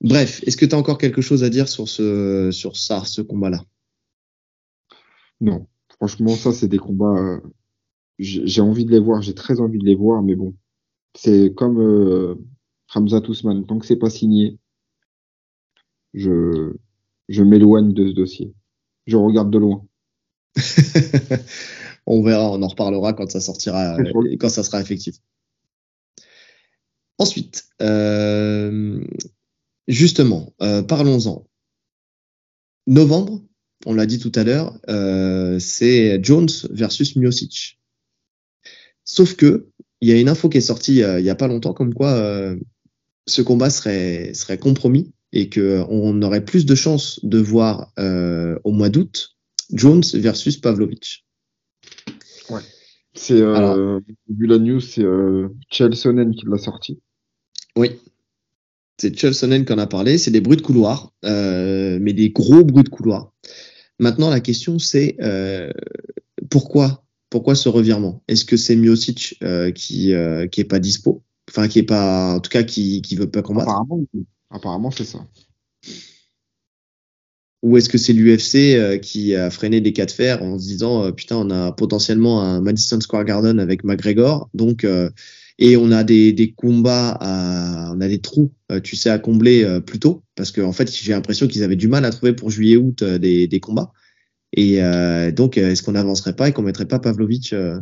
Bref, 0.00 0.42
est-ce 0.46 0.56
que 0.56 0.66
tu 0.66 0.74
as 0.74 0.78
encore 0.78 0.98
quelque 0.98 1.22
chose 1.22 1.44
à 1.44 1.48
dire 1.48 1.68
sur 1.68 1.88
ce, 1.88 2.50
sur 2.52 2.76
ça, 2.76 3.04
ce 3.04 3.22
combat-là? 3.22 3.64
Non. 5.40 5.66
Franchement, 5.88 6.34
ça, 6.34 6.52
c'est 6.52 6.68
des 6.68 6.78
combats. 6.78 7.16
Euh, 7.16 7.40
j'ai 8.18 8.60
envie 8.60 8.84
de 8.84 8.90
les 8.90 8.98
voir, 8.98 9.22
j'ai 9.22 9.34
très 9.34 9.60
envie 9.60 9.78
de 9.78 9.84
les 9.84 9.94
voir, 9.94 10.22
mais 10.22 10.34
bon. 10.34 10.54
C'est 11.14 11.54
comme 11.54 11.80
euh, 11.80 12.34
Hamza 12.94 13.20
Tousman. 13.20 13.64
Tant 13.64 13.78
que 13.78 13.86
c'est 13.86 13.96
pas 13.96 14.10
signé, 14.10 14.58
je, 16.12 16.74
je 17.28 17.42
m'éloigne 17.42 17.92
de 17.92 18.08
ce 18.08 18.12
dossier. 18.12 18.52
Je 19.06 19.16
regarde 19.16 19.50
de 19.50 19.58
loin. 19.58 19.86
on 22.06 22.22
verra, 22.22 22.50
on 22.50 22.62
en 22.62 22.68
reparlera 22.68 23.12
quand 23.12 23.30
ça 23.30 23.40
sortira, 23.40 23.96
et 24.30 24.36
quand 24.36 24.48
ça 24.48 24.62
sera 24.62 24.80
effectif. 24.80 25.16
Ensuite, 27.18 27.64
euh, 27.80 29.04
justement, 29.86 30.52
euh, 30.62 30.82
parlons-en. 30.82 31.46
Novembre, 32.86 33.42
on 33.86 33.94
l'a 33.94 34.06
dit 34.06 34.18
tout 34.18 34.32
à 34.34 34.44
l'heure, 34.44 34.78
euh, 34.88 35.58
c'est 35.58 36.22
Jones 36.22 36.50
versus 36.70 37.16
Miocic. 37.16 37.80
Sauf 39.04 39.36
que 39.36 39.68
il 40.00 40.08
y 40.08 40.12
a 40.12 40.20
une 40.20 40.28
info 40.28 40.48
qui 40.48 40.58
est 40.58 40.62
sortie 40.62 40.96
il 40.96 41.24
y 41.24 41.30
a 41.30 41.34
pas 41.34 41.48
longtemps, 41.48 41.72
comme 41.72 41.94
quoi 41.94 42.54
ce 43.26 43.42
combat 43.42 43.70
serait 43.70 44.34
serait 44.34 44.58
compromis 44.58 45.12
et 45.32 45.48
que 45.48 45.82
on 45.88 46.20
aurait 46.20 46.44
plus 46.44 46.66
de 46.66 46.74
chances 46.74 47.20
de 47.22 47.38
voir 47.38 47.92
au 47.96 48.72
mois 48.72 48.90
d'août 48.90 49.36
Jones 49.72 50.02
versus 50.14 50.58
Pavlovich. 50.58 51.23
C'est, 53.14 53.40
euh, 53.40 54.00
vu 54.28 54.46
la 54.46 54.58
news, 54.58 54.80
c'est 54.80 55.04
euh, 55.04 55.48
Chelsonen 55.70 56.34
qui 56.34 56.46
l'a 56.46 56.58
sorti. 56.58 56.98
Oui. 57.76 57.92
C'est 58.98 59.16
Chelsonen 59.16 59.64
qui 59.64 59.72
en 59.72 59.78
a 59.78 59.86
parlé. 59.86 60.18
C'est 60.18 60.30
des 60.30 60.40
bruits 60.40 60.56
de 60.56 60.62
couloir, 60.62 61.12
euh, 61.24 61.98
mais 62.00 62.12
des 62.12 62.30
gros 62.30 62.64
bruits 62.64 62.84
de 62.84 62.88
couloir. 62.88 63.32
Maintenant, 64.00 64.30
la 64.30 64.40
question, 64.40 64.78
c'est 64.78 65.16
euh, 65.20 65.70
pourquoi? 66.50 67.04
Pourquoi 67.30 67.54
ce 67.54 67.68
revirement? 67.68 68.22
Est-ce 68.28 68.44
que 68.44 68.56
c'est 68.56 68.76
Miocic 68.76 69.38
euh, 69.42 69.70
qui 69.70 70.12
euh, 70.12 70.46
qui 70.46 70.60
est 70.60 70.64
pas 70.64 70.78
dispo? 70.78 71.22
Enfin, 71.48 71.68
qui 71.68 71.80
est 71.80 71.84
pas, 71.84 72.34
en 72.34 72.40
tout 72.40 72.50
cas, 72.50 72.62
qui 72.62 73.02
qui 73.02 73.16
veut 73.16 73.30
pas 73.30 73.42
combattre? 73.42 73.70
Apparemment, 73.70 74.04
apparemment 74.50 74.90
c'est 74.90 75.04
ça. 75.04 75.26
Ou 77.64 77.76
est-ce 77.76 77.88
que 77.88 77.98
c'est 77.98 78.12
l'UFC 78.12 78.76
euh, 78.76 78.98
qui 78.98 79.34
a 79.34 79.50
freiné 79.50 79.80
les 79.80 79.92
cas 79.92 80.06
de 80.06 80.12
fer 80.12 80.42
en 80.42 80.58
se 80.58 80.66
disant 80.66 81.10
putain, 81.12 81.36
on 81.36 81.50
a 81.50 81.72
potentiellement 81.72 82.42
un 82.42 82.60
Madison 82.60 83.00
Square 83.00 83.24
Garden 83.24 83.58
avec 83.58 83.82
McGregor, 83.82 84.48
donc 84.54 84.86
et 85.58 85.76
on 85.76 85.90
a 85.92 86.04
des, 86.04 86.32
des 86.32 86.52
combats 86.52 87.16
à, 87.20 87.92
on 87.94 88.00
a 88.00 88.08
des 88.08 88.20
trous, 88.20 88.52
tu 88.82 88.96
sais, 88.96 89.10
à 89.10 89.18
combler 89.18 89.80
plus 89.86 89.98
tôt, 89.98 90.22
parce 90.34 90.50
qu'en 90.52 90.64
en 90.68 90.72
fait, 90.72 90.90
j'ai 90.92 91.12
l'impression 91.12 91.46
qu'ils 91.46 91.62
avaient 91.62 91.76
du 91.76 91.88
mal 91.88 92.04
à 92.04 92.10
trouver 92.10 92.32
pour 92.32 92.50
juillet-août 92.50 93.02
des, 93.04 93.46
des 93.46 93.60
combats. 93.60 93.92
Et 94.56 94.82
euh, 94.82 95.32
donc, 95.32 95.58
euh, 95.58 95.70
est-ce 95.70 95.82
qu'on 95.82 95.92
n'avancerait 95.92 96.36
pas 96.36 96.48
et 96.48 96.52
qu'on 96.52 96.62
mettrait 96.62 96.86
pas 96.86 97.00
Pavlovic, 97.00 97.52
euh, 97.52 97.80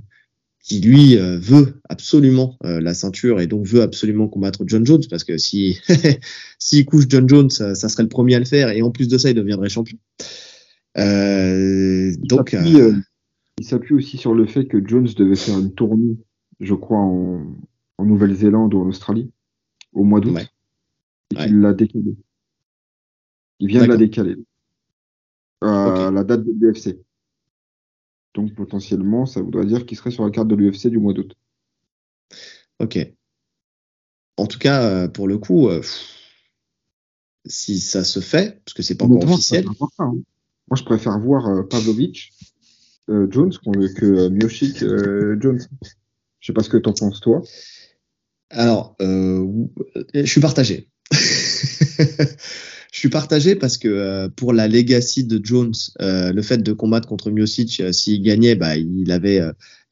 qui 0.63 0.81
lui 0.81 1.17
veut 1.17 1.81
absolument 1.89 2.57
la 2.63 2.95
ceinture 2.95 3.41
et 3.41 3.47
donc 3.47 3.67
veut 3.67 3.83
absolument 3.83 4.29
combattre 4.29 4.63
John 4.67 4.87
Jones, 4.87 5.03
parce 5.11 5.25
que 5.25 5.37
si 5.37 5.81
s'il 6.59 6.85
couche 6.85 7.07
John 7.09 7.29
Jones, 7.29 7.51
ça, 7.51 7.75
serait 7.75 8.05
le 8.05 8.09
premier 8.09 8.37
à 8.37 8.39
le 8.39 8.45
faire, 8.45 8.69
et 8.71 8.81
en 8.81 8.91
plus 8.91 9.09
de 9.09 9.19
ça, 9.19 9.31
il 9.31 9.35
deviendrait 9.35 9.69
champion. 9.69 9.99
donc, 10.95 12.55
il 13.59 13.65
s'appuie 13.65 13.95
aussi 13.95 14.17
sur 14.17 14.35
le 14.35 14.47
fait 14.47 14.67
que 14.67 14.85
Jones 14.87 15.09
devait 15.17 15.37
faire 15.37 15.59
une 15.59 15.73
tournée, 15.73 16.17
je 16.61 16.75
crois, 16.75 16.99
en, 16.99 17.45
Nouvelle-Zélande 17.99 18.75
ou 18.75 18.81
en 18.81 18.89
Australie, 18.89 19.31
au 19.93 20.03
mois 20.03 20.21
d'août. 20.21 20.37
Il 21.31 21.61
l'a 21.61 21.73
décalé. 21.73 22.17
Il 23.61 23.69
vient 23.69 23.83
de 23.83 23.89
la 23.89 23.97
décaler 23.97 24.37
à 25.61 26.11
la 26.13 26.25
date 26.25 26.45
de 26.45 26.53
l'UFC. 26.59 26.99
Donc 28.35 28.55
potentiellement, 28.55 29.27
ça 29.27 29.41
voudrait 29.41 29.67
dire 29.67 29.85
qu'il 29.85 29.97
serait 29.97 30.11
sur 30.11 30.25
la 30.25 30.31
carte 30.31 30.49
de 30.49 30.55
l'UFC 30.55 30.89
du 30.89 30.99
mois 30.99 31.13
d'août. 31.13 31.35
Ok. 32.79 32.99
En 34.37 34.47
tout 34.47 34.59
cas, 34.59 34.83
euh, 34.83 35.09
pour 35.09 35.29
le 35.29 35.39
coup, 35.39 35.69
euh, 35.69 35.83
si 37.45 37.79
ça 37.81 38.05
se 38.05 38.21
fait, 38.21 38.63
parce 38.65 38.75
que 38.75 38.83
c'est 38.83 38.97
pas 38.97 39.05
encore 39.05 39.31
officiel. 39.31 39.67
Hein. 39.99 40.15
Moi, 40.69 40.77
je 40.77 40.85
préfère 40.85 41.19
voir 41.19 41.47
euh, 41.49 41.63
Pavlovic 41.63 42.33
Jones 43.09 43.53
que 43.97 44.29
Miyoshik 44.29 44.79
Jones. 44.79 45.61
Je 46.41 46.47
sais 46.47 46.53
pas 46.53 46.63
ce 46.63 46.71
que 46.71 46.79
t'en 46.79 46.93
penses 46.93 47.21
toi. 47.21 47.43
Alors, 48.49 48.97
je 49.01 50.25
suis 50.25 50.41
partagé. 50.41 50.89
Je 52.93 52.98
suis 52.98 53.09
partagé 53.09 53.56
parce 53.56 53.78
que 53.78 53.89
euh, 53.89 54.28
pour 54.28 54.52
la 54.52 54.69
legacy 54.69 55.24
de 55.24 55.40
Jones, 55.43 55.73
euh, 56.02 56.31
le 56.31 56.43
fait 56.43 56.59
de 56.59 56.73
combattre 56.74 57.09
contre 57.09 57.31
Miocic, 57.31 57.81
euh, 57.81 57.90
s'il 57.90 58.23
gagnait, 58.23 58.55
bah, 58.55 58.77
il 58.77 59.10
avait, 59.10 59.40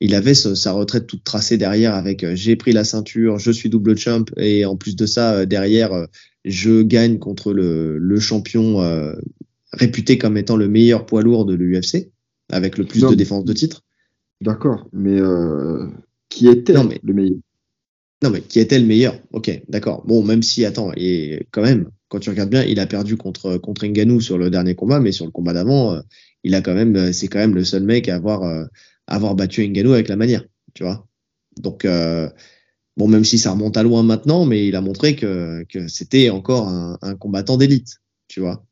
il 0.00 0.14
avait 0.14 0.34
sa, 0.34 0.72
retraite 0.72 1.06
toute 1.06 1.24
tracée 1.24 1.56
derrière 1.56 1.94
avec 1.94 2.26
j'ai 2.34 2.56
pris 2.56 2.72
la 2.72 2.84
ceinture, 2.84 3.38
je 3.38 3.50
suis 3.50 3.70
double 3.70 3.96
champ 3.96 4.26
et 4.36 4.66
en 4.66 4.76
plus 4.76 4.96
de 4.96 5.06
ça, 5.06 5.46
derrière, 5.46 6.08
je 6.44 6.82
gagne 6.82 7.18
contre 7.18 7.54
le, 7.54 7.96
le 7.96 8.20
champion 8.20 8.84
réputé 9.72 10.18
comme 10.18 10.36
étant 10.36 10.56
le 10.56 10.68
meilleur 10.68 11.06
poids 11.06 11.22
lourd 11.22 11.46
de 11.46 11.54
l'UFC 11.54 12.10
avec 12.50 12.76
le 12.76 12.84
plus 12.84 13.00
de 13.00 13.14
défense 13.14 13.46
de 13.46 13.52
titre. 13.54 13.82
D'accord, 14.42 14.88
mais 14.92 15.18
qui 16.28 16.48
était 16.48 16.74
le 17.02 17.14
meilleur? 17.14 17.38
Non, 18.22 18.30
mais 18.30 18.42
qui 18.42 18.60
était 18.60 18.78
le 18.78 18.84
meilleur 18.86 19.18
Ok, 19.32 19.62
d'accord. 19.68 20.04
Bon, 20.06 20.22
même 20.22 20.42
si, 20.42 20.64
attends, 20.66 20.92
et 20.96 21.46
quand 21.52 21.62
même, 21.62 21.90
quand 22.08 22.18
tu 22.18 22.28
regardes 22.28 22.50
bien, 22.50 22.64
il 22.64 22.78
a 22.80 22.86
perdu 22.86 23.16
contre 23.16 23.56
contre 23.56 23.86
Ngannou 23.86 24.20
sur 24.20 24.36
le 24.36 24.50
dernier 24.50 24.74
combat, 24.74 25.00
mais 25.00 25.12
sur 25.12 25.24
le 25.24 25.30
combat 25.30 25.54
d'avant, 25.54 25.94
euh, 25.94 26.00
il 26.44 26.54
a 26.54 26.60
quand 26.60 26.74
même, 26.74 26.96
euh, 26.96 27.12
c'est 27.12 27.28
quand 27.28 27.38
même 27.38 27.54
le 27.54 27.64
seul 27.64 27.84
mec 27.84 28.08
à 28.08 28.16
avoir 28.16 28.42
euh, 28.42 28.66
avoir 29.06 29.34
battu 29.34 29.66
Ngannou 29.66 29.92
avec 29.94 30.08
la 30.08 30.16
manière, 30.16 30.44
tu 30.74 30.82
vois. 30.84 31.06
Donc 31.58 31.86
bon, 32.96 33.08
même 33.08 33.24
si 33.24 33.38
ça 33.38 33.52
remonte 33.52 33.76
à 33.76 33.82
loin 33.82 34.02
maintenant, 34.02 34.44
mais 34.46 34.66
il 34.66 34.76
a 34.76 34.80
montré 34.80 35.16
que 35.16 35.64
que 35.68 35.88
c'était 35.88 36.30
encore 36.30 36.68
un, 36.68 37.16
combattant 37.16 37.56
d'élite, 37.56 38.00
tu 38.28 38.40
vois. 38.40 38.64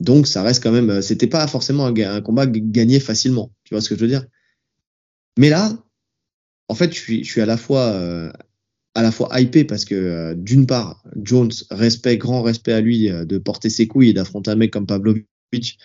Donc 0.00 0.26
ça 0.26 0.42
reste 0.42 0.62
quand 0.62 0.72
même, 0.72 1.02
c'était 1.02 1.26
pas 1.26 1.46
forcément 1.46 1.86
un, 1.86 2.20
combat 2.22 2.46
gagné 2.46 2.98
facilement, 3.00 3.52
tu 3.64 3.74
vois 3.74 3.82
ce 3.82 3.88
que 3.90 3.96
je 3.96 4.00
veux 4.00 4.08
dire. 4.08 4.24
Mais 5.38 5.50
là, 5.50 5.72
en 6.68 6.74
fait, 6.74 6.92
je 6.94 7.00
je 7.00 7.24
suis 7.24 7.40
à 7.40 7.46
la 7.46 7.56
fois 7.56 8.32
à 8.94 9.02
la 9.02 9.10
fois 9.10 9.28
hypé 9.40 9.64
parce 9.64 9.84
que 9.84 9.94
euh, 9.94 10.34
d'une 10.34 10.66
part, 10.66 11.02
Jones, 11.16 11.52
respect, 11.70 12.18
grand 12.18 12.42
respect 12.42 12.72
à 12.72 12.80
lui 12.80 13.10
euh, 13.10 13.24
de 13.24 13.38
porter 13.38 13.70
ses 13.70 13.86
couilles 13.86 14.10
et 14.10 14.12
d'affronter 14.12 14.50
un 14.50 14.56
mec 14.56 14.70
comme 14.70 14.86
Pavlovich 14.86 15.78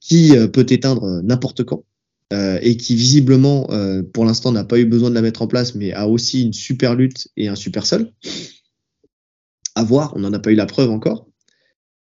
qui 0.00 0.36
euh, 0.36 0.48
peut 0.48 0.66
éteindre 0.68 1.22
n'importe 1.22 1.64
quand 1.64 1.84
et 2.62 2.76
qui 2.76 2.94
visiblement, 2.94 3.68
pour 4.14 4.24
l'instant, 4.24 4.52
n'a 4.52 4.62
pas 4.62 4.78
eu 4.78 4.84
besoin 4.84 5.10
de 5.10 5.16
la 5.16 5.20
mettre 5.20 5.42
en 5.42 5.48
place, 5.48 5.74
mais 5.74 5.92
a 5.92 6.06
aussi 6.06 6.44
une 6.44 6.52
super 6.52 6.94
lutte 6.94 7.26
et 7.36 7.48
un 7.48 7.56
super 7.56 7.84
sol. 7.84 8.12
À 9.74 9.82
voir, 9.82 10.12
on 10.14 10.20
n'en 10.20 10.32
a 10.32 10.38
pas 10.38 10.52
eu 10.52 10.54
la 10.54 10.66
preuve 10.66 10.90
encore. 10.90 11.26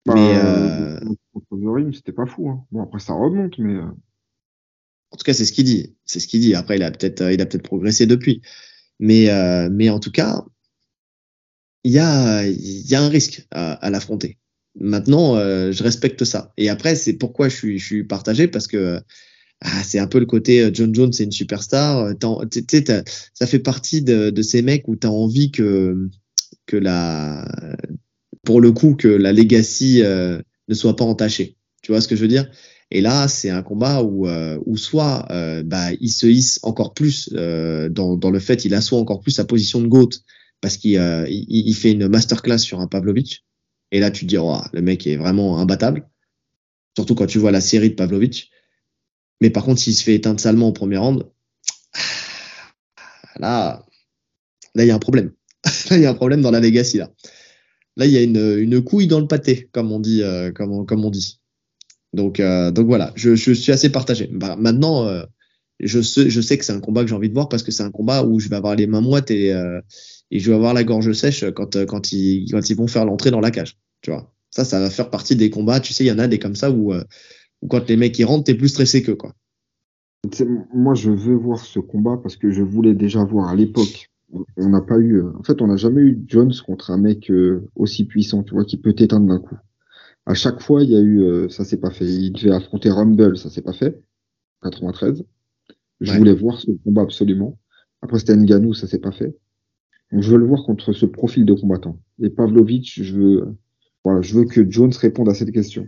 Bah, 0.05 0.13
mais 0.13 1.93
c'était 1.93 2.11
pas 2.11 2.27
fou. 2.27 2.47
Hein. 2.47 2.63
Bon 2.71 2.83
après 2.83 2.99
ça 2.99 3.13
remonte, 3.13 3.57
mais. 3.57 3.79
En 3.79 5.17
tout 5.17 5.23
cas, 5.25 5.33
c'est 5.33 5.45
ce 5.45 5.51
qu'il 5.51 5.65
dit. 5.65 5.95
C'est 6.05 6.19
ce 6.19 6.27
qu'il 6.27 6.41
dit. 6.41 6.53
Après, 6.53 6.75
il 6.75 6.83
a 6.83 6.91
peut-être, 6.91 7.23
il 7.33 7.41
a 7.41 7.47
peut-être 7.47 7.63
progressé 7.63 8.05
depuis. 8.05 8.43
Mais, 8.99 9.29
euh, 9.29 9.69
mais 9.71 9.89
en 9.89 9.99
tout 9.99 10.11
cas, 10.11 10.43
il 11.83 11.91
y 11.91 11.99
a, 11.99 12.45
y 12.45 12.95
a 12.95 13.01
un 13.01 13.09
risque 13.09 13.47
à, 13.51 13.73
à 13.73 13.89
l'affronter. 13.89 14.37
Maintenant, 14.79 15.35
euh, 15.35 15.71
je 15.71 15.83
respecte 15.83 16.23
ça. 16.25 16.53
Et 16.57 16.69
après, 16.69 16.95
c'est 16.95 17.13
pourquoi 17.13 17.49
je 17.49 17.55
suis, 17.55 17.79
je 17.79 17.85
suis 17.85 18.03
partagé 18.03 18.47
parce 18.47 18.67
que 18.67 18.99
ah, 19.61 19.83
c'est 19.83 19.99
un 19.99 20.07
peu 20.07 20.19
le 20.19 20.25
côté 20.25 20.61
euh, 20.61 20.71
John 20.73 20.93
Jones, 20.93 21.13
c'est 21.13 21.23
une 21.23 21.31
superstar. 21.31 22.13
Ça 23.33 23.47
fait 23.47 23.59
partie 23.59 24.01
de, 24.01 24.29
de 24.29 24.41
ces 24.41 24.61
mecs 24.61 24.87
où 24.87 24.95
tu 24.95 25.07
as 25.07 25.11
envie 25.11 25.51
que, 25.51 26.09
que 26.65 26.77
la, 26.77 27.47
pour 28.43 28.61
le 28.61 28.71
coup, 28.71 28.95
que 28.95 29.07
la 29.07 29.33
legacy 29.33 30.01
ne 30.01 30.73
soit 30.73 30.95
pas 30.95 31.05
entachée. 31.05 31.57
Tu 31.81 31.91
vois 31.91 32.01
ce 32.01 32.07
que 32.07 32.15
je 32.15 32.21
veux 32.21 32.27
dire? 32.27 32.49
Et 32.91 33.01
là, 33.01 33.27
c'est 33.27 33.51
un 33.51 33.61
combat 33.61 34.01
où, 34.01 34.27
euh, 34.27 34.59
où 34.65 34.75
soit 34.75 35.27
euh, 35.31 35.61
bah, 35.63 35.91
il 35.99 36.09
se 36.09 36.25
hisse 36.25 36.59
encore 36.63 36.93
plus 36.93 37.29
euh, 37.33 37.87
dans, 37.89 38.31
le 38.31 38.39
fait, 38.39 38.65
il 38.65 38.73
assoit 38.73 38.99
encore 38.99 39.21
plus 39.21 39.31
sa 39.31 39.45
position 39.45 39.79
de 39.79 39.87
GOAT 39.87 40.09
parce 40.59 40.77
qu'il 40.77 40.93
il, 40.93 41.67
il, 41.67 41.75
fait 41.75 41.91
une 41.91 42.07
masterclass 42.07 42.57
sur 42.57 42.79
un 42.79 42.87
Pavlovich. 42.87 43.45
Et 43.91 43.99
là, 43.99 44.11
tu 44.11 44.25
te 44.25 44.29
dis, 44.29 44.37
oh, 44.37 44.57
le 44.73 44.81
mec 44.81 45.05
est 45.07 45.17
vraiment 45.17 45.59
imbattable. 45.59 46.09
Surtout 46.97 47.15
quand 47.15 47.27
tu 47.27 47.37
vois 47.37 47.51
la 47.51 47.61
série 47.61 47.91
de 47.91 47.95
Pavlovich. 47.95 48.49
Mais 49.39 49.49
par 49.49 49.63
contre, 49.63 49.79
s'il 49.79 49.93
se 49.93 50.03
fait 50.03 50.15
éteindre 50.15 50.39
salement 50.39 50.67
au 50.67 50.73
premier 50.73 50.97
round, 50.97 51.25
là, 53.37 53.85
là, 54.75 54.83
il 54.83 54.87
y 54.87 54.91
a 54.91 54.95
un 54.95 54.99
problème. 54.99 55.31
là, 55.89 55.97
il 55.97 56.01
y 56.01 56.05
a 56.05 56.09
un 56.09 56.15
problème 56.15 56.41
dans 56.41 56.51
la 56.51 56.59
legacy, 56.59 56.97
là. 56.97 57.11
Là, 57.95 58.05
il 58.05 58.11
y 58.11 58.17
a 58.17 58.21
une, 58.21 58.83
couille 58.83 59.07
dans 59.07 59.19
le 59.19 59.27
pâté, 59.27 59.69
comme 59.71 59.91
on 59.91 59.99
dit, 59.99 60.23
comme, 60.55 60.85
comme 60.85 61.05
on 61.05 61.09
dit. 61.09 61.38
Donc, 62.13 62.39
euh, 62.39 62.71
voilà, 62.75 63.11
je, 63.15 63.35
suis 63.35 63.71
assez 63.71 63.91
partagé. 63.91 64.29
Bah, 64.31 64.55
maintenant, 64.57 65.05
euh, 65.05 65.23
je, 65.79 66.01
sais, 66.01 66.57
que 66.57 66.65
c'est 66.65 66.73
un 66.73 66.79
combat 66.79 67.03
que 67.03 67.09
j'ai 67.09 67.15
envie 67.15 67.29
de 67.29 67.33
voir 67.33 67.49
parce 67.49 67.63
que 67.63 67.71
c'est 67.71 67.83
un 67.83 67.91
combat 67.91 68.23
où 68.23 68.39
je 68.39 68.49
vais 68.49 68.55
avoir 68.55 68.75
les 68.75 68.87
mains 68.87 69.01
moites 69.01 69.31
et, 69.31 69.53
euh, 69.53 69.79
et 70.31 70.39
je 70.39 70.49
vais 70.49 70.55
avoir 70.55 70.73
la 70.73 70.83
gorge 70.83 71.11
sèche 71.13 71.45
quand, 71.51 71.75
euh, 71.75 71.85
ils, 72.11 72.51
quand 72.51 72.69
ils 72.69 72.75
vont 72.75 72.87
faire 72.87 73.05
l'entrée 73.05 73.31
dans 73.31 73.39
la 73.39 73.51
cage. 73.51 73.77
Tu 74.01 74.11
vois, 74.11 74.33
ça, 74.49 74.65
ça 74.65 74.79
va 74.79 74.89
faire 74.89 75.09
partie 75.09 75.35
des 75.35 75.49
combats. 75.49 75.79
Tu 75.79 75.93
sais, 75.93 76.03
il 76.03 76.07
y 76.07 76.11
en 76.11 76.19
a 76.19 76.27
des 76.27 76.39
comme 76.39 76.55
ça 76.55 76.71
où, 76.71 76.93
où 76.93 77.67
quand 77.67 77.87
les 77.87 77.97
mecs 77.97 78.17
ils 78.17 78.25
rentrent, 78.25 78.45
t'es 78.45 78.55
plus 78.55 78.69
stressé 78.69 79.03
que 79.03 79.11
quoi. 79.11 79.33
Moi, 80.73 80.95
je 80.95 81.11
veux 81.11 81.35
voir 81.35 81.59
ce 81.59 81.79
combat 81.79 82.19
parce 82.21 82.35
que 82.35 82.51
je 82.51 82.61
voulais 82.61 82.93
déjà 82.93 83.23
voir 83.23 83.47
à 83.47 83.55
l'époque. 83.55 84.09
On 84.57 84.69
n'a 84.69 84.81
pas 84.81 84.97
eu, 84.97 85.23
en 85.23 85.43
fait, 85.43 85.61
on 85.61 85.67
n'a 85.67 85.77
jamais 85.77 86.01
eu 86.01 86.23
Jones 86.27 86.53
contre 86.65 86.91
un 86.91 86.97
mec 86.97 87.31
aussi 87.75 88.05
puissant, 88.05 88.43
tu 88.43 88.53
vois, 88.53 88.65
qui 88.65 88.77
peut 88.77 88.93
t'éteindre 88.93 89.27
d'un 89.27 89.39
coup. 89.39 89.57
À 90.25 90.33
chaque 90.33 90.61
fois, 90.61 90.83
il 90.83 90.89
y 90.89 90.95
a 90.95 90.99
eu, 90.99 91.21
euh, 91.21 91.49
ça 91.49 91.65
s'est 91.65 91.79
pas 91.79 91.91
fait. 91.91 92.05
Il 92.05 92.33
devait 92.33 92.51
affronter 92.51 92.89
Rumble, 92.89 93.37
ça 93.37 93.49
s'est 93.49 93.61
pas 93.61 93.73
fait. 93.73 94.01
93. 94.63 95.23
Je 96.01 96.13
voulais 96.13 96.33
voir 96.33 96.59
ce 96.59 96.71
combat 96.83 97.01
absolument. 97.01 97.57
Après, 98.01 98.19
c'était 98.19 98.35
Nganou, 98.35 98.73
ça 98.73 98.87
s'est 98.87 98.99
pas 98.99 99.11
fait. 99.11 99.37
Donc, 100.11 100.21
je 100.21 100.31
veux 100.31 100.37
le 100.37 100.45
voir 100.45 100.63
contre 100.63 100.93
ce 100.93 101.05
profil 101.05 101.45
de 101.45 101.53
combattant. 101.53 101.99
Et 102.21 102.29
Pavlovich, 102.29 103.01
je 103.01 103.15
veux, 103.15 103.57
voilà, 104.03 104.21
je 104.21 104.35
veux 104.35 104.45
que 104.45 104.69
Jones 104.69 104.93
réponde 104.99 105.29
à 105.29 105.33
cette 105.33 105.51
question. 105.51 105.87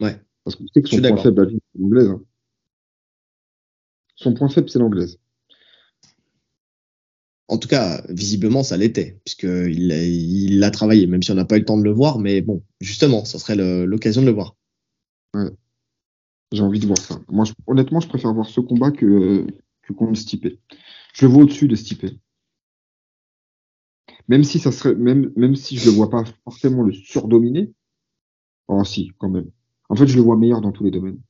Ouais. 0.00 0.20
Parce 0.44 0.56
que 0.56 0.62
tu 0.62 0.68
sais 0.74 0.82
que 0.82 0.88
son 0.88 1.00
point 1.00 1.16
faible, 1.16 1.50
c'est 1.50 1.80
l'anglaise. 1.80 2.08
Hein. 2.08 2.22
Son 4.16 4.34
point 4.34 4.48
faible, 4.48 4.68
c'est 4.68 4.78
l'anglaise. 4.78 5.18
En 7.48 7.56
tout 7.56 7.68
cas, 7.68 8.02
visiblement, 8.10 8.62
ça 8.62 8.76
l'était, 8.76 9.18
puisqu'il 9.24 9.90
il 9.90 10.58
l'a 10.58 10.70
travaillé, 10.70 11.06
même 11.06 11.22
si 11.22 11.30
on 11.30 11.34
n'a 11.34 11.46
pas 11.46 11.56
eu 11.56 11.60
le 11.60 11.64
temps 11.64 11.78
de 11.78 11.82
le 11.82 11.92
voir. 11.92 12.18
Mais 12.18 12.42
bon, 12.42 12.62
justement, 12.80 13.24
ça 13.24 13.38
serait 13.38 13.56
l'occasion 13.86 14.20
de 14.20 14.26
le 14.26 14.32
voir. 14.32 14.54
Ouais. 15.34 15.50
J'ai 16.52 16.62
envie 16.62 16.78
de 16.78 16.86
voir 16.86 16.98
ça. 16.98 17.20
Moi, 17.28 17.44
honnêtement, 17.66 18.00
je 18.00 18.08
préfère 18.08 18.32
voir 18.34 18.46
ce 18.46 18.60
combat 18.60 18.90
que, 18.90 19.46
que 19.82 19.92
contre 19.92 20.18
Stipe. 20.18 20.46
Je 21.14 21.26
le 21.26 21.32
vois 21.32 21.42
au-dessus 21.42 21.68
de 21.68 21.74
Stipe. 21.74 22.06
Même 24.28 24.44
si 24.44 24.58
ça 24.58 24.70
serait, 24.70 24.94
même, 24.94 25.32
même 25.36 25.56
si 25.56 25.78
je 25.78 25.86
le 25.86 25.96
vois 25.96 26.10
pas 26.10 26.24
forcément 26.44 26.82
le 26.82 26.92
surdominer. 26.92 27.72
Oh, 28.68 28.84
si, 28.84 29.12
quand 29.18 29.30
même. 29.30 29.50
En 29.88 29.96
fait, 29.96 30.06
je 30.06 30.16
le 30.16 30.22
vois 30.22 30.36
meilleur 30.36 30.60
dans 30.60 30.72
tous 30.72 30.84
les 30.84 30.90
domaines. 30.90 31.20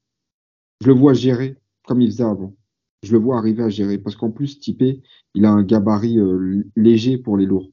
je 0.80 0.88
le 0.88 0.94
vois 0.94 1.14
gérer 1.14 1.56
comme 1.84 2.00
il 2.00 2.10
faisait 2.10 2.24
avant. 2.24 2.54
Je 3.02 3.12
le 3.12 3.18
vois 3.18 3.38
arriver 3.38 3.62
à 3.62 3.68
gérer. 3.68 3.98
Parce 3.98 4.16
qu'en 4.16 4.30
plus, 4.30 4.58
Typé, 4.60 5.02
il 5.34 5.44
a 5.44 5.50
un 5.50 5.62
gabarit 5.62 6.18
euh, 6.18 6.64
léger 6.76 7.18
pour 7.18 7.36
les 7.36 7.46
lourds. 7.46 7.70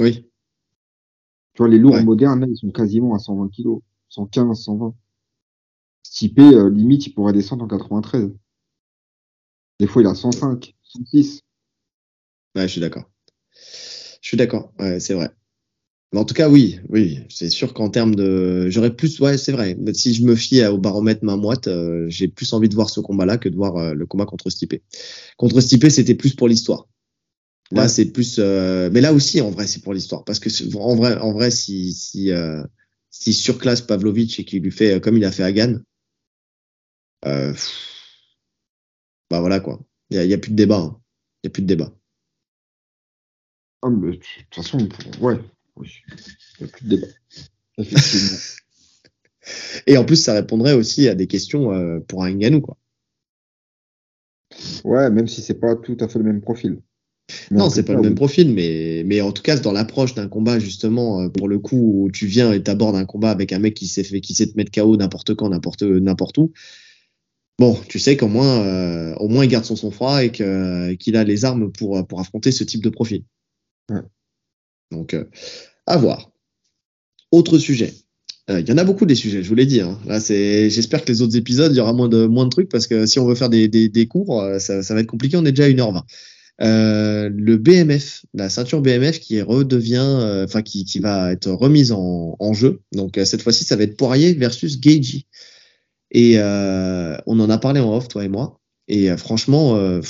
Oui. 0.00 0.26
Tu 1.54 1.58
vois, 1.58 1.68
les 1.68 1.78
lourds 1.78 1.94
Ouais. 1.94 2.04
modernes, 2.04 2.40
là, 2.40 2.46
ils 2.48 2.56
sont 2.56 2.70
quasiment 2.70 3.14
à 3.14 3.18
120 3.18 3.48
kg. 3.48 3.80
115, 4.08 4.62
120. 4.62 4.94
Typé, 6.02 6.42
euh, 6.42 6.68
limite, 6.70 7.06
il 7.06 7.14
pourrait 7.14 7.32
descendre 7.32 7.64
en 7.64 7.68
93. 7.68 8.30
Des 9.78 9.86
fois, 9.86 10.02
il 10.02 10.08
a 10.08 10.14
105, 10.14 10.74
106. 10.82 11.42
Ouais, 12.54 12.62
je 12.62 12.72
suis 12.72 12.80
d'accord. 12.80 13.04
Je 14.22 14.28
suis 14.28 14.36
d'accord. 14.36 14.72
Ouais, 14.78 15.00
c'est 15.00 15.14
vrai. 15.14 15.30
Mais 16.12 16.20
en 16.20 16.24
tout 16.26 16.34
cas, 16.34 16.48
oui, 16.50 16.78
oui, 16.90 17.20
c'est 17.30 17.48
sûr 17.48 17.72
qu'en 17.72 17.88
termes 17.88 18.14
de, 18.14 18.68
j'aurais 18.68 18.94
plus, 18.94 19.18
ouais, 19.20 19.38
c'est 19.38 19.52
vrai. 19.52 19.76
Mais 19.80 19.94
si 19.94 20.12
je 20.12 20.22
me 20.24 20.36
fie 20.36 20.62
au 20.66 20.76
baromètre 20.76 21.24
main 21.24 21.36
moite, 21.38 21.68
euh, 21.68 22.04
j'ai 22.08 22.28
plus 22.28 22.52
envie 22.52 22.68
de 22.68 22.74
voir 22.74 22.90
ce 22.90 23.00
combat-là 23.00 23.38
que 23.38 23.48
de 23.48 23.56
voir 23.56 23.76
euh, 23.78 23.94
le 23.94 24.04
combat 24.06 24.26
contre 24.26 24.50
Stipe. 24.50 24.74
Contre 25.38 25.60
Stipe, 25.62 25.88
c'était 25.88 26.14
plus 26.14 26.34
pour 26.34 26.48
l'histoire. 26.48 26.86
Là, 27.70 27.82
Ouais. 27.84 27.88
c'est 27.88 28.12
plus, 28.12 28.36
euh, 28.38 28.90
mais 28.92 29.00
là 29.00 29.14
aussi, 29.14 29.40
en 29.40 29.50
vrai, 29.50 29.66
c'est 29.66 29.80
pour 29.82 29.94
l'histoire, 29.94 30.24
parce 30.24 30.38
que 30.38 30.50
en 30.76 30.94
vrai, 30.94 31.16
en 31.16 31.32
vrai, 31.32 31.50
si 31.50 31.94
si 31.94 32.30
euh, 32.30 32.62
si 33.08 33.32
surclasse 33.32 33.80
Pavlovich 33.80 34.38
et 34.38 34.44
qu'il 34.44 34.62
lui 34.62 34.70
fait 34.70 34.96
euh, 34.96 35.00
comme 35.00 35.16
il 35.16 35.24
a 35.24 35.32
fait 35.32 35.42
à 35.42 35.52
Gann, 35.52 35.82
euh, 37.24 37.54
bah 39.30 39.40
voilà 39.40 39.60
quoi. 39.60 39.80
Il 40.10 40.16
y 40.18 40.20
a, 40.20 40.24
y 40.26 40.34
a 40.34 40.38
plus 40.38 40.50
de 40.50 40.56
débat. 40.56 40.80
hein. 40.80 41.00
Il 41.42 41.46
y 41.46 41.48
a 41.48 41.50
plus 41.50 41.62
de 41.62 41.66
débat. 41.66 41.94
Ah, 43.82 43.88
mais, 43.90 44.10
de 44.12 44.16
toute 44.16 44.54
façon, 44.54 44.86
ouais. 45.20 45.38
Oui. 45.76 45.88
Il 46.60 46.64
n'y 46.64 46.70
a 46.70 46.72
plus 46.72 46.84
de 46.86 46.96
débat. 46.96 47.06
Effectivement. 47.78 48.38
Et 49.86 49.96
en 49.96 50.04
plus, 50.04 50.16
ça 50.16 50.34
répondrait 50.34 50.74
aussi 50.74 51.08
à 51.08 51.14
des 51.14 51.26
questions 51.26 51.72
euh, 51.72 51.98
pour 52.00 52.22
un 52.24 52.30
Ngannou, 52.30 52.60
quoi. 52.60 52.76
ouais, 54.84 55.10
même 55.10 55.28
si 55.28 55.42
c'est 55.42 55.58
pas 55.58 55.74
tout 55.76 55.96
à 56.00 56.08
fait 56.08 56.18
le 56.18 56.24
même 56.24 56.40
profil. 56.40 56.80
Mais 57.50 57.58
Non, 57.58 57.70
c'est 57.70 57.82
pas 57.82 57.94
cas, 57.94 57.96
le 57.96 58.02
même 58.02 58.12
oui. 58.12 58.16
profil, 58.16 58.52
mais, 58.52 59.02
mais 59.06 59.20
en 59.20 59.32
tout 59.32 59.42
cas, 59.42 59.58
dans 59.58 59.72
l'approche 59.72 60.14
d'un 60.14 60.28
combat, 60.28 60.58
justement, 60.58 61.22
euh, 61.22 61.28
pour 61.28 61.48
le 61.48 61.58
coup, 61.58 62.04
où 62.04 62.10
tu 62.10 62.26
viens 62.26 62.52
et 62.52 62.62
t'abordes 62.62 62.96
un 62.96 63.04
combat 63.06 63.30
avec 63.30 63.52
un 63.52 63.58
mec 63.58 63.74
qui 63.74 63.86
sait, 63.86 64.04
fait, 64.04 64.20
qui 64.20 64.34
sait 64.34 64.46
te 64.46 64.56
mettre 64.56 64.70
KO 64.72 64.96
n'importe 64.96 65.34
quand, 65.34 65.48
n'importe, 65.48 65.82
n'importe 65.82 66.38
où. 66.38 66.52
Bon, 67.58 67.78
tu 67.88 67.98
sais 67.98 68.16
qu'au 68.16 68.28
moins, 68.28 68.60
euh, 68.64 69.14
au 69.16 69.28
moins, 69.28 69.44
il 69.44 69.48
garde 69.48 69.64
son 69.64 69.76
sang-froid 69.76 70.24
et 70.24 70.32
que, 70.32 70.92
qu'il 70.94 71.16
a 71.16 71.24
les 71.24 71.44
armes 71.44 71.70
pour, 71.72 72.06
pour 72.06 72.20
affronter 72.20 72.50
ce 72.52 72.64
type 72.64 72.82
de 72.82 72.90
profil. 72.90 73.24
Ouais. 73.90 74.00
Donc, 74.92 75.14
euh, 75.14 75.24
à 75.86 75.96
voir. 75.96 76.30
Autre 77.32 77.58
sujet. 77.58 77.92
Euh, 78.50 78.60
Il 78.60 78.68
y 78.68 78.72
en 78.72 78.78
a 78.78 78.84
beaucoup 78.84 79.06
des 79.06 79.14
sujets, 79.14 79.42
je 79.42 79.48
vous 79.48 79.54
l'ai 79.54 79.66
dit. 79.66 79.80
Hein. 79.80 79.98
Là, 80.06 80.20
c'est, 80.20 80.70
j'espère 80.70 81.04
que 81.04 81.12
les 81.12 81.22
autres 81.22 81.36
épisodes, 81.36 81.72
il 81.72 81.78
y 81.78 81.80
aura 81.80 81.92
moins 81.92 82.08
de, 82.08 82.26
moins 82.26 82.44
de 82.44 82.50
trucs 82.50 82.68
parce 82.68 82.86
que 82.86 83.06
si 83.06 83.18
on 83.18 83.26
veut 83.26 83.34
faire 83.34 83.48
des, 83.48 83.68
des, 83.68 84.06
cours, 84.06 84.42
euh, 84.42 84.58
ça, 84.58 84.82
ça 84.82 84.94
va 84.94 85.00
être 85.00 85.06
compliqué. 85.06 85.36
On 85.36 85.44
est 85.44 85.52
déjà 85.52 85.64
à 85.64 85.68
1h20. 85.68 86.02
Euh, 86.60 87.30
le 87.32 87.56
BMF, 87.56 88.24
la 88.34 88.48
ceinture 88.48 88.82
BMF 88.82 89.18
qui 89.18 89.40
redevient, 89.40 90.42
enfin 90.44 90.62
qui, 90.62 90.84
qui 90.84 90.98
va 90.98 91.32
être 91.32 91.50
remise 91.50 91.92
en, 91.92 92.52
jeu. 92.52 92.82
Donc 92.92 93.18
cette 93.24 93.42
fois-ci, 93.42 93.64
ça 93.64 93.74
va 93.76 93.84
être 93.84 93.96
Poirier 93.96 94.34
versus 94.34 94.78
Gagey. 94.78 95.26
Et 96.10 96.38
on 96.38 97.40
en 97.40 97.50
a 97.50 97.58
parlé 97.58 97.80
en 97.80 97.96
off, 97.96 98.08
toi 98.08 98.24
et 98.24 98.28
moi. 98.28 98.60
Et 98.86 99.16
franchement, 99.16 100.00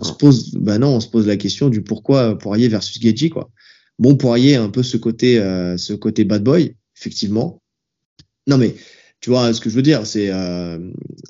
On 0.00 0.04
se 0.04 0.12
pose, 0.12 0.52
bah 0.54 0.78
non, 0.78 0.96
on 0.96 1.00
se 1.00 1.08
pose 1.08 1.26
la 1.26 1.36
question 1.36 1.68
du 1.68 1.82
pourquoi 1.82 2.36
Poirier 2.38 2.68
versus 2.68 2.98
Gagey 3.00 3.30
quoi. 3.30 3.50
Bon, 3.98 4.16
Poirier 4.16 4.56
un 4.56 4.70
peu 4.70 4.82
ce 4.82 4.96
côté, 4.96 5.38
euh, 5.38 5.76
ce 5.76 5.92
côté 5.92 6.24
bad 6.24 6.42
boy, 6.42 6.74
effectivement. 6.96 7.62
Non 8.46 8.58
mais 8.58 8.74
tu 9.20 9.30
vois 9.30 9.52
ce 9.52 9.60
que 9.60 9.70
je 9.70 9.74
veux 9.74 9.82
dire, 9.82 10.06
c'est 10.06 10.30
euh, 10.30 10.78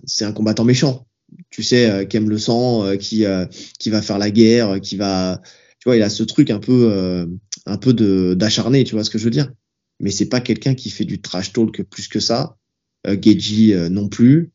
c'est 0.05 0.25
un 0.25 0.33
combattant 0.33 0.65
méchant. 0.65 1.07
Tu 1.51 1.63
sais, 1.63 1.91
euh, 1.91 2.05
qui 2.05 2.17
aime 2.17 2.31
le 2.31 2.39
sang, 2.39 2.85
euh, 2.85 2.97
qui 2.97 3.25
euh, 3.25 3.47
qui 3.79 3.91
va 3.91 4.03
faire 4.03 4.19
la 4.19 4.31
guerre, 4.31 4.81
qui 4.81 4.97
va, 4.97 5.41
tu 5.79 5.89
vois, 5.89 5.97
il 5.97 6.03
a 6.03 6.11
ce 6.11 6.23
truc 6.23 6.51
un 6.51 6.59
peu 6.59 6.91
euh, 6.91 7.27
un 7.67 7.77
peu 7.77 7.93
de 7.93 8.35
d'acharné, 8.35 8.85
tu 8.85 8.95
vois 8.95 9.05
ce 9.05 9.11
que 9.11 9.19
je 9.19 9.25
veux 9.25 9.31
dire. 9.31 9.53
Mais 10.01 10.11
c'est 10.11 10.29
pas 10.29 10.41
quelqu'un 10.41 10.75
qui 10.75 10.91
fait 10.91 11.05
du 11.05 11.21
trash 11.21 11.53
talk 11.53 11.83
plus 11.83 12.09
que 12.09 12.21
ça. 12.21 12.57
Euh, 13.07 13.17
Geji 13.21 13.75
non 13.91 14.09
plus. 14.09 14.53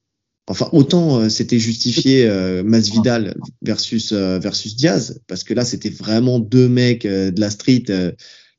Enfin, 0.47 0.67
autant 0.73 1.21
euh, 1.21 1.29
c'était 1.29 1.59
justifié 1.59 2.25
euh, 2.27 2.63
Masvidal 2.63 3.35
versus 3.61 4.11
euh, 4.11 4.39
versus 4.39 4.75
Diaz, 4.75 5.21
parce 5.27 5.43
que 5.43 5.53
là 5.53 5.63
c'était 5.63 5.89
vraiment 5.89 6.39
deux 6.39 6.67
mecs 6.67 7.05
euh, 7.05 7.31
de 7.31 7.39
la 7.39 7.49
street, 7.49 7.85
euh, 7.89 8.11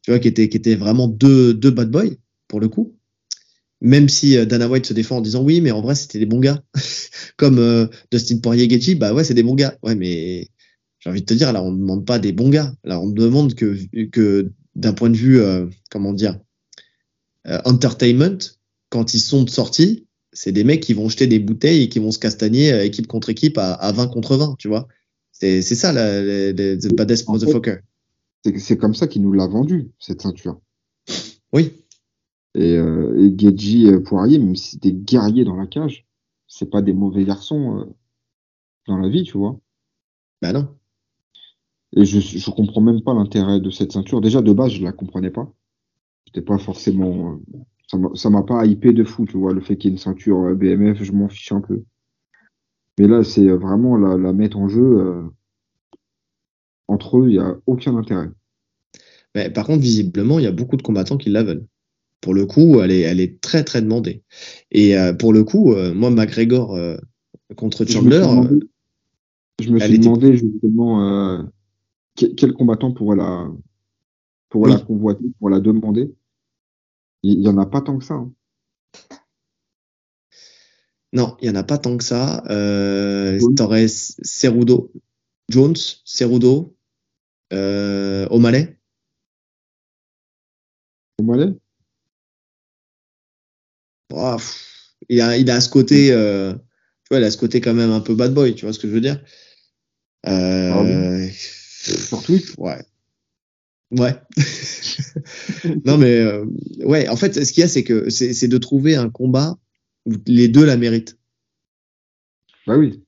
tu 0.03 0.11
vois, 0.11 0.19
qui 0.19 0.29
étaient 0.29 0.49
qui 0.49 0.57
étaient 0.57 0.77
vraiment 0.77 1.09
deux 1.09 1.53
deux 1.53 1.71
bad 1.71 1.91
boys 1.91 2.15
pour 2.49 2.61
le 2.61 2.69
coup. 2.69 2.97
Même 3.83 4.09
si 4.09 4.39
euh, 4.39 4.47
Dana 4.47 4.67
White 4.67 4.87
se 4.87 4.95
défend 4.95 5.19
en 5.19 5.21
disant 5.21 5.43
oui, 5.43 5.61
mais 5.61 5.73
en 5.73 5.83
vrai 5.83 5.95
c'était 5.95 6.19
des 6.19 6.27
bons 6.27 6.41
gars, 6.41 6.63
comme 7.37 7.59
euh, 7.59 7.87
Dustin 8.11 8.39
Poirier, 8.39 8.67
Gaethje, 8.67 8.97
bah 8.97 9.13
ouais 9.13 9.25
c'est 9.25 9.35
des 9.35 9.43
bons 9.43 9.55
gars. 9.55 9.77
Ouais, 9.83 9.95
mais 9.95 10.49
j'ai 11.01 11.11
envie 11.11 11.21
de 11.21 11.27
te 11.27 11.35
dire 11.35 11.53
là 11.53 11.63
on 11.63 11.71
ne 11.71 11.79
demande 11.79 12.07
pas 12.07 12.19
des 12.19 12.33
bons 12.33 12.49
gars, 12.49 12.75
là 12.85 12.99
on 12.99 13.09
demande 13.09 13.55
que 13.55 13.77
que 14.07 14.51
d'un 14.75 14.95
point 14.95 15.11
de 15.11 15.17
vue 15.17 15.39
euh, 15.41 15.67
comment 15.91 16.15
dire 16.15 16.39
euh, 17.47 17.61
entertainment, 17.67 18.39
quand 18.89 19.13
ils 19.13 19.21
sont 19.21 19.47
sortis, 19.47 20.07
c'est 20.35 20.53
des 20.53 20.65
mecs 20.65 20.83
qui 20.83 20.95
vont 20.95 21.09
jeter 21.09 21.27
des 21.27 21.39
bouteilles 21.39 21.85
et 21.85 21.89
qui 21.89 21.99
vont 22.01 22.11
se 22.11 22.19
castagner 22.19 22.73
euh, 22.73 22.85
équipe 22.85 23.07
contre 23.07 23.31
équipe 23.31 23.59
à, 23.59 23.75
à 23.75 23.93
20 23.93 24.09
contre 24.09 24.37
20, 24.37 24.57
tu 24.59 24.69
vois. 24.69 24.89
C'est 25.33 25.63
ça 25.63 25.93
la, 25.93 26.23
la, 26.23 26.53
la- 26.53 26.77
the 26.77 26.95
baddest 26.95 27.29
motherfucker. 27.29 27.79
C'est 28.59 28.77
comme 28.77 28.95
ça 28.95 29.07
qu'il 29.09 29.23
nous 29.23 29.33
l'a 29.33 29.47
vendu, 29.47 29.91
cette 29.99 30.23
ceinture. 30.23 30.61
Oui, 31.53 31.73
Et, 32.55 32.77
euh, 32.77 33.17
et 33.19 33.39
Geji 33.39 33.87
euh, 33.89 34.01
Poirier, 34.01 34.39
même 34.39 34.57
si 34.57 34.73
c'est 34.73 34.83
des 34.83 34.93
guerriers 34.93 35.45
dans 35.45 35.57
la 35.57 35.67
cage, 35.67 36.07
c'est 36.47 36.71
pas 36.71 36.83
des 36.83 36.93
mauvais 36.93 37.25
garçons 37.25 37.79
euh, 37.81 37.85
dans 38.87 38.99
la 38.99 39.09
vie, 39.09 39.25
tu 39.25 39.39
vois. 39.39 39.59
bah 40.43 40.53
non. 40.53 40.69
Et 41.97 42.05
je, 42.05 42.21
je 42.21 42.51
comprends 42.51 42.81
même 42.81 43.03
pas 43.03 43.15
l'intérêt 43.15 43.61
de 43.61 43.71
cette 43.71 43.93
ceinture. 43.93 44.21
Déjà, 44.21 44.43
de 44.43 44.53
base, 44.53 44.73
je 44.73 44.83
la 44.83 44.93
comprenais 44.93 45.31
pas. 45.31 45.53
J'étais 46.27 46.43
pas 46.43 46.59
forcément, 46.59 47.33
euh, 47.35 47.59
ça 47.87 48.31
m'a- 48.31 48.43
pas 48.43 48.65
hypé 48.67 48.93
de 48.93 49.05
fou, 49.05 49.27
tu 49.27 49.37
vois. 49.37 49.53
Le 49.53 49.61
fait 49.61 49.77
qu'il 49.77 49.91
y 49.91 49.93
ait 49.93 49.97
une 49.97 49.99
ceinture 50.03 50.41
euh, 50.45 50.55
BMF, 50.55 51.03
je 51.03 51.13
m'en 51.13 51.29
fiche 51.29 51.53
un 51.53 51.61
peu. 51.61 51.83
Mais 52.99 53.09
là, 53.09 53.23
c'est 53.25 53.49
euh, 53.49 53.57
vraiment 53.57 53.97
la, 53.97 54.17
la 54.17 54.33
mettre 54.33 54.59
en 54.59 54.69
jeu. 54.69 54.83
euh, 55.01 55.23
entre 56.89 57.19
eux, 57.19 57.29
il 57.29 57.35
y 57.37 57.39
a 57.39 57.57
aucun 57.67 57.97
intérêt. 57.97 58.29
Mais 59.35 59.51
par 59.51 59.67
contre, 59.67 59.81
visiblement, 59.83 60.39
il 60.39 60.45
y 60.45 60.49
a 60.49 60.53
beaucoup 60.53 60.77
de 60.77 60.83
combattants 60.83 61.17
qui 61.17 61.31
la 61.31 61.43
veulent. 61.43 61.67
Pour 62.21 62.35
le 62.35 62.47
coup, 62.47 62.81
elle 62.81 62.93
est, 62.93 63.01
elle 63.01 63.21
est 63.21 63.41
très 63.41 63.65
très 63.65 63.83
demandée. 63.83 64.23
Et 64.71 64.97
euh, 64.97 65.13
pour 65.13 65.33
le 65.33 65.45
coup, 65.45 65.73
euh, 65.73 65.93
moi, 65.95 66.11
McGregor 66.11 66.79
contre 67.57 67.85
Je 67.85 67.99
me 67.99 68.11
Chandler, 68.11 68.17
suis 68.23 68.29
demandé, 68.31 68.61
je 69.61 69.71
me 69.71 69.79
suis 69.79 69.89
était- 69.95 69.99
demandé 70.05 70.37
justement 70.37 71.45
que- 72.17 72.27
quel 72.27 72.53
combattant 72.53 72.93
pourrait 72.93 73.17
la, 73.17 73.49
pourrait 74.49 74.71
Oui. 74.73 74.79
la 74.79 74.85
convoiter, 74.85 75.25
pour 75.39 75.51
la 75.51 75.61
demander. 75.61 76.15
Il 77.27 77.41
y 77.43 77.49
en 77.49 77.57
a 77.57 77.65
pas 77.65 77.81
tant 77.81 77.97
que 77.99 78.05
ça. 78.05 78.15
hein. 78.15 78.31
non, 81.15 81.37
il 81.41 81.47
y 81.49 81.51
en 81.51 81.55
a 81.55 81.63
pas 81.65 81.79
tant 81.79 81.97
que 81.97 82.05
ça. 82.05 82.45
Euh, 82.51 83.39
Oui. 83.41 83.55
T'aurais 83.55 83.87
Cerudo, 83.89 84.93
Jones, 85.49 85.77
Cerudo, 86.05 86.77
euh, 87.55 88.27
O'Malley. 88.31 88.79
O'Malley? 91.19 91.55
Oh, 94.13 94.37
il 95.09 95.21
a, 95.23 95.39
il 95.39 95.51
a 95.51 95.61
ce 95.63 95.71
côté, 95.71 96.13
euh, 96.13 96.53
tu 96.53 97.09
vois, 97.11 97.21
il 97.21 97.25
a 97.25 97.31
ce 97.31 97.39
côté 97.39 97.63
quand 97.63 97.73
même 97.75 97.91
un 97.91 98.01
peu 98.01 98.15
bad 98.15 98.35
boy, 98.35 98.55
tu 98.55 98.67
vois 98.67 98.75
ce 98.75 98.79
que 98.79 98.87
je 98.87 98.93
veux 98.93 99.01
dire? 99.01 99.25
Euh, 100.27 101.27
Ah 101.27 101.33
Sur 101.33 102.23
Twitch? 102.23 102.53
Ouais. 102.59 102.85
Ouais. 103.91 104.15
non 105.85 105.99
mais 105.99 106.19
euh, 106.21 106.45
ouais, 106.85 107.09
en 107.09 107.17
fait, 107.17 107.45
ce 107.45 107.53
qu'il 107.53 107.61
y 107.61 107.65
a, 107.65 107.69
c'est 107.69 107.85
que 107.85 108.11
c'est 108.11 108.49
de 108.49 108.59
trouver 108.59 108.97
un 108.97 109.11
combat 109.11 109.57
où 110.07 110.13
les 110.27 110.49
deux 110.49 110.65
la 110.65 110.77
méritent. 110.77 111.19
Bah 112.67 112.77
oui. 112.77 113.05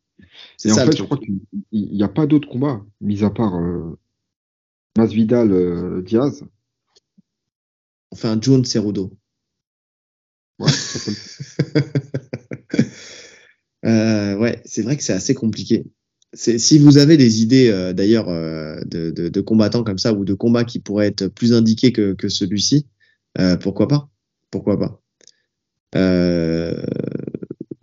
Et 0.65 0.71
en 0.71 0.75
ça. 0.75 0.85
fait, 0.87 0.97
je 0.97 1.03
crois 1.03 1.19
qu'il 1.19 1.41
n'y 1.73 2.03
a 2.03 2.09
pas 2.09 2.27
d'autres 2.27 2.49
combats, 2.49 2.85
mis 3.01 3.25
à 3.25 3.31
part 3.31 3.57
euh, 3.57 3.99
Masvidal 4.97 5.51
euh, 5.53 6.03
Diaz. 6.03 6.45
On 8.13 8.17
fait 8.17 8.29
un 8.29 8.41
Jones 8.41 8.65
Cerudo. 8.65 9.17
Ouais, 10.59 10.69
ça 10.71 10.99
peut 11.01 11.11
le- 12.79 12.85
Euh, 13.85 14.37
ouais, 14.39 14.63
c'est 14.65 14.83
vrai 14.83 14.97
que 14.97 15.03
c'est 15.03 15.13
assez 15.13 15.35
compliqué. 15.35 15.85
Si 16.35 16.79
vous 16.79 16.99
avez 16.99 17.17
des 17.17 17.43
idées 17.43 17.69
euh, 17.69 17.93
d'ailleurs 17.93 18.29
euh, 18.29 18.81
de, 18.85 19.11
de, 19.11 19.29
de 19.29 19.41
combattants 19.41 19.85
comme 19.85 19.99
ça 19.99 20.13
ou 20.13 20.25
de 20.25 20.35
combats 20.35 20.65
qui 20.65 20.81
pourraient 20.81 21.07
être 21.07 21.29
plus 21.29 21.55
indiqués 21.55 21.93
que, 21.93 22.13
que 22.13 22.29
celui-ci, 22.29 22.87
euh, 23.39 23.57
pourquoi 23.57 23.89
pas? 23.89 24.11
Pourquoi 24.51 24.79
pas? 24.79 25.01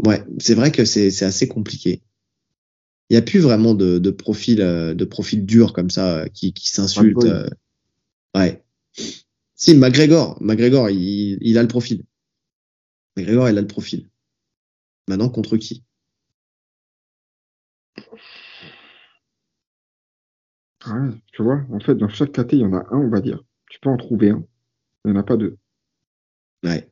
Ouais, 0.06 0.24
c'est 0.38 0.54
vrai 0.54 0.72
que 0.72 0.86
c'est 0.86 1.24
assez 1.24 1.48
compliqué. 1.48 2.02
Il 3.10 3.14
n'y 3.14 3.18
a 3.18 3.22
plus 3.22 3.40
vraiment 3.40 3.74
de, 3.74 3.98
de 3.98 4.12
profil 4.12 4.58
de 4.58 5.06
profil 5.06 5.46
dur 5.46 5.74
comme 5.74 5.90
ça 5.90 6.26
qui, 6.34 6.54
qui 6.54 6.70
s'insulte. 6.70 7.26
Ouais. 8.36 8.64
Si 9.56 9.76
McGregor, 9.76 10.38
McGregor, 10.42 10.90
il, 10.90 11.38
il 11.42 11.58
a 11.58 11.62
le 11.62 11.68
profil. 11.68 12.04
McGregor, 13.18 13.50
il 13.50 13.58
a 13.58 13.62
le 13.62 13.68
profil. 13.68 14.10
Maintenant, 15.08 15.30
contre 15.30 15.58
qui? 15.58 15.84
Tu 21.32 21.42
vois, 21.44 21.62
en 21.72 21.80
fait, 21.80 21.96
dans 21.96 22.10
chaque 22.10 22.32
KT, 22.32 22.54
il 22.54 22.60
y 22.60 22.66
en 22.66 22.74
a 22.74 22.86
un, 22.92 22.98
on 22.98 23.10
va 23.10 23.22
dire. 23.22 23.44
Tu 23.70 23.80
peux 23.80 23.90
en 23.90 23.98
trouver 23.98 24.32
un. 24.32 24.44
Il 25.06 25.12
n'y 25.12 25.18
en 25.18 25.20
a 25.22 25.24
pas 25.24 25.38
deux. 25.38 25.58
Ouais. 26.64 26.90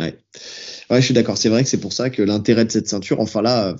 Ouais. 0.00 0.18
Ouais, 0.90 1.00
je 1.00 1.04
suis 1.04 1.14
d'accord. 1.14 1.36
C'est 1.36 1.48
vrai 1.48 1.62
que 1.62 1.68
c'est 1.68 1.80
pour 1.80 1.92
ça 1.92 2.10
que 2.10 2.22
l'intérêt 2.22 2.64
de 2.64 2.70
cette 2.70 2.88
ceinture, 2.88 3.20
enfin 3.20 3.42
là, 3.42 3.76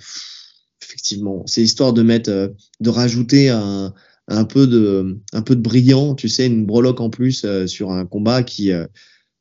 effectivement, 0.82 1.44
c'est 1.46 1.62
histoire 1.62 1.92
de 1.92 2.02
mettre, 2.02 2.30
euh, 2.30 2.48
de 2.80 2.90
rajouter 2.90 3.50
un, 3.50 3.94
un 4.28 4.44
peu 4.44 4.66
de, 4.66 5.18
un 5.32 5.42
peu 5.42 5.56
de 5.56 5.62
brillant, 5.62 6.14
tu 6.14 6.28
sais, 6.28 6.46
une 6.46 6.66
breloque 6.66 7.00
en 7.00 7.10
plus 7.10 7.44
euh, 7.44 7.66
sur 7.66 7.90
un 7.90 8.06
combat 8.06 8.42
qui, 8.42 8.72
euh, 8.72 8.86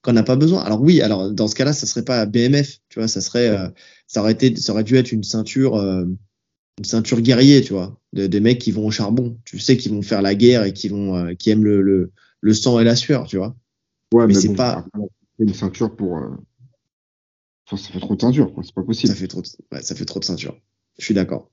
qu'on 0.01 0.13
n'a 0.13 0.23
pas 0.23 0.35
besoin. 0.35 0.61
Alors 0.61 0.81
oui, 0.81 1.01
alors 1.01 1.31
dans 1.31 1.47
ce 1.47 1.55
cas-là, 1.55 1.73
ça 1.73 1.85
serait 1.85 2.05
pas 2.05 2.25
BMF, 2.25 2.77
tu 2.89 2.99
vois, 2.99 3.07
ça 3.07 3.21
serait, 3.21 3.71
ça 4.07 4.21
aurait 4.21 4.31
été, 4.31 4.55
ça 4.55 4.71
aurait 4.73 4.83
dû 4.83 4.95
être 4.95 5.11
une 5.11 5.23
ceinture, 5.23 5.77
une 5.77 6.17
ceinture 6.83 7.21
guerrier, 7.21 7.61
tu 7.61 7.73
vois, 7.73 7.99
de, 8.13 8.27
des 8.27 8.39
mecs 8.39 8.59
qui 8.59 8.71
vont 8.71 8.87
au 8.87 8.91
charbon, 8.91 9.37
tu 9.43 9.59
sais, 9.59 9.77
qui 9.77 9.89
vont 9.89 10.01
faire 10.01 10.21
la 10.21 10.35
guerre 10.35 10.63
et 10.63 10.73
qui 10.73 10.87
vont, 10.87 11.35
qui 11.35 11.49
aiment 11.49 11.65
le, 11.65 11.81
le, 11.81 12.11
le 12.41 12.53
sang 12.53 12.79
et 12.79 12.83
la 12.83 12.95
sueur, 12.95 13.27
tu 13.27 13.37
vois. 13.37 13.55
Ouais, 14.13 14.25
mais, 14.27 14.33
c'est 14.33 14.53
pas 14.53 14.85
une 15.39 15.53
ceinture 15.53 15.95
pour. 15.95 16.17
Euh... 16.17 16.29
ça 17.69 17.77
fait 17.77 17.99
trop 17.99 18.15
de 18.15 18.21
ceinture, 18.21 18.53
quoi. 18.53 18.63
C'est 18.63 18.73
pas 18.73 18.83
possible. 18.83 19.13
Ça 19.13 19.19
fait 19.19 19.27
trop, 19.27 19.41
de... 19.41 19.47
ouais, 19.71 19.81
ça 19.81 19.95
fait 19.95 20.05
trop 20.05 20.19
de 20.19 20.25
ceinture. 20.25 20.57
Je 20.97 21.05
suis 21.05 21.13
d'accord. 21.13 21.49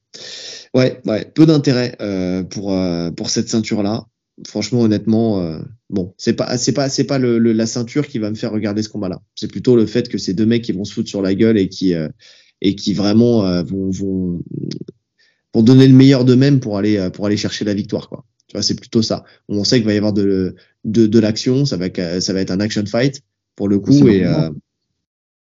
Ouais, 0.75 1.01
ouais, 1.07 1.25
peu 1.25 1.47
d'intérêt 1.47 1.97
euh, 2.01 2.43
pour 2.43 2.73
euh, 2.73 3.11
pour 3.11 3.31
cette 3.31 3.49
ceinture 3.49 3.83
là. 3.83 4.07
Franchement, 4.47 4.83
honnêtement, 4.83 5.41
euh, 5.41 5.59
bon, 5.89 6.15
c'est 6.19 6.35
pas 6.35 6.59
c'est 6.59 6.73
pas 6.73 6.89
c'est 6.89 7.05
pas 7.05 7.19
le, 7.19 7.39
le, 7.39 7.53
la 7.53 7.67
ceinture 7.67 8.07
qui 8.07 8.19
va 8.19 8.31
me 8.31 8.35
faire 8.35 8.53
regarder 8.53 8.83
ce 8.83 8.89
combat 8.89 9.09
là. 9.09 9.23
C'est 9.35 9.51
plutôt 9.51 9.77
le 9.77 9.87
fait 9.87 10.09
que 10.09 10.19
ces 10.19 10.35
deux 10.35 10.45
mecs 10.47 10.63
qui 10.63 10.73
vont 10.73 10.85
se 10.85 10.93
foutre 10.93 11.09
sur 11.09 11.23
la 11.23 11.35
gueule 11.35 11.57
et 11.57 11.69
qui 11.69 11.95
euh, 11.95 12.09
et 12.61 12.75
qui 12.75 12.93
vraiment 12.93 13.47
euh, 13.47 13.63
vont 13.63 13.91
vont 13.91 14.43
vont 15.55 15.63
donner 15.63 15.87
le 15.89 15.95
meilleur 15.95 16.25
d'eux-mêmes 16.25 16.61
pour 16.61 16.77
aller 16.77 17.09
pour 17.13 17.25
aller 17.27 17.37
chercher 17.37 17.65
la 17.65 17.75
victoire 17.75 18.09
quoi. 18.09 18.25
Tu 18.49 18.53
vois, 18.53 18.63
c'est 18.63 18.79
plutôt 18.79 19.03
ça. 19.03 19.25
On 19.49 19.65
sait 19.65 19.79
qu'il 19.79 19.87
va 19.87 19.95
y 19.95 19.97
avoir 19.97 20.13
de, 20.13 20.55
de, 20.85 21.07
de 21.07 21.19
l'action, 21.19 21.65
ça 21.65 21.77
va, 21.77 21.89
ça 22.21 22.33
va 22.33 22.41
être 22.41 22.53
un 22.53 22.61
action 22.61 22.87
fight 22.87 23.23
pour 23.57 23.69
le 23.69 23.81
coup 23.81 24.07
et, 24.07 24.25
euh, 24.25 24.51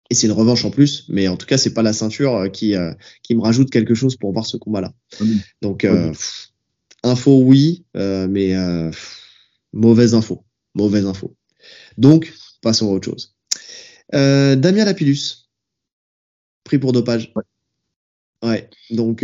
et 0.10 0.16
c'est 0.16 0.28
une 0.28 0.34
revanche 0.34 0.66
en 0.66 0.72
plus. 0.72 1.06
Mais 1.10 1.28
en 1.28 1.38
tout 1.38 1.46
cas, 1.46 1.58
c'est 1.58 1.74
pas 1.74 1.84
la 1.84 1.94
ceinture 1.94 2.36
euh, 2.36 2.48
qui, 2.50 2.76
euh, 2.76 2.94
qui 3.24 3.36
me 3.36 3.42
rajoute 3.42 3.70
quelque 3.70 3.94
chose 3.94 4.16
pour 4.16 4.32
voir 4.34 4.46
ce 4.46 4.58
combat-là. 4.58 4.94
Donc, 5.62 5.86
euh, 5.86 6.12
info 7.08 7.40
oui, 7.42 7.86
euh, 7.96 8.28
mais 8.28 8.56
euh, 8.56 8.92
mauvaise 9.74 10.14
info, 10.14 10.46
mauvaise 10.76 11.06
info. 11.06 11.36
Donc, 11.98 12.34
passons 12.62 12.90
à 12.92 12.94
autre 12.94 13.06
chose. 13.06 13.36
Damien 14.12 14.86
Lapillus, 14.86 15.50
pris 16.64 16.78
pour 16.78 16.94
dopage. 16.94 17.34
Ouais. 17.36 17.44
Ouais, 18.44 18.70
donc 18.92 19.24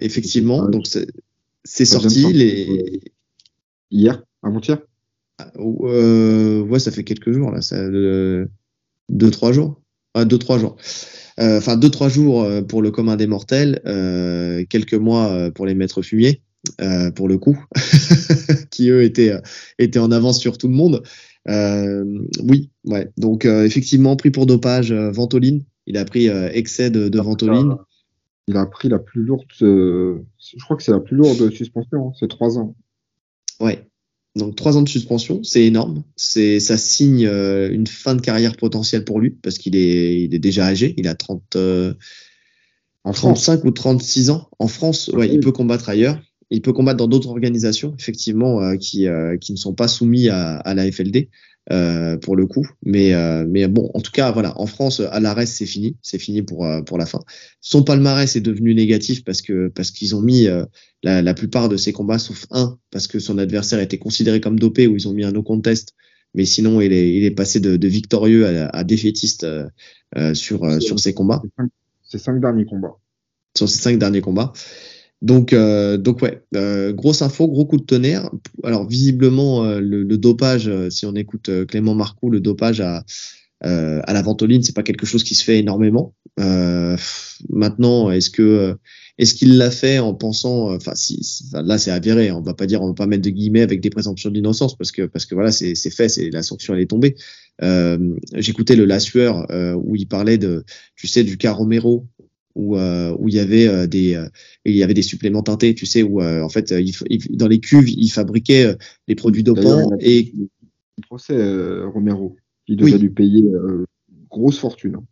effectivement, 0.00 0.68
donc 0.68 0.86
c'est 1.64 1.84
sorti 1.84 2.32
les... 2.32 3.02
Hier, 3.90 4.22
avant-hier 4.42 4.78
euh, 5.56 6.62
Ouais, 6.62 6.78
ça 6.78 6.90
fait 6.90 7.04
quelques 7.04 7.32
jours, 7.32 7.50
là. 7.50 7.60
Ça, 7.60 7.76
euh, 7.76 8.46
deux, 9.08 9.30
trois 9.30 9.52
jours. 9.52 9.82
Ah, 10.14 10.24
deux, 10.24 10.38
trois 10.38 10.58
jours. 10.58 10.76
Euh, 11.40 11.58
enfin, 11.58 11.76
deux, 11.76 11.90
trois 11.90 12.08
jours 12.08 12.42
euh, 12.42 12.62
pour 12.62 12.82
le 12.82 12.90
commun 12.90 13.16
des 13.16 13.26
mortels, 13.26 13.80
euh, 13.86 14.64
quelques 14.68 14.94
mois 14.94 15.30
euh, 15.30 15.50
pour 15.50 15.66
les 15.66 15.74
maîtres 15.74 16.02
fumiers, 16.02 16.42
pour 17.14 17.28
le 17.28 17.38
coup, 17.38 17.58
qui 18.70 18.90
eux 18.90 19.02
étaient, 19.02 19.34
étaient 19.78 19.98
en 19.98 20.10
avance 20.10 20.40
sur 20.40 20.58
tout 20.58 20.68
le 20.68 20.74
monde. 20.74 21.02
oui, 21.46 22.70
ouais. 22.84 23.10
Donc, 23.16 23.44
effectivement, 23.44 24.16
pris 24.16 24.30
pour 24.30 24.46
dopage, 24.46 24.92
Ventoline. 24.92 25.64
Il 25.86 25.96
a 25.96 26.04
pris 26.04 26.28
excès 26.28 26.90
de, 26.90 27.08
de 27.08 27.20
Ventoline 27.20 27.76
il 28.48 28.56
a 28.56 28.66
pris 28.66 28.88
la 28.88 28.98
plus 28.98 29.22
lourde, 29.22 29.46
euh, 29.62 30.24
je 30.38 30.62
crois 30.62 30.76
que 30.76 30.82
c'est 30.82 30.92
la 30.92 31.00
plus 31.00 31.16
lourde 31.16 31.50
suspension, 31.52 32.08
hein, 32.08 32.12
c'est 32.18 32.28
trois 32.28 32.58
ans. 32.58 32.74
Ouais. 33.60 33.88
Donc 34.34 34.56
trois 34.56 34.76
ans 34.76 34.82
de 34.82 34.88
suspension, 34.88 35.42
c'est 35.42 35.64
énorme. 35.64 36.04
C'est 36.16 36.58
ça 36.58 36.78
signe 36.78 37.26
euh, 37.26 37.70
une 37.70 37.86
fin 37.86 38.14
de 38.14 38.20
carrière 38.22 38.56
potentielle 38.56 39.04
pour 39.04 39.20
lui 39.20 39.30
parce 39.30 39.58
qu'il 39.58 39.76
est, 39.76 40.22
il 40.22 40.34
est 40.34 40.38
déjà 40.38 40.66
âgé. 40.66 40.94
Il 40.96 41.06
a 41.06 41.14
30, 41.14 41.56
euh, 41.56 41.94
en 43.04 43.12
35 43.12 43.58
France. 43.58 43.64
ou 43.64 43.70
36 43.70 44.30
ans. 44.30 44.48
En 44.58 44.68
France, 44.68 45.08
ouais, 45.08 45.28
oui. 45.28 45.30
il 45.34 45.40
peut 45.40 45.52
combattre 45.52 45.90
ailleurs. 45.90 46.18
Il 46.52 46.62
peut 46.62 46.72
combattre 46.72 46.98
dans 46.98 47.08
d'autres 47.08 47.30
organisations, 47.30 47.94
effectivement, 47.98 48.62
euh, 48.62 48.76
qui, 48.76 49.06
qui 49.40 49.52
ne 49.52 49.58
sont 49.58 49.74
pas 49.74 49.88
soumis 49.88 50.28
à, 50.28 50.56
à 50.56 50.74
la 50.74 50.90
FLD. 50.90 51.28
Euh, 51.70 52.16
pour 52.16 52.34
le 52.34 52.46
coup. 52.46 52.66
Mais, 52.84 53.14
euh, 53.14 53.46
mais 53.48 53.68
bon, 53.68 53.88
en 53.94 54.00
tout 54.00 54.10
cas, 54.10 54.32
voilà, 54.32 54.60
en 54.60 54.66
France, 54.66 54.98
à 54.98 55.20
l'arrêt, 55.20 55.46
c'est 55.46 55.64
fini, 55.64 55.96
c'est 56.02 56.18
fini 56.18 56.42
pour, 56.42 56.66
euh, 56.66 56.82
pour 56.82 56.98
la 56.98 57.06
fin. 57.06 57.20
Son 57.60 57.84
palmarès 57.84 58.34
est 58.34 58.40
devenu 58.40 58.74
négatif 58.74 59.22
parce 59.22 59.42
que 59.42 59.68
parce 59.68 59.92
qu'ils 59.92 60.16
ont 60.16 60.22
mis 60.22 60.48
la, 61.04 61.22
la 61.22 61.34
plupart 61.34 61.68
de 61.68 61.76
ses 61.76 61.92
combats, 61.92 62.18
sauf 62.18 62.46
un, 62.50 62.78
parce 62.90 63.06
que 63.06 63.20
son 63.20 63.38
adversaire 63.38 63.78
était 63.78 63.98
considéré 63.98 64.40
comme 64.40 64.58
dopé, 64.58 64.88
où 64.88 64.96
ils 64.96 65.06
ont 65.06 65.12
mis 65.12 65.22
un 65.22 65.30
no 65.30 65.44
contest. 65.44 65.94
Mais 66.34 66.46
sinon, 66.46 66.80
il 66.80 66.92
est, 66.92 67.14
il 67.14 67.22
est 67.24 67.30
passé 67.30 67.60
de, 67.60 67.76
de 67.76 67.88
victorieux 67.88 68.44
à, 68.44 68.66
à 68.70 68.82
défaitiste 68.82 69.46
sur, 70.34 70.82
sur 70.82 70.98
ses 70.98 71.14
combats. 71.14 71.42
Ses 72.02 72.18
cinq 72.18 72.40
derniers 72.40 72.64
combats. 72.64 72.96
Sur 73.56 73.68
ses 73.68 73.78
cinq 73.78 74.00
derniers 74.00 74.20
combats. 74.20 74.52
Donc, 75.22 75.52
euh, 75.52 75.96
donc 75.96 76.20
ouais, 76.20 76.42
euh, 76.56 76.92
grosse 76.92 77.22
info, 77.22 77.46
gros 77.46 77.64
coup 77.64 77.76
de 77.76 77.84
tonnerre. 77.84 78.28
Alors 78.64 78.86
visiblement, 78.88 79.64
euh, 79.64 79.80
le, 79.80 80.02
le, 80.02 80.18
dopage, 80.18 80.66
euh, 80.66 80.90
si 80.90 81.06
on 81.06 81.14
écoute 81.14 81.48
euh, 81.48 81.64
Clément 81.64 81.94
Marcoux, 81.94 82.28
le 82.28 82.40
dopage 82.40 82.80
à, 82.80 83.04
à 83.60 84.12
la 84.12 84.22
ventoline, 84.22 84.64
c'est 84.64 84.74
pas 84.74 84.82
quelque 84.82 85.06
chose 85.06 85.22
qui 85.22 85.36
se 85.36 85.44
fait 85.44 85.60
énormément. 85.60 86.14
maintenant, 87.48 88.10
est-ce 88.10 88.28
que 88.28 88.76
est-ce 89.18 89.34
qu'il 89.34 89.56
l'a 89.56 89.70
fait 89.70 90.00
en 90.00 90.14
pensant, 90.14 90.74
enfin 90.74 90.96
si, 90.96 91.22
si 91.22 91.44
là 91.52 91.78
c'est 91.78 91.92
avéré, 91.92 92.32
on 92.32 92.40
va 92.40 92.54
pas 92.54 92.66
dire, 92.66 92.82
on 92.82 92.88
va 92.88 92.94
pas 92.94 93.06
mettre 93.06 93.22
de 93.22 93.30
guillemets 93.30 93.62
avec 93.62 93.80
des 93.80 93.90
présomptions 93.90 94.30
d'innocence 94.30 94.76
parce 94.76 94.90
que 94.90 95.02
parce 95.02 95.26
que 95.26 95.36
voilà 95.36 95.52
c'est 95.52 95.74
fait, 95.90 96.08
c'est 96.08 96.30
la 96.30 96.42
sanction 96.42 96.74
elle 96.74 96.80
est 96.80 96.90
tombée. 96.90 97.14
J'écoutais 98.34 98.74
le 98.74 98.84
Lassueur 98.84 99.46
où 99.76 99.94
il 99.94 100.08
parlait 100.08 100.38
de, 100.38 100.64
tu 100.96 101.06
sais, 101.06 101.22
du 101.22 101.36
cas 101.36 101.52
Romero 101.52 102.08
où 102.54 102.76
euh, 102.76 103.16
où 103.18 103.28
il 103.28 103.34
y 103.34 103.38
avait 103.38 103.66
euh, 103.66 103.86
des 103.86 104.14
euh, 104.14 104.28
il 104.64 104.74
y 104.74 104.82
avait 104.82 104.94
des 104.94 105.02
suppléments 105.02 105.42
teintés 105.42 105.74
tu 105.74 105.86
sais 105.86 106.02
où 106.02 106.22
en 106.22 106.48
fait 106.48 106.70
il, 106.70 106.94
il, 107.08 107.36
dans 107.36 107.48
les 107.48 107.60
cuves 107.60 107.88
ils 107.88 108.10
fabriquaient 108.10 108.76
les 109.08 109.14
produits 109.14 109.42
dopants 109.42 109.90
et 110.00 110.32
le 110.36 111.02
procès 111.06 111.36
Romero 111.84 112.36
il 112.66 112.76
devait 112.76 112.92
oui. 112.92 112.98
lui 112.98 113.10
payer 113.10 113.44
grosse 114.30 114.58
fortune 114.58 114.96
hein. 114.96 115.04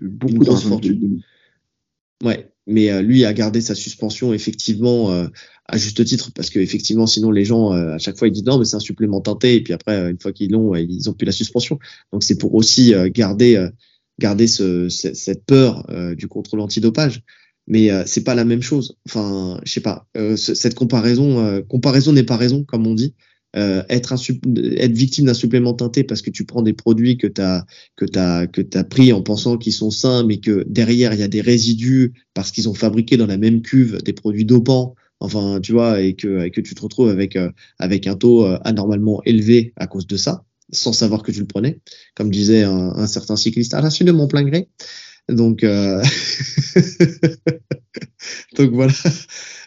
beaucoup 0.00 0.38
de 0.38 0.44
grosse 0.44 0.64
fortune 0.64 1.22
ouais 2.24 2.48
mais 2.66 3.02
lui 3.02 3.24
a 3.24 3.32
gardé 3.32 3.60
sa 3.60 3.74
suspension 3.74 4.32
effectivement 4.32 5.10
à 5.66 5.78
juste 5.78 6.04
titre 6.04 6.30
parce 6.34 6.50
que 6.50 6.60
effectivement 6.60 7.06
sinon 7.06 7.30
les 7.30 7.44
gens 7.44 7.70
à 7.70 7.98
chaque 7.98 8.16
fois 8.16 8.28
ils 8.28 8.32
disent 8.32 8.44
non 8.44 8.58
mais 8.58 8.64
c'est 8.64 8.76
un 8.76 8.80
supplément 8.80 9.20
teinté 9.20 9.56
et 9.56 9.62
puis 9.62 9.72
après 9.72 10.10
une 10.10 10.20
fois 10.20 10.32
qu'ils 10.32 10.52
l'ont 10.52 10.74
ils 10.76 11.10
ont 11.10 11.14
plus 11.14 11.26
la 11.26 11.32
suspension 11.32 11.78
donc 12.12 12.22
c'est 12.22 12.38
pour 12.38 12.54
aussi 12.54 12.92
garder 13.10 13.68
garder 14.18 14.46
ce, 14.46 14.88
cette 14.88 15.44
peur 15.46 15.86
euh, 15.90 16.14
du 16.14 16.28
contrôle 16.28 16.60
antidopage. 16.60 17.22
Mais 17.66 17.90
euh, 17.90 18.02
c'est 18.06 18.24
pas 18.24 18.34
la 18.34 18.44
même 18.44 18.62
chose. 18.62 18.96
Enfin, 19.06 19.60
je 19.64 19.72
sais 19.72 19.80
pas. 19.80 20.06
Euh, 20.16 20.36
cette 20.36 20.74
comparaison, 20.74 21.44
euh, 21.44 21.62
comparaison 21.62 22.12
n'est 22.12 22.22
pas 22.24 22.36
raison, 22.36 22.64
comme 22.64 22.86
on 22.86 22.94
dit. 22.94 23.14
Être, 23.54 24.14
victime 24.88 25.26
d'un 25.26 25.34
supplément 25.34 25.74
teinté 25.74 26.04
parce 26.04 26.22
que 26.22 26.30
tu 26.30 26.46
prends 26.46 26.62
des 26.62 26.72
produits 26.72 27.18
que 27.18 27.26
tu 27.26 27.42
as 27.42 27.66
que 27.96 28.06
t'as 28.06 28.46
que 28.46 28.62
t'as 28.62 28.82
pris 28.82 29.12
en 29.12 29.20
pensant 29.20 29.58
qu'ils 29.58 29.74
sont 29.74 29.90
sains, 29.90 30.24
mais 30.24 30.38
que 30.38 30.64
derrière 30.70 31.12
il 31.12 31.20
y 31.20 31.22
a 31.22 31.28
des 31.28 31.42
résidus 31.42 32.14
parce 32.32 32.50
qu'ils 32.50 32.70
ont 32.70 32.74
fabriqué 32.74 33.18
dans 33.18 33.26
la 33.26 33.36
même 33.36 33.60
cuve 33.60 33.98
des 34.02 34.14
produits 34.14 34.46
dopants. 34.46 34.94
Enfin, 35.20 35.60
tu 35.62 35.72
vois, 35.72 36.00
et 36.00 36.14
que 36.14 36.48
tu 36.48 36.74
te 36.74 36.80
retrouves 36.80 37.10
avec 37.10 37.38
avec 37.78 38.06
un 38.06 38.14
taux 38.16 38.46
anormalement 38.64 39.22
élevé 39.24 39.74
à 39.76 39.86
cause 39.86 40.06
de 40.06 40.16
ça 40.16 40.46
sans 40.72 40.92
savoir 40.92 41.22
que 41.22 41.30
tu 41.30 41.40
le 41.40 41.46
prenais, 41.46 41.80
comme 42.14 42.30
disait 42.30 42.62
un, 42.64 42.92
un 42.96 43.06
certain 43.06 43.36
cycliste, 43.36 43.74
à 43.74 43.80
la 43.80 43.90
suite 43.90 44.08
de 44.08 44.12
mon 44.12 44.26
plein 44.26 44.42
gré. 44.42 44.68
Donc, 45.28 45.62
euh... 45.64 46.02
donc 48.56 48.72
voilà. 48.72 48.92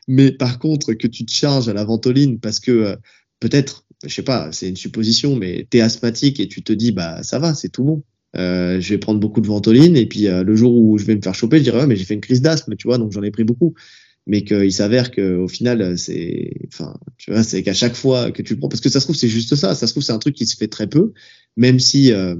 Mais 0.08 0.32
par 0.32 0.60
contre, 0.60 0.94
que 0.94 1.08
tu 1.08 1.26
te 1.26 1.34
charges 1.34 1.70
à 1.70 1.74
la 1.74 1.84
ventoline 1.84 2.40
parce 2.40 2.60
que 2.60 2.72
euh, 2.72 2.96
peut-être, 3.40 3.86
je 4.04 4.14
sais 4.14 4.24
pas, 4.24 4.52
c'est 4.52 4.68
une 4.70 4.76
supposition, 4.76 5.36
mais 5.36 5.68
t'es 5.70 5.82
asthmatique 5.82 6.40
et 6.40 6.48
tu 6.48 6.64
te 6.64 6.74
dis, 6.74 6.92
bah 6.92 7.24
ça 7.24 7.40
va, 7.40 7.54
c'est 7.54 7.70
tout 7.70 7.84
bon. 7.84 8.04
Euh, 8.36 8.82
je 8.82 8.90
vais 8.90 8.98
prendre 8.98 9.20
beaucoup 9.20 9.40
de 9.40 9.48
ventoline 9.48 9.96
et 9.96 10.06
puis 10.06 10.28
euh, 10.28 10.44
le 10.44 10.56
jour 10.56 10.76
où 10.76 10.98
je 10.98 11.06
vais 11.06 11.16
me 11.16 11.22
faire 11.22 11.34
choper, 11.34 11.60
je 11.60 11.64
dirais 11.64 11.80
ouais 11.80 11.88
mais 11.88 11.96
j'ai 11.96 12.04
fait 12.04 12.16
une 12.16 12.22
crise 12.22 12.42
d'asthme, 12.42 12.76
tu 12.76 12.86
vois, 12.86 12.98
donc 12.98 13.14
j'en 13.14 13.24
ai 13.24 13.32
pris 13.32 13.46
beaucoup 13.46 13.76
mais 14.28 14.44
qu'il 14.44 14.72
s'avère 14.72 15.12
qu'au 15.12 15.48
final, 15.48 15.98
c'est, 15.98 16.52
enfin, 16.68 16.98
tu 17.26 17.32
vois, 17.32 17.42
c'est 17.42 17.64
qu'à 17.64 17.74
chaque 17.74 17.96
fois 17.96 18.32
que 18.32 18.44
tu 18.44 18.54
le 18.54 18.60
prends, 18.60 18.70
parce 18.70 18.82
que 18.82 18.90
ça 18.90 19.00
se 19.00 19.08
trouve, 19.08 19.16
c'est 19.16 19.28
juste 19.28 19.56
ça, 19.56 19.74
ça 19.74 19.88
se 19.88 19.94
trouve, 19.94 20.04
c'est 20.04 20.12
un 20.12 20.20
truc 20.20 20.36
qui 20.36 20.46
se 20.46 20.56
fait 20.56 20.68
très 20.68 20.86
peu, 20.86 21.12
même 21.58 21.80
si 21.80 22.12
euh, 22.12 22.36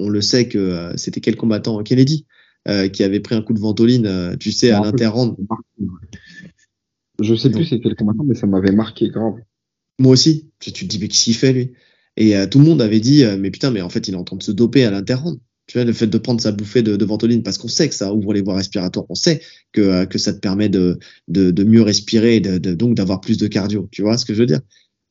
on 0.00 0.08
le 0.08 0.22
sait 0.22 0.48
que 0.48 0.56
euh, 0.56 0.96
c'était 0.96 1.20
quel 1.20 1.36
combattant 1.36 1.82
Kennedy 1.82 2.24
euh, 2.68 2.88
qui 2.88 3.04
avait 3.04 3.20
pris 3.20 3.34
un 3.34 3.42
coup 3.42 3.52
de 3.52 3.60
ventoline, 3.60 4.06
euh, 4.06 4.34
tu 4.34 4.50
sais, 4.50 4.70
à 4.70 4.80
l'interrand. 4.80 5.36
Je 7.20 7.34
sais 7.34 7.50
plus 7.50 7.66
c'est 7.66 7.80
quel 7.80 7.96
combattant, 7.96 8.24
mais 8.24 8.34
ça 8.34 8.46
m'avait 8.46 8.72
marqué 8.72 9.10
grave. 9.10 9.34
Moi 9.98 10.12
aussi, 10.12 10.48
tu 10.58 10.72
te 10.72 10.84
dis, 10.86 10.98
mais 10.98 11.08
qu'est-ce 11.08 11.24
qu'il 11.24 11.34
fait 11.34 11.52
lui? 11.52 11.72
Et 12.16 12.34
euh, 12.34 12.46
tout 12.46 12.60
le 12.60 12.64
monde 12.64 12.80
avait 12.80 13.00
dit, 13.00 13.26
mais 13.38 13.50
putain, 13.50 13.70
mais 13.70 13.82
en 13.82 13.90
fait, 13.90 14.08
il 14.08 14.14
est 14.14 14.16
en 14.16 14.24
train 14.24 14.38
de 14.38 14.42
se 14.42 14.52
doper 14.52 14.84
à 14.84 14.90
l'interrand. 14.90 15.36
Tu 15.68 15.76
vois, 15.76 15.84
le 15.84 15.92
fait 15.92 16.06
de 16.06 16.16
prendre 16.18 16.40
sa 16.40 16.50
bouffée 16.50 16.82
de, 16.82 16.96
de 16.96 17.04
ventoline, 17.04 17.42
parce 17.42 17.58
qu'on 17.58 17.68
sait 17.68 17.88
que 17.90 17.94
ça 17.94 18.12
ouvre 18.14 18.32
les 18.32 18.40
voies 18.40 18.56
respiratoires, 18.56 19.04
on 19.10 19.14
sait 19.14 19.42
que, 19.72 19.82
euh, 19.82 20.06
que 20.06 20.16
ça 20.16 20.32
te 20.32 20.38
permet 20.40 20.70
de, 20.70 20.98
de, 21.28 21.50
de 21.50 21.64
mieux 21.64 21.82
respirer 21.82 22.36
et 22.36 22.40
de, 22.40 22.56
de, 22.56 22.72
donc 22.72 22.94
d'avoir 22.94 23.20
plus 23.20 23.36
de 23.36 23.46
cardio. 23.46 23.86
Tu 23.92 24.00
vois 24.00 24.16
ce 24.16 24.24
que 24.24 24.32
je 24.32 24.40
veux 24.40 24.46
dire? 24.46 24.62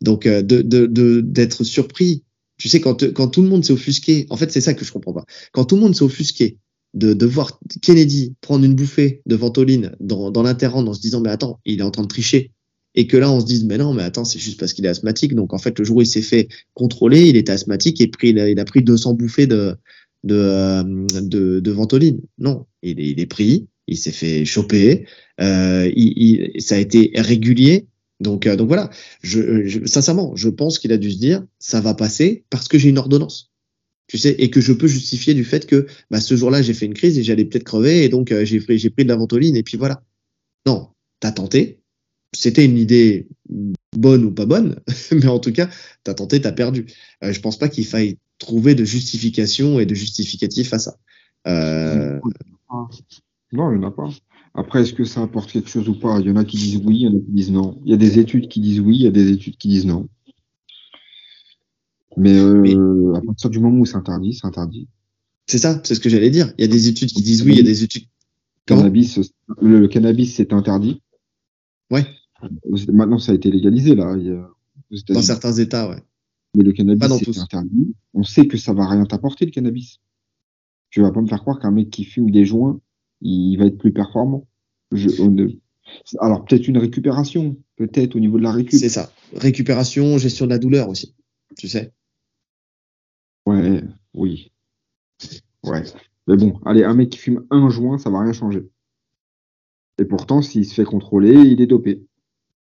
Donc, 0.02 0.26
euh, 0.26 0.42
de, 0.42 0.64
de, 0.64 1.22
d'être 1.22 1.64
surpris. 1.64 2.24
Tu 2.58 2.70
sais, 2.70 2.82
quand, 2.82 3.14
quand 3.14 3.28
tout 3.28 3.44
le 3.44 3.50
monde 3.50 3.64
s'est 3.64 3.74
offusqué, 3.74 4.26
en 4.32 4.36
fait, 4.36 4.52
c'est 4.52 4.62
ça 4.62 4.74
que 4.74 4.84
je 4.84 4.92
comprends 4.92 5.14
pas. 5.14 5.26
Quand 5.52 5.66
tout 5.66 5.76
le 5.76 5.82
monde 5.82 5.96
s'est 5.96 6.04
offusqué 6.04 6.58
de, 6.96 7.14
de 7.14 7.26
voir 7.28 7.60
Kennedy 7.84 8.34
prendre 8.42 8.66
une 8.66 8.74
bouffée 8.74 9.22
de 9.28 9.36
ventoline 9.36 9.96
dans, 10.00 10.32
dans 10.32 10.42
l'interrand 10.42 10.86
en 10.88 10.94
se 10.94 11.02
disant, 11.02 11.22
mais 11.22 11.30
attends, 11.30 11.60
il 11.66 11.82
est 11.82 11.84
en 11.84 11.92
train 11.92 12.02
de 12.02 12.08
tricher 12.08 12.52
et 12.96 13.06
que 13.06 13.16
là 13.16 13.32
on 13.32 13.40
se 13.40 13.46
dise 13.46 13.64
mais 13.64 13.78
non 13.78 13.94
mais 13.94 14.02
attends 14.02 14.26
c'est 14.26 14.40
juste 14.40 14.60
parce 14.60 14.74
qu'il 14.74 14.86
est 14.86 14.90
asthmatique 14.90 15.36
donc 15.36 15.54
en 15.54 15.60
fait 15.60 15.78
le 15.78 15.86
jour 15.86 15.98
où 15.98 16.02
il 16.02 16.08
s'est 16.08 16.22
fait 16.22 16.48
contrôler 16.74 17.28
il 17.28 17.36
était 17.36 17.52
asthmatique 17.52 18.02
et 18.02 18.10
il, 18.24 18.40
a, 18.40 18.50
il 18.50 18.60
a 18.60 18.66
pris 18.66 18.82
200 18.82 19.14
bouffées 19.14 19.46
de 19.46 19.76
de, 20.24 20.36
euh, 20.36 20.84
de, 21.22 21.60
de 21.60 21.72
ventoline. 21.72 22.22
Non 22.38 22.66
il 22.82 23.00
est, 23.00 23.10
il 23.10 23.20
est 23.20 23.26
pris 23.26 23.68
il 23.88 23.98
s'est 23.98 24.12
fait 24.12 24.46
choper 24.46 25.06
euh, 25.42 25.90
il, 25.96 26.14
il, 26.18 26.62
ça 26.62 26.76
a 26.76 26.78
été 26.78 27.12
régulier. 27.16 27.88
Donc 28.20 28.48
euh, 28.48 28.56
donc 28.56 28.68
voilà. 28.68 28.90
Je, 29.22 29.66
je, 29.66 29.86
sincèrement 29.86 30.36
je 30.36 30.50
pense 30.50 30.80
qu'il 30.80 30.92
a 30.92 30.98
dû 30.98 31.12
se 31.12 31.18
dire 31.18 31.46
ça 31.60 31.82
va 31.82 31.94
passer 31.94 32.46
parce 32.50 32.68
que 32.68 32.78
j'ai 32.78 32.90
une 32.90 32.98
ordonnance. 32.98 33.52
Tu 34.08 34.18
sais 34.18 34.36
et 34.40 34.50
que 34.50 34.62
je 34.62 34.74
peux 34.74 34.88
justifier 34.88 35.34
du 35.34 35.44
fait 35.44 35.66
que 35.66 35.88
bah, 36.12 36.22
ce 36.22 36.36
jour-là 36.36 36.62
j'ai 36.62 36.74
fait 36.74 36.86
une 36.86 36.94
crise 36.94 37.18
et 37.20 37.24
j'allais 37.24 37.46
peut-être 37.46 37.66
crever 37.66 38.04
et 38.04 38.10
donc 38.10 38.32
euh, 38.32 38.46
j'ai 38.46 38.60
pris 38.60 38.78
j'ai 38.78 38.90
pris 38.90 39.04
de 39.04 39.10
la 39.10 39.16
ventoline 39.16 39.56
et 39.56 39.64
puis 39.64 39.78
voilà. 39.78 40.04
Non 40.66 40.90
t'as 41.20 41.32
tenté. 41.32 41.80
C'était 42.34 42.66
une 42.66 42.78
idée 42.78 43.28
bonne 43.96 44.26
ou 44.26 44.32
pas 44.32 44.46
bonne, 44.46 44.80
mais 45.12 45.28
en 45.28 45.40
tout 45.40 45.54
cas, 45.54 45.70
t'as 46.04 46.14
tenté, 46.14 46.42
t'as 46.42 46.52
perdu. 46.52 46.86
Euh, 47.24 47.32
je 47.32 47.40
pense 47.40 47.58
pas 47.58 47.70
qu'il 47.70 47.86
faille 47.86 48.18
trouver 48.40 48.76
de 48.76 48.84
justification 48.84 49.80
et 49.80 49.86
de 49.86 49.96
justificatif 49.96 50.74
à 50.74 50.80
ça. 50.80 50.98
Euh... 51.48 52.20
Non, 53.54 53.72
il 53.72 53.80
n'y 53.80 53.86
en 53.86 53.88
a 53.88 53.92
pas. 53.92 54.10
Après, 54.54 54.82
est-ce 54.82 54.94
que 54.94 55.04
ça 55.04 55.22
apporte 55.22 55.52
quelque 55.52 55.70
chose 55.70 55.88
ou 55.88 55.98
pas? 55.98 56.20
Il 56.20 56.28
y 56.28 56.32
en 56.32 56.36
a 56.36 56.44
qui 56.44 56.58
disent 56.58 56.82
oui, 56.84 56.98
il 56.98 57.02
y 57.02 57.08
en 57.08 57.18
a 57.18 57.20
qui 57.20 57.32
disent 57.32 57.52
non. 57.52 57.80
Il 57.86 57.92
y 57.92 57.94
a 57.94 57.98
des 57.98 58.20
études 58.20 58.50
qui 58.50 58.60
disent 58.60 58.80
oui, 58.80 58.98
il 58.98 59.04
y 59.04 59.08
a 59.08 59.12
des 59.12 59.32
études 59.32 59.58
qui 59.58 59.68
disent 59.68 59.86
non. 59.86 60.08
Mais, 62.18 62.36
euh, 62.38 62.62
mais 62.62 63.18
à 63.18 63.22
partir 63.22 63.50
du 63.50 63.60
moment 63.60 63.80
où 63.80 63.86
c'est 63.86 63.96
interdit, 63.96 64.34
c'est 64.34 64.48
interdit. 64.48 64.88
C'est 65.46 65.60
ça, 65.60 65.80
c'est 65.84 65.96
ce 65.96 66.00
que 66.00 66.10
j'allais 66.10 66.32
dire. 66.32 66.52
Il 66.58 66.62
y 66.62 66.66
a 66.66 66.68
des 66.68 66.88
études 66.88 67.10
qui 67.10 67.22
disent 67.22 67.44
oui, 67.44 67.52
il 67.54 67.58
y 67.58 67.62
a 67.62 67.64
des 67.64 67.84
études. 67.84 68.06
Cannabis, 68.66 69.20
le, 69.62 69.80
le 69.80 69.88
cannabis, 69.88 70.36
c'est 70.36 70.52
interdit. 70.52 71.02
Ouais. 71.90 72.06
Maintenant, 72.92 73.18
ça 73.18 73.32
a 73.32 73.36
été 73.36 73.50
légalisé, 73.50 73.96
là. 73.96 74.16
dans 75.10 75.22
certains 75.22 75.54
États, 75.54 75.90
ouais. 75.90 76.04
Mais 76.58 76.64
le 76.64 76.74
cannabis, 76.74 77.08
c'est 77.24 77.38
interdit. 77.38 77.94
On 78.16 78.24
sait 78.24 78.48
que 78.48 78.58
ça 78.58 78.74
va 78.74 78.90
rien 78.90 79.06
t'apporter, 79.06 79.46
le 79.46 79.52
cannabis. 79.52 80.00
Tu 80.90 81.02
vas 81.02 81.12
pas 81.12 81.22
me 81.22 81.28
faire 81.28 81.42
croire 81.42 81.60
qu'un 81.60 81.70
mec 81.70 81.92
qui 81.92 82.04
fume 82.04 82.32
des 82.32 82.46
joints, 82.46 82.82
il 83.22 83.58
va 83.58 83.66
être 83.66 83.78
plus 83.78 83.94
performant. 83.94 84.48
Je, 84.92 85.08
alors, 86.20 86.46
peut-être 86.46 86.68
une 86.68 86.80
récupération, 86.80 87.58
peut-être 87.76 88.16
au 88.16 88.20
niveau 88.20 88.40
de 88.40 88.44
la 88.44 88.52
récup. 88.52 88.80
C'est 88.80 88.90
ça. 88.90 89.12
Récupération, 89.36 90.18
gestion 90.18 90.46
de 90.46 90.50
la 90.50 90.58
douleur 90.58 90.90
aussi. 90.90 91.16
Tu 91.58 91.68
sais. 91.68 91.94
Ouais, 93.46 93.84
oui. 94.16 94.52
Ouais. 95.64 95.84
Mais 96.26 96.38
bon, 96.38 96.60
allez, 96.66 96.84
un 96.84 96.96
mec 96.96 97.12
qui 97.12 97.20
fume 97.20 97.46
un 97.52 97.70
joint, 97.70 98.00
ça 98.00 98.10
va 98.10 98.22
rien 98.22 98.34
changer. 98.34 98.68
Et 100.00 100.06
pourtant, 100.06 100.42
s'il 100.42 100.66
se 100.66 100.74
fait 100.74 100.86
contrôler, 100.86 101.36
il 101.36 101.62
est 101.62 101.68
dopé. 101.68 102.04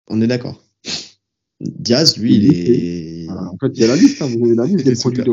On 0.09 0.21
est 0.21 0.27
d'accord. 0.27 0.61
Diaz, 1.59 2.17
lui, 2.17 2.35
il, 2.35 2.53
est. 2.53 3.29
en 3.29 3.57
fait, 3.57 3.71
il 3.73 3.81
y 3.81 3.83
a 3.83 3.87
la 3.87 3.95
liste, 3.95 4.21
hein, 4.21 4.27
vous 4.27 4.45
avez 4.45 4.55
la 4.55 4.65
liste 4.65 4.85
des 4.85 4.95
produits. 4.95 5.23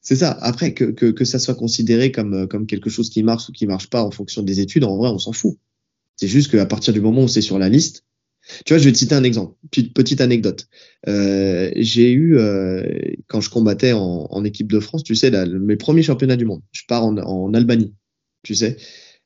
C'est 0.00 0.16
ça. 0.16 0.32
Après, 0.40 0.74
que, 0.74 0.84
que, 0.84 1.06
que 1.06 1.24
ça 1.24 1.38
soit 1.38 1.54
considéré 1.54 2.10
comme, 2.12 2.48
comme 2.48 2.66
quelque 2.66 2.90
chose 2.90 3.10
qui 3.10 3.22
marche 3.22 3.48
ou 3.48 3.52
qui 3.52 3.66
marche 3.66 3.88
pas 3.88 4.02
en 4.02 4.10
fonction 4.10 4.42
des 4.42 4.60
études, 4.60 4.84
en 4.84 4.96
vrai, 4.96 5.08
on 5.10 5.18
s'en 5.18 5.32
fout. 5.32 5.56
C'est 6.16 6.28
juste 6.28 6.50
qu'à 6.50 6.66
partir 6.66 6.92
du 6.92 7.00
moment 7.00 7.24
où 7.24 7.28
c'est 7.28 7.40
sur 7.40 7.58
la 7.58 7.68
liste, 7.68 8.04
tu 8.64 8.74
vois, 8.74 8.78
je 8.78 8.84
vais 8.84 8.92
te 8.92 8.98
citer 8.98 9.14
un 9.14 9.22
exemple, 9.22 9.54
petite, 9.70 9.94
petite 9.94 10.20
anecdote. 10.20 10.68
Euh, 11.08 11.70
j'ai 11.76 12.10
eu, 12.10 12.36
euh, 12.36 12.82
quand 13.28 13.40
je 13.40 13.50
combattais 13.50 13.92
en, 13.92 14.26
en, 14.28 14.44
équipe 14.44 14.70
de 14.70 14.80
France, 14.80 15.04
tu 15.04 15.14
sais, 15.14 15.30
là, 15.30 15.46
mes 15.46 15.76
premiers 15.76 16.02
championnats 16.02 16.36
du 16.36 16.44
monde, 16.44 16.62
je 16.72 16.82
pars 16.88 17.04
en, 17.04 17.16
en 17.18 17.54
Albanie, 17.54 17.94
tu 18.42 18.56
sais 18.56 18.76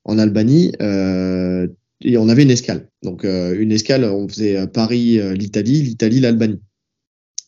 en 0.07 0.19
Albanie, 0.19 0.73
euh, 0.81 1.67
et 2.01 2.19
on 2.19 2.29
avait 2.29 2.43
une 2.43 2.51
escale. 2.51 2.89
Donc 3.03 3.25
euh, 3.25 3.59
une 3.59 3.73
escale, 3.73 4.05
on 4.05 4.29
faisait 4.29 4.57
euh, 4.57 4.67
Paris, 4.67 5.19
l'Italie, 5.35 5.83
l'Italie, 5.83 6.21
l'Albanie. 6.21 6.61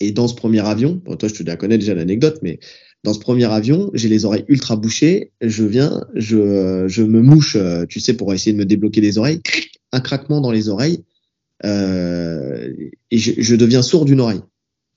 Et 0.00 0.12
dans 0.12 0.28
ce 0.28 0.34
premier 0.34 0.66
avion, 0.66 1.00
toi 1.00 1.28
je 1.28 1.34
te 1.34 1.42
la 1.42 1.56
connais 1.56 1.78
déjà 1.78 1.94
l'anecdote, 1.94 2.38
mais 2.42 2.60
dans 3.04 3.14
ce 3.14 3.18
premier 3.18 3.44
avion, 3.44 3.90
j'ai 3.94 4.08
les 4.08 4.24
oreilles 4.24 4.44
ultra 4.48 4.76
bouchées. 4.76 5.32
Je 5.40 5.64
viens, 5.64 6.04
je, 6.14 6.84
je 6.88 7.02
me 7.02 7.20
mouche, 7.20 7.56
tu 7.88 8.00
sais, 8.00 8.14
pour 8.14 8.32
essayer 8.34 8.52
de 8.52 8.58
me 8.58 8.64
débloquer 8.64 9.00
les 9.00 9.18
oreilles. 9.18 9.40
Un 9.92 10.00
craquement 10.00 10.40
dans 10.40 10.50
les 10.50 10.68
oreilles. 10.68 11.04
Euh, 11.64 12.72
et 13.10 13.18
je, 13.18 13.32
je, 13.38 13.56
deviens 13.56 13.82
sourd 13.82 14.04
d'une 14.04 14.20
oreille. 14.20 14.42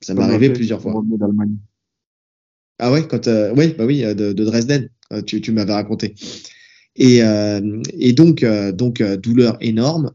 Ça 0.02 0.14
m'est 0.14 0.22
arrivé 0.22 0.52
plusieurs 0.52 0.82
fois. 0.82 0.94
Ah 2.80 2.92
ouais, 2.92 3.08
quand 3.08 3.28
euh, 3.28 3.54
oui, 3.56 3.76
bah 3.78 3.86
oui, 3.86 4.02
de, 4.02 4.34
de 4.34 4.46
Dresden, 4.46 4.90
tu, 5.26 5.42
tu 5.42 5.52
m'avais 5.52 5.74
raconté. 5.74 6.16
Et, 6.96 7.24
euh, 7.24 7.82
et 7.94 8.14
donc, 8.14 8.44
euh, 8.44 8.72
donc 8.72 9.02
euh, 9.02 9.18
douleur 9.18 9.58
énorme. 9.62 10.12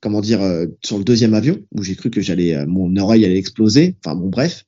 comment 0.00 0.20
dire 0.20 0.40
sur 0.84 0.98
le 0.98 1.04
deuxième 1.04 1.34
avion 1.34 1.58
où 1.72 1.82
j'ai 1.82 1.96
cru 1.96 2.10
que 2.10 2.20
j'allais, 2.20 2.66
mon 2.66 2.94
oreille 2.96 3.24
allait 3.24 3.38
exploser. 3.38 3.96
Enfin 4.04 4.14
bon, 4.14 4.28
bref. 4.28 4.64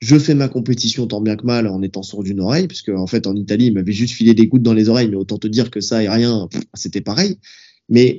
Je 0.00 0.18
fais 0.18 0.34
ma 0.34 0.48
compétition 0.48 1.06
tant 1.06 1.20
bien 1.20 1.36
que 1.36 1.44
mal 1.44 1.66
en 1.66 1.82
étant 1.82 2.02
sourd 2.02 2.24
d'une 2.24 2.40
oreille, 2.40 2.66
puisque 2.66 2.88
en 2.88 3.06
fait 3.06 3.26
en 3.26 3.36
Italie 3.36 3.66
il 3.66 3.74
m'avait 3.74 3.92
juste 3.92 4.14
filé 4.14 4.32
des 4.32 4.46
gouttes 4.46 4.62
dans 4.62 4.72
les 4.72 4.88
oreilles, 4.88 5.08
mais 5.10 5.16
autant 5.16 5.36
te 5.36 5.46
dire 5.46 5.70
que 5.70 5.82
ça 5.82 6.02
et 6.02 6.08
rien, 6.08 6.48
c'était 6.72 7.02
pareil. 7.02 7.38
Mais 7.90 8.18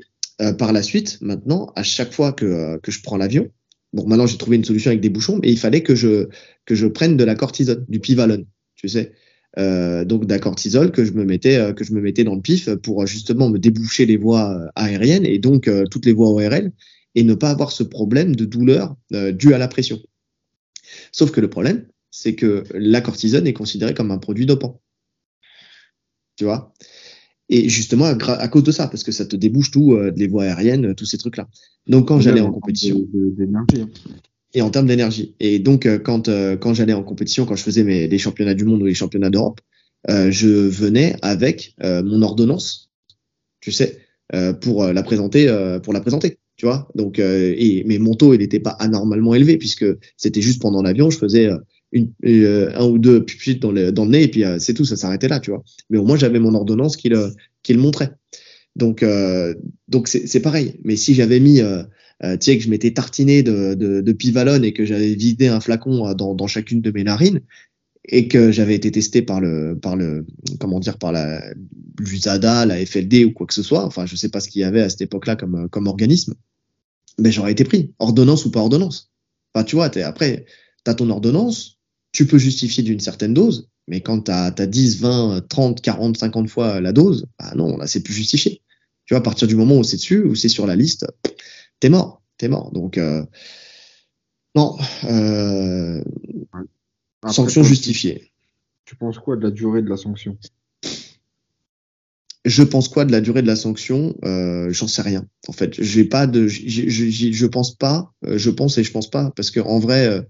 par 0.60 0.74
la 0.74 0.84
suite, 0.84 1.18
maintenant, 1.22 1.72
à 1.76 1.82
chaque 1.82 2.14
fois 2.14 2.34
que, 2.34 2.78
que 2.78 2.92
je 2.92 3.02
prends 3.02 3.18
l'avion, 3.18 3.50
bon 3.94 4.08
maintenant 4.08 4.28
j'ai 4.28 4.38
trouvé 4.38 4.58
une 4.58 4.64
solution 4.64 4.90
avec 4.92 5.02
des 5.02 5.10
bouchons, 5.10 5.40
mais 5.42 5.52
il 5.52 5.58
fallait 5.58 5.82
que 5.82 5.96
je 5.96 6.30
que 6.66 6.76
je 6.76 6.86
prenne 6.86 7.18
de 7.18 7.24
la 7.24 7.34
cortisone, 7.34 7.84
du 7.90 8.00
pivalone, 8.00 8.46
tu 8.76 8.88
sais 8.88 9.12
euh, 9.60 10.06
donc 10.06 10.26
cortisol 10.40 10.92
que 10.92 11.04
je 11.04 11.12
me 11.12 11.26
mettais 11.26 11.58
euh, 11.58 11.74
que 11.74 11.84
je 11.84 11.94
me 11.94 12.00
mettais 12.00 12.24
dans 12.24 12.36
le 12.36 12.42
pif 12.42 12.70
pour 12.76 13.06
justement 13.06 13.50
me 13.50 13.60
déboucher 13.60 14.06
les 14.06 14.16
voies 14.16 14.50
euh, 14.50 14.68
aériennes 14.76 15.26
et 15.26 15.40
donc 15.40 15.68
euh, 15.68 15.86
toutes 15.92 16.06
les 16.06 16.14
voies 16.14 16.30
ORL 16.30 16.72
et 17.16 17.24
ne 17.24 17.34
pas 17.34 17.50
avoir 17.50 17.74
ce 17.74 17.84
problème 17.84 18.34
de 18.34 18.46
douleur 18.46 18.96
dû 19.34 19.54
à 19.54 19.58
la 19.58 19.68
pression. 19.68 20.00
Sauf 21.12 21.32
que 21.32 21.42
le 21.42 21.50
problème, 21.50 21.86
c'est 22.10 22.36
que 22.36 22.64
la 22.74 23.02
cortisone 23.02 23.48
est 23.48 23.54
considérée 23.54 23.94
comme 23.94 24.12
un 24.12 24.18
produit 24.18 24.46
dopant. 24.46 24.82
Tu 26.38 26.46
vois? 26.46 26.74
Et 27.50 27.68
justement 27.68 28.06
à, 28.06 28.48
cause 28.48 28.64
de 28.64 28.72
ça, 28.72 28.88
parce 28.88 29.04
que 29.04 29.12
ça 29.12 29.26
te 29.26 29.36
débouche 29.36 29.72
tout, 29.72 30.00
les 30.16 30.28
voies 30.28 30.46
aériennes, 30.46 30.96
tous 30.96 31.06
ces 31.06 31.18
trucs-là. 31.18 31.50
Donc 31.86 32.08
quand 32.08 32.22
j'allais 32.22 32.40
en 32.40 32.54
compétition. 32.54 33.06
Hein 33.56 33.66
et 34.54 34.62
en 34.62 34.70
termes 34.70 34.88
d'énergie. 34.88 35.36
Et 35.40 35.60
donc, 35.60 35.86
euh, 35.86 36.00
quand, 36.00 36.28
euh, 36.28 36.58
quand 36.58 36.74
j'allais 36.74 36.94
en 36.94 37.04
compétition, 37.04 37.46
quand 37.46 37.56
je 37.56 37.64
faisais 37.64 37.84
mes, 37.84 38.08
les 38.08 38.18
championnats 38.18 38.54
du 38.54 38.66
monde 38.66 38.82
ou 38.82 38.86
les 38.86 38.94
championnats 38.94 39.30
d'Europe, 39.30 39.62
euh, 40.10 40.32
je 40.32 40.48
venais 40.48 41.16
avec 41.22 41.76
mon 41.82 42.22
ordonnance, 42.24 42.92
tu 43.60 43.72
sais, 43.72 44.00
pour 44.62 44.86
la 44.86 45.04
présenter, 45.04 45.46
pour 45.84 45.94
la 45.94 46.02
présenter, 46.02 46.40
tu 46.56 46.66
vois. 46.66 46.88
Donc, 46.96 47.20
et 47.20 47.84
mais 47.86 48.00
mon 48.00 48.16
taux, 48.16 48.34
il 48.34 48.40
n'était 48.40 48.60
pas 48.60 48.72
anormalement 48.72 49.36
élevé 49.36 49.58
puisque 49.58 49.86
c'était 50.18 50.42
juste 50.42 50.62
pendant 50.62 50.82
l'avion, 50.82 51.12
je 51.12 51.20
faisais 51.20 51.50
une, 51.92 52.12
un 52.24 52.86
ou 52.86 52.98
deux 52.98 53.24
pupites 53.24 53.62
dans 53.62 53.72
le, 53.72 53.92
dans 53.92 54.06
le 54.06 54.12
nez 54.12 54.24
et 54.24 54.28
puis 54.30 54.44
c'est 54.58 54.74
tout, 54.74 54.86
ça 54.86 54.96
s'arrêtait 54.96 55.28
là, 55.28 55.40
tu 55.40 55.52
vois. 55.52 55.64
Mais 55.92 56.00
au 56.00 56.06
moins, 56.06 56.18
j'avais 56.18 56.40
mon 56.40 56.56
ordonnance 56.56 56.98
qui 56.98 57.10
le, 57.10 57.32
qui 57.62 57.74
le 57.74 57.80
montrait. 57.80 58.12
Donc, 58.76 59.06
donc 59.88 60.08
c'est 60.08 60.42
pareil. 60.42 60.80
Mais 60.84 60.96
si 60.96 61.14
j'avais 61.14 61.40
mis 61.40 61.62
euh, 62.24 62.38
tu 62.38 62.46
sais 62.46 62.58
que 62.58 62.64
je 62.64 62.70
m'étais 62.70 62.92
tartiné 62.92 63.42
de, 63.42 63.74
de, 63.74 64.02
de 64.02 64.12
pivalone 64.12 64.64
et 64.64 64.74
que 64.74 64.86
j'avais 64.86 65.16
vidé 65.16 65.48
un 65.48 65.60
flacon 65.60 66.08
euh, 66.08 66.14
dans, 66.14 66.36
dans 66.36 66.48
chacune 66.48 66.82
de 66.82 66.92
mes 66.92 67.04
narines 67.04 67.42
et 68.06 68.28
que 68.28 68.52
j'avais 68.52 68.76
été 68.76 68.92
testé 68.92 69.22
par 69.22 69.42
le 69.42 69.78
par 69.80 69.96
le 69.96 70.26
comment 70.60 70.80
dire 70.80 70.98
par 70.98 71.12
la 71.12 71.42
l'USADA, 72.00 72.66
la 72.66 72.84
FLD 72.86 73.26
ou 73.26 73.32
quoi 73.32 73.48
que 73.48 73.54
ce 73.54 73.64
soit, 73.64 73.86
enfin 73.86 74.06
je 74.06 74.16
sais 74.16 74.30
pas 74.30 74.40
ce 74.40 74.50
qu'il 74.50 74.62
y 74.62 74.64
avait 74.64 74.82
à 74.82 74.90
cette 74.90 75.02
époque-là 75.02 75.36
comme 75.36 75.70
comme 75.70 75.88
organisme, 75.88 76.34
mais 77.20 77.32
j'aurais 77.32 77.52
été 77.52 77.64
pris, 77.64 77.94
ordonnance 78.00 78.46
ou 78.46 78.52
pas 78.52 78.60
ordonnance. 78.60 79.12
Enfin 79.54 79.64
tu 79.64 79.76
vois, 79.76 79.96
es, 79.96 80.02
après 80.02 80.46
tu 80.84 80.92
as 80.92 80.96
ton 80.96 81.10
ordonnance, 81.10 81.80
tu 82.12 82.26
peux 82.26 82.40
justifier 82.40 82.84
d'une 82.84 83.00
certaine 83.00 83.34
dose, 83.34 83.70
mais 83.88 84.02
quand 84.02 84.24
tu 84.24 84.32
as, 84.32 84.54
as 84.58 84.66
10, 84.66 85.02
20, 85.02 85.48
30, 85.48 85.82
40, 85.82 86.18
50 86.18 86.50
fois 86.50 86.82
la 86.82 86.94
dose, 86.94 87.28
bah 87.40 87.54
non, 87.56 87.78
là 87.78 87.88
c'est 87.88 88.02
plus 88.02 88.14
justifié. 88.14 88.62
Tu 89.06 89.14
vois, 89.14 89.20
à 89.20 89.24
partir 89.24 89.48
du 89.48 89.56
moment 89.56 89.78
où 89.78 89.84
c'est 89.84 89.98
dessus, 89.98 90.24
où 90.24 90.36
c'est 90.36 90.50
sur 90.50 90.66
la 90.66 90.76
liste, 90.76 91.06
t'es 91.82 91.90
mort, 91.90 92.22
t'es 92.38 92.48
mort. 92.48 92.72
Donc 92.72 92.98
euh, 92.98 93.26
non, 94.56 94.78
euh, 95.04 96.02
sanction 97.30 97.64
justifiée. 97.64 98.32
Tu 98.86 98.96
penses 98.96 99.20
quoi 99.20 99.36
de 99.36 99.44
la 99.44 99.52
durée 99.52 99.82
de 99.82 99.90
la 99.90 99.98
sanction? 99.98 100.38
Je 102.46 102.64
pense 102.64 102.88
quoi 102.88 103.06
de 103.06 103.12
la 103.12 103.22
durée 103.22 103.42
de 103.42 103.48
la 103.48 103.58
sanction? 103.58 104.16
Euh, 104.24 104.72
J'en 104.72 104.88
sais 104.88 105.02
rien. 105.02 105.28
En 105.48 105.52
fait, 105.52 105.82
j'ai 105.82 106.06
pas 106.06 106.26
de, 106.26 106.48
je 106.48 107.46
pense 107.46 107.76
pas. 107.76 108.14
Je 108.24 108.50
pense 108.50 108.78
et 108.78 108.84
je 108.84 108.92
pense 108.92 109.10
pas 109.10 109.32
parce 109.36 109.52
que 109.52 109.60
en 109.60 109.80
vrai, 109.80 110.26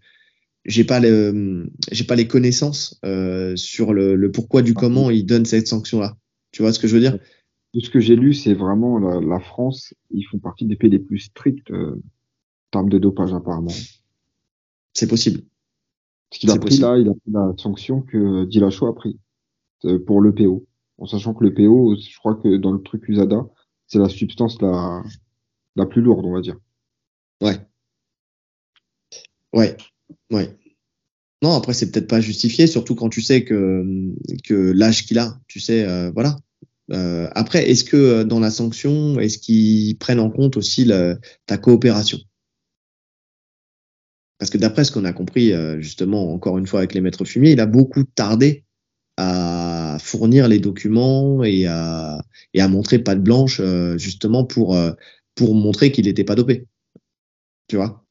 j'ai 0.65 0.84
pas 0.84 0.99
le, 0.99 1.69
j'ai 1.91 2.03
pas 2.03 2.15
les 2.15 2.28
connaissances 2.28 2.99
euh, 3.06 3.56
sur 3.56 3.94
le, 3.94 4.15
le, 4.15 4.32
pourquoi 4.32 4.61
du 4.61 4.73
comment 4.73 5.10
il 5.10 5.26
donne 5.26 5.45
cette 5.45 5.68
sanction-là. 5.68 6.18
Tu 6.52 6.61
vois 6.61 6.73
ce 6.73 6.80
que 6.80 6.88
je 6.88 6.94
veux 6.94 6.99
dire? 6.99 7.18
De 7.73 7.80
ce 7.80 7.89
que 7.89 7.99
j'ai 7.99 8.15
lu, 8.15 8.34
c'est 8.34 8.53
vraiment 8.53 8.99
la, 8.99 9.22
la, 9.22 9.39
France, 9.39 9.93
ils 10.10 10.23
font 10.23 10.39
partie 10.39 10.65
des 10.65 10.76
pays 10.76 10.89
les 10.89 10.99
plus 10.99 11.19
stricts 11.19 11.72
euh, 11.72 11.95
en 11.95 12.72
termes 12.72 12.89
de 12.89 12.98
dopage 12.98 13.34
apparemment. 13.34 13.72
C'est 14.93 15.07
possible. 15.07 15.41
Ce 16.31 16.39
qu'il 16.39 16.52
a 16.52 16.56
pris 16.56 16.69
possible. 16.69 16.85
là, 16.85 16.98
il 16.98 17.07
a 17.07 17.14
pris 17.14 17.31
la 17.31 17.53
sanction 17.57 18.02
que 18.02 18.45
Dilacho 18.45 18.88
a 18.88 18.95
pris 18.95 19.19
euh, 19.85 19.99
pour 19.99 20.22
le 20.22 20.34
PO. 20.34 20.65
En 20.98 21.06
sachant 21.06 21.34
que 21.34 21.43
le 21.43 21.53
PO, 21.53 21.95
je 21.95 22.18
crois 22.19 22.35
que 22.35 22.57
dans 22.57 22.72
le 22.72 22.81
truc 22.81 23.07
USADA, 23.07 23.45
c'est 23.88 23.99
la 23.99 24.10
substance 24.10 24.61
la, 24.61 25.02
la 25.76 25.85
plus 25.85 26.02
lourde, 26.02 26.26
on 26.26 26.34
va 26.34 26.41
dire. 26.41 26.57
Ouais. 27.41 27.57
Ouais. 29.53 29.76
Ouais. 30.31 30.57
Non, 31.41 31.53
après, 31.53 31.73
c'est 31.73 31.91
peut-être 31.91 32.07
pas 32.07 32.22
justifié, 32.22 32.68
surtout 32.68 32.95
quand 32.95 33.10
tu 33.10 33.22
sais 33.22 33.43
que, 33.43 34.14
que 34.43 34.53
l'âge 34.53 35.06
qu'il 35.06 35.18
a, 35.18 35.39
tu 35.48 35.60
sais, 35.60 35.85
euh, 35.85 36.11
voilà. 36.11 36.38
Euh, 36.92 37.30
après, 37.32 37.70
est-ce 37.70 37.84
que 37.84 37.98
euh, 37.98 38.24
dans 38.24 38.40
la 38.40 38.52
sanction, 38.52 39.20
est-ce 39.20 39.38
qu'ils 39.38 39.98
prennent 39.98 40.20
en 40.20 40.30
compte 40.30 40.58
aussi 40.58 40.90
ta 41.46 41.58
coopération? 41.58 42.20
Parce 44.40 44.50
que 44.50 44.58
d'après 44.58 44.84
ce 44.84 44.92
qu'on 44.92 45.06
a 45.06 45.14
compris, 45.14 45.54
euh, 45.54 45.80
justement, 45.80 46.34
encore 46.34 46.58
une 46.58 46.68
fois 46.68 46.80
avec 46.80 46.94
les 46.94 47.02
maîtres 47.02 47.26
fumiers, 47.26 47.52
il 47.52 47.60
a 47.60 47.66
beaucoup 47.66 48.04
tardé 48.04 48.66
à 49.18 49.98
fournir 50.02 50.48
les 50.48 50.60
documents 50.60 51.44
et 51.44 51.68
à, 51.68 52.22
et 52.54 52.62
à 52.62 52.68
montrer 52.68 53.00
pas 53.00 53.16
de 53.16 53.22
blanche, 53.22 53.60
euh, 53.60 53.98
justement, 53.98 54.44
pour, 54.44 54.78
pour 55.36 55.54
montrer 55.54 55.92
qu'il 55.92 56.06
n'était 56.06 56.24
pas 56.24 56.36
dopé. 56.36 56.66
Tu 57.68 57.76
vois? 57.76 58.04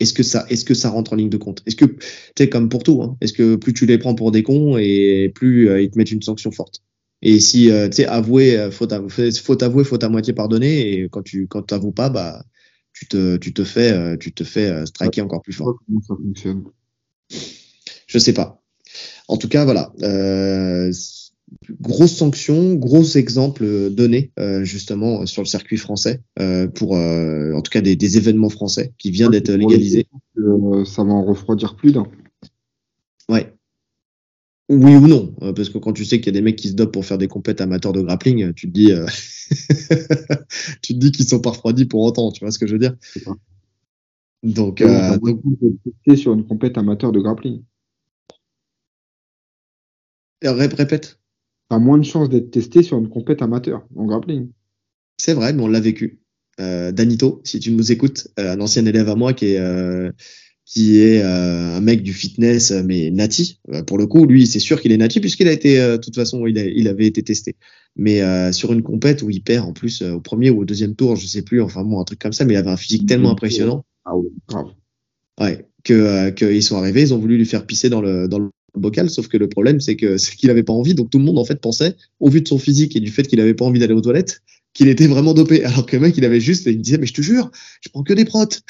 Est-ce 0.00 0.12
que 0.12 0.22
ça, 0.22 0.46
est-ce 0.48 0.64
que 0.64 0.74
ça 0.74 0.90
rentre 0.90 1.12
en 1.12 1.16
ligne 1.16 1.30
de 1.30 1.36
compte? 1.36 1.62
Est-ce 1.66 1.76
que, 1.76 1.84
tu 1.84 1.98
sais, 2.38 2.48
comme 2.48 2.68
pour 2.68 2.82
tout, 2.82 3.02
hein, 3.02 3.16
est-ce 3.20 3.32
que 3.32 3.56
plus 3.56 3.72
tu 3.74 3.86
les 3.86 3.98
prends 3.98 4.14
pour 4.14 4.32
des 4.32 4.42
cons 4.42 4.76
et 4.78 5.30
plus 5.34 5.68
euh, 5.68 5.82
ils 5.82 5.90
te 5.90 5.98
mettent 5.98 6.12
une 6.12 6.22
sanction 6.22 6.50
forte? 6.50 6.82
Et 7.24 7.40
si, 7.40 7.70
euh, 7.70 7.88
tu 7.88 7.96
sais, 7.96 8.06
avouer, 8.06 8.56
euh, 8.56 8.70
faut, 8.70 8.92
avouer, 8.92 9.32
faut 9.32 9.64
avouer, 9.64 9.84
faut 9.84 10.04
à 10.04 10.08
moitié 10.08 10.32
pardonner. 10.32 10.92
Et 10.92 11.08
quand 11.08 11.22
tu, 11.22 11.48
quand 11.48 11.62
t'avoues 11.62 11.92
pas, 11.92 12.10
bah, 12.10 12.44
tu 12.92 13.06
te, 13.06 13.36
tu 13.36 13.52
te 13.52 13.64
fais, 13.64 14.16
tu 14.18 14.32
te 14.32 14.44
fais 14.44 14.86
striker 14.86 15.22
encore 15.22 15.42
plus 15.42 15.52
fort. 15.52 15.78
Comment 15.86 16.00
ça 16.02 16.14
fonctionne 16.14 16.64
Je 18.06 18.18
sais 18.18 18.32
pas. 18.32 18.62
En 19.26 19.36
tout 19.36 19.48
cas, 19.48 19.64
voilà. 19.64 19.92
Euh, 20.02 20.92
grosse 21.80 22.16
sanction, 22.16 22.74
gros 22.74 23.04
exemple 23.16 23.90
donné 23.90 24.32
euh, 24.38 24.64
justement 24.64 25.26
sur 25.26 25.42
le 25.42 25.46
circuit 25.46 25.76
français 25.76 26.22
euh, 26.38 26.66
pour 26.66 26.96
euh, 26.96 27.52
en 27.52 27.62
tout 27.62 27.70
cas 27.70 27.80
des, 27.80 27.96
des, 27.96 28.16
événements 28.16 28.48
français 28.48 28.92
qui 28.98 29.10
vient 29.10 29.30
d'être 29.30 29.50
légalisé. 29.52 30.06
ça 30.36 31.04
va 31.04 31.12
en 31.12 31.24
refroidir 31.24 31.76
plus 31.76 31.92
d'un. 31.92 32.06
Oui 34.70 34.96
ou 34.96 35.06
non, 35.06 35.34
parce 35.54 35.68
que 35.68 35.78
quand 35.78 35.92
tu 35.92 36.04
sais 36.06 36.18
qu'il 36.18 36.26
y 36.26 36.28
a 36.30 36.40
des 36.40 36.40
mecs 36.40 36.56
qui 36.56 36.68
se 36.68 36.74
dopent 36.74 36.92
pour 36.92 37.04
faire 37.04 37.18
des 37.18 37.28
compètes 37.28 37.60
amateurs 37.60 37.92
de 37.92 38.00
grappling, 38.00 38.54
tu 38.54 38.66
te 38.66 38.72
dis, 38.72 38.90
tu 40.82 40.94
te 40.94 40.98
dis 40.98 41.12
qu'ils 41.12 41.26
sont 41.26 41.40
pas 41.40 41.50
refroidis 41.50 41.84
pour 41.84 42.02
autant, 42.02 42.32
tu 42.32 42.40
vois 42.40 42.50
ce 42.50 42.58
que 42.58 42.66
je 42.66 42.72
veux 42.72 42.78
dire? 42.78 42.96
Donc, 44.42 44.80
euh, 44.80 45.18
donc... 45.18 45.40
sur 46.16 46.32
une 46.32 46.46
compète 46.46 46.78
amateur 46.78 47.12
de 47.12 47.20
grappling. 47.20 47.62
Répète 50.42 51.18
a 51.70 51.78
moins 51.78 51.98
de 51.98 52.04
chances 52.04 52.28
d'être 52.28 52.50
testé 52.50 52.82
sur 52.82 52.98
une 52.98 53.08
compète 53.08 53.42
amateur 53.42 53.86
en 53.96 54.04
grappling. 54.04 54.50
C'est 55.16 55.34
vrai, 55.34 55.52
mais 55.52 55.62
on 55.62 55.68
l'a 55.68 55.80
vécu. 55.80 56.20
Euh, 56.60 56.92
Danito, 56.92 57.40
si 57.44 57.58
tu 57.58 57.72
nous 57.72 57.90
écoutes, 57.90 58.28
euh, 58.38 58.52
un 58.52 58.60
ancien 58.60 58.84
élève 58.86 59.08
à 59.08 59.16
moi 59.16 59.32
qui 59.32 59.46
est 59.46 59.58
euh, 59.58 60.12
qui 60.74 61.00
est 61.00 61.22
euh, 61.22 61.76
un 61.76 61.80
mec 61.80 62.02
du 62.02 62.12
fitness 62.12 62.72
mais 62.72 63.12
nati. 63.12 63.60
Euh, 63.72 63.84
pour 63.84 63.96
le 63.96 64.08
coup, 64.08 64.26
lui, 64.26 64.48
c'est 64.48 64.58
sûr 64.58 64.80
qu'il 64.80 64.90
est 64.90 64.96
nati 64.96 65.20
puisqu'il 65.20 65.46
a 65.46 65.52
été, 65.52 65.78
de 65.78 65.96
toute 65.98 66.16
façon, 66.16 66.46
il, 66.46 66.58
a, 66.58 66.64
il, 66.64 66.88
avait 66.88 67.06
été 67.06 67.22
testé. 67.22 67.54
Mais 67.94 68.20
sur 68.52 68.72
une 68.72 68.82
compète 68.82 69.22
où 69.22 69.30
il 69.30 69.40
perd 69.40 69.68
en 69.68 69.72
plus 69.72 70.02
au 70.02 70.20
premier 70.20 70.50
ou 70.50 70.62
au 70.62 70.64
deuxième 70.64 70.96
tour, 70.96 71.14
je 71.14 71.26
sais 71.26 71.42
plus, 71.42 71.62
enfin 71.62 71.84
bon, 71.84 72.00
un 72.00 72.04
truc 72.04 72.18
comme 72.18 72.32
ça, 72.32 72.44
mais 72.44 72.54
il 72.54 72.56
avait 72.56 72.70
un 72.70 72.76
physique 72.76 73.06
tellement 73.06 73.30
impressionnant. 73.30 73.84
Ah 74.04 74.16
ouais, 74.16 74.28
grave. 74.48 74.66
Ouais, 75.40 75.66
que 75.84 76.30
qu'ils 76.30 76.62
sont 76.62 76.76
arrivés, 76.76 77.02
ils 77.02 77.14
ont 77.14 77.18
voulu 77.18 77.36
lui 77.36 77.46
faire 77.46 77.66
pisser 77.66 77.88
dans 77.88 78.00
le 78.00 78.26
dans 78.26 78.40
le 78.40 78.50
bocal, 78.74 79.08
sauf 79.10 79.28
que 79.28 79.36
le 79.36 79.48
problème, 79.48 79.80
c'est 79.80 79.94
que 79.94 80.16
c'est 80.18 80.34
qu'il 80.34 80.50
avait 80.50 80.64
pas 80.64 80.72
envie. 80.72 80.94
Donc 80.94 81.10
tout 81.10 81.18
le 81.18 81.24
monde, 81.24 81.38
en 81.38 81.44
fait, 81.44 81.60
pensait, 81.60 81.94
au 82.18 82.28
vu 82.28 82.40
de 82.40 82.48
son 82.48 82.58
physique 82.58 82.96
et 82.96 83.00
du 83.00 83.10
fait 83.10 83.22
qu'il 83.24 83.40
avait 83.40 83.54
pas 83.54 83.64
envie 83.64 83.78
d'aller 83.78 83.94
aux 83.94 84.00
toilettes, 84.00 84.42
qu'il 84.72 84.88
était 84.88 85.06
vraiment 85.06 85.34
dopé. 85.34 85.64
Alors 85.64 85.86
que 85.86 85.96
le 85.96 86.02
mec, 86.02 86.16
il 86.16 86.24
avait 86.24 86.40
juste, 86.40 86.66
il 86.66 86.80
disait, 86.80 86.98
mais 86.98 87.06
je 87.06 87.14
te 87.14 87.22
jure, 87.22 87.50
je 87.80 87.88
prends 87.90 88.02
que 88.02 88.12
des 88.12 88.24
protes. 88.24 88.62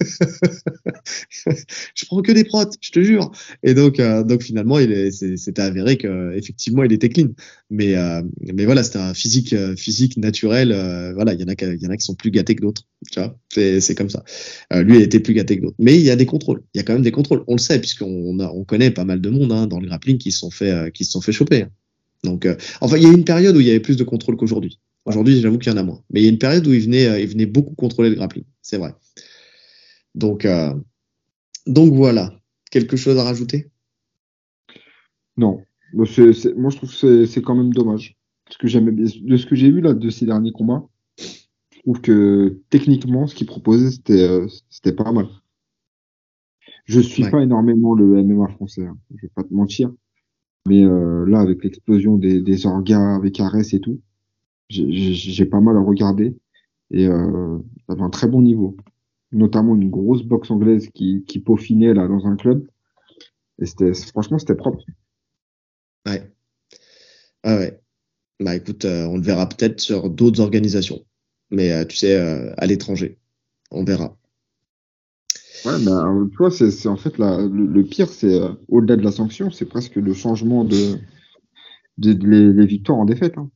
je 1.94 2.04
prends 2.06 2.22
que 2.22 2.32
des 2.32 2.44
protes, 2.44 2.74
je 2.80 2.90
te 2.90 3.02
jure. 3.02 3.30
Et 3.62 3.74
donc, 3.74 4.00
euh, 4.00 4.22
donc 4.22 4.42
finalement, 4.42 4.76
c'était 5.10 5.62
avéré 5.62 5.96
que 5.96 6.32
effectivement, 6.34 6.84
il 6.84 6.92
était 6.92 7.08
clean. 7.08 7.28
Mais, 7.70 7.96
euh, 7.96 8.22
mais 8.52 8.64
voilà, 8.64 8.82
c'était 8.82 8.98
un 8.98 9.14
physique, 9.14 9.52
euh, 9.52 9.74
physique 9.76 10.16
naturel. 10.16 10.68
Voilà, 11.14 11.34
il 11.34 11.40
y 11.40 11.44
en 11.44 11.48
a, 11.48 11.96
qui 11.96 12.04
sont 12.04 12.14
plus 12.14 12.30
gâtés 12.30 12.54
que 12.54 12.62
d'autres. 12.62 12.82
Tu 13.10 13.20
vois, 13.20 13.36
c'est 13.50 13.94
comme 13.94 14.10
ça. 14.10 14.24
Lui, 14.72 14.96
il 14.96 15.02
était 15.02 15.20
plus 15.20 15.34
gâté 15.34 15.56
que 15.56 15.62
d'autres. 15.62 15.76
Mais 15.78 15.96
il 15.96 16.02
y 16.02 16.10
a 16.10 16.16
des 16.16 16.26
contrôles. 16.26 16.62
Il 16.74 16.78
y 16.78 16.80
a 16.80 16.84
quand 16.84 16.94
même 16.94 17.02
des 17.02 17.12
contrôles. 17.12 17.44
On 17.46 17.54
le 17.54 17.60
sait 17.60 17.80
puisqu'on 17.80 18.38
on 18.38 18.64
connaît 18.64 18.90
pas 18.90 19.04
mal 19.04 19.20
de 19.20 19.30
monde 19.30 19.52
hein, 19.52 19.66
dans 19.66 19.80
le 19.80 19.86
grappling 19.86 20.18
qui 20.18 20.32
se 20.32 20.38
sont 20.40 20.50
fait, 20.50 20.92
qui 20.92 21.04
se 21.04 21.12
sont 21.12 21.20
fait 21.20 21.32
choper. 21.32 21.66
Donc, 22.24 22.48
enfin, 22.80 22.96
il 22.96 23.02
y 23.04 23.06
a 23.06 23.12
une 23.12 23.24
période 23.24 23.56
où 23.56 23.60
il 23.60 23.66
y 23.66 23.70
avait 23.70 23.80
plus 23.80 23.96
de 23.96 24.04
contrôle 24.04 24.36
qu'aujourd'hui. 24.36 24.80
Aujourd'hui, 25.04 25.40
j'avoue 25.40 25.58
qu'il 25.58 25.72
y 25.72 25.74
en 25.74 25.78
a 25.78 25.82
moins. 25.82 26.02
Mais 26.10 26.20
il 26.20 26.24
y 26.24 26.26
a 26.26 26.30
une 26.30 26.38
période 26.38 26.66
où 26.66 26.72
il 26.72 26.80
venait, 26.80 27.22
il 27.22 27.28
venait 27.28 27.46
beaucoup 27.46 27.74
contrôler 27.74 28.10
le 28.10 28.16
grappling. 28.16 28.44
C'est 28.60 28.76
vrai. 28.76 28.92
Donc, 30.14 30.44
euh, 30.44 30.74
donc 31.66 31.92
voilà. 31.94 32.32
Quelque 32.70 32.96
chose 32.96 33.18
à 33.18 33.24
rajouter? 33.24 33.70
Non. 35.36 35.62
moi, 35.92 36.04
je 36.06 36.76
trouve 36.76 37.00
que 37.00 37.24
c'est 37.24 37.42
quand 37.42 37.54
même 37.54 37.72
dommage. 37.72 38.16
Parce 38.44 38.56
que 38.58 38.66
de 38.66 39.36
ce 39.36 39.46
que 39.46 39.54
j'ai 39.54 39.70
vu 39.70 39.80
là 39.80 39.94
de 39.94 40.10
ces 40.10 40.26
derniers 40.26 40.52
combats, 40.52 40.86
je 41.18 41.80
trouve 41.80 42.00
que 42.00 42.60
techniquement, 42.70 43.26
ce 43.26 43.34
qu'il 43.34 43.46
proposait, 43.46 43.90
c'était 43.90 44.22
euh, 44.22 44.92
pas 44.96 45.12
mal. 45.12 45.28
Je 46.86 47.00
suis 47.00 47.28
pas 47.30 47.42
énormément 47.42 47.94
le 47.94 48.22
MMA 48.22 48.48
français, 48.48 48.86
hein. 48.86 48.96
je 49.14 49.22
vais 49.22 49.32
pas 49.34 49.44
te 49.44 49.52
mentir. 49.52 49.90
Mais 50.66 50.82
euh, 50.84 51.26
là, 51.26 51.40
avec 51.40 51.62
l'explosion 51.62 52.16
des, 52.16 52.40
des 52.40 52.66
orgas 52.66 53.14
avec 53.14 53.38
Ares 53.40 53.74
et 53.74 53.80
tout, 53.80 54.00
j'ai 54.70 55.46
pas 55.46 55.60
mal 55.60 55.76
à 55.76 55.80
regarder. 55.80 56.36
Et 56.90 57.06
euh, 57.06 57.58
avait 57.88 58.02
un 58.02 58.10
très 58.10 58.28
bon 58.28 58.40
niveau 58.40 58.76
notamment 59.32 59.74
une 59.76 59.90
grosse 59.90 60.22
boxe 60.22 60.50
anglaise 60.50 60.88
qui, 60.94 61.24
qui 61.26 61.38
peaufinait 61.38 61.94
là 61.94 62.08
dans 62.08 62.26
un 62.26 62.36
club. 62.36 62.66
Et 63.60 63.66
c'était, 63.66 63.92
franchement, 63.94 64.38
c'était 64.38 64.54
propre. 64.54 64.84
Ouais. 66.06 66.32
Ah 67.42 67.56
ouais. 67.56 67.80
Bah 68.40 68.54
écoute, 68.54 68.84
euh, 68.84 69.06
on 69.06 69.16
le 69.16 69.22
verra 69.22 69.48
peut-être 69.48 69.80
sur 69.80 70.10
d'autres 70.10 70.40
organisations. 70.40 71.04
Mais 71.50 71.72
euh, 71.72 71.84
tu 71.84 71.96
sais, 71.96 72.14
euh, 72.14 72.52
à 72.56 72.66
l'étranger. 72.66 73.18
On 73.70 73.84
verra. 73.84 74.16
Ouais, 75.64 75.84
bah, 75.84 76.06
tu 76.30 76.36
vois, 76.36 76.50
c'est, 76.50 76.86
en 76.86 76.96
fait 76.96 77.18
la, 77.18 77.38
le, 77.44 77.82
pire, 77.82 78.08
c'est 78.08 78.40
au-delà 78.68 78.96
de 78.96 79.02
la 79.02 79.10
sanction, 79.10 79.50
c'est 79.50 79.64
presque 79.64 79.96
le 79.96 80.14
changement 80.14 80.64
de, 80.64 80.98
de, 81.98 82.12
les, 82.52 82.66
victoires 82.66 82.98
en 82.98 83.04
défaite. 83.04 83.36
Hein. 83.36 83.50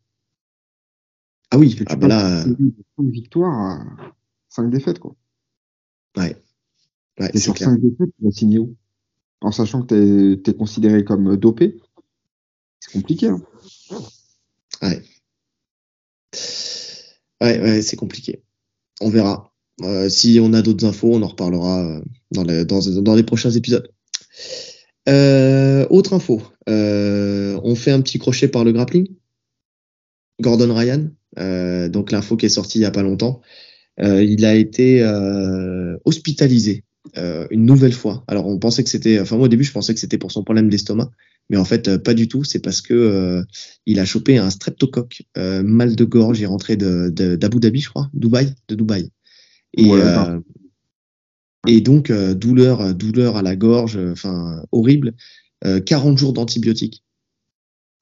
Ah 1.52 1.58
oui, 1.58 1.78
ah 1.86 1.96
bah 1.96 2.08
là. 2.08 2.42
5 2.42 2.56
victoires 2.98 3.54
à 3.54 3.84
5 4.48 4.68
défaites, 4.68 4.98
quoi. 4.98 5.14
Ouais. 6.16 6.36
ouais 7.18 7.30
et 7.34 7.38
sur 7.38 7.56
5 7.56 7.80
défaites, 7.80 8.10
tu 8.18 8.24
vas 8.24 8.30
signer 8.30 8.58
où? 8.58 8.76
En 9.40 9.50
sachant 9.50 9.82
que 9.82 10.34
tu 10.34 10.50
es, 10.50 10.54
considéré 10.54 11.04
comme 11.04 11.36
dopé 11.36 11.80
C'est 12.80 12.92
compliqué. 12.92 13.28
Hein 13.28 13.42
ouais. 14.82 15.02
Ouais, 17.40 17.60
ouais 17.60 17.82
c'est 17.82 17.96
compliqué. 17.96 18.42
On 19.00 19.08
verra. 19.10 19.52
Euh, 19.82 20.08
si 20.08 20.38
on 20.40 20.52
a 20.52 20.62
d'autres 20.62 20.86
infos, 20.86 21.12
on 21.12 21.22
en 21.22 21.28
reparlera 21.28 21.84
euh, 21.84 22.02
dans, 22.30 22.44
les, 22.44 22.64
dans, 22.64 22.80
dans 23.02 23.14
les 23.14 23.24
prochains 23.24 23.50
épisodes. 23.50 23.90
Euh, 25.08 25.86
autre 25.90 26.12
info, 26.12 26.42
euh, 26.68 27.58
on 27.64 27.74
fait 27.74 27.90
un 27.90 28.00
petit 28.00 28.18
crochet 28.18 28.48
par 28.48 28.64
le 28.64 28.72
grappling. 28.72 29.08
Gordon 30.40 30.74
Ryan, 30.74 31.08
euh, 31.38 31.88
donc 31.88 32.12
l'info 32.12 32.36
qui 32.36 32.46
est 32.46 32.50
sortie 32.50 32.78
il 32.78 32.82
y 32.82 32.86
a 32.86 32.90
pas 32.90 33.02
longtemps. 33.02 33.40
Euh, 34.00 34.22
il 34.22 34.44
a 34.44 34.54
été 34.54 35.02
euh, 35.02 35.96
hospitalisé 36.04 36.84
euh, 37.18 37.46
une 37.50 37.66
nouvelle 37.66 37.92
fois. 37.92 38.24
Alors 38.26 38.46
on 38.46 38.58
pensait 38.58 38.82
que 38.82 38.90
c'était, 38.90 39.20
enfin 39.20 39.36
moi 39.36 39.46
au 39.46 39.48
début 39.48 39.64
je 39.64 39.72
pensais 39.72 39.92
que 39.92 40.00
c'était 40.00 40.18
pour 40.18 40.32
son 40.32 40.44
problème 40.44 40.70
d'estomac, 40.70 41.10
mais 41.50 41.56
en 41.56 41.64
fait 41.64 41.98
pas 41.98 42.14
du 42.14 42.28
tout. 42.28 42.44
C'est 42.44 42.60
parce 42.60 42.80
que 42.80 43.44
il 43.86 44.00
a 44.00 44.04
chopé 44.04 44.38
un 44.38 44.50
streptocoque, 44.50 45.22
mal 45.36 45.94
de 45.94 46.04
gorge. 46.04 46.40
Il 46.40 46.44
est 46.44 46.46
rentré 46.46 46.76
de 46.76 47.10
d'Abu 47.10 47.60
Dhabi, 47.60 47.80
je 47.80 47.90
crois, 47.90 48.08
Dubaï, 48.14 48.54
de 48.68 48.74
Dubaï. 48.74 49.10
Et 49.76 49.90
et 51.68 51.80
donc 51.80 52.10
douleur, 52.10 52.94
douleur 52.94 53.36
à 53.36 53.42
la 53.42 53.56
gorge, 53.56 53.98
enfin 54.10 54.64
horrible. 54.72 55.14
40 55.86 56.18
jours 56.18 56.32
d'antibiotiques, 56.32 57.04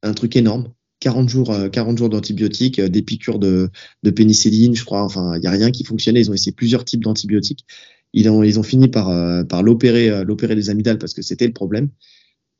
un 0.02 0.14
truc 0.14 0.36
énorme. 0.36 0.72
40 1.00 1.28
jours, 1.28 1.54
40 1.72 1.94
euh, 1.94 1.96
jours 1.96 2.08
d'antibiotiques, 2.10 2.78
euh, 2.78 2.88
des 2.88 3.02
piqûres 3.02 3.38
de, 3.38 3.70
pénicilline, 4.14 4.76
je 4.76 4.84
crois. 4.84 5.02
Enfin, 5.02 5.36
il 5.36 5.42
y 5.42 5.46
a 5.46 5.50
rien 5.50 5.70
qui 5.70 5.84
fonctionnait. 5.84 6.20
Ils 6.20 6.30
ont 6.30 6.34
essayé 6.34 6.52
plusieurs 6.52 6.84
types 6.84 7.02
d'antibiotiques 7.02 7.64
Ils 8.12 8.28
ont, 8.28 8.42
ils 8.42 8.58
ont 8.58 8.62
fini 8.62 8.88
par, 8.88 9.06
par 9.46 9.62
l'opérer, 9.62 10.24
l'opérer 10.24 10.54
des 10.54 10.70
amygdales 10.70 10.98
parce 10.98 11.14
que 11.14 11.22
c'était 11.22 11.46
le 11.46 11.52
problème. 11.52 11.88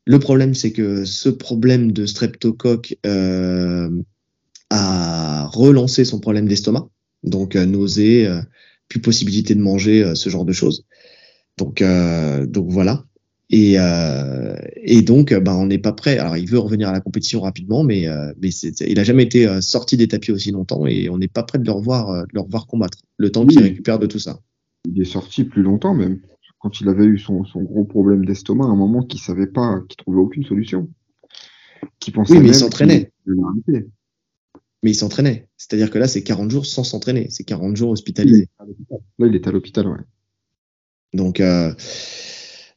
Le 0.07 0.19
problème, 0.19 0.55
c'est 0.55 0.73
que 0.73 1.05
ce 1.05 1.29
problème 1.29 1.93
de 1.93 2.07
streptocoque 2.07 2.97
a 4.71 5.47
relancé 5.47 6.05
son 6.05 6.21
problème 6.21 6.47
d'estomac, 6.49 6.89
donc 7.23 7.57
nausée, 7.57 8.29
plus 8.89 9.01
possibilité 9.01 9.55
de 9.55 9.61
manger, 9.61 10.15
ce 10.15 10.31
genre 10.31 10.45
de 10.45 10.53
choses. 10.53 10.87
Donc, 11.59 11.83
donc 11.83 12.71
voilà. 12.71 13.05
Et, 13.53 13.75
euh, 13.79 14.55
et 14.77 15.03
donc, 15.03 15.35
bah, 15.35 15.57
on 15.57 15.67
n'est 15.67 15.79
pas 15.79 15.93
prêt. 15.93 16.19
Alors, 16.19 16.37
il 16.37 16.49
veut 16.49 16.59
revenir 16.59 16.89
à 16.89 16.93
la 16.93 17.01
compétition 17.01 17.41
rapidement, 17.41 17.83
mais, 17.83 18.09
euh, 18.09 18.33
mais 18.41 18.51
il 18.51 18.99
a 18.99 19.05
jamais 19.05 19.25
été 19.25 19.47
euh, 19.47 19.61
sorti 19.61 19.97
des 19.97 20.07
tapis 20.07 20.31
aussi 20.31 20.53
longtemps 20.53 20.87
et 20.87 21.11
on 21.11 21.19
n'est 21.19 21.29
pas 21.29 21.43
prêt 21.43 21.59
de 21.59 21.65
le 21.65 21.73
revoir, 21.73 22.11
euh, 22.11 22.23
de 22.23 22.29
le 22.33 22.41
revoir 22.41 22.69
combattre. 22.69 22.99
Le 23.17 23.31
temps 23.33 23.45
qu'il 23.45 23.61
récupère 23.61 23.99
de 23.99 24.07
tout 24.07 24.21
ça. 24.21 24.39
Il 24.89 25.03
est 25.03 25.05
sorti 25.05 25.45
plus 25.45 25.63
longtemps 25.63 25.95
même. 25.95 26.21
Quand 26.61 26.81
il 26.81 26.89
avait 26.89 27.05
eu 27.05 27.19
son, 27.19 27.45
son 27.45 27.63
gros 27.63 27.85
problème 27.85 28.25
d'estomac, 28.25 28.67
à 28.67 28.69
un 28.69 28.77
moment 28.77 29.03
qu'il 29.03 29.21
savait 29.21 29.47
pas, 29.47 29.81
qu'il 29.89 29.97
trouvait 29.97 30.21
aucune 30.21 30.45
solution. 30.45 30.89
Qui 31.99 32.13
pensait 32.13 32.35
oui, 32.35 32.41
mais 32.41 32.49
il 32.49 32.55
s'entraînait. 32.55 33.11
Mais 34.83 34.91
il 34.91 34.95
s'entraînait. 34.95 35.49
C'est-à-dire 35.57 35.91
que 35.91 35.99
là, 35.99 36.07
c'est 36.07 36.23
40 36.23 36.51
jours 36.51 36.67
sans 36.67 36.85
s'entraîner. 36.85 37.27
C'est 37.31 37.45
40 37.45 37.77
jours 37.77 37.91
hospitalisés. 37.91 38.49
Là, 39.19 39.27
il 39.27 39.35
est 39.35 39.47
à 39.49 39.51
l'hôpital, 39.51 39.89
ouais. 39.89 39.99
Donc, 41.15 41.41
euh, 41.41 41.75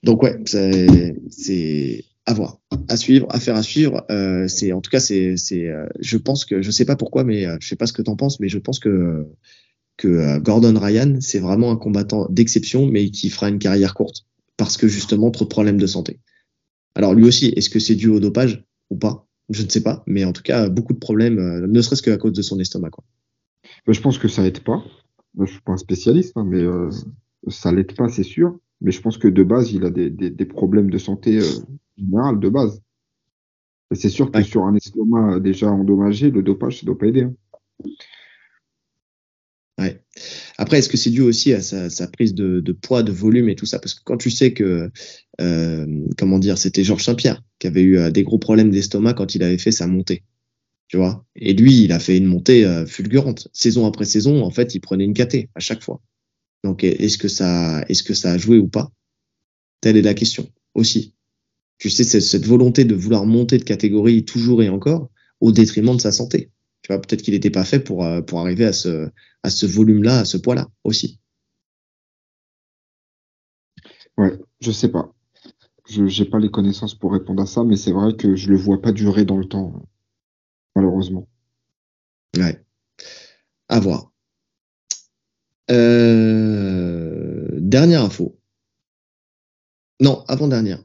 donc 0.04 0.22
ouais, 0.22 0.38
c'est 0.46 2.06
à 2.26 2.34
voir, 2.34 2.60
à 2.88 2.98
suivre, 2.98 3.28
à 3.30 3.40
faire 3.40 3.56
à 3.56 3.64
suivre. 3.64 4.06
Euh, 4.12 4.48
c'est 4.48 4.72
en 4.72 4.82
tout 4.82 4.92
cas 4.92 5.00
c'est 5.00 5.36
euh, 5.52 5.88
je 6.00 6.18
pense 6.18 6.46
que 6.46 6.62
je 6.62 6.72
sais 6.72 6.86
pas 6.86 6.96
pourquoi, 6.96 7.24
mais 7.24 7.46
euh, 7.46 7.58
je 7.60 7.68
sais 7.68 7.76
pas 7.76 7.88
ce 7.88 7.94
que 7.94 8.02
t'en 8.02 8.16
penses, 8.16 8.40
mais 8.40 8.50
je 8.50 8.60
pense 8.60 8.80
que 8.80 9.26
que 9.98 10.08
euh, 10.08 10.40
Gordon 10.40 10.78
Ryan 10.80 11.18
c'est 11.20 11.40
vraiment 11.40 11.72
un 11.72 11.78
combattant 11.78 12.28
d'exception, 12.30 12.86
mais 12.86 13.10
qui 13.12 13.30
fera 13.30 13.50
une 13.50 13.60
carrière 13.60 13.94
courte 13.94 14.26
parce 14.58 14.78
que 14.78 14.88
justement 14.88 15.32
trop 15.32 15.46
de 15.46 15.50
problèmes 15.50 15.78
de 15.78 15.88
santé. 15.88 16.20
Alors 16.96 17.14
lui 17.14 17.26
aussi, 17.26 17.48
est-ce 17.56 17.70
que 17.70 17.80
c'est 17.80 17.96
dû 17.96 18.10
au 18.10 18.20
dopage 18.20 18.64
ou 18.90 18.98
pas? 18.98 19.28
Je 19.50 19.64
ne 19.64 19.70
sais 19.70 19.84
pas, 19.84 20.04
mais 20.08 20.24
en 20.24 20.32
tout 20.32 20.44
cas 20.44 20.70
beaucoup 20.70 20.94
de 20.94 21.00
problèmes, 21.00 21.66
ne 21.66 21.82
serait-ce 21.82 22.02
qu'à 22.02 22.18
cause 22.18 22.34
de 22.34 22.42
son 22.42 22.60
estomac. 22.60 22.92
Quoi. 22.92 23.04
Je 23.88 24.00
pense 24.00 24.18
que 24.18 24.28
ça 24.28 24.46
aide 24.46 24.60
pas. 24.60 24.84
Je 25.40 25.46
suis 25.46 25.62
pas 25.62 25.74
un 25.74 25.78
spécialiste, 25.78 26.34
hein, 26.36 26.46
mais 26.48 26.64
ça 27.50 27.72
l'aide 27.72 27.94
pas, 27.96 28.08
c'est 28.08 28.24
sûr. 28.24 28.58
Mais 28.84 28.92
je 28.92 29.02
pense 29.02 29.18
que 29.18 29.28
de 29.28 29.44
base, 29.44 29.72
il 29.72 29.86
a 29.86 29.90
des, 29.90 30.10
des, 30.10 30.30
des 30.30 30.46
problèmes 30.46 30.92
de 30.92 30.98
santé 30.98 31.40
euh, 31.40 31.44
générale 31.98 32.40
de 32.40 32.50
base. 32.50 32.82
Et 33.92 33.96
c'est 33.96 34.10
sûr 34.10 34.32
que 34.32 34.44
sur 34.44 34.64
un 34.64 34.76
estomac 34.76 35.40
déjà 35.40 35.72
endommagé, 35.72 36.30
le 36.30 36.44
dopage, 36.44 36.80
ça 36.80 36.86
doit 36.86 36.98
pas 36.98 37.08
aider. 37.08 37.24
Hein. 37.24 37.34
Ouais. 39.80 40.02
Après, 40.58 40.78
est-ce 40.78 40.90
que 40.90 40.98
c'est 40.98 41.10
dû 41.10 41.22
aussi 41.22 41.54
à 41.54 41.62
sa, 41.62 41.90
sa 41.90 42.08
prise 42.08 42.36
de, 42.36 42.60
de, 42.60 42.72
poids, 42.74 43.02
de 43.04 43.12
volume 43.12 43.50
et 43.50 43.56
tout 43.56 43.66
ça? 43.66 43.80
Parce 43.80 43.94
que 43.94 44.02
quand 44.04 44.18
tu 44.18 44.30
sais 44.30 44.54
que, 44.54 44.92
euh, 45.42 46.06
comment 46.18 46.38
dire, 46.40 46.58
c'était 46.58 46.84
Georges 46.84 47.04
Saint-Pierre 47.04 47.42
qui 47.60 47.68
avait 47.68 47.82
eu 47.82 47.98
euh, 47.98 48.12
des 48.12 48.24
gros 48.24 48.38
problèmes 48.38 48.70
d'estomac 48.70 49.14
quand 49.14 49.34
il 49.34 49.44
avait 49.44 49.58
fait 49.58 49.72
sa 49.72 49.88
montée. 49.88 50.24
Tu 50.88 50.98
vois? 50.98 51.26
Et 51.36 51.54
lui, 51.54 51.84
il 51.84 51.92
a 51.92 52.00
fait 52.00 52.18
une 52.18 52.26
montée 52.26 52.66
euh, 52.66 52.86
fulgurante. 52.86 53.48
Saison 53.52 53.88
après 53.88 54.06
saison, 54.06 54.44
en 54.44 54.52
fait, 54.52 54.76
il 54.76 54.80
prenait 54.80 55.06
une 55.06 55.14
KT 55.14 55.50
à 55.56 55.60
chaque 55.60 55.82
fois. 55.82 56.02
Donc, 56.64 56.84
est-ce 56.84 57.18
que 57.18 57.28
ça, 57.28 57.84
est-ce 57.90 58.04
que 58.04 58.14
ça 58.14 58.32
a 58.32 58.38
joué 58.38 58.58
ou 58.58 58.68
pas? 58.68 58.92
Telle 59.82 59.98
est 59.98 60.02
la 60.02 60.14
question 60.14 60.48
aussi. 60.76 61.16
Tu 61.78 61.90
sais, 61.90 62.04
cette 62.04 62.46
volonté 62.46 62.86
de 62.86 62.96
vouloir 62.96 63.26
monter 63.26 63.58
de 63.58 63.64
catégorie 63.64 64.24
toujours 64.26 64.64
et 64.64 64.70
encore 64.70 65.10
au 65.42 65.52
détriment 65.52 65.96
de 65.96 66.02
sa 66.02 66.12
santé. 66.12 66.52
Tu 66.82 66.94
vois, 66.94 67.02
peut-être 67.02 67.22
qu'il 67.22 67.34
n'était 67.34 67.50
pas 67.50 67.66
fait 67.66 67.80
pour, 67.80 68.06
euh, 68.06 68.22
pour 68.22 68.40
arriver 68.40 68.66
à 68.66 68.74
ce, 68.74 69.10
à 69.44 69.50
ce 69.50 69.66
volume-là, 69.66 70.20
à 70.20 70.26
ce 70.26 70.38
poids-là 70.38 70.70
aussi. 70.84 71.20
Ouais, 74.18 74.32
je 74.60 74.72
sais 74.72 74.90
pas. 74.90 75.14
Je 75.90 76.04
n'ai 76.04 76.30
pas 76.30 76.40
les 76.40 76.52
connaissances 76.52 76.96
pour 76.96 77.14
répondre 77.14 77.44
à 77.44 77.46
ça, 77.46 77.64
mais 77.64 77.78
c'est 77.78 77.92
vrai 77.92 78.16
que 78.16 78.36
je 78.36 78.50
le 78.50 78.58
vois 78.58 78.82
pas 78.82 78.92
durer 78.92 79.26
dans 79.26 79.38
le 79.38 79.46
temps, 79.46 79.74
malheureusement. 80.76 81.28
Ouais. 82.38 82.64
À 83.68 83.80
voir. 83.82 84.13
Euh, 85.72 87.48
dernière 87.60 88.04
info. 88.04 88.38
Non, 90.00 90.24
avant-dernière. 90.28 90.84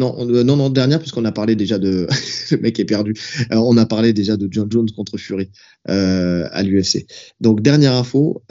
Non, 0.00 0.28
euh, 0.28 0.42
non, 0.42 0.56
non, 0.56 0.70
dernière, 0.70 0.98
puisqu'on 0.98 1.24
a 1.24 1.32
parlé 1.32 1.56
déjà 1.56 1.78
de. 1.78 2.06
le 2.50 2.56
mec 2.58 2.78
est 2.78 2.84
perdu. 2.84 3.14
Euh, 3.52 3.56
on 3.56 3.76
a 3.76 3.86
parlé 3.86 4.12
déjà 4.12 4.36
de 4.36 4.48
John 4.50 4.70
Jones 4.70 4.90
contre 4.90 5.18
Fury 5.18 5.50
à 5.86 6.62
l'UFC. 6.62 7.06
Donc, 7.40 7.62
dernière 7.62 7.94
info. 7.94 8.42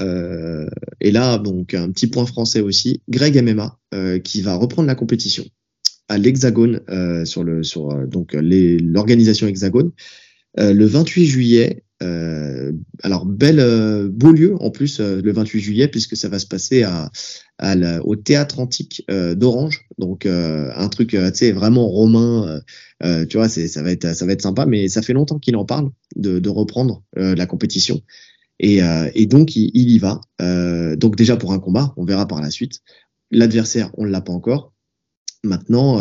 Et 1.01 1.11
là, 1.11 1.37
donc, 1.37 1.73
un 1.73 1.91
petit 1.91 2.07
point 2.07 2.25
français 2.25 2.61
aussi. 2.61 3.01
Greg 3.09 3.41
MMA, 3.41 3.79
qui 4.23 4.41
va 4.41 4.55
reprendre 4.55 4.87
la 4.87 4.95
compétition 4.95 5.45
à 6.09 6.17
l'Hexagone, 6.17 6.81
sur 7.25 7.43
le, 7.43 7.63
sur 7.63 8.07
donc 8.07 8.33
l'organisation 8.33 9.47
Hexagone, 9.47 9.91
le 10.57 10.85
28 10.85 11.25
juillet 11.25 11.83
alors 13.01 13.25
bel 13.25 13.59
euh, 13.59 14.09
beau 14.09 14.31
lieu 14.31 14.55
en 14.61 14.69
plus 14.69 14.99
euh, 14.99 15.21
le 15.21 15.31
28 15.31 15.59
juillet 15.59 15.87
puisque 15.87 16.15
ça 16.15 16.29
va 16.29 16.39
se 16.39 16.45
passer 16.45 16.85
au 18.03 18.15
théâtre 18.15 18.59
antique 18.59 19.05
d'Orange. 19.09 19.85
Donc 19.97 20.25
un 20.25 20.89
truc 20.89 21.09
tu 21.09 21.17
sais 21.33 21.51
vraiment 21.51 21.87
romain 21.87 22.61
tu 23.01 23.37
vois 23.37 23.47
ça 23.49 23.83
va 23.83 23.91
être 23.91 24.15
ça 24.15 24.25
va 24.25 24.33
être 24.33 24.41
sympa 24.41 24.65
mais 24.65 24.89
ça 24.89 25.01
fait 25.01 25.13
longtemps 25.13 25.39
qu'il 25.39 25.55
en 25.55 25.65
parle 25.65 25.89
de, 26.15 26.49
reprendre 26.49 27.03
la 27.15 27.45
compétition. 27.45 28.01
Et, 28.59 28.81
donc 29.27 29.55
il, 29.55 29.91
y 29.91 29.99
va. 29.99 30.19
Donc 30.97 31.15
déjà 31.15 31.37
pour 31.37 31.53
un 31.53 31.59
combat 31.59 31.93
on 31.95 32.05
verra 32.05 32.27
par 32.27 32.41
la 32.41 32.49
suite. 32.49 32.81
L'adversaire 33.31 33.91
on 33.97 34.03
l'a 34.05 34.21
pas 34.21 34.33
encore. 34.33 34.73
Maintenant 35.43 35.99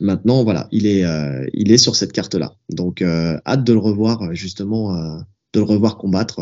Maintenant, 0.00 0.44
voilà, 0.44 0.68
il 0.70 0.86
est, 0.86 1.04
euh, 1.04 1.44
il 1.52 1.72
est 1.72 1.78
sur 1.78 1.96
cette 1.96 2.12
carte-là. 2.12 2.54
Donc, 2.68 3.02
euh, 3.02 3.38
hâte 3.46 3.64
de 3.64 3.72
le 3.72 3.80
revoir 3.80 4.32
justement, 4.34 4.94
euh, 4.94 5.18
de 5.54 5.60
le 5.60 5.64
revoir 5.64 5.96
combattre 5.98 6.40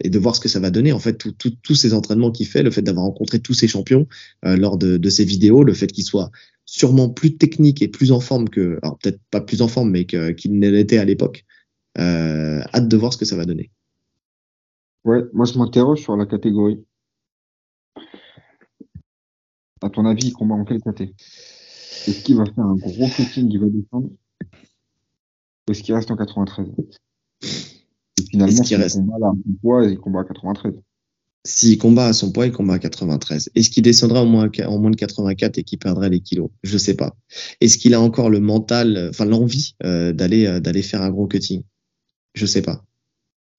et 0.00 0.08
de 0.08 0.18
voir 0.18 0.34
ce 0.34 0.40
que 0.40 0.48
ça 0.48 0.60
va 0.60 0.70
donner. 0.70 0.92
En 0.92 0.98
fait, 0.98 1.18
tous 1.36 1.74
ces 1.74 1.92
entraînements 1.92 2.30
qu'il 2.30 2.46
fait, 2.46 2.62
le 2.62 2.70
fait 2.70 2.82
d'avoir 2.82 3.04
rencontré 3.06 3.40
tous 3.40 3.54
ces 3.54 3.68
champions 3.68 4.06
lors 4.44 4.78
de, 4.78 4.98
de, 4.98 5.10
ces 5.10 5.24
vidéos, 5.24 5.64
le 5.64 5.74
fait 5.74 5.88
qu'il 5.88 6.04
soit 6.04 6.30
sûrement 6.64 7.08
plus 7.08 7.36
technique 7.36 7.82
et 7.82 7.88
plus 7.88 8.12
en 8.12 8.20
forme 8.20 8.48
que, 8.48 8.78
alors 8.82 8.98
peut-être 8.98 9.20
pas 9.32 9.40
plus 9.40 9.62
en 9.62 9.68
forme, 9.68 9.90
mais 9.90 10.06
qu'il 10.06 10.58
ne 10.58 10.70
l'était 10.70 10.98
à 10.98 11.04
l'époque. 11.04 11.44
hâte 11.98 12.88
de 12.88 12.96
voir 12.96 13.12
ce 13.12 13.18
que 13.18 13.24
ça 13.24 13.36
va 13.36 13.46
donner. 13.46 13.72
Ouais, 15.04 15.22
moi 15.32 15.44
je 15.44 15.58
m'interroge 15.58 16.02
sur 16.02 16.16
la 16.16 16.26
catégorie. 16.26 16.84
À 19.82 19.90
ton 19.90 20.06
avis, 20.06 20.28
il 20.28 20.32
combat 20.32 20.54
en 20.54 20.64
quelle 20.64 20.80
catégorie? 20.80 21.16
Est-ce 22.06 22.22
qu'il 22.22 22.36
va 22.36 22.44
faire 22.46 22.64
un 22.64 22.76
gros 22.76 23.08
cutting, 23.08 23.48
il 23.50 23.58
va 23.58 23.66
descendre 23.66 24.10
Ou 25.68 25.72
est-ce 25.72 25.82
qu'il 25.82 25.94
reste 25.94 26.10
en 26.10 26.16
93 26.16 26.66
Et 27.42 28.22
finalement, 28.30 28.64
s'il 28.64 28.76
reste... 28.76 28.96
combat 28.98 29.28
à 29.28 29.32
son 29.32 29.52
poids, 29.60 29.86
il 29.86 29.98
combat 29.98 30.20
à 30.20 30.24
93. 30.24 30.74
S'il 31.44 31.78
combat 31.78 32.06
à 32.06 32.12
son 32.12 32.32
poids, 32.32 32.46
il 32.46 32.52
combat 32.52 32.74
à 32.74 32.78
93. 32.78 33.50
Est-ce 33.54 33.70
qu'il 33.70 33.82
descendra 33.82 34.22
en 34.22 34.26
moins, 34.26 34.48
en 34.66 34.78
moins 34.78 34.90
de 34.90 34.96
84 34.96 35.58
et 35.58 35.62
qu'il 35.62 35.78
perdrait 35.78 36.10
les 36.10 36.20
kilos? 36.20 36.50
Je 36.62 36.76
sais 36.76 36.94
pas. 36.94 37.16
Est-ce 37.60 37.78
qu'il 37.78 37.94
a 37.94 38.00
encore 38.00 38.30
le 38.30 38.40
mental, 38.40 39.08
enfin 39.10 39.24
l'envie 39.24 39.74
euh, 39.84 40.12
d'aller 40.12 40.46
euh, 40.46 40.60
d'aller 40.60 40.82
faire 40.82 41.02
un 41.02 41.10
gros 41.10 41.26
cutting? 41.26 41.62
Je 42.34 42.46
sais 42.46 42.62
pas. 42.62 42.84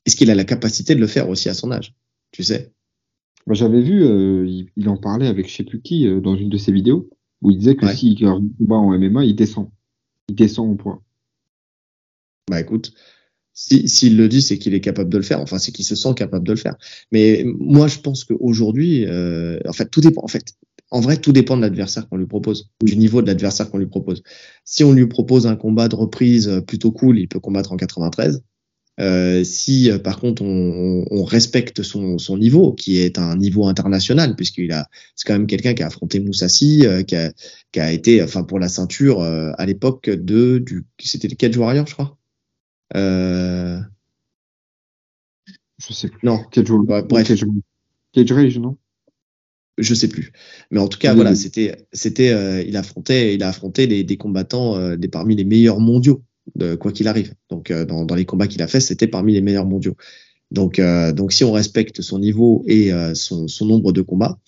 Est-ce 0.05 0.15
qu'il 0.15 0.29
a 0.31 0.35
la 0.35 0.43
capacité 0.43 0.95
de 0.95 0.99
le 0.99 1.07
faire 1.07 1.29
aussi 1.29 1.49
à 1.49 1.53
son 1.53 1.71
âge? 1.71 1.95
Tu 2.31 2.43
sais? 2.43 2.73
J'avais 3.49 3.81
vu, 3.81 4.03
euh, 4.03 4.45
il, 4.75 4.89
en 4.89 4.97
parlait 4.97 5.27
avec 5.27 5.49
je 5.49 5.55
sais 5.55 5.63
plus 5.63 5.81
qui 5.81 6.05
dans 6.21 6.35
une 6.35 6.49
de 6.49 6.57
ses 6.57 6.73
vidéos 6.73 7.09
où 7.41 7.51
il 7.51 7.57
disait 7.57 7.75
que 7.75 7.87
s'il 7.93 8.15
gagne 8.15 8.29
un 8.29 8.43
combat 8.57 8.75
en 8.75 8.97
MMA, 8.97 9.25
il 9.25 9.35
descend. 9.35 9.69
Il 10.29 10.35
descend 10.35 10.69
au 10.69 10.75
point. 10.75 11.01
Bah 12.49 12.59
écoute, 12.59 12.93
s'il 13.53 13.89
si, 13.89 14.09
le 14.09 14.27
dit, 14.29 14.41
c'est 14.41 14.57
qu'il 14.57 14.73
est 14.73 14.81
capable 14.81 15.09
de 15.09 15.17
le 15.17 15.23
faire. 15.23 15.41
Enfin, 15.41 15.57
c'est 15.57 15.71
qu'il 15.71 15.85
se 15.85 15.95
sent 15.95 16.13
capable 16.15 16.45
de 16.45 16.53
le 16.53 16.57
faire. 16.57 16.75
Mais 17.11 17.43
moi, 17.45 17.87
je 17.87 17.99
pense 17.99 18.23
qu'aujourd'hui, 18.23 19.05
euh, 19.05 19.59
en 19.67 19.73
fait, 19.73 19.89
tout 19.89 20.01
dépend. 20.01 20.23
En 20.23 20.27
fait, 20.27 20.53
en 20.91 21.01
vrai, 21.01 21.17
tout 21.17 21.31
dépend 21.31 21.57
de 21.57 21.61
l'adversaire 21.61 22.07
qu'on 22.07 22.17
lui 22.17 22.27
propose, 22.27 22.69
du 22.83 22.95
niveau 22.95 23.21
de 23.21 23.27
l'adversaire 23.27 23.69
qu'on 23.69 23.79
lui 23.79 23.87
propose. 23.87 24.23
Si 24.63 24.83
on 24.83 24.93
lui 24.93 25.07
propose 25.07 25.47
un 25.47 25.55
combat 25.55 25.87
de 25.87 25.95
reprise 25.95 26.61
plutôt 26.67 26.91
cool, 26.91 27.19
il 27.19 27.27
peut 27.27 27.39
combattre 27.39 27.71
en 27.73 27.77
93. 27.77 28.43
Euh, 28.99 29.43
si 29.43 29.91
euh, 29.91 29.99
par 29.99 30.19
contre 30.19 30.41
on, 30.41 31.05
on 31.11 31.23
respecte 31.23 31.83
son, 31.83 32.17
son, 32.17 32.37
niveau, 32.37 32.73
qui 32.73 32.97
est 32.97 33.19
un 33.19 33.35
niveau 33.35 33.67
international, 33.67 34.35
puisqu'il 34.35 34.71
a, 34.71 34.89
c'est 35.15 35.27
quand 35.27 35.33
même 35.33 35.45
quelqu'un 35.45 35.75
qui 35.75 35.83
a 35.83 35.87
affronté 35.87 36.19
Moussassi, 36.19 36.85
euh, 36.87 37.03
qui, 37.03 37.15
a, 37.15 37.31
qui 37.71 37.79
a 37.79 37.91
été, 37.91 38.23
enfin 38.23 38.43
pour 38.43 38.57
la 38.57 38.69
ceinture 38.69 39.21
euh, 39.21 39.51
à 39.57 39.67
l'époque 39.67 40.09
de 40.09 40.57
du, 40.57 40.83
c'était 40.99 41.27
le 41.27 41.35
Cage 41.35 41.57
Warrior, 41.57 41.85
je 41.85 41.93
crois? 41.93 42.17
Euh... 42.95 43.79
Je 45.77 45.93
sais 45.93 46.07
plus. 46.07 46.19
Non. 46.23 46.43
Cage, 46.51 46.71
ouais, 46.71 47.03
bref. 47.03 47.27
Cage, 47.27 47.45
Cage 48.13 48.31
Rage, 48.31 48.57
non? 48.57 48.77
Je 49.77 49.93
sais 49.93 50.07
plus. 50.07 50.31
Mais 50.71 50.79
en 50.79 50.87
tout 50.87 50.97
cas, 50.97 51.13
voilà, 51.13 51.35
c'était, 51.35 51.85
c'était, 51.93 52.67
il 52.67 52.75
affrontait, 52.77 53.35
il 53.35 53.43
a 53.43 53.49
affronté 53.49 53.85
des, 53.85 54.03
des 54.03 54.17
combattants, 54.17 54.95
des 54.95 55.07
parmi 55.07 55.35
les 55.35 55.43
meilleurs 55.43 55.79
mondiaux 55.79 56.23
de 56.55 56.75
quoi 56.75 56.91
qu'il 56.91 57.07
arrive. 57.07 57.33
Donc 57.49 57.71
euh, 57.71 57.85
dans, 57.85 58.05
dans, 58.05 58.15
les 58.15 58.25
combats 58.25 58.47
qu'il 58.47 58.61
a 58.61 58.67
fait, 58.67 58.79
c'était 58.79 59.07
parmi 59.07 59.33
les 59.33 59.41
meilleurs 59.41 59.65
mondiaux. 59.65 59.95
Donc 60.51 60.79
euh, 60.79 61.11
donc 61.11 61.33
si 61.33 61.43
on 61.43 61.51
respecte 61.51 62.01
son 62.01 62.19
niveau 62.19 62.63
et 62.67 62.93
euh, 62.93 63.13
son, 63.15 63.47
son 63.47 63.65
nombre 63.65 63.91
de 63.91 64.01
combats, 64.01 64.39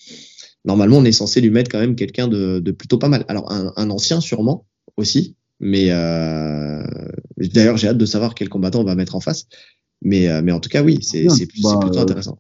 normalement, 0.66 0.98
on 0.98 1.06
est 1.06 1.12
censé 1.12 1.42
lui 1.42 1.50
mettre 1.50 1.72
quand 1.72 1.80
même 1.80 1.96
quelqu'un 1.96 2.28
de, 2.28 2.60
de, 2.60 2.72
plutôt 2.72 2.98
pas 2.98 3.10
mal. 3.10 3.26
Alors, 3.28 3.52
un, 3.52 3.74
un 3.76 3.90
ancien 3.90 4.22
sûrement 4.22 4.66
aussi, 4.98 5.36
mais 5.60 5.88
euh, 5.92 6.84
d'ailleurs, 7.38 7.78
j'ai 7.78 7.88
hâte 7.88 7.98
de 7.98 8.06
savoir 8.06 8.36
quel 8.36 8.50
combattant 8.50 8.82
on 8.82 8.86
va 8.86 8.96
mettre 8.96 9.16
en 9.16 9.20
face. 9.20 9.48
Mais, 10.02 10.30
euh, 10.30 10.42
mais 10.42 10.52
en 10.52 10.60
tout 10.60 10.70
cas, 10.70 10.82
oui, 10.82 11.00
c'est 11.02 11.28
plutôt 11.48 11.70
euh, 11.70 12.02
intéressant. 12.02 12.40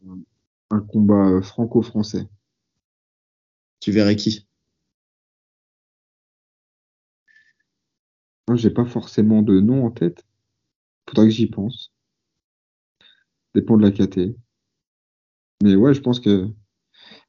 Un 0.71 0.79
combat 0.79 1.41
franco-français. 1.41 2.27
Tu 3.81 3.91
verrais 3.91 4.15
qui? 4.15 4.45
Moi, 8.49 8.55
j'ai 8.55 8.71
pas 8.71 8.85
forcément 8.85 9.43
de 9.43 9.59
nom 9.59 9.85
en 9.85 9.91
tête. 9.91 10.25
Faudrait 11.07 11.27
que 11.27 11.31
j'y 11.31 11.45
pense. 11.45 11.93
Dépend 13.53 13.77
de 13.77 13.83
la 13.83 13.91
KT. 13.91 14.35
Mais 15.61 15.75
ouais, 15.75 15.93
je 15.93 16.01
pense 16.01 16.19
que. 16.19 16.49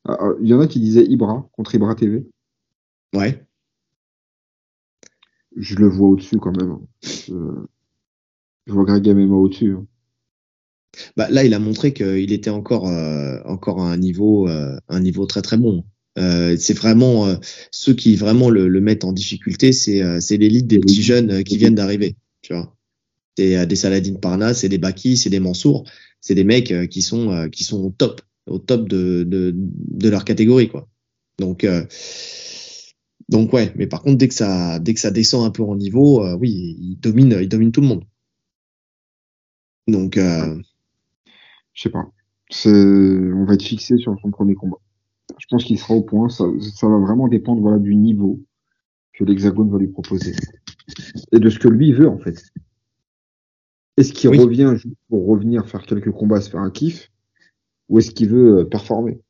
Ah, 0.07 0.17
ah, 0.19 0.31
il 0.41 0.49
y 0.49 0.55
en 0.55 0.61
a 0.61 0.67
qui 0.67 0.81
disaient 0.81 1.05
Ibra 1.05 1.47
contre 1.53 1.75
Ibra 1.75 1.95
TV. 1.95 2.27
Ouais. 3.15 3.47
Je 5.55 5.75
le 5.75 5.89
vois 5.89 6.09
au-dessus 6.09 6.39
quand 6.39 6.57
même. 6.57 6.79
Je, 7.03 7.35
vois 8.67 8.85
Greg 8.87 9.07
MMA 9.07 9.37
au-dessus. 9.37 9.75
Hein. 9.75 9.87
Bah, 11.19 11.29
là, 11.29 11.45
il 11.45 11.53
a 11.53 11.59
montré 11.59 11.93
qu'il 11.93 12.33
était 12.33 12.49
encore, 12.49 12.89
euh, 12.89 13.43
encore 13.45 13.83
à 13.83 13.93
un 13.93 13.99
niveau, 13.99 14.49
euh, 14.49 14.81
un 14.89 15.01
niveau 15.01 15.27
très 15.27 15.43
très 15.43 15.59
bon. 15.59 15.85
Euh, 16.21 16.57
c'est 16.59 16.75
vraiment 16.75 17.27
euh, 17.27 17.37
ceux 17.71 17.95
qui 17.95 18.15
vraiment 18.15 18.51
le, 18.51 18.69
mettent 18.81 19.05
en 19.05 19.13
difficulté, 19.13 19.73
c'est 19.73 20.03
euh, 20.03 20.21
l'élite 20.31 20.67
des 20.67 20.79
petits 20.79 21.03
jeunes 21.03 21.43
qui 21.45 21.57
viennent 21.57 21.75
d'arriver. 21.75 22.17
C'est 23.37 23.67
des 23.67 23.77
Saladin 23.77 24.15
Parna, 24.17 24.53
c'est 24.53 24.69
des 24.69 24.79
Baki, 24.79 25.17
c'est 25.17 25.31
des 25.31 25.41
Mansour, 25.41 25.85
c'est 26.21 26.35
des 26.35 26.45
mecs 26.45 26.89
qui 26.91 27.01
sont 27.01 27.49
au 27.73 27.91
top, 27.91 28.21
au 28.47 28.59
top 28.59 28.89
de, 28.89 29.55
leur 30.03 30.25
catégorie. 30.25 30.71
Donc 31.39 31.67
donc 33.31 33.53
ouais, 33.53 33.73
mais 33.77 33.87
par 33.87 34.03
contre 34.03 34.19
dès 34.19 34.29
que 34.29 34.35
ça 34.35 34.79
dès 34.81 34.93
que 34.93 35.01
ça 35.01 35.11
descend 35.11 35.47
un 35.47 35.51
peu 35.51 35.63
en 35.63 35.77
niveau, 35.77 36.27
oui, 36.37 36.77
il 36.81 36.97
domine 36.97 37.39
il 37.41 37.49
domine 37.49 37.73
tout 37.73 37.81
le 37.81 37.87
monde. 37.87 38.05
Donc 39.89 40.17
je 40.17 40.63
sais 41.75 41.89
pas. 41.89 42.11
On 42.67 43.45
va 43.47 43.55
être 43.55 43.63
fixé 43.63 43.97
sur 43.97 44.15
son 44.21 44.31
premier 44.31 44.55
combat 44.55 44.79
je 45.41 45.47
pense 45.49 45.65
qu'il 45.65 45.79
sera 45.79 45.95
au 45.95 46.03
point. 46.03 46.29
Ça, 46.29 46.45
va 46.45 46.99
vraiment 46.99 47.27
dépendre 47.27 47.63
voilà, 47.63 47.79
du 47.79 47.97
niveau 47.97 48.41
que 49.15 49.25
l'Hexagone 49.25 49.71
va 49.71 49.79
lui 49.79 49.89
proposer 49.89 50.35
et 51.33 51.39
de 51.39 51.51
ce 51.51 51.59
que 51.59 51.69
lui 51.69 51.93
veut 51.93 52.09
en 52.09 52.19
fait. 52.19 52.43
Est-ce 53.97 54.13
qu'il 54.13 54.31
revient 54.31 54.73
juste 54.77 54.95
pour 55.09 55.27
revenir 55.27 55.67
faire 55.69 55.83
quelques 55.83 56.13
combats, 56.13 56.41
se 56.41 56.51
faire 56.51 56.61
un 56.61 56.71
kiff, 56.71 57.11
ou 57.89 57.99
est-ce 57.99 58.13
qu'il 58.13 58.29
veut 58.29 58.61
euh, 58.61 58.65
performer? 58.65 59.21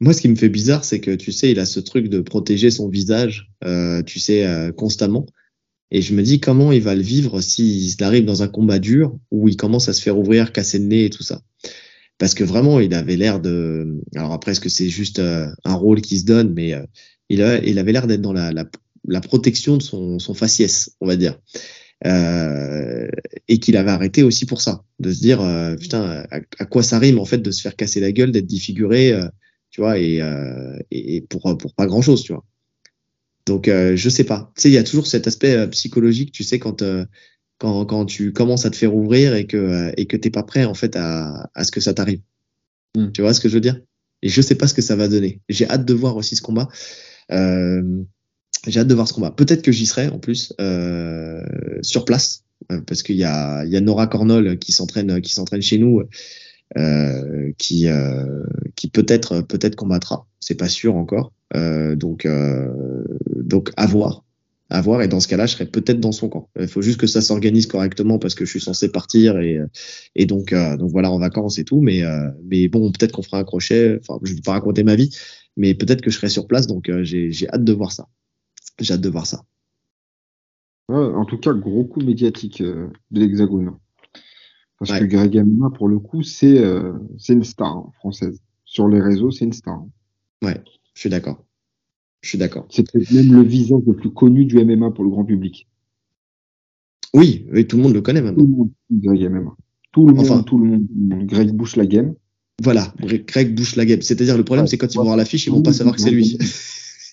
Moi, 0.00 0.14
ce 0.14 0.22
qui 0.22 0.28
me 0.28 0.34
fait 0.34 0.48
bizarre, 0.48 0.84
c'est 0.84 1.00
que 1.00 1.10
tu 1.10 1.30
sais, 1.30 1.50
il 1.50 1.60
a 1.60 1.66
ce 1.66 1.78
truc 1.78 2.08
de 2.08 2.20
protéger 2.20 2.70
son 2.70 2.88
visage, 2.88 3.50
euh, 3.64 4.02
tu 4.02 4.18
sais, 4.18 4.46
euh, 4.46 4.72
constamment. 4.72 5.26
Et 5.90 6.00
je 6.02 6.14
me 6.14 6.22
dis 6.22 6.40
comment 6.40 6.72
il 6.72 6.82
va 6.82 6.94
le 6.94 7.02
vivre 7.02 7.40
s'il 7.40 8.02
arrive 8.02 8.24
dans 8.24 8.42
un 8.42 8.48
combat 8.48 8.78
dur 8.78 9.16
où 9.30 9.48
il 9.48 9.56
commence 9.56 9.88
à 9.88 9.92
se 9.92 10.00
faire 10.00 10.18
ouvrir, 10.18 10.52
casser 10.52 10.78
le 10.78 10.86
nez 10.86 11.04
et 11.04 11.10
tout 11.10 11.22
ça? 11.22 11.42
Parce 12.20 12.34
que 12.34 12.44
vraiment 12.44 12.80
il 12.80 12.92
avait 12.94 13.16
l'air 13.16 13.40
de 13.40 13.98
alors 14.14 14.32
après 14.32 14.52
est-ce 14.52 14.60
que 14.60 14.68
c'est 14.68 14.90
juste 14.90 15.18
euh, 15.18 15.48
un 15.64 15.74
rôle 15.74 16.02
qui 16.02 16.18
se 16.18 16.26
donne 16.26 16.52
mais 16.52 16.74
euh, 16.74 16.84
il, 17.30 17.40
il 17.64 17.78
avait 17.78 17.92
l'air 17.92 18.06
d'être 18.06 18.20
dans 18.20 18.34
la, 18.34 18.52
la, 18.52 18.66
la, 19.08 19.20
protection 19.22 19.78
de 19.78 19.82
son, 19.82 20.18
son 20.18 20.34
faciès 20.34 20.90
on 21.00 21.06
va 21.06 21.16
dire. 21.16 21.38
Euh, 22.06 23.08
et 23.48 23.58
qu'il 23.58 23.76
avait 23.76 23.90
arrêté 23.90 24.22
aussi 24.22 24.46
pour 24.46 24.60
ça 24.62 24.84
de 25.00 25.12
se 25.12 25.20
dire 25.20 25.40
euh, 25.40 25.76
putain 25.76 26.26
à, 26.30 26.64
quoi 26.66 26.82
ça 26.82 26.98
rime 26.98 27.18
en 27.18 27.24
fait 27.24 27.38
de 27.38 27.50
se 27.50 27.62
faire 27.62 27.76
casser 27.76 28.00
la 28.00 28.12
gueule 28.12 28.32
d'être 28.32 28.46
défiguré 28.46 29.18
tu 29.70 29.80
vois 29.80 29.98
et, 29.98 30.20
et 30.90 31.20
pour 31.22 31.56
pour 31.58 31.74
pas 31.74 31.86
grand 31.86 32.02
chose 32.02 32.22
tu 32.22 32.32
vois. 32.32 32.44
Donc 33.46 33.66
je 33.66 34.08
sais 34.08 34.24
pas. 34.24 34.50
Tu 34.56 34.62
sais 34.62 34.70
il 34.70 34.74
y 34.74 34.78
a 34.78 34.82
toujours 34.82 35.06
cet 35.06 35.26
aspect 35.26 35.68
psychologique 35.68 36.32
tu 36.32 36.42
sais 36.42 36.58
quand 36.58 36.82
quand, 37.60 37.84
quand 37.84 38.06
tu 38.06 38.32
commences 38.32 38.66
à 38.66 38.70
te 38.70 38.76
faire 38.76 38.94
ouvrir 38.94 39.34
et 39.34 39.46
que 39.46 39.92
et 39.96 40.06
que 40.06 40.16
t'es 40.16 40.30
pas 40.30 40.42
prêt 40.42 40.64
en 40.64 40.74
fait 40.74 40.96
à, 40.96 41.50
à 41.54 41.64
ce 41.64 41.70
que 41.70 41.80
ça 41.80 41.94
t'arrive. 41.94 42.20
Mm. 42.96 43.12
Tu 43.12 43.22
vois 43.22 43.34
ce 43.34 43.40
que 43.40 43.48
je 43.48 43.54
veux 43.54 43.60
dire? 43.60 43.80
Et 44.22 44.28
je 44.28 44.42
sais 44.42 44.56
pas 44.56 44.66
ce 44.66 44.74
que 44.74 44.82
ça 44.82 44.96
va 44.96 45.06
donner. 45.06 45.40
J'ai 45.48 45.68
hâte 45.68 45.84
de 45.84 45.94
voir 45.94 46.16
aussi 46.16 46.34
ce 46.34 46.42
combat. 46.42 46.68
Euh, 47.30 48.02
j'ai 48.66 48.80
hâte 48.80 48.88
de 48.88 48.94
voir 48.94 49.06
ce 49.06 49.12
combat. 49.12 49.30
Peut-être 49.30 49.62
que 49.62 49.72
j'y 49.72 49.86
serai 49.86 50.08
en 50.08 50.18
plus 50.18 50.52
euh, 50.60 51.42
sur 51.82 52.04
place 52.04 52.44
euh, 52.72 52.80
parce 52.86 53.02
qu'il 53.02 53.16
y 53.16 53.24
a 53.24 53.64
il 53.64 53.70
y 53.70 53.76
a 53.76 53.80
Nora 53.80 54.06
Cornol 54.06 54.58
qui 54.58 54.72
s'entraîne 54.72 55.20
qui 55.20 55.32
s'entraîne 55.32 55.62
chez 55.62 55.78
nous. 55.78 56.02
Euh, 56.78 57.50
qui 57.58 57.88
euh, 57.88 58.44
qui 58.76 58.88
peut-être 58.88 59.40
peut-être 59.40 59.74
combattra, 59.74 60.28
c'est 60.38 60.54
pas 60.54 60.68
sûr 60.68 60.94
encore. 60.94 61.32
Euh, 61.56 61.96
donc 61.96 62.28
donc 63.34 63.72
à 63.76 63.86
voir 63.86 64.24
à 64.70 64.80
voir. 64.80 65.02
Et 65.02 65.08
dans 65.08 65.20
ce 65.20 65.28
cas-là, 65.28 65.46
je 65.46 65.52
serais 65.52 65.66
peut-être 65.66 66.00
dans 66.00 66.12
son 66.12 66.28
camp. 66.28 66.48
Il 66.58 66.68
faut 66.68 66.80
juste 66.80 67.00
que 67.00 67.06
ça 67.06 67.20
s'organise 67.20 67.66
correctement 67.66 68.18
parce 68.18 68.34
que 68.34 68.44
je 68.44 68.50
suis 68.50 68.60
censé 68.60 68.90
partir 68.90 69.38
et, 69.38 69.60
et 70.14 70.26
donc, 70.26 70.52
euh, 70.52 70.76
donc 70.76 70.90
voilà 70.90 71.10
en 71.10 71.18
vacances 71.18 71.58
et 71.58 71.64
tout. 71.64 71.80
Mais, 71.80 72.04
euh, 72.04 72.30
mais 72.44 72.68
bon, 72.68 72.90
peut-être 72.92 73.12
qu'on 73.12 73.22
fera 73.22 73.38
un 73.38 73.44
crochet. 73.44 73.98
Enfin, 74.00 74.18
je 74.22 74.34
vais 74.34 74.40
pas 74.40 74.52
raconter 74.52 74.84
ma 74.84 74.94
vie, 74.94 75.10
mais 75.56 75.74
peut-être 75.74 76.00
que 76.00 76.10
je 76.10 76.16
serai 76.16 76.28
sur 76.28 76.46
place. 76.46 76.66
Donc 76.66 76.88
euh, 76.88 77.02
j'ai 77.02 77.48
hâte 77.48 77.64
de 77.64 77.72
voir 77.72 77.92
ça. 77.92 78.06
J'ai 78.78 78.94
hâte 78.94 79.00
de 79.00 79.10
voir 79.10 79.26
ça. 79.26 79.42
en 80.88 81.24
tout 81.24 81.38
cas, 81.38 81.52
gros 81.52 81.84
coup 81.84 82.00
médiatique 82.00 82.62
de 82.62 82.90
l'Hexagone. 83.10 83.76
Parce 84.78 84.98
que 84.98 85.04
Greg 85.04 85.36
Amina, 85.36 85.68
pour 85.76 85.88
le 85.88 85.98
coup, 85.98 86.22
c'est 86.22 86.64
c'est 87.18 87.34
une 87.34 87.44
star 87.44 87.90
française. 87.98 88.40
Sur 88.64 88.88
les 88.88 89.00
réseaux, 89.00 89.30
c'est 89.30 89.44
une 89.44 89.52
star. 89.52 89.82
Ouais, 90.42 90.58
je 90.94 91.00
suis 91.00 91.10
d'accord. 91.10 91.44
Je 92.20 92.28
suis 92.28 92.38
d'accord. 92.38 92.66
C'est 92.70 92.90
peut-être 92.90 93.10
même 93.12 93.32
le 93.32 93.42
visage 93.42 93.80
le 93.86 93.94
plus 93.94 94.10
connu 94.10 94.44
du 94.44 94.62
MMA 94.62 94.90
pour 94.90 95.04
le 95.04 95.10
grand 95.10 95.24
public. 95.24 95.66
Oui, 97.14 97.46
tout 97.68 97.76
le 97.76 97.82
monde 97.82 97.94
le 97.94 98.02
connaît 98.02 98.22
maintenant. 98.22 98.44
Tout 98.44 98.50
le 98.50 98.56
monde 98.56 98.70
Greg 98.90 99.30
MMA. 99.30 99.56
Tout 99.92 100.06
le 100.06 100.14
monde, 100.14 100.44
tout 100.44 100.58
le 100.58 100.64
monde. 100.64 100.86
Greg 101.26 101.50
Bush 101.52 101.76
la 101.76 101.86
game. 101.86 102.14
Voilà, 102.62 102.94
Greg 103.26 103.54
Bush 103.54 103.76
la 103.76 103.86
game. 103.86 104.02
C'est-à-dire 104.02 104.36
le 104.36 104.44
problème, 104.44 104.66
c'est 104.66 104.76
quand 104.76 104.92
ils 104.92 104.96
vont 104.96 105.04
voir 105.04 105.16
l'affiche, 105.16 105.46
ils 105.46 105.50
vont 105.50 105.62
pas 105.62 105.72
savoir 105.72 105.96
que 105.96 106.02
c'est 106.02 106.10
lui. 106.10 106.38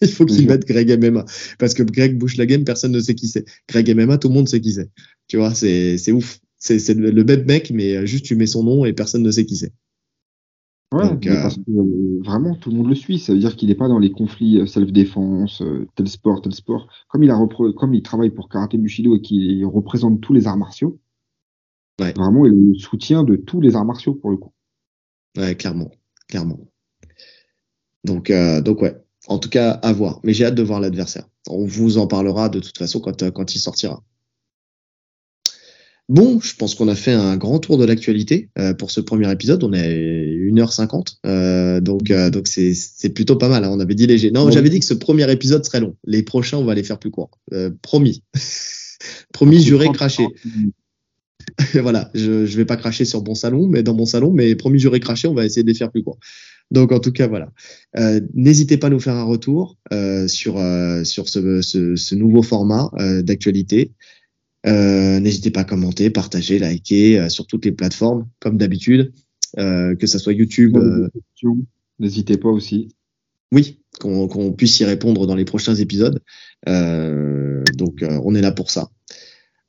Il 0.01 0.09
faut 0.09 0.25
qu'ils 0.25 0.45
mettent 0.45 0.67
Greg 0.67 0.91
MMA 1.03 1.25
parce 1.57 1.73
que 1.73 1.81
Greg 1.81 2.19
Bush 2.19 2.37
la 2.37 2.45
game, 2.45 2.63
personne 2.63 2.91
ne 2.91 2.99
sait 2.99 3.15
qui 3.15 3.27
c'est. 3.27 3.45
Greg 3.67 3.89
MMA, 3.95 4.19
tout 4.19 4.27
le 4.27 4.35
monde 4.35 4.47
sait 4.47 4.61
qui 4.61 4.73
c'est. 4.73 4.91
Tu 5.27 5.37
vois, 5.37 5.55
c'est 5.55 5.97
c'est 5.97 6.11
ouf. 6.11 6.39
C'est 6.59 6.93
le 6.93 7.23
même 7.23 7.45
mec, 7.45 7.71
mais 7.71 8.05
juste 8.05 8.25
tu 8.25 8.35
mets 8.35 8.45
son 8.45 8.63
nom 8.63 8.85
et 8.85 8.93
personne 8.93 9.23
ne 9.23 9.31
sait 9.31 9.45
qui 9.45 9.55
c'est. 9.55 9.71
Ouais, 10.93 11.03
euh, 11.03 11.41
parce 11.41 11.57
que 11.57 11.69
euh, 11.69 12.21
vraiment 12.23 12.55
tout 12.55 12.69
le 12.69 12.77
monde 12.77 12.87
le 12.87 12.95
suit. 12.95 13.19
Ça 13.19 13.33
veut 13.33 13.39
dire 13.39 13.57
qu'il 13.57 13.67
n'est 13.67 13.75
pas 13.75 13.89
dans 13.89 13.99
les 13.99 14.11
conflits 14.11 14.59
euh, 14.59 14.65
self-défense, 14.65 15.61
tel 15.95 16.07
sport, 16.07 16.41
tel 16.41 16.53
sport. 16.53 16.87
Comme 17.09 17.23
il, 17.23 17.31
a 17.31 17.47
comme 17.75 17.93
il 17.93 18.01
travaille 18.01 18.29
pour 18.29 18.47
Karate 18.47 18.77
Bushido 18.77 19.15
et 19.17 19.21
qu'il 19.21 19.65
représente 19.65 20.21
tous 20.21 20.31
les 20.31 20.47
arts 20.47 20.57
martiaux, 20.57 20.99
ouais. 21.99 22.13
vraiment 22.13 22.45
il 22.45 22.53
le 22.53 22.75
soutien 22.75 23.23
de 23.23 23.35
tous 23.35 23.59
les 23.59 23.75
arts 23.75 23.85
martiaux 23.85 24.13
pour 24.13 24.29
le 24.29 24.37
coup. 24.37 24.53
Ouais, 25.35 25.55
clairement, 25.55 25.91
clairement. 26.29 26.59
Donc, 28.05 28.31
donc 28.63 28.81
ouais. 28.81 28.95
En 29.27 29.39
tout 29.39 29.49
cas, 29.49 29.71
à 29.71 29.91
voir. 29.91 30.21
Mais 30.23 30.31
j'ai 30.33 30.45
hâte 30.45 30.55
de 30.55 30.63
voir 30.63 30.79
l'adversaire. 30.79 31.27
On 31.49 31.65
vous 31.65 31.97
en 31.97 32.07
parlera 32.07 32.47
de 32.47 32.61
toute 32.61 32.77
façon 32.77 33.01
quand, 33.01 33.29
quand 33.31 33.55
il 33.55 33.59
sortira. 33.59 34.01
Bon, 36.09 36.39
je 36.39 36.55
pense 36.55 36.73
qu'on 36.73 36.87
a 36.87 36.95
fait 36.95 37.11
un 37.11 37.35
grand 37.35 37.59
tour 37.59 37.77
de 37.77 37.83
l'actualité 37.83 38.49
euh, 38.57 38.73
pour 38.73 38.91
ce 38.91 39.01
premier 39.01 39.29
épisode. 39.29 39.61
On 39.65 39.73
est 39.73 39.93
1h50, 39.93 41.17
euh, 41.25 41.81
donc 41.81 42.11
euh, 42.11 42.29
donc 42.29 42.47
c'est 42.47 42.73
c'est 42.73 43.09
plutôt 43.09 43.35
pas 43.35 43.49
mal. 43.49 43.65
Hein. 43.65 43.71
On 43.73 43.79
avait 43.81 43.93
dit 43.93 44.07
léger. 44.07 44.31
Non, 44.31 44.49
j'avais 44.49 44.69
dit 44.69 44.79
que 44.79 44.85
ce 44.85 44.93
premier 44.93 45.29
épisode 45.29 45.65
serait 45.65 45.81
long. 45.81 45.97
Les 46.05 46.23
prochains, 46.23 46.57
on 46.57 46.63
va 46.63 46.75
les 46.75 46.83
faire 46.83 46.97
plus 46.97 47.11
courts. 47.11 47.31
Euh, 47.51 47.71
promis, 47.81 48.23
promis, 49.33 49.61
juré, 49.61 49.89
craché. 49.91 50.25
voilà, 51.73 52.09
je 52.13 52.45
je 52.45 52.57
vais 52.57 52.65
pas 52.65 52.77
cracher 52.77 53.03
sur 53.03 53.21
mon 53.21 53.35
salon, 53.35 53.67
mais 53.67 53.83
dans 53.83 53.93
mon 53.93 54.05
salon, 54.05 54.31
mais 54.31 54.55
promis, 54.55 54.79
juré, 54.79 55.01
craché, 55.01 55.27
on 55.27 55.33
va 55.33 55.45
essayer 55.45 55.63
de 55.63 55.67
les 55.67 55.77
faire 55.77 55.91
plus 55.91 56.03
courts. 56.03 56.19
Donc 56.71 56.91
en 56.91 56.99
tout 56.99 57.11
cas 57.11 57.27
voilà. 57.27 57.49
Euh, 57.97 58.21
N'hésitez 58.33 58.77
pas 58.77 58.87
à 58.87 58.89
nous 58.89 58.99
faire 58.99 59.15
un 59.15 59.23
retour 59.23 59.77
euh, 59.93 60.27
sur 60.27 60.57
euh, 60.57 61.03
sur 61.03 61.29
ce, 61.29 61.61
ce, 61.61 61.95
ce, 61.95 62.15
nouveau 62.15 62.43
format 62.43 62.91
d'actualité. 63.23 63.91
Euh, 64.67 65.19
n'hésitez 65.19 65.51
pas 65.51 65.61
à 65.61 65.63
commenter, 65.63 66.09
partager, 66.09 66.59
liker 66.59 67.19
euh, 67.19 67.29
sur 67.29 67.47
toutes 67.47 67.65
les 67.65 67.71
plateformes, 67.71 68.27
comme 68.39 68.57
d'habitude, 68.57 69.13
euh, 69.57 69.95
que 69.95 70.07
ce 70.07 70.19
soit 70.19 70.33
YouTube. 70.33 70.77
N'hésitez 71.99 72.37
pas 72.37 72.49
aussi. 72.49 72.89
Oui, 73.53 73.79
qu'on 74.01 74.51
puisse 74.51 74.79
y 74.81 74.85
répondre 74.85 75.25
dans 75.25 75.35
les 75.35 75.45
prochains 75.45 75.75
épisodes. 75.75 76.21
donc, 76.65 78.03
on 78.03 78.35
est 78.35 78.41
là 78.41 78.51
pour 78.51 78.69
ça. 78.69 78.89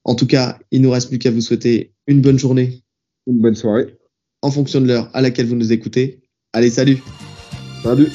En 0.04 0.14
tout 0.14 0.26
cas, 0.26 0.58
il 0.72 0.82
nous 0.82 0.90
reste 0.90 1.10
plus 1.10 1.18
qu'à 1.18 1.30
vous 1.30 1.40
souhaiter 1.40 1.92
une 2.06 2.20
bonne 2.20 2.38
journée. 2.38 2.82
Une 3.26 3.38
bonne 3.38 3.54
soirée. 3.54 3.94
En 4.42 4.50
fonction 4.50 4.80
de 4.80 4.86
l'heure 4.86 5.10
à 5.14 5.20
laquelle 5.20 5.46
vous 5.46 5.56
nous 5.56 5.72
écoutez. 5.72 6.22
Allez, 6.52 6.70
salut. 6.70 6.98
Salut. 7.82 8.08